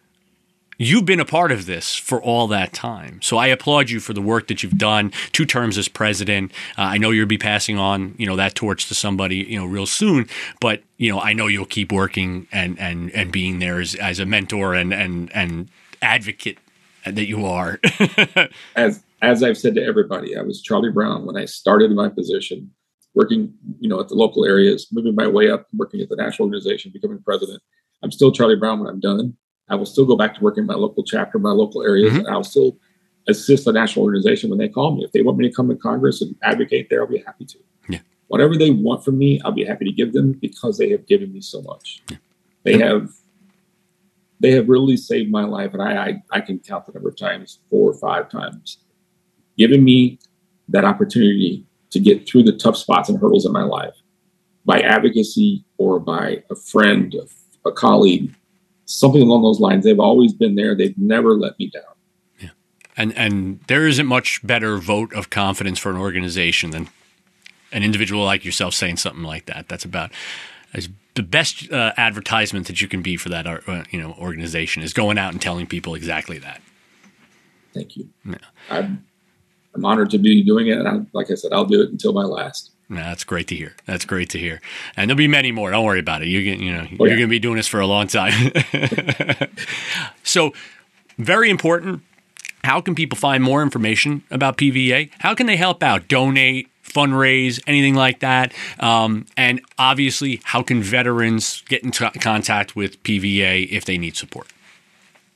You've 0.79 1.05
been 1.05 1.19
a 1.19 1.25
part 1.25 1.51
of 1.51 1.67
this 1.67 1.95
for 1.95 2.21
all 2.21 2.47
that 2.47 2.73
time. 2.73 3.21
So 3.21 3.37
I 3.37 3.47
applaud 3.47 3.91
you 3.91 3.99
for 3.99 4.11
the 4.11 4.23
work 4.23 4.47
that 4.47 4.63
you've 4.63 4.77
done. 4.77 5.13
Two 5.31 5.45
terms 5.45 5.77
as 5.77 5.87
president. 5.87 6.51
Uh, 6.75 6.81
I 6.81 6.97
know 6.97 7.11
you'll 7.11 7.27
be 7.27 7.37
passing 7.37 7.77
on, 7.77 8.15
you 8.17 8.25
know, 8.25 8.35
that 8.37 8.55
torch 8.55 8.87
to 8.87 8.95
somebody, 8.95 9.37
you 9.37 9.57
know, 9.57 9.67
real 9.67 9.85
soon. 9.85 10.27
But 10.59 10.81
you 10.97 11.11
know, 11.11 11.21
I 11.21 11.33
know 11.33 11.45
you'll 11.45 11.67
keep 11.67 11.91
working 11.91 12.47
and 12.51 12.77
and 12.79 13.11
and 13.11 13.31
being 13.31 13.59
there 13.59 13.79
as, 13.79 13.93
as 13.95 14.19
a 14.19 14.25
mentor 14.25 14.73
and 14.73 14.91
and 14.91 15.31
and 15.33 15.69
advocate 16.01 16.57
that 17.05 17.27
you 17.27 17.45
are. 17.45 17.79
as 18.75 19.03
as 19.21 19.41
I've 19.43 19.57
said 19.57 19.75
to 19.75 19.83
everybody, 19.83 20.37
I 20.37 20.41
was 20.41 20.61
Charlie 20.61 20.91
Brown 20.91 21.25
when 21.25 21.37
I 21.37 21.45
started 21.45 21.91
my 21.91 22.09
position, 22.09 22.71
working, 23.15 23.53
you 23.79 23.87
know, 23.87 23.99
at 23.99 24.09
the 24.09 24.15
local 24.15 24.45
areas, 24.45 24.87
moving 24.91 25.15
my 25.15 25.27
way 25.27 25.49
up, 25.49 25.67
working 25.73 26.01
at 26.01 26.09
the 26.09 26.15
national 26.15 26.47
organization, 26.47 26.91
becoming 26.93 27.21
president. 27.23 27.61
I'm 28.03 28.11
still 28.11 28.31
Charlie 28.31 28.57
Brown 28.57 28.79
when 28.79 28.89
I'm 28.89 28.99
done. 28.99 29.35
I 29.69 29.75
will 29.75 29.85
still 29.85 30.05
go 30.05 30.17
back 30.17 30.35
to 30.35 30.41
working 30.41 30.65
my 30.65 30.73
local 30.73 31.03
chapter, 31.03 31.39
my 31.39 31.51
local 31.51 31.83
areas, 31.83 32.11
mm-hmm. 32.11 32.25
and 32.25 32.27
I'll 32.27 32.43
still 32.43 32.77
assist 33.29 33.63
the 33.63 33.71
national 33.71 34.03
organization 34.03 34.49
when 34.49 34.59
they 34.59 34.67
call 34.67 34.95
me. 34.95 35.05
If 35.05 35.13
they 35.13 35.21
want 35.21 35.37
me 35.37 35.47
to 35.47 35.55
come 35.55 35.69
to 35.69 35.75
Congress 35.75 36.21
and 36.21 36.35
advocate 36.43 36.89
there, 36.89 37.01
I'll 37.01 37.07
be 37.07 37.23
happy 37.25 37.45
to. 37.45 37.59
Yeah. 37.87 37.99
Whatever 38.27 38.57
they 38.57 38.71
want 38.71 39.05
from 39.05 39.17
me, 39.17 39.39
I'll 39.45 39.53
be 39.53 39.63
happy 39.63 39.85
to 39.85 39.91
give 39.91 40.11
them 40.11 40.33
because 40.33 40.77
they 40.77 40.89
have 40.89 41.07
given 41.07 41.31
me 41.31 41.39
so 41.39 41.61
much. 41.61 42.03
Yeah. 42.09 42.17
They 42.63 42.77
have 42.77 43.09
they 44.43 44.51
have 44.51 44.69
really 44.69 44.97
saved 44.97 45.31
my 45.31 45.45
life, 45.45 45.73
and 45.73 45.81
I, 45.81 46.05
I 46.05 46.23
I 46.37 46.41
can 46.41 46.59
count 46.59 46.85
the 46.85 46.91
number 46.91 47.09
of 47.09 47.17
times, 47.17 47.59
four 47.69 47.89
or 47.89 47.95
five 47.95 48.29
times, 48.29 48.77
giving 49.57 49.83
me 49.83 50.19
that 50.67 50.85
opportunity 50.85 51.65
to 51.89 51.99
get 51.99 52.27
through 52.27 52.43
the 52.43 52.51
tough 52.53 52.77
spots 52.77 53.09
and 53.09 53.19
hurdles 53.19 53.45
in 53.45 53.51
my 53.51 53.63
life. 53.63 53.95
by 54.65 54.79
advocacy 54.79 55.63
or 55.77 55.99
by 55.99 56.43
a 56.49 56.55
friend, 56.55 57.15
a, 57.65 57.71
colleague, 57.71 58.33
something 58.85 59.21
along 59.21 59.43
those 59.43 59.59
lines. 59.59 59.83
They've 59.83 59.99
always 59.99 60.33
been 60.33 60.55
there. 60.55 60.75
They've 60.75 60.97
never 60.97 61.33
let 61.33 61.57
me 61.59 61.69
down. 61.69 61.83
Yeah. 62.39 62.49
And 62.97 63.13
and 63.17 63.59
there 63.67 63.87
isn't 63.87 64.05
much 64.05 64.45
better 64.45 64.77
vote 64.77 65.13
of 65.13 65.29
confidence 65.29 65.79
for 65.79 65.89
an 65.89 65.97
organization 65.97 66.71
than 66.71 66.89
an 67.71 67.83
individual 67.83 68.23
like 68.23 68.45
yourself 68.45 68.73
saying 68.73 68.97
something 68.97 69.23
like 69.23 69.45
that. 69.45 69.67
That's 69.67 69.85
about 69.85 70.11
as 70.73 70.89
the 71.16 71.24
best 71.24 71.72
uh, 71.72 71.93
advertisement 71.97 72.68
that 72.68 72.82
you 72.82 72.88
can 72.88 73.01
be 73.01 73.18
for 73.18 73.30
that 73.30 73.45
uh, 73.45 73.84
you 73.91 74.01
know 74.01 74.16
organization 74.20 74.84
is 74.84 74.93
going 74.93 75.18
out 75.18 75.32
and 75.32 75.41
telling 75.41 75.68
people 75.68 75.95
exactly 75.95 76.38
that. 76.39 76.61
Thank 77.74 77.97
you. 77.97 78.09
Yeah. 78.26 78.36
I'm, 78.70 79.03
I'm 79.76 79.86
honored 79.86 80.11
to 80.11 80.20
be 80.20 80.43
doing 80.43 80.68
it, 80.68 80.78
and 80.78 80.88
I, 80.88 80.99
like 81.14 81.32
I 81.32 81.36
said, 81.36 81.51
I'll 81.53 81.66
do 81.66 81.82
it 81.82 81.89
until 81.89 82.14
my 82.14 82.24
last. 82.24 82.72
that's 82.89 83.24
great 83.24 83.47
to 83.47 83.55
hear. 83.55 83.76
That's 83.86 84.05
great 84.05 84.30
to 84.32 84.39
hear. 84.39 84.61
And 84.95 85.09
there'll 85.09 85.18
be 85.18 85.28
many 85.28 85.51
more. 85.51 85.72
Don't 85.72 85.86
worry 85.86 85.99
about 85.99 86.22
it. 86.22 86.28
You're 86.28 86.41
you 86.41 86.74
know 86.74 86.88
oh, 86.99 87.05
you're 87.05 87.09
yeah. 87.09 87.16
going 87.16 87.28
to 87.28 87.28
be 87.28 87.39
doing 87.39 87.57
this 87.57 87.68
for 87.68 87.80
a 87.80 87.88
long 87.88 88.07
time. 88.07 88.51
so, 90.24 90.53
very 91.18 91.49
important. 91.49 92.01
How 92.64 92.80
can 92.80 92.95
people 92.95 93.18
find 93.18 93.43
more 93.43 93.61
information 93.61 94.24
about 94.32 94.57
PVA? 94.57 95.11
How 95.20 95.36
can 95.36 95.47
they 95.47 95.57
help 95.57 95.84
out? 95.84 96.07
Donate, 96.07 96.70
fundraise, 96.93 97.59
anything 97.67 97.95
like 97.95 98.19
that? 98.19 98.53
Um, 98.79 99.25
and 99.35 99.61
obviously, 99.77 100.41
how 100.43 100.63
can 100.63 100.81
veterans 100.81 101.63
get 101.67 101.83
in 101.83 101.91
t- 101.91 102.09
contact 102.19 102.75
with 102.75 103.01
PVA 103.03 103.69
if 103.69 103.85
they 103.85 103.97
need 103.97 104.15
support? 104.15 104.47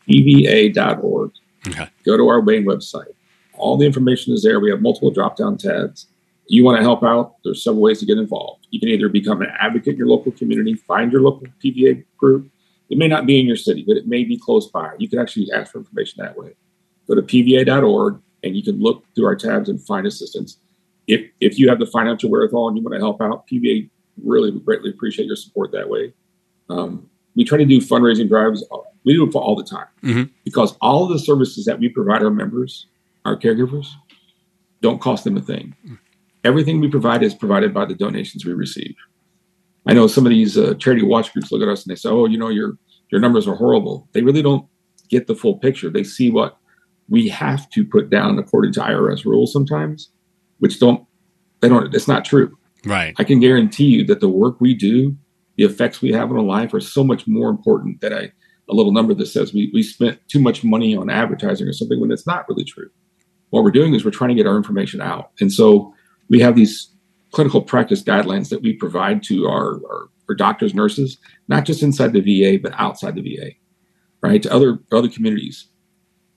PVA.org. 0.09 1.31
Okay. 1.67 1.89
Go 2.05 2.17
to 2.17 2.27
our 2.27 2.41
main 2.41 2.65
website. 2.65 3.13
All 3.53 3.77
the 3.77 3.85
information 3.85 4.33
is 4.33 4.43
there. 4.43 4.59
We 4.59 4.69
have 4.69 4.81
multiple 4.81 5.11
drop 5.11 5.35
down 5.35 5.57
tabs. 5.57 6.07
You 6.47 6.63
want 6.63 6.77
to 6.77 6.83
help 6.83 7.03
out? 7.03 7.35
There's 7.43 7.63
several 7.63 7.81
ways 7.81 7.99
to 7.99 8.05
get 8.05 8.17
involved. 8.17 8.67
You 8.69 8.79
can 8.79 8.89
either 8.89 9.09
become 9.09 9.41
an 9.41 9.49
advocate 9.59 9.93
in 9.93 9.97
your 9.97 10.07
local 10.07 10.31
community, 10.31 10.75
find 10.75 11.11
your 11.11 11.21
local 11.21 11.47
PVA 11.63 12.05
group. 12.15 12.49
It 12.89 12.97
may 12.97 13.07
not 13.09 13.25
be 13.25 13.37
in 13.39 13.45
your 13.45 13.57
city, 13.57 13.83
but 13.85 13.97
it 13.97 14.07
may 14.07 14.23
be 14.23 14.37
close 14.37 14.67
by. 14.67 14.93
You 14.97 15.09
can 15.09 15.19
actually 15.19 15.51
ask 15.51 15.73
for 15.73 15.79
information 15.79 16.23
that 16.23 16.37
way. 16.37 16.53
Go 17.07 17.15
to 17.15 17.21
pva.org 17.21 18.21
and 18.43 18.55
you 18.55 18.63
can 18.63 18.79
look 18.79 19.03
through 19.13 19.25
our 19.25 19.35
tabs 19.35 19.67
and 19.67 19.81
find 19.81 20.07
assistance 20.07 20.57
if 21.07 21.29
if 21.39 21.57
you 21.57 21.69
have 21.69 21.79
the 21.79 21.85
financial 21.85 22.29
wherewithal 22.29 22.67
and 22.67 22.77
you 22.77 22.83
want 22.83 22.93
to 22.93 22.99
help 22.99 23.21
out, 23.21 23.47
PVA 23.47 23.89
really 24.23 24.51
greatly 24.51 24.89
appreciate 24.89 25.25
your 25.25 25.35
support 25.35 25.71
that 25.71 25.89
way. 25.89 26.13
Um, 26.69 27.09
we 27.35 27.43
try 27.43 27.57
to 27.57 27.65
do 27.65 27.79
fundraising 27.79 28.27
drives. 28.27 28.63
We 29.05 29.13
do 29.13 29.25
it 29.25 29.31
for 29.31 29.41
all 29.41 29.55
the 29.55 29.63
time 29.63 29.87
mm-hmm. 30.03 30.23
because 30.43 30.75
all 30.81 31.03
of 31.03 31.09
the 31.09 31.19
services 31.19 31.65
that 31.65 31.79
we 31.79 31.87
provide 31.87 32.23
our 32.23 32.29
members, 32.29 32.87
our 33.25 33.37
caregivers, 33.37 33.87
don't 34.81 34.99
cost 34.99 35.23
them 35.23 35.37
a 35.37 35.41
thing. 35.41 35.75
Everything 36.43 36.81
we 36.81 36.89
provide 36.89 37.23
is 37.23 37.33
provided 37.33 37.73
by 37.73 37.85
the 37.85 37.95
donations 37.95 38.45
we 38.45 38.53
receive. 38.53 38.95
I 39.85 39.93
know 39.93 40.07
some 40.07 40.25
of 40.25 40.31
these 40.31 40.57
uh, 40.57 40.73
charity 40.75 41.03
watch 41.03 41.31
groups 41.31 41.51
look 41.51 41.61
at 41.61 41.69
us 41.69 41.83
and 41.83 41.91
they 41.91 41.95
say, 41.95 42.09
"Oh, 42.09 42.25
you 42.25 42.37
know, 42.37 42.49
your 42.49 42.77
your 43.09 43.21
numbers 43.21 43.47
are 43.47 43.55
horrible." 43.55 44.09
They 44.11 44.21
really 44.21 44.41
don't 44.41 44.67
get 45.09 45.27
the 45.27 45.35
full 45.35 45.57
picture. 45.57 45.89
They 45.89 46.03
see 46.03 46.29
what 46.29 46.57
we 47.07 47.29
have 47.29 47.69
to 47.69 47.85
put 47.85 48.09
down 48.09 48.37
according 48.37 48.73
to 48.73 48.81
IRS 48.81 49.23
rules 49.23 49.53
sometimes 49.53 50.09
which 50.59 50.79
don't 50.79 51.05
they 51.61 51.69
don't 51.69 51.93
it's 51.93 52.07
not 52.07 52.25
true. 52.25 52.57
Right. 52.85 53.13
I 53.17 53.23
can 53.23 53.39
guarantee 53.39 53.85
you 53.85 54.05
that 54.05 54.19
the 54.19 54.29
work 54.29 54.61
we 54.61 54.73
do, 54.73 55.15
the 55.57 55.63
effects 55.63 56.01
we 56.01 56.11
have 56.13 56.29
on 56.31 56.37
a 56.37 56.41
life 56.41 56.73
are 56.73 56.79
so 56.79 57.03
much 57.03 57.27
more 57.27 57.49
important 57.49 58.01
than 58.01 58.13
a, 58.13 58.31
a 58.69 58.73
little 58.73 58.91
number 58.91 59.13
that 59.13 59.25
says 59.25 59.53
we, 59.53 59.71
we 59.73 59.83
spent 59.83 60.19
too 60.27 60.39
much 60.39 60.63
money 60.63 60.95
on 60.95 61.09
advertising 61.09 61.67
or 61.67 61.73
something 61.73 61.99
when 61.99 62.11
it's 62.11 62.27
not 62.27 62.47
really 62.47 62.63
true. 62.63 62.89
What 63.49 63.63
we're 63.63 63.71
doing 63.71 63.93
is 63.93 64.05
we're 64.05 64.11
trying 64.11 64.29
to 64.29 64.35
get 64.35 64.45
our 64.45 64.57
information 64.57 65.01
out. 65.01 65.31
And 65.39 65.51
so 65.51 65.93
we 66.29 66.39
have 66.41 66.55
these 66.55 66.93
clinical 67.31 67.61
practice 67.61 68.03
guidelines 68.03 68.49
that 68.49 68.61
we 68.61 68.73
provide 68.73 69.23
to 69.23 69.47
our, 69.47 69.75
our, 69.89 70.09
our 70.29 70.35
doctors, 70.35 70.73
nurses, 70.73 71.17
not 71.47 71.65
just 71.65 71.83
inside 71.83 72.13
the 72.13 72.21
VA, 72.21 72.59
but 72.61 72.73
outside 72.77 73.15
the 73.15 73.21
VA, 73.21 73.51
right? 74.21 74.41
To 74.43 74.53
other 74.53 74.79
other 74.91 75.09
communities. 75.09 75.67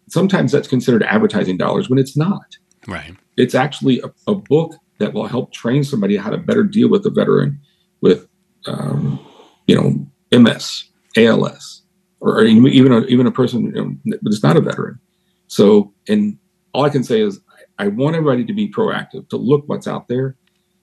Sometimes 0.08 0.50
that's 0.50 0.68
considered 0.68 1.02
advertising 1.04 1.56
dollars 1.56 1.88
when 1.88 1.98
it's 1.98 2.16
not. 2.16 2.56
Right. 2.86 3.14
It's 3.36 3.54
actually 3.54 4.00
a, 4.00 4.10
a 4.30 4.34
book 4.34 4.74
that 4.98 5.14
will 5.14 5.26
help 5.26 5.52
train 5.52 5.82
somebody 5.82 6.16
how 6.16 6.30
to 6.30 6.38
better 6.38 6.62
deal 6.62 6.88
with 6.88 7.04
a 7.06 7.10
veteran 7.10 7.60
with, 8.00 8.28
um, 8.66 9.18
you 9.66 9.74
know, 9.74 10.38
MS, 10.38 10.84
ALS, 11.16 11.82
or, 12.20 12.38
or 12.38 12.44
even 12.44 12.92
a, 12.92 13.00
even 13.06 13.26
a 13.26 13.32
person 13.32 13.74
you 13.74 13.98
know, 14.04 14.18
that's 14.22 14.42
not 14.42 14.56
a 14.56 14.60
veteran. 14.60 15.00
So, 15.48 15.92
and 16.08 16.38
all 16.72 16.84
I 16.84 16.90
can 16.90 17.02
say 17.02 17.20
is 17.22 17.40
I, 17.78 17.86
I 17.86 17.88
want 17.88 18.14
everybody 18.14 18.44
to 18.44 18.52
be 18.52 18.70
proactive, 18.70 19.28
to 19.30 19.36
look 19.36 19.64
what's 19.66 19.88
out 19.88 20.08
there. 20.08 20.36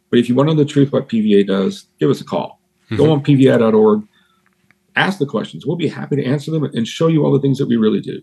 But 0.09 0.19
if 0.19 0.29
you 0.29 0.35
want 0.35 0.49
to 0.49 0.55
know 0.55 0.63
the 0.63 0.69
truth 0.69 0.91
what 0.91 1.09
PVA 1.09 1.45
does, 1.45 1.85
give 1.99 2.09
us 2.09 2.21
a 2.21 2.25
call. 2.25 2.61
Mm-hmm. 2.85 2.97
Go 2.97 3.11
on 3.11 3.23
PVA.org, 3.23 4.03
ask 4.95 5.19
the 5.19 5.25
questions. 5.25 5.65
We'll 5.65 5.75
be 5.75 5.87
happy 5.87 6.15
to 6.15 6.25
answer 6.25 6.51
them 6.51 6.63
and 6.63 6.87
show 6.87 7.07
you 7.07 7.23
all 7.23 7.31
the 7.31 7.39
things 7.39 7.59
that 7.59 7.67
we 7.67 7.77
really 7.77 8.01
do. 8.01 8.21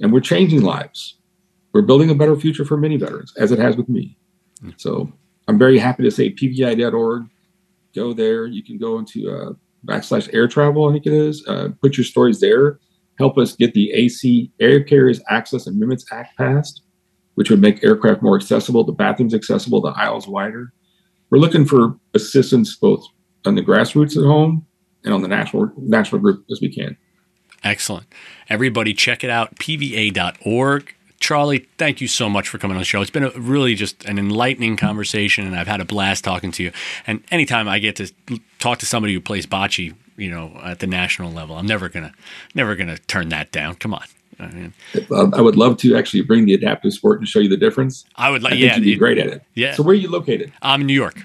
And 0.00 0.12
we're 0.12 0.20
changing 0.20 0.62
lives 0.62 1.16
we're 1.74 1.82
building 1.82 2.08
a 2.08 2.14
better 2.14 2.36
future 2.36 2.64
for 2.64 2.76
many 2.76 2.96
veterans, 2.96 3.34
as 3.36 3.52
it 3.52 3.58
has 3.58 3.76
with 3.76 3.88
me. 3.88 4.16
Mm. 4.62 4.80
So 4.80 5.12
I'm 5.48 5.58
very 5.58 5.76
happy 5.76 6.04
to 6.04 6.10
say 6.10 6.32
PVA.org. 6.32 7.24
Go 7.94 8.12
there. 8.12 8.46
You 8.46 8.62
can 8.62 8.78
go 8.78 8.98
into 8.98 9.30
uh, 9.30 9.52
backslash 9.84 10.32
air 10.32 10.48
travel, 10.48 10.88
I 10.88 10.92
think 10.92 11.06
it 11.06 11.12
is. 11.12 11.46
Uh, 11.46 11.68
put 11.82 11.96
your 11.96 12.04
stories 12.04 12.40
there. 12.40 12.78
Help 13.18 13.36
us 13.38 13.54
get 13.54 13.74
the 13.74 13.92
AC 13.92 14.50
Air 14.60 14.82
Carriers 14.82 15.20
Access 15.28 15.66
Amendments 15.66 16.04
Act 16.10 16.36
passed, 16.38 16.82
which 17.34 17.50
would 17.50 17.60
make 17.60 17.84
aircraft 17.84 18.22
more 18.22 18.36
accessible, 18.36 18.84
the 18.84 18.92
bathrooms 18.92 19.34
accessible, 19.34 19.80
the 19.80 19.92
aisles 19.96 20.26
wider. 20.26 20.72
We're 21.30 21.38
looking 21.38 21.64
for 21.64 21.98
assistance 22.14 22.76
both 22.76 23.04
on 23.44 23.54
the 23.56 23.62
grassroots 23.62 24.16
at 24.16 24.24
home 24.24 24.66
and 25.04 25.12
on 25.12 25.22
the 25.22 25.28
national 25.28 25.70
national 25.76 26.20
group 26.20 26.44
as 26.50 26.60
we 26.60 26.72
can. 26.72 26.96
Excellent. 27.62 28.06
Everybody 28.48 28.94
check 28.94 29.22
it 29.24 29.30
out, 29.30 29.56
pva.org. 29.56 30.94
Charlie, 31.20 31.66
thank 31.78 32.00
you 32.00 32.08
so 32.08 32.28
much 32.28 32.48
for 32.48 32.58
coming 32.58 32.76
on 32.76 32.80
the 32.80 32.84
show. 32.84 33.00
It's 33.00 33.10
been 33.10 33.24
a, 33.24 33.30
really 33.30 33.74
just 33.74 34.04
an 34.04 34.18
enlightening 34.18 34.76
conversation, 34.76 35.46
and 35.46 35.56
I've 35.56 35.66
had 35.66 35.80
a 35.80 35.84
blast 35.84 36.24
talking 36.24 36.52
to 36.52 36.62
you. 36.62 36.72
And 37.06 37.22
anytime 37.30 37.68
I 37.68 37.78
get 37.78 37.96
to 37.96 38.12
talk 38.58 38.78
to 38.80 38.86
somebody 38.86 39.14
who 39.14 39.20
plays 39.20 39.46
bocce, 39.46 39.94
you 40.16 40.30
know, 40.30 40.58
at 40.62 40.80
the 40.80 40.86
national 40.86 41.32
level, 41.32 41.56
I'm 41.56 41.66
never 41.66 41.88
gonna, 41.88 42.12
never 42.54 42.76
gonna 42.76 42.98
turn 42.98 43.30
that 43.30 43.52
down. 43.52 43.76
Come 43.76 43.94
on. 43.94 44.04
I, 44.38 44.48
mean, 44.48 44.74
I 45.10 45.40
would 45.40 45.56
love 45.56 45.76
to 45.78 45.96
actually 45.96 46.22
bring 46.22 46.44
the 46.44 46.54
adaptive 46.54 46.92
sport 46.92 47.20
and 47.20 47.28
show 47.28 47.38
you 47.38 47.48
the 47.48 47.56
difference. 47.56 48.04
I 48.16 48.30
would 48.30 48.42
like, 48.42 48.54
yeah, 48.54 48.74
you'd 48.74 48.84
be 48.84 48.96
great 48.96 49.18
at 49.18 49.28
it. 49.28 49.42
Yeah. 49.54 49.74
So 49.74 49.82
where 49.82 49.92
are 49.92 49.98
you 49.98 50.10
located? 50.10 50.52
I'm 50.60 50.80
in 50.80 50.86
New 50.88 50.94
York. 50.94 51.16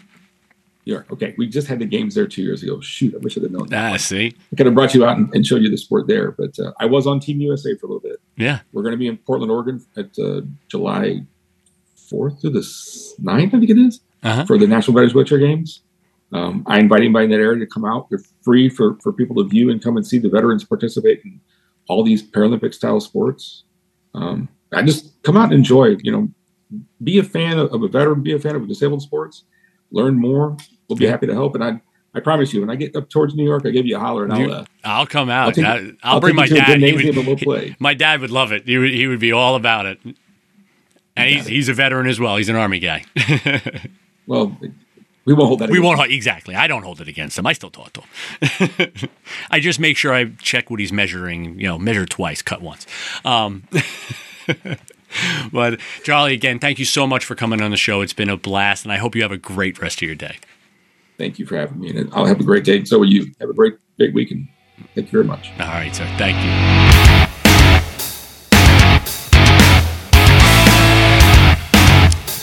York. 0.91 1.11
Okay, 1.11 1.35
we 1.37 1.47
just 1.47 1.67
had 1.67 1.79
the 1.79 1.85
games 1.85 2.15
there 2.15 2.27
two 2.27 2.41
years 2.41 2.63
ago. 2.63 2.79
Shoot, 2.81 3.15
I 3.15 3.17
wish 3.17 3.37
I'd 3.37 3.43
have 3.43 3.51
known. 3.51 3.67
That 3.67 3.93
ah, 3.93 3.97
see, 3.97 4.33
I 4.51 4.55
could 4.55 4.65
have 4.65 4.75
brought 4.75 4.93
you 4.93 5.05
out 5.05 5.17
and, 5.17 5.33
and 5.33 5.45
showed 5.45 5.61
you 5.61 5.69
the 5.69 5.77
sport 5.77 6.07
there, 6.07 6.31
but 6.31 6.57
uh, 6.59 6.71
I 6.79 6.85
was 6.85 7.07
on 7.07 7.19
Team 7.19 7.41
USA 7.41 7.75
for 7.75 7.87
a 7.87 7.89
little 7.89 8.01
bit. 8.01 8.19
Yeah, 8.37 8.59
we're 8.71 8.83
going 8.83 8.93
to 8.93 8.97
be 8.97 9.07
in 9.07 9.17
Portland, 9.17 9.51
Oregon, 9.51 9.85
at 9.97 10.17
uh, 10.19 10.41
July 10.67 11.21
fourth 12.09 12.41
through 12.41 12.51
the 12.51 12.59
9th, 12.59 13.47
I 13.47 13.49
think 13.49 13.69
it 13.69 13.77
is, 13.77 14.01
uh-huh. 14.23 14.45
for 14.45 14.57
the 14.57 14.67
National 14.67 14.95
Veterans 14.95 15.13
Wheelchair 15.13 15.37
Games. 15.37 15.81
Um, 16.31 16.63
I 16.67 16.79
invite 16.79 17.01
anybody 17.01 17.25
in 17.25 17.31
that 17.31 17.39
area 17.39 17.59
to 17.59 17.67
come 17.67 17.85
out. 17.85 18.09
They're 18.09 18.21
free 18.43 18.69
for 18.69 18.97
for 19.01 19.11
people 19.11 19.35
to 19.37 19.49
view 19.49 19.71
and 19.71 19.81
come 19.83 19.97
and 19.97 20.05
see 20.05 20.19
the 20.19 20.29
veterans 20.29 20.63
participate 20.63 21.21
in 21.23 21.39
all 21.87 22.03
these 22.03 22.21
Paralympic 22.21 22.73
style 22.73 22.99
sports. 22.99 23.63
Um, 24.13 24.47
I 24.71 24.83
just 24.83 25.21
come 25.23 25.37
out 25.37 25.45
and 25.45 25.53
enjoy. 25.53 25.95
You 26.03 26.11
know, 26.11 26.29
be 27.03 27.17
a 27.17 27.23
fan 27.23 27.57
of, 27.57 27.73
of 27.73 27.81
a 27.81 27.87
veteran, 27.87 28.21
be 28.21 28.33
a 28.33 28.39
fan 28.39 28.55
of 28.55 28.67
disabled 28.67 29.01
sports, 29.01 29.43
learn 29.91 30.15
more 30.19 30.55
we'll 30.89 30.97
be 30.97 31.05
happy 31.05 31.27
to 31.27 31.33
help. 31.33 31.55
And 31.55 31.63
I, 31.63 31.81
I 32.13 32.19
promise 32.19 32.53
you, 32.53 32.61
when 32.61 32.69
I 32.69 32.75
get 32.75 32.95
up 32.95 33.09
towards 33.09 33.35
New 33.35 33.45
York, 33.45 33.63
I 33.65 33.69
give 33.69 33.85
you 33.85 33.95
a 33.95 33.99
holler 33.99 34.23
and 34.23 34.33
I'll. 34.33 34.51
Uh, 34.51 34.65
I'll 34.83 35.05
come 35.05 35.29
out. 35.29 35.47
I'll, 35.47 35.51
take, 35.53 35.65
I, 35.65 35.81
will 35.81 35.91
I'll 36.03 36.19
bring 36.19 36.35
my 36.35 36.47
dad. 36.47 36.81
He 36.81 36.93
would, 36.93 37.25
we'll 37.25 37.37
play. 37.37 37.75
My 37.79 37.93
dad 37.93 38.21
would 38.21 38.31
love 38.31 38.51
it. 38.51 38.65
He 38.65 38.77
would, 38.77 38.91
he 38.91 39.07
would 39.07 39.19
be 39.19 39.31
all 39.31 39.55
about 39.55 39.85
it. 39.85 39.99
And 41.15 41.29
he's, 41.29 41.45
he's 41.45 41.69
a 41.69 41.73
veteran 41.73 42.07
as 42.07 42.19
well. 42.19 42.37
He's 42.37 42.49
an 42.49 42.55
army 42.55 42.79
guy. 42.79 43.03
well, 44.27 44.57
we 45.25 45.33
won't 45.33 45.47
hold 45.47 45.59
that. 45.59 45.69
We 45.69 45.79
won't 45.79 45.99
hold, 45.99 46.09
exactly. 46.09 46.55
I 46.55 46.67
don't 46.67 46.81
hold 46.81 47.01
it 47.01 47.07
against 47.07 47.37
him. 47.37 47.45
I 47.45 47.53
still 47.53 47.69
talk 47.69 47.93
to 47.93 48.01
him. 48.47 49.09
I 49.51 49.59
just 49.59 49.79
make 49.79 49.97
sure 49.97 50.13
I 50.13 50.31
check 50.41 50.71
what 50.71 50.79
he's 50.79 50.91
measuring. 50.91 51.59
You 51.59 51.67
know, 51.67 51.77
measure 51.77 52.05
twice, 52.05 52.41
cut 52.41 52.61
once. 52.61 52.87
Um, 53.23 53.67
but 55.51 55.79
Charlie, 56.03 56.33
again, 56.33 56.57
thank 56.57 56.79
you 56.79 56.85
so 56.85 57.05
much 57.05 57.25
for 57.25 57.35
coming 57.35 57.61
on 57.61 57.69
the 57.69 57.77
show. 57.77 58.01
It's 58.01 58.13
been 58.13 58.29
a 58.29 58.37
blast, 58.37 58.85
and 58.85 58.91
I 58.91 58.97
hope 58.97 59.15
you 59.15 59.21
have 59.21 59.31
a 59.31 59.37
great 59.37 59.79
rest 59.79 60.01
of 60.01 60.07
your 60.07 60.15
day. 60.15 60.37
Thank 61.19 61.37
you 61.37 61.45
for 61.45 61.57
having 61.57 61.81
me. 61.81 61.89
And 61.89 62.09
I'll 62.13 62.25
have 62.25 62.39
a 62.39 62.45
great 62.45 62.63
day. 62.63 62.77
And 62.77 62.87
so 62.87 62.99
will 62.99 63.11
you. 63.11 63.33
Have 63.41 63.49
a 63.49 63.53
great, 63.53 63.75
great 63.97 64.13
weekend. 64.13 64.47
Thank 64.95 65.07
you 65.07 65.11
very 65.11 65.25
much. 65.25 65.51
All 65.59 65.67
right, 65.67 65.93
sir. 65.93 66.05
Thank 66.17 66.37
you. 66.37 66.49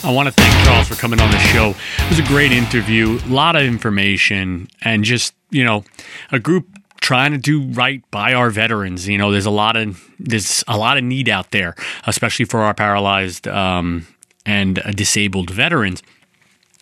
I 0.07 0.13
want 0.13 0.29
to 0.29 0.33
thank 0.33 0.53
Charles 0.67 0.87
for 0.87 0.95
coming 0.95 1.21
on 1.21 1.31
the 1.31 1.39
show. 1.39 1.71
It 1.71 2.09
was 2.11 2.19
a 2.19 2.25
great 2.25 2.53
interview, 2.53 3.19
a 3.25 3.33
lot 3.33 3.57
of 3.57 3.63
information, 3.63 4.69
and 4.83 5.05
just, 5.05 5.35
you 5.51 5.65
know, 5.65 5.83
a 6.31 6.39
group 6.39 6.69
trying 7.01 7.33
to 7.33 7.39
do 7.39 7.63
right 7.73 8.09
by 8.11 8.35
our 8.35 8.51
veterans. 8.51 9.09
You 9.09 9.17
know, 9.17 9.33
there's 9.33 9.47
a 9.47 9.51
lot 9.51 9.77
of 9.77 10.07
there's 10.19 10.63
a 10.69 10.77
lot 10.77 10.99
of 10.99 11.03
need 11.03 11.31
out 11.31 11.51
there, 11.51 11.75
especially 12.07 12.45
for 12.45 12.61
our 12.61 12.75
paralyzed 12.75 13.49
um, 13.49 14.07
and 14.45 14.83
disabled 14.95 15.49
veterans. 15.49 16.03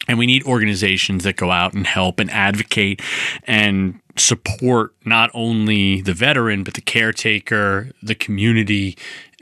And 0.07 0.18
we 0.18 0.26
need 0.26 0.44
organizations 0.44 1.24
that 1.24 1.36
go 1.36 1.50
out 1.50 1.74
and 1.74 1.86
help 1.86 2.20
and 2.20 2.30
advocate 2.30 3.00
and 3.44 4.00
support 4.16 4.94
not 5.05 5.30
only 5.34 6.00
the 6.00 6.14
veteran, 6.14 6.62
but 6.62 6.74
the 6.74 6.80
caretaker, 6.80 7.90
the 8.02 8.14
community. 8.14 8.96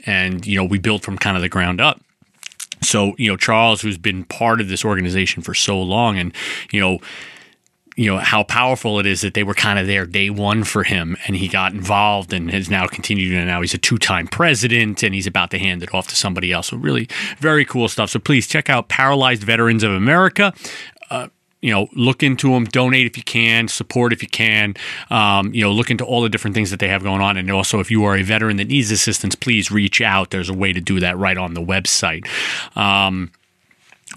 And, 0.05 0.45
you 0.45 0.57
know, 0.57 0.63
we 0.63 0.79
build 0.79 1.03
from 1.03 1.17
kind 1.17 1.35
of 1.35 1.41
the 1.41 1.49
ground 1.49 1.81
up. 1.81 2.01
So, 2.81 3.15
you 3.17 3.29
know, 3.29 3.37
Charles, 3.37 3.81
who's 3.81 3.97
been 3.97 4.25
part 4.25 4.59
of 4.59 4.67
this 4.67 4.83
organization 4.83 5.41
for 5.41 5.53
so 5.53 5.81
long 5.81 6.17
and, 6.17 6.33
you 6.71 6.79
know, 6.79 6.99
you 7.95 8.09
know 8.09 8.17
how 8.17 8.43
powerful 8.43 8.99
it 8.99 9.05
is 9.05 9.21
that 9.21 9.33
they 9.33 9.43
were 9.43 9.53
kind 9.53 9.77
of 9.79 9.87
there 9.87 10.05
day 10.05 10.29
one 10.29 10.63
for 10.63 10.83
him 10.83 11.15
and 11.27 11.35
he 11.35 11.47
got 11.47 11.73
involved 11.73 12.33
and 12.33 12.51
has 12.51 12.69
now 12.69 12.87
continued 12.87 13.33
and 13.35 13.47
now 13.47 13.61
he's 13.61 13.73
a 13.73 13.77
two-time 13.77 14.27
president 14.27 15.03
and 15.03 15.13
he's 15.13 15.27
about 15.27 15.51
to 15.51 15.59
hand 15.59 15.83
it 15.83 15.93
off 15.93 16.07
to 16.07 16.15
somebody 16.15 16.51
else 16.51 16.67
so 16.67 16.77
really 16.77 17.07
very 17.37 17.65
cool 17.65 17.87
stuff 17.87 18.09
so 18.09 18.19
please 18.19 18.47
check 18.47 18.69
out 18.69 18.89
paralyzed 18.89 19.43
veterans 19.43 19.83
of 19.83 19.91
america 19.91 20.53
uh, 21.09 21.27
you 21.63 21.71
know, 21.71 21.87
look 21.93 22.23
into 22.23 22.49
them, 22.49 22.65
donate 22.65 23.07
if 23.07 23.15
you 23.15 23.23
can, 23.23 23.69
support 23.69 24.11
if 24.11 24.21
you 24.21 24.27
can. 24.27 24.73
Um, 25.09 25.53
you 25.53 25.61
know, 25.61 25.71
look 25.71 25.89
into 25.89 26.03
all 26.03 26.21
the 26.21 26.27
different 26.27 26.55
things 26.55 26.71
that 26.71 26.81
they 26.81 26.89
have 26.89 27.03
going 27.03 27.21
on. 27.21 27.37
And 27.37 27.49
also, 27.49 27.79
if 27.79 27.89
you 27.89 28.03
are 28.03 28.17
a 28.17 28.21
veteran 28.21 28.57
that 28.57 28.67
needs 28.67 28.91
assistance, 28.91 29.33
please 29.33 29.71
reach 29.71 30.01
out. 30.01 30.31
There's 30.31 30.49
a 30.49 30.53
way 30.53 30.73
to 30.73 30.81
do 30.81 30.99
that 30.99 31.17
right 31.17 31.37
on 31.37 31.53
the 31.53 31.61
website. 31.61 32.27
Um, 32.75 33.31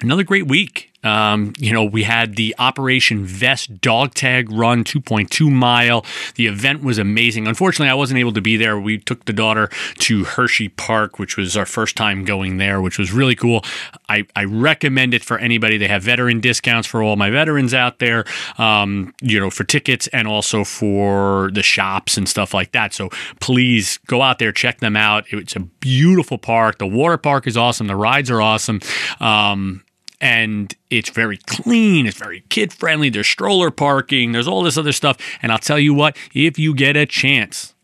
another 0.01 0.25
great 0.25 0.49
week. 0.49 0.91
Um, 1.07 1.53
you 1.59 1.73
know, 1.73 1.85
we 1.85 2.03
had 2.03 2.35
the 2.35 2.55
Operation 2.59 3.25
Vest 3.25 3.81
Dog 3.81 4.15
Tag 4.15 4.51
Run 4.51 4.83
2.2 4.83 5.51
mile. 5.51 6.05
The 6.35 6.47
event 6.47 6.83
was 6.83 6.99
amazing. 6.99 7.47
Unfortunately, 7.47 7.89
I 7.89 7.95
wasn't 7.95 8.19
able 8.19 8.33
to 8.33 8.41
be 8.41 8.57
there. 8.57 8.79
We 8.81 8.99
took 8.99 9.25
the 9.25 9.33
daughter 9.33 9.71
to 10.01 10.25
Hershey 10.25 10.69
Park, 10.69 11.19
which 11.19 11.37
was 11.37 11.57
our 11.57 11.65
first 11.67 11.97
time 11.97 12.25
going 12.25 12.57
there, 12.57 12.81
which 12.81 12.99
was 12.99 13.13
really 13.13 13.37
cool. 13.37 13.65
I, 14.09 14.27
I 14.35 14.45
recommend 14.45 15.15
it 15.15 15.23
for 15.23 15.39
anybody. 15.39 15.79
They 15.79 15.89
have 15.89 16.03
veteran 16.03 16.41
discounts 16.41 16.89
for 16.89 17.03
all 17.03 17.17
my 17.17 17.31
veterans 17.31 17.73
out 17.73 18.01
there, 18.01 18.25
um, 18.59 19.15
you 19.23 19.39
know, 19.39 19.51
for 19.51 19.65
tickets 19.65 20.09
and 20.09 20.27
also 20.27 20.65
for 20.65 21.51
the 21.53 21.63
shops 21.63 22.17
and 22.17 22.29
stuff 22.29 22.53
like 22.53 22.73
that. 22.73 22.93
So 22.93 23.11
please 23.41 23.99
go 24.07 24.23
out 24.23 24.39
there, 24.39 24.51
check 24.51 24.81
them 24.81 24.97
out. 24.97 25.25
It's 25.31 25.55
a 25.55 25.61
beautiful 25.61 26.39
park. 26.39 26.79
The 26.79 26.87
water 26.87 27.17
park 27.17 27.47
is 27.47 27.57
awesome. 27.57 27.87
The 27.87 27.97
rides 27.97 28.31
are 28.31 28.43
awesome. 28.43 28.81
Um, 29.21 29.83
and 30.21 30.75
it's 30.91 31.11
very 31.11 31.37
clean. 31.37 32.07
It's 32.07 32.17
very 32.17 32.41
kid 32.49 32.73
friendly. 32.73 33.11
There's 33.11 33.27
stroller 33.27 33.71
parking. 33.71 34.33
There's 34.33 34.49
all 34.49 34.63
this 34.63 34.79
other 34.79 34.93
stuff. 34.93 35.19
And 35.43 35.53
I'll 35.53 35.59
tell 35.59 35.79
you 35.79 35.95
what, 35.95 36.17
if 36.35 36.59
you 36.59 36.75
get 36.75 36.97
a 36.97 37.07
chance, 37.07 37.75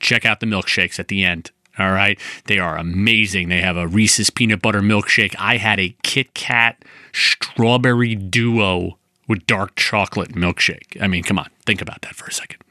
check 0.00 0.24
out 0.24 0.40
the 0.40 0.46
milkshakes 0.46 0.98
at 0.98 1.08
the 1.08 1.24
end. 1.24 1.50
All 1.78 1.92
right. 1.92 2.18
They 2.46 2.58
are 2.58 2.78
amazing. 2.78 3.50
They 3.50 3.60
have 3.60 3.76
a 3.76 3.86
Reese's 3.86 4.30
peanut 4.30 4.62
butter 4.62 4.80
milkshake. 4.80 5.34
I 5.38 5.58
had 5.58 5.78
a 5.78 5.94
Kit 6.02 6.32
Kat 6.32 6.82
strawberry 7.12 8.14
duo 8.14 8.98
with 9.28 9.46
dark 9.46 9.76
chocolate 9.76 10.32
milkshake. 10.32 11.00
I 11.00 11.06
mean, 11.06 11.22
come 11.22 11.38
on, 11.38 11.50
think 11.66 11.82
about 11.82 12.02
that 12.02 12.14
for 12.14 12.26
a 12.26 12.32
second. 12.32 12.62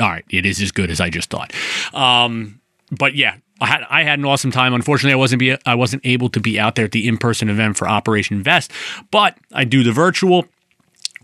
All 0.00 0.08
right. 0.08 0.24
It 0.30 0.46
is 0.46 0.60
as 0.60 0.72
good 0.72 0.90
as 0.90 1.00
I 1.00 1.10
just 1.10 1.30
thought. 1.30 1.52
Um, 1.92 2.60
but 2.90 3.14
yeah, 3.14 3.36
I 3.60 3.66
had 3.66 3.82
I 3.88 4.02
had 4.02 4.18
an 4.18 4.24
awesome 4.24 4.50
time. 4.50 4.74
Unfortunately, 4.74 5.12
I 5.12 5.16
wasn't 5.16 5.40
be 5.40 5.56
I 5.66 5.74
wasn't 5.74 6.04
able 6.04 6.28
to 6.30 6.40
be 6.40 6.58
out 6.58 6.74
there 6.74 6.84
at 6.84 6.92
the 6.92 7.06
in 7.08 7.18
person 7.18 7.48
event 7.48 7.76
for 7.76 7.88
Operation 7.88 8.42
Vest, 8.42 8.72
but 9.10 9.36
I 9.52 9.64
do 9.64 9.82
the 9.82 9.92
virtual. 9.92 10.46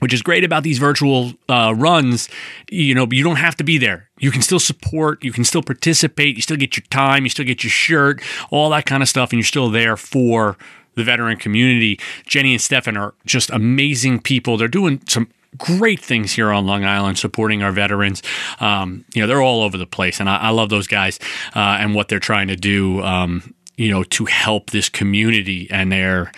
Which 0.01 0.13
is 0.13 0.23
great 0.23 0.45
about 0.45 0.65
these 0.65 0.79
virtual 0.79 1.33
uh, 1.49 1.73
runs, 1.75 2.29
you 2.69 2.95
know. 2.95 3.07
You 3.11 3.23
don't 3.23 3.37
have 3.37 3.57
to 3.57 3.65
be 3.65 3.79
there. 3.79 4.11
You 4.19 4.33
can 4.33 4.43
still 4.43 4.59
support. 4.59 5.25
You 5.25 5.33
can 5.33 5.45
still 5.45 5.63
participate. 5.63 6.37
You 6.37 6.43
still 6.43 6.59
get 6.59 6.77
your 6.77 6.85
time. 6.91 7.23
You 7.23 7.31
still 7.31 7.47
get 7.47 7.63
your 7.63 7.71
shirt, 7.71 8.21
all 8.51 8.69
that 8.71 8.87
kind 8.87 9.03
of 9.03 9.09
stuff, 9.09 9.31
and 9.31 9.39
you're 9.39 9.47
still 9.47 9.71
there 9.71 9.97
for 9.97 10.59
the 10.97 11.05
veteran 11.05 11.39
community. 11.39 11.99
Jenny 12.27 12.53
and 12.53 12.61
Stefan 12.61 12.97
are 12.97 13.15
just 13.25 13.51
amazing 13.51 14.21
people. 14.21 14.57
They're 14.57 14.69
doing 14.69 15.01
some 15.09 15.29
great 15.59 16.01
things 16.01 16.33
here 16.33 16.51
on 16.51 16.67
Long 16.67 16.85
Island 16.85 17.19
supporting 17.19 17.63
our 17.63 17.73
veterans. 17.73 18.23
Um, 18.61 19.05
you 19.15 19.21
know, 19.23 19.27
they're 19.27 19.43
all 19.43 19.63
over 19.63 19.79
the 19.79 19.87
place, 19.87 20.21
and 20.21 20.29
I, 20.29 20.37
I 20.37 20.51
love 20.51 20.69
those 20.69 20.87
guys 20.87 21.19
uh, 21.55 21.79
and 21.81 21.95
what 21.95 22.09
they're 22.09 22.21
trying 22.21 22.49
to 22.49 22.57
do. 22.57 23.03
Um, 23.03 23.55
you 23.77 23.91
know, 23.91 24.05
to 24.05 24.25
help 24.27 24.71
this 24.71 24.89
community 24.89 25.69
and 25.71 25.91
their 25.91 26.31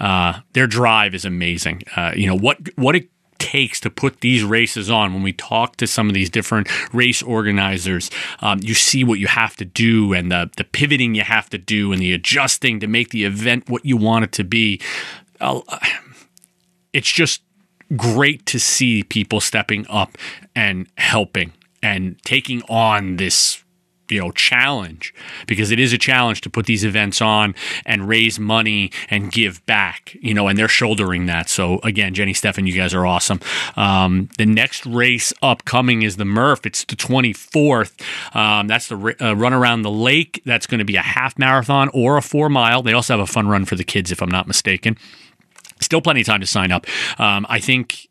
uh, 0.00 0.40
their 0.52 0.66
drive 0.66 1.14
is 1.14 1.24
amazing. 1.24 1.82
Uh, 1.96 2.12
you 2.14 2.26
know 2.26 2.36
what 2.36 2.58
what 2.76 2.96
it 2.96 3.08
takes 3.38 3.80
to 3.80 3.90
put 3.90 4.20
these 4.20 4.44
races 4.44 4.90
on. 4.90 5.12
When 5.12 5.22
we 5.22 5.32
talk 5.32 5.76
to 5.76 5.86
some 5.86 6.08
of 6.08 6.14
these 6.14 6.30
different 6.30 6.68
race 6.94 7.22
organizers, 7.22 8.10
um, 8.40 8.60
you 8.62 8.74
see 8.74 9.04
what 9.04 9.18
you 9.18 9.26
have 9.26 9.56
to 9.56 9.64
do 9.64 10.12
and 10.12 10.30
the 10.30 10.50
the 10.56 10.64
pivoting 10.64 11.14
you 11.14 11.22
have 11.22 11.48
to 11.50 11.58
do 11.58 11.92
and 11.92 12.00
the 12.00 12.12
adjusting 12.12 12.80
to 12.80 12.86
make 12.86 13.10
the 13.10 13.24
event 13.24 13.68
what 13.68 13.84
you 13.84 13.96
want 13.96 14.24
it 14.24 14.32
to 14.32 14.44
be. 14.44 14.80
it's 16.92 17.10
just 17.10 17.42
great 17.96 18.46
to 18.46 18.58
see 18.58 19.02
people 19.02 19.40
stepping 19.40 19.86
up 19.88 20.16
and 20.54 20.86
helping 20.96 21.52
and 21.82 22.20
taking 22.22 22.62
on 22.68 23.16
this 23.16 23.62
you 24.12 24.20
know 24.20 24.30
challenge 24.32 25.14
because 25.46 25.70
it 25.70 25.78
is 25.78 25.92
a 25.92 25.98
challenge 25.98 26.42
to 26.42 26.50
put 26.50 26.66
these 26.66 26.84
events 26.84 27.22
on 27.22 27.54
and 27.86 28.06
raise 28.08 28.38
money 28.38 28.90
and 29.08 29.32
give 29.32 29.64
back 29.64 30.14
you 30.20 30.34
know 30.34 30.48
and 30.48 30.58
they're 30.58 30.68
shouldering 30.68 31.26
that. 31.26 31.48
So 31.48 31.80
again 31.82 32.12
jenny 32.14 32.34
stefan 32.34 32.66
you 32.66 32.74
guys 32.74 32.94
are 32.94 33.06
awesome. 33.06 33.40
Um, 33.76 34.28
the 34.38 34.46
next 34.46 34.84
race 34.86 35.32
upcoming 35.42 36.02
is 36.02 36.16
the 36.16 36.24
murph. 36.24 36.66
It's 36.66 36.84
the 36.84 36.96
24th 36.96 38.00
um, 38.36 38.68
that's 38.68 38.88
the 38.88 39.16
uh, 39.20 39.34
run 39.34 39.52
around 39.52 39.82
the 39.82 39.90
lake. 39.90 40.42
That's 40.44 40.66
going 40.66 40.80
to 40.80 40.84
be 40.84 40.96
a 40.96 41.02
half 41.02 41.38
marathon 41.38 41.88
or 41.94 42.16
a 42.16 42.22
four 42.22 42.48
mile. 42.48 42.82
They 42.82 42.92
also 42.92 43.14
have 43.14 43.20
a 43.28 43.32
fun 43.32 43.48
run 43.48 43.64
for 43.64 43.76
the 43.76 43.84
kids 43.84 44.12
if 44.12 44.22
i'm 44.22 44.30
not 44.30 44.46
mistaken 44.46 44.96
Still 45.92 46.00
plenty 46.00 46.22
of 46.22 46.26
time 46.26 46.40
to 46.40 46.46
sign 46.46 46.72
up. 46.72 46.86
Um, 47.20 47.44
I 47.50 47.60
think 47.60 48.08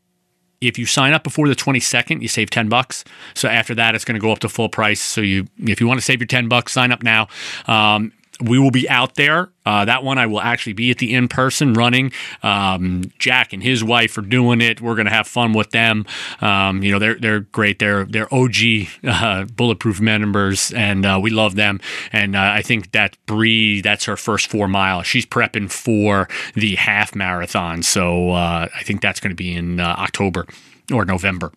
if 0.62 0.78
you 0.78 0.86
sign 0.86 1.14
up 1.14 1.24
before 1.24 1.48
the 1.48 1.56
22nd, 1.56 2.22
you 2.22 2.28
save 2.28 2.52
10 2.52 2.70
bucks. 2.70 3.04
So 3.34 3.50
after 3.50 3.74
that, 3.74 3.96
it's 3.96 4.06
going 4.06 4.14
to 4.14 4.22
go 4.22 4.32
up 4.32 4.38
to 4.42 4.50
full 4.50 4.70
price. 4.70 5.02
So 5.02 5.20
you, 5.20 5.48
if 5.58 5.82
you 5.82 5.88
want 5.88 6.00
to 6.00 6.06
save 6.06 6.20
your 6.20 6.28
10 6.28 6.48
bucks, 6.48 6.74
sign 6.74 6.92
up 6.92 7.02
now. 7.02 7.28
Um, 7.66 8.14
we 8.42 8.60
will 8.60 8.72
be 8.72 8.90
out 8.90 9.16
there. 9.16 9.50
Uh, 9.66 9.86
that 9.86 10.04
one 10.04 10.18
I 10.18 10.26
will 10.26 10.42
actually 10.42 10.74
be 10.74 10.90
at 10.90 10.98
the 10.98 11.14
in 11.14 11.28
person 11.28 11.74
running. 11.74 12.12
Um, 12.42 13.12
Jack 13.20 13.54
and 13.54 13.62
his 13.62 13.84
wife 13.84 14.18
are 14.18 14.24
doing 14.24 14.60
it. 14.60 14.82
We're 14.82 14.96
going 14.96 15.06
to 15.06 15.14
have 15.14 15.28
fun 15.28 15.54
with 15.54 15.72
them. 15.72 16.06
Um, 16.42 16.84
you 16.84 16.92
know, 16.92 17.00
they're 17.00 17.16
they're 17.16 17.42
great. 17.42 17.80
They're 17.80 18.06
they're 18.06 18.34
OG 18.34 18.56
uh, 19.04 19.46
bulletproof 19.46 20.02
members, 20.02 20.72
and 20.74 21.06
uh, 21.06 21.20
we 21.22 21.30
love 21.30 21.56
them. 21.56 21.80
And 22.12 22.36
uh, 22.36 22.52
I 22.56 22.62
think 22.62 22.92
that 22.92 23.18
Bree, 23.26 23.82
that's 23.82 24.06
her 24.06 24.18
first 24.18 24.48
four 24.48 24.68
mile. 24.68 25.04
She's 25.04 25.26
prepping 25.26 25.72
for 25.72 26.28
the 26.56 26.76
half 26.76 27.16
marathon, 27.16 27.84
so 27.84 28.32
uh, 28.32 28.68
I 28.74 28.84
think 28.84 29.02
that's 29.02 29.20
going 29.20 29.32
to 29.32 29.36
be 29.36 29.54
in 29.54 29.80
uh, 29.80 29.96
October 29.98 30.48
or 30.92 31.06
November 31.06 31.52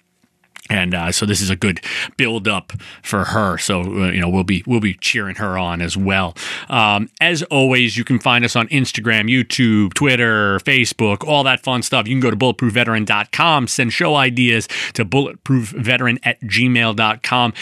and 0.71 0.95
uh, 0.95 1.13
so 1.13 1.27
this 1.27 1.41
is 1.41 1.51
a 1.51 1.57
good 1.57 1.81
build 2.17 2.49
up 2.49 2.73
for 3.03 3.25
her. 3.25 3.59
So 3.59 3.81
uh, 3.81 4.11
you 4.11 4.21
know 4.21 4.29
we'll 4.29 4.45
be 4.45 4.63
we'll 4.67 4.81
be 4.81 4.95
cheering 4.95 5.37
her 5.37 5.59
on 5.59 5.83
as 5.83 5.97
well. 5.97 6.35
Um, 6.69 7.11
as 7.21 7.43
always, 7.45 7.97
you 7.97 8.05
can 8.05 8.19
find 8.19 8.45
us 8.45 8.57
on 8.57 8.69
Instagram, 8.69 9.31
YouTube, 9.31 9.95
Twitter, 9.95 10.59
Facebook, 10.61 11.27
all 11.27 11.45
that 11.45 11.63
fun 11.63 11.83
stuff. 11.83 12.09
You 12.09 12.15
can 12.15 12.21
go 12.21 12.31
to 12.31 12.37
bulletproofveteran.com, 12.37 13.69
send 13.69 13.93
show 13.93 14.15
ideas 14.15 14.69
to 14.95 15.05
bulletproofveteran 15.05 16.19
at 16.23 16.41
gmail.com. 16.41 17.53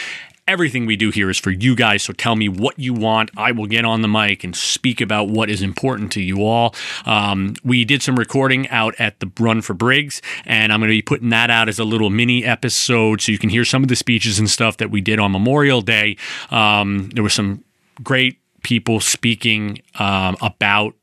Everything 0.48 0.86
we 0.86 0.96
do 0.96 1.10
here 1.10 1.30
is 1.30 1.38
for 1.38 1.52
you 1.52 1.76
guys. 1.76 2.02
So 2.02 2.12
tell 2.12 2.34
me 2.34 2.48
what 2.48 2.76
you 2.76 2.92
want. 2.92 3.30
I 3.36 3.52
will 3.52 3.66
get 3.66 3.84
on 3.84 4.02
the 4.02 4.08
mic 4.08 4.42
and 4.42 4.56
speak 4.56 5.00
about 5.00 5.28
what 5.28 5.48
is 5.48 5.62
important 5.62 6.10
to 6.12 6.22
you 6.22 6.44
all. 6.44 6.74
Um, 7.06 7.54
we 7.62 7.84
did 7.84 8.02
some 8.02 8.16
recording 8.16 8.68
out 8.68 8.94
at 8.98 9.20
the 9.20 9.30
Run 9.38 9.62
for 9.62 9.74
Briggs, 9.74 10.20
and 10.44 10.72
I'm 10.72 10.80
going 10.80 10.88
to 10.88 10.96
be 10.96 11.02
putting 11.02 11.28
that 11.28 11.48
out 11.48 11.68
as 11.68 11.78
a 11.78 11.84
little 11.84 12.10
mini 12.10 12.44
episode 12.44 13.20
so 13.20 13.30
you 13.30 13.38
can 13.38 13.50
hear 13.50 13.64
some 13.64 13.84
of 13.84 13.88
the 13.88 13.96
speeches 13.96 14.40
and 14.40 14.50
stuff 14.50 14.78
that 14.78 14.90
we 14.90 15.00
did 15.00 15.20
on 15.20 15.30
Memorial 15.30 15.80
Day. 15.80 16.16
Um, 16.50 17.10
there 17.10 17.22
were 17.22 17.30
some 17.30 17.62
great 18.02 18.38
people 18.64 19.00
speaking 19.00 19.80
um, 19.98 20.36
about 20.40 20.94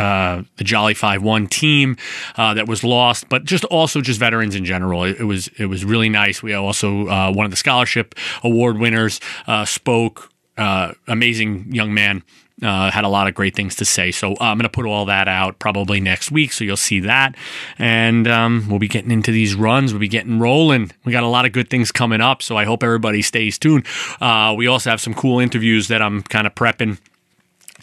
uh, 0.00 0.42
the 0.56 0.64
Jolly 0.64 0.94
Five 0.94 1.22
One 1.22 1.46
team 1.46 1.96
uh, 2.36 2.54
that 2.54 2.66
was 2.66 2.82
lost, 2.82 3.28
but 3.28 3.44
just 3.44 3.64
also 3.66 4.00
just 4.00 4.18
veterans 4.18 4.54
in 4.54 4.64
general. 4.64 5.04
It, 5.04 5.20
it 5.20 5.24
was 5.24 5.48
it 5.58 5.66
was 5.66 5.84
really 5.84 6.08
nice. 6.08 6.42
We 6.42 6.54
also 6.54 7.06
uh, 7.08 7.32
one 7.32 7.44
of 7.44 7.50
the 7.50 7.56
scholarship 7.56 8.14
award 8.42 8.78
winners 8.78 9.20
uh, 9.46 9.64
spoke. 9.66 10.32
Uh, 10.56 10.92
amazing 11.06 11.72
young 11.72 11.92
man. 11.94 12.22
Uh, 12.62 12.90
had 12.90 13.04
a 13.04 13.08
lot 13.08 13.26
of 13.26 13.32
great 13.34 13.56
things 13.56 13.74
to 13.76 13.86
say. 13.86 14.10
So 14.10 14.36
I'm 14.38 14.58
going 14.58 14.64
to 14.64 14.68
put 14.68 14.84
all 14.84 15.06
that 15.06 15.28
out 15.28 15.58
probably 15.58 15.98
next 15.98 16.30
week. 16.30 16.52
So 16.52 16.62
you'll 16.62 16.76
see 16.76 17.00
that. 17.00 17.34
And 17.78 18.28
um, 18.28 18.66
we'll 18.68 18.78
be 18.78 18.86
getting 18.86 19.10
into 19.10 19.32
these 19.32 19.54
runs. 19.54 19.94
We'll 19.94 20.00
be 20.00 20.08
getting 20.08 20.38
rolling. 20.38 20.90
We 21.06 21.12
got 21.12 21.22
a 21.22 21.28
lot 21.28 21.46
of 21.46 21.52
good 21.52 21.70
things 21.70 21.90
coming 21.90 22.20
up. 22.20 22.42
So 22.42 22.58
I 22.58 22.66
hope 22.66 22.82
everybody 22.82 23.22
stays 23.22 23.58
tuned. 23.58 23.86
we 24.20 24.66
also 24.66 24.90
have 24.90 25.00
some 25.00 25.14
cool 25.14 25.38
interviews 25.38 25.88
that 25.88 26.02
I'm 26.02 26.20
kind 26.20 26.46
of 26.46 26.54
prepping 26.54 26.98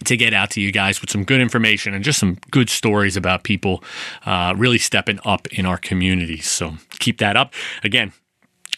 to 0.04 0.16
get 0.16 0.34
out 0.34 0.50
to 0.50 0.60
you 0.60 0.72
guys 0.72 1.00
with 1.00 1.10
some 1.10 1.24
good 1.24 1.40
information 1.40 1.94
and 1.94 2.04
just 2.04 2.18
some 2.18 2.38
good 2.50 2.70
stories 2.70 3.16
about 3.16 3.42
people 3.42 3.82
uh, 4.26 4.54
really 4.56 4.78
stepping 4.78 5.18
up 5.24 5.46
in 5.48 5.66
our 5.66 5.78
communities. 5.78 6.48
So 6.48 6.74
keep 6.98 7.18
that 7.18 7.36
up. 7.36 7.54
Again, 7.84 8.12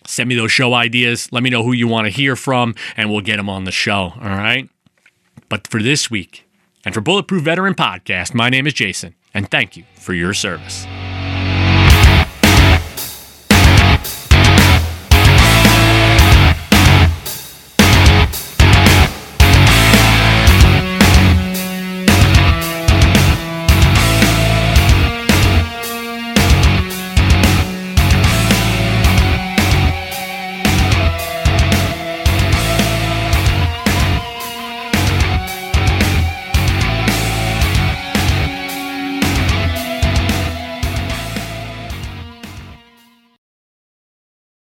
send 0.06 0.28
me 0.28 0.34
those 0.34 0.52
show 0.52 0.74
ideas. 0.74 1.30
Let 1.32 1.42
me 1.42 1.50
know 1.50 1.62
who 1.62 1.72
you 1.72 1.88
want 1.88 2.06
to 2.06 2.10
hear 2.10 2.36
from, 2.36 2.74
and 2.96 3.10
we'll 3.10 3.20
get 3.20 3.36
them 3.36 3.48
on 3.48 3.64
the 3.64 3.72
show. 3.72 4.12
All 4.20 4.20
right. 4.20 4.68
But 5.48 5.66
for 5.66 5.82
this 5.82 6.10
week, 6.10 6.46
and 6.84 6.94
for 6.94 7.00
Bulletproof 7.00 7.42
Veteran 7.42 7.74
Podcast, 7.74 8.34
my 8.34 8.48
name 8.48 8.66
is 8.66 8.72
Jason. 8.72 9.14
And 9.34 9.50
thank 9.50 9.76
you 9.76 9.84
for 9.94 10.14
your 10.14 10.34
service. 10.34 10.86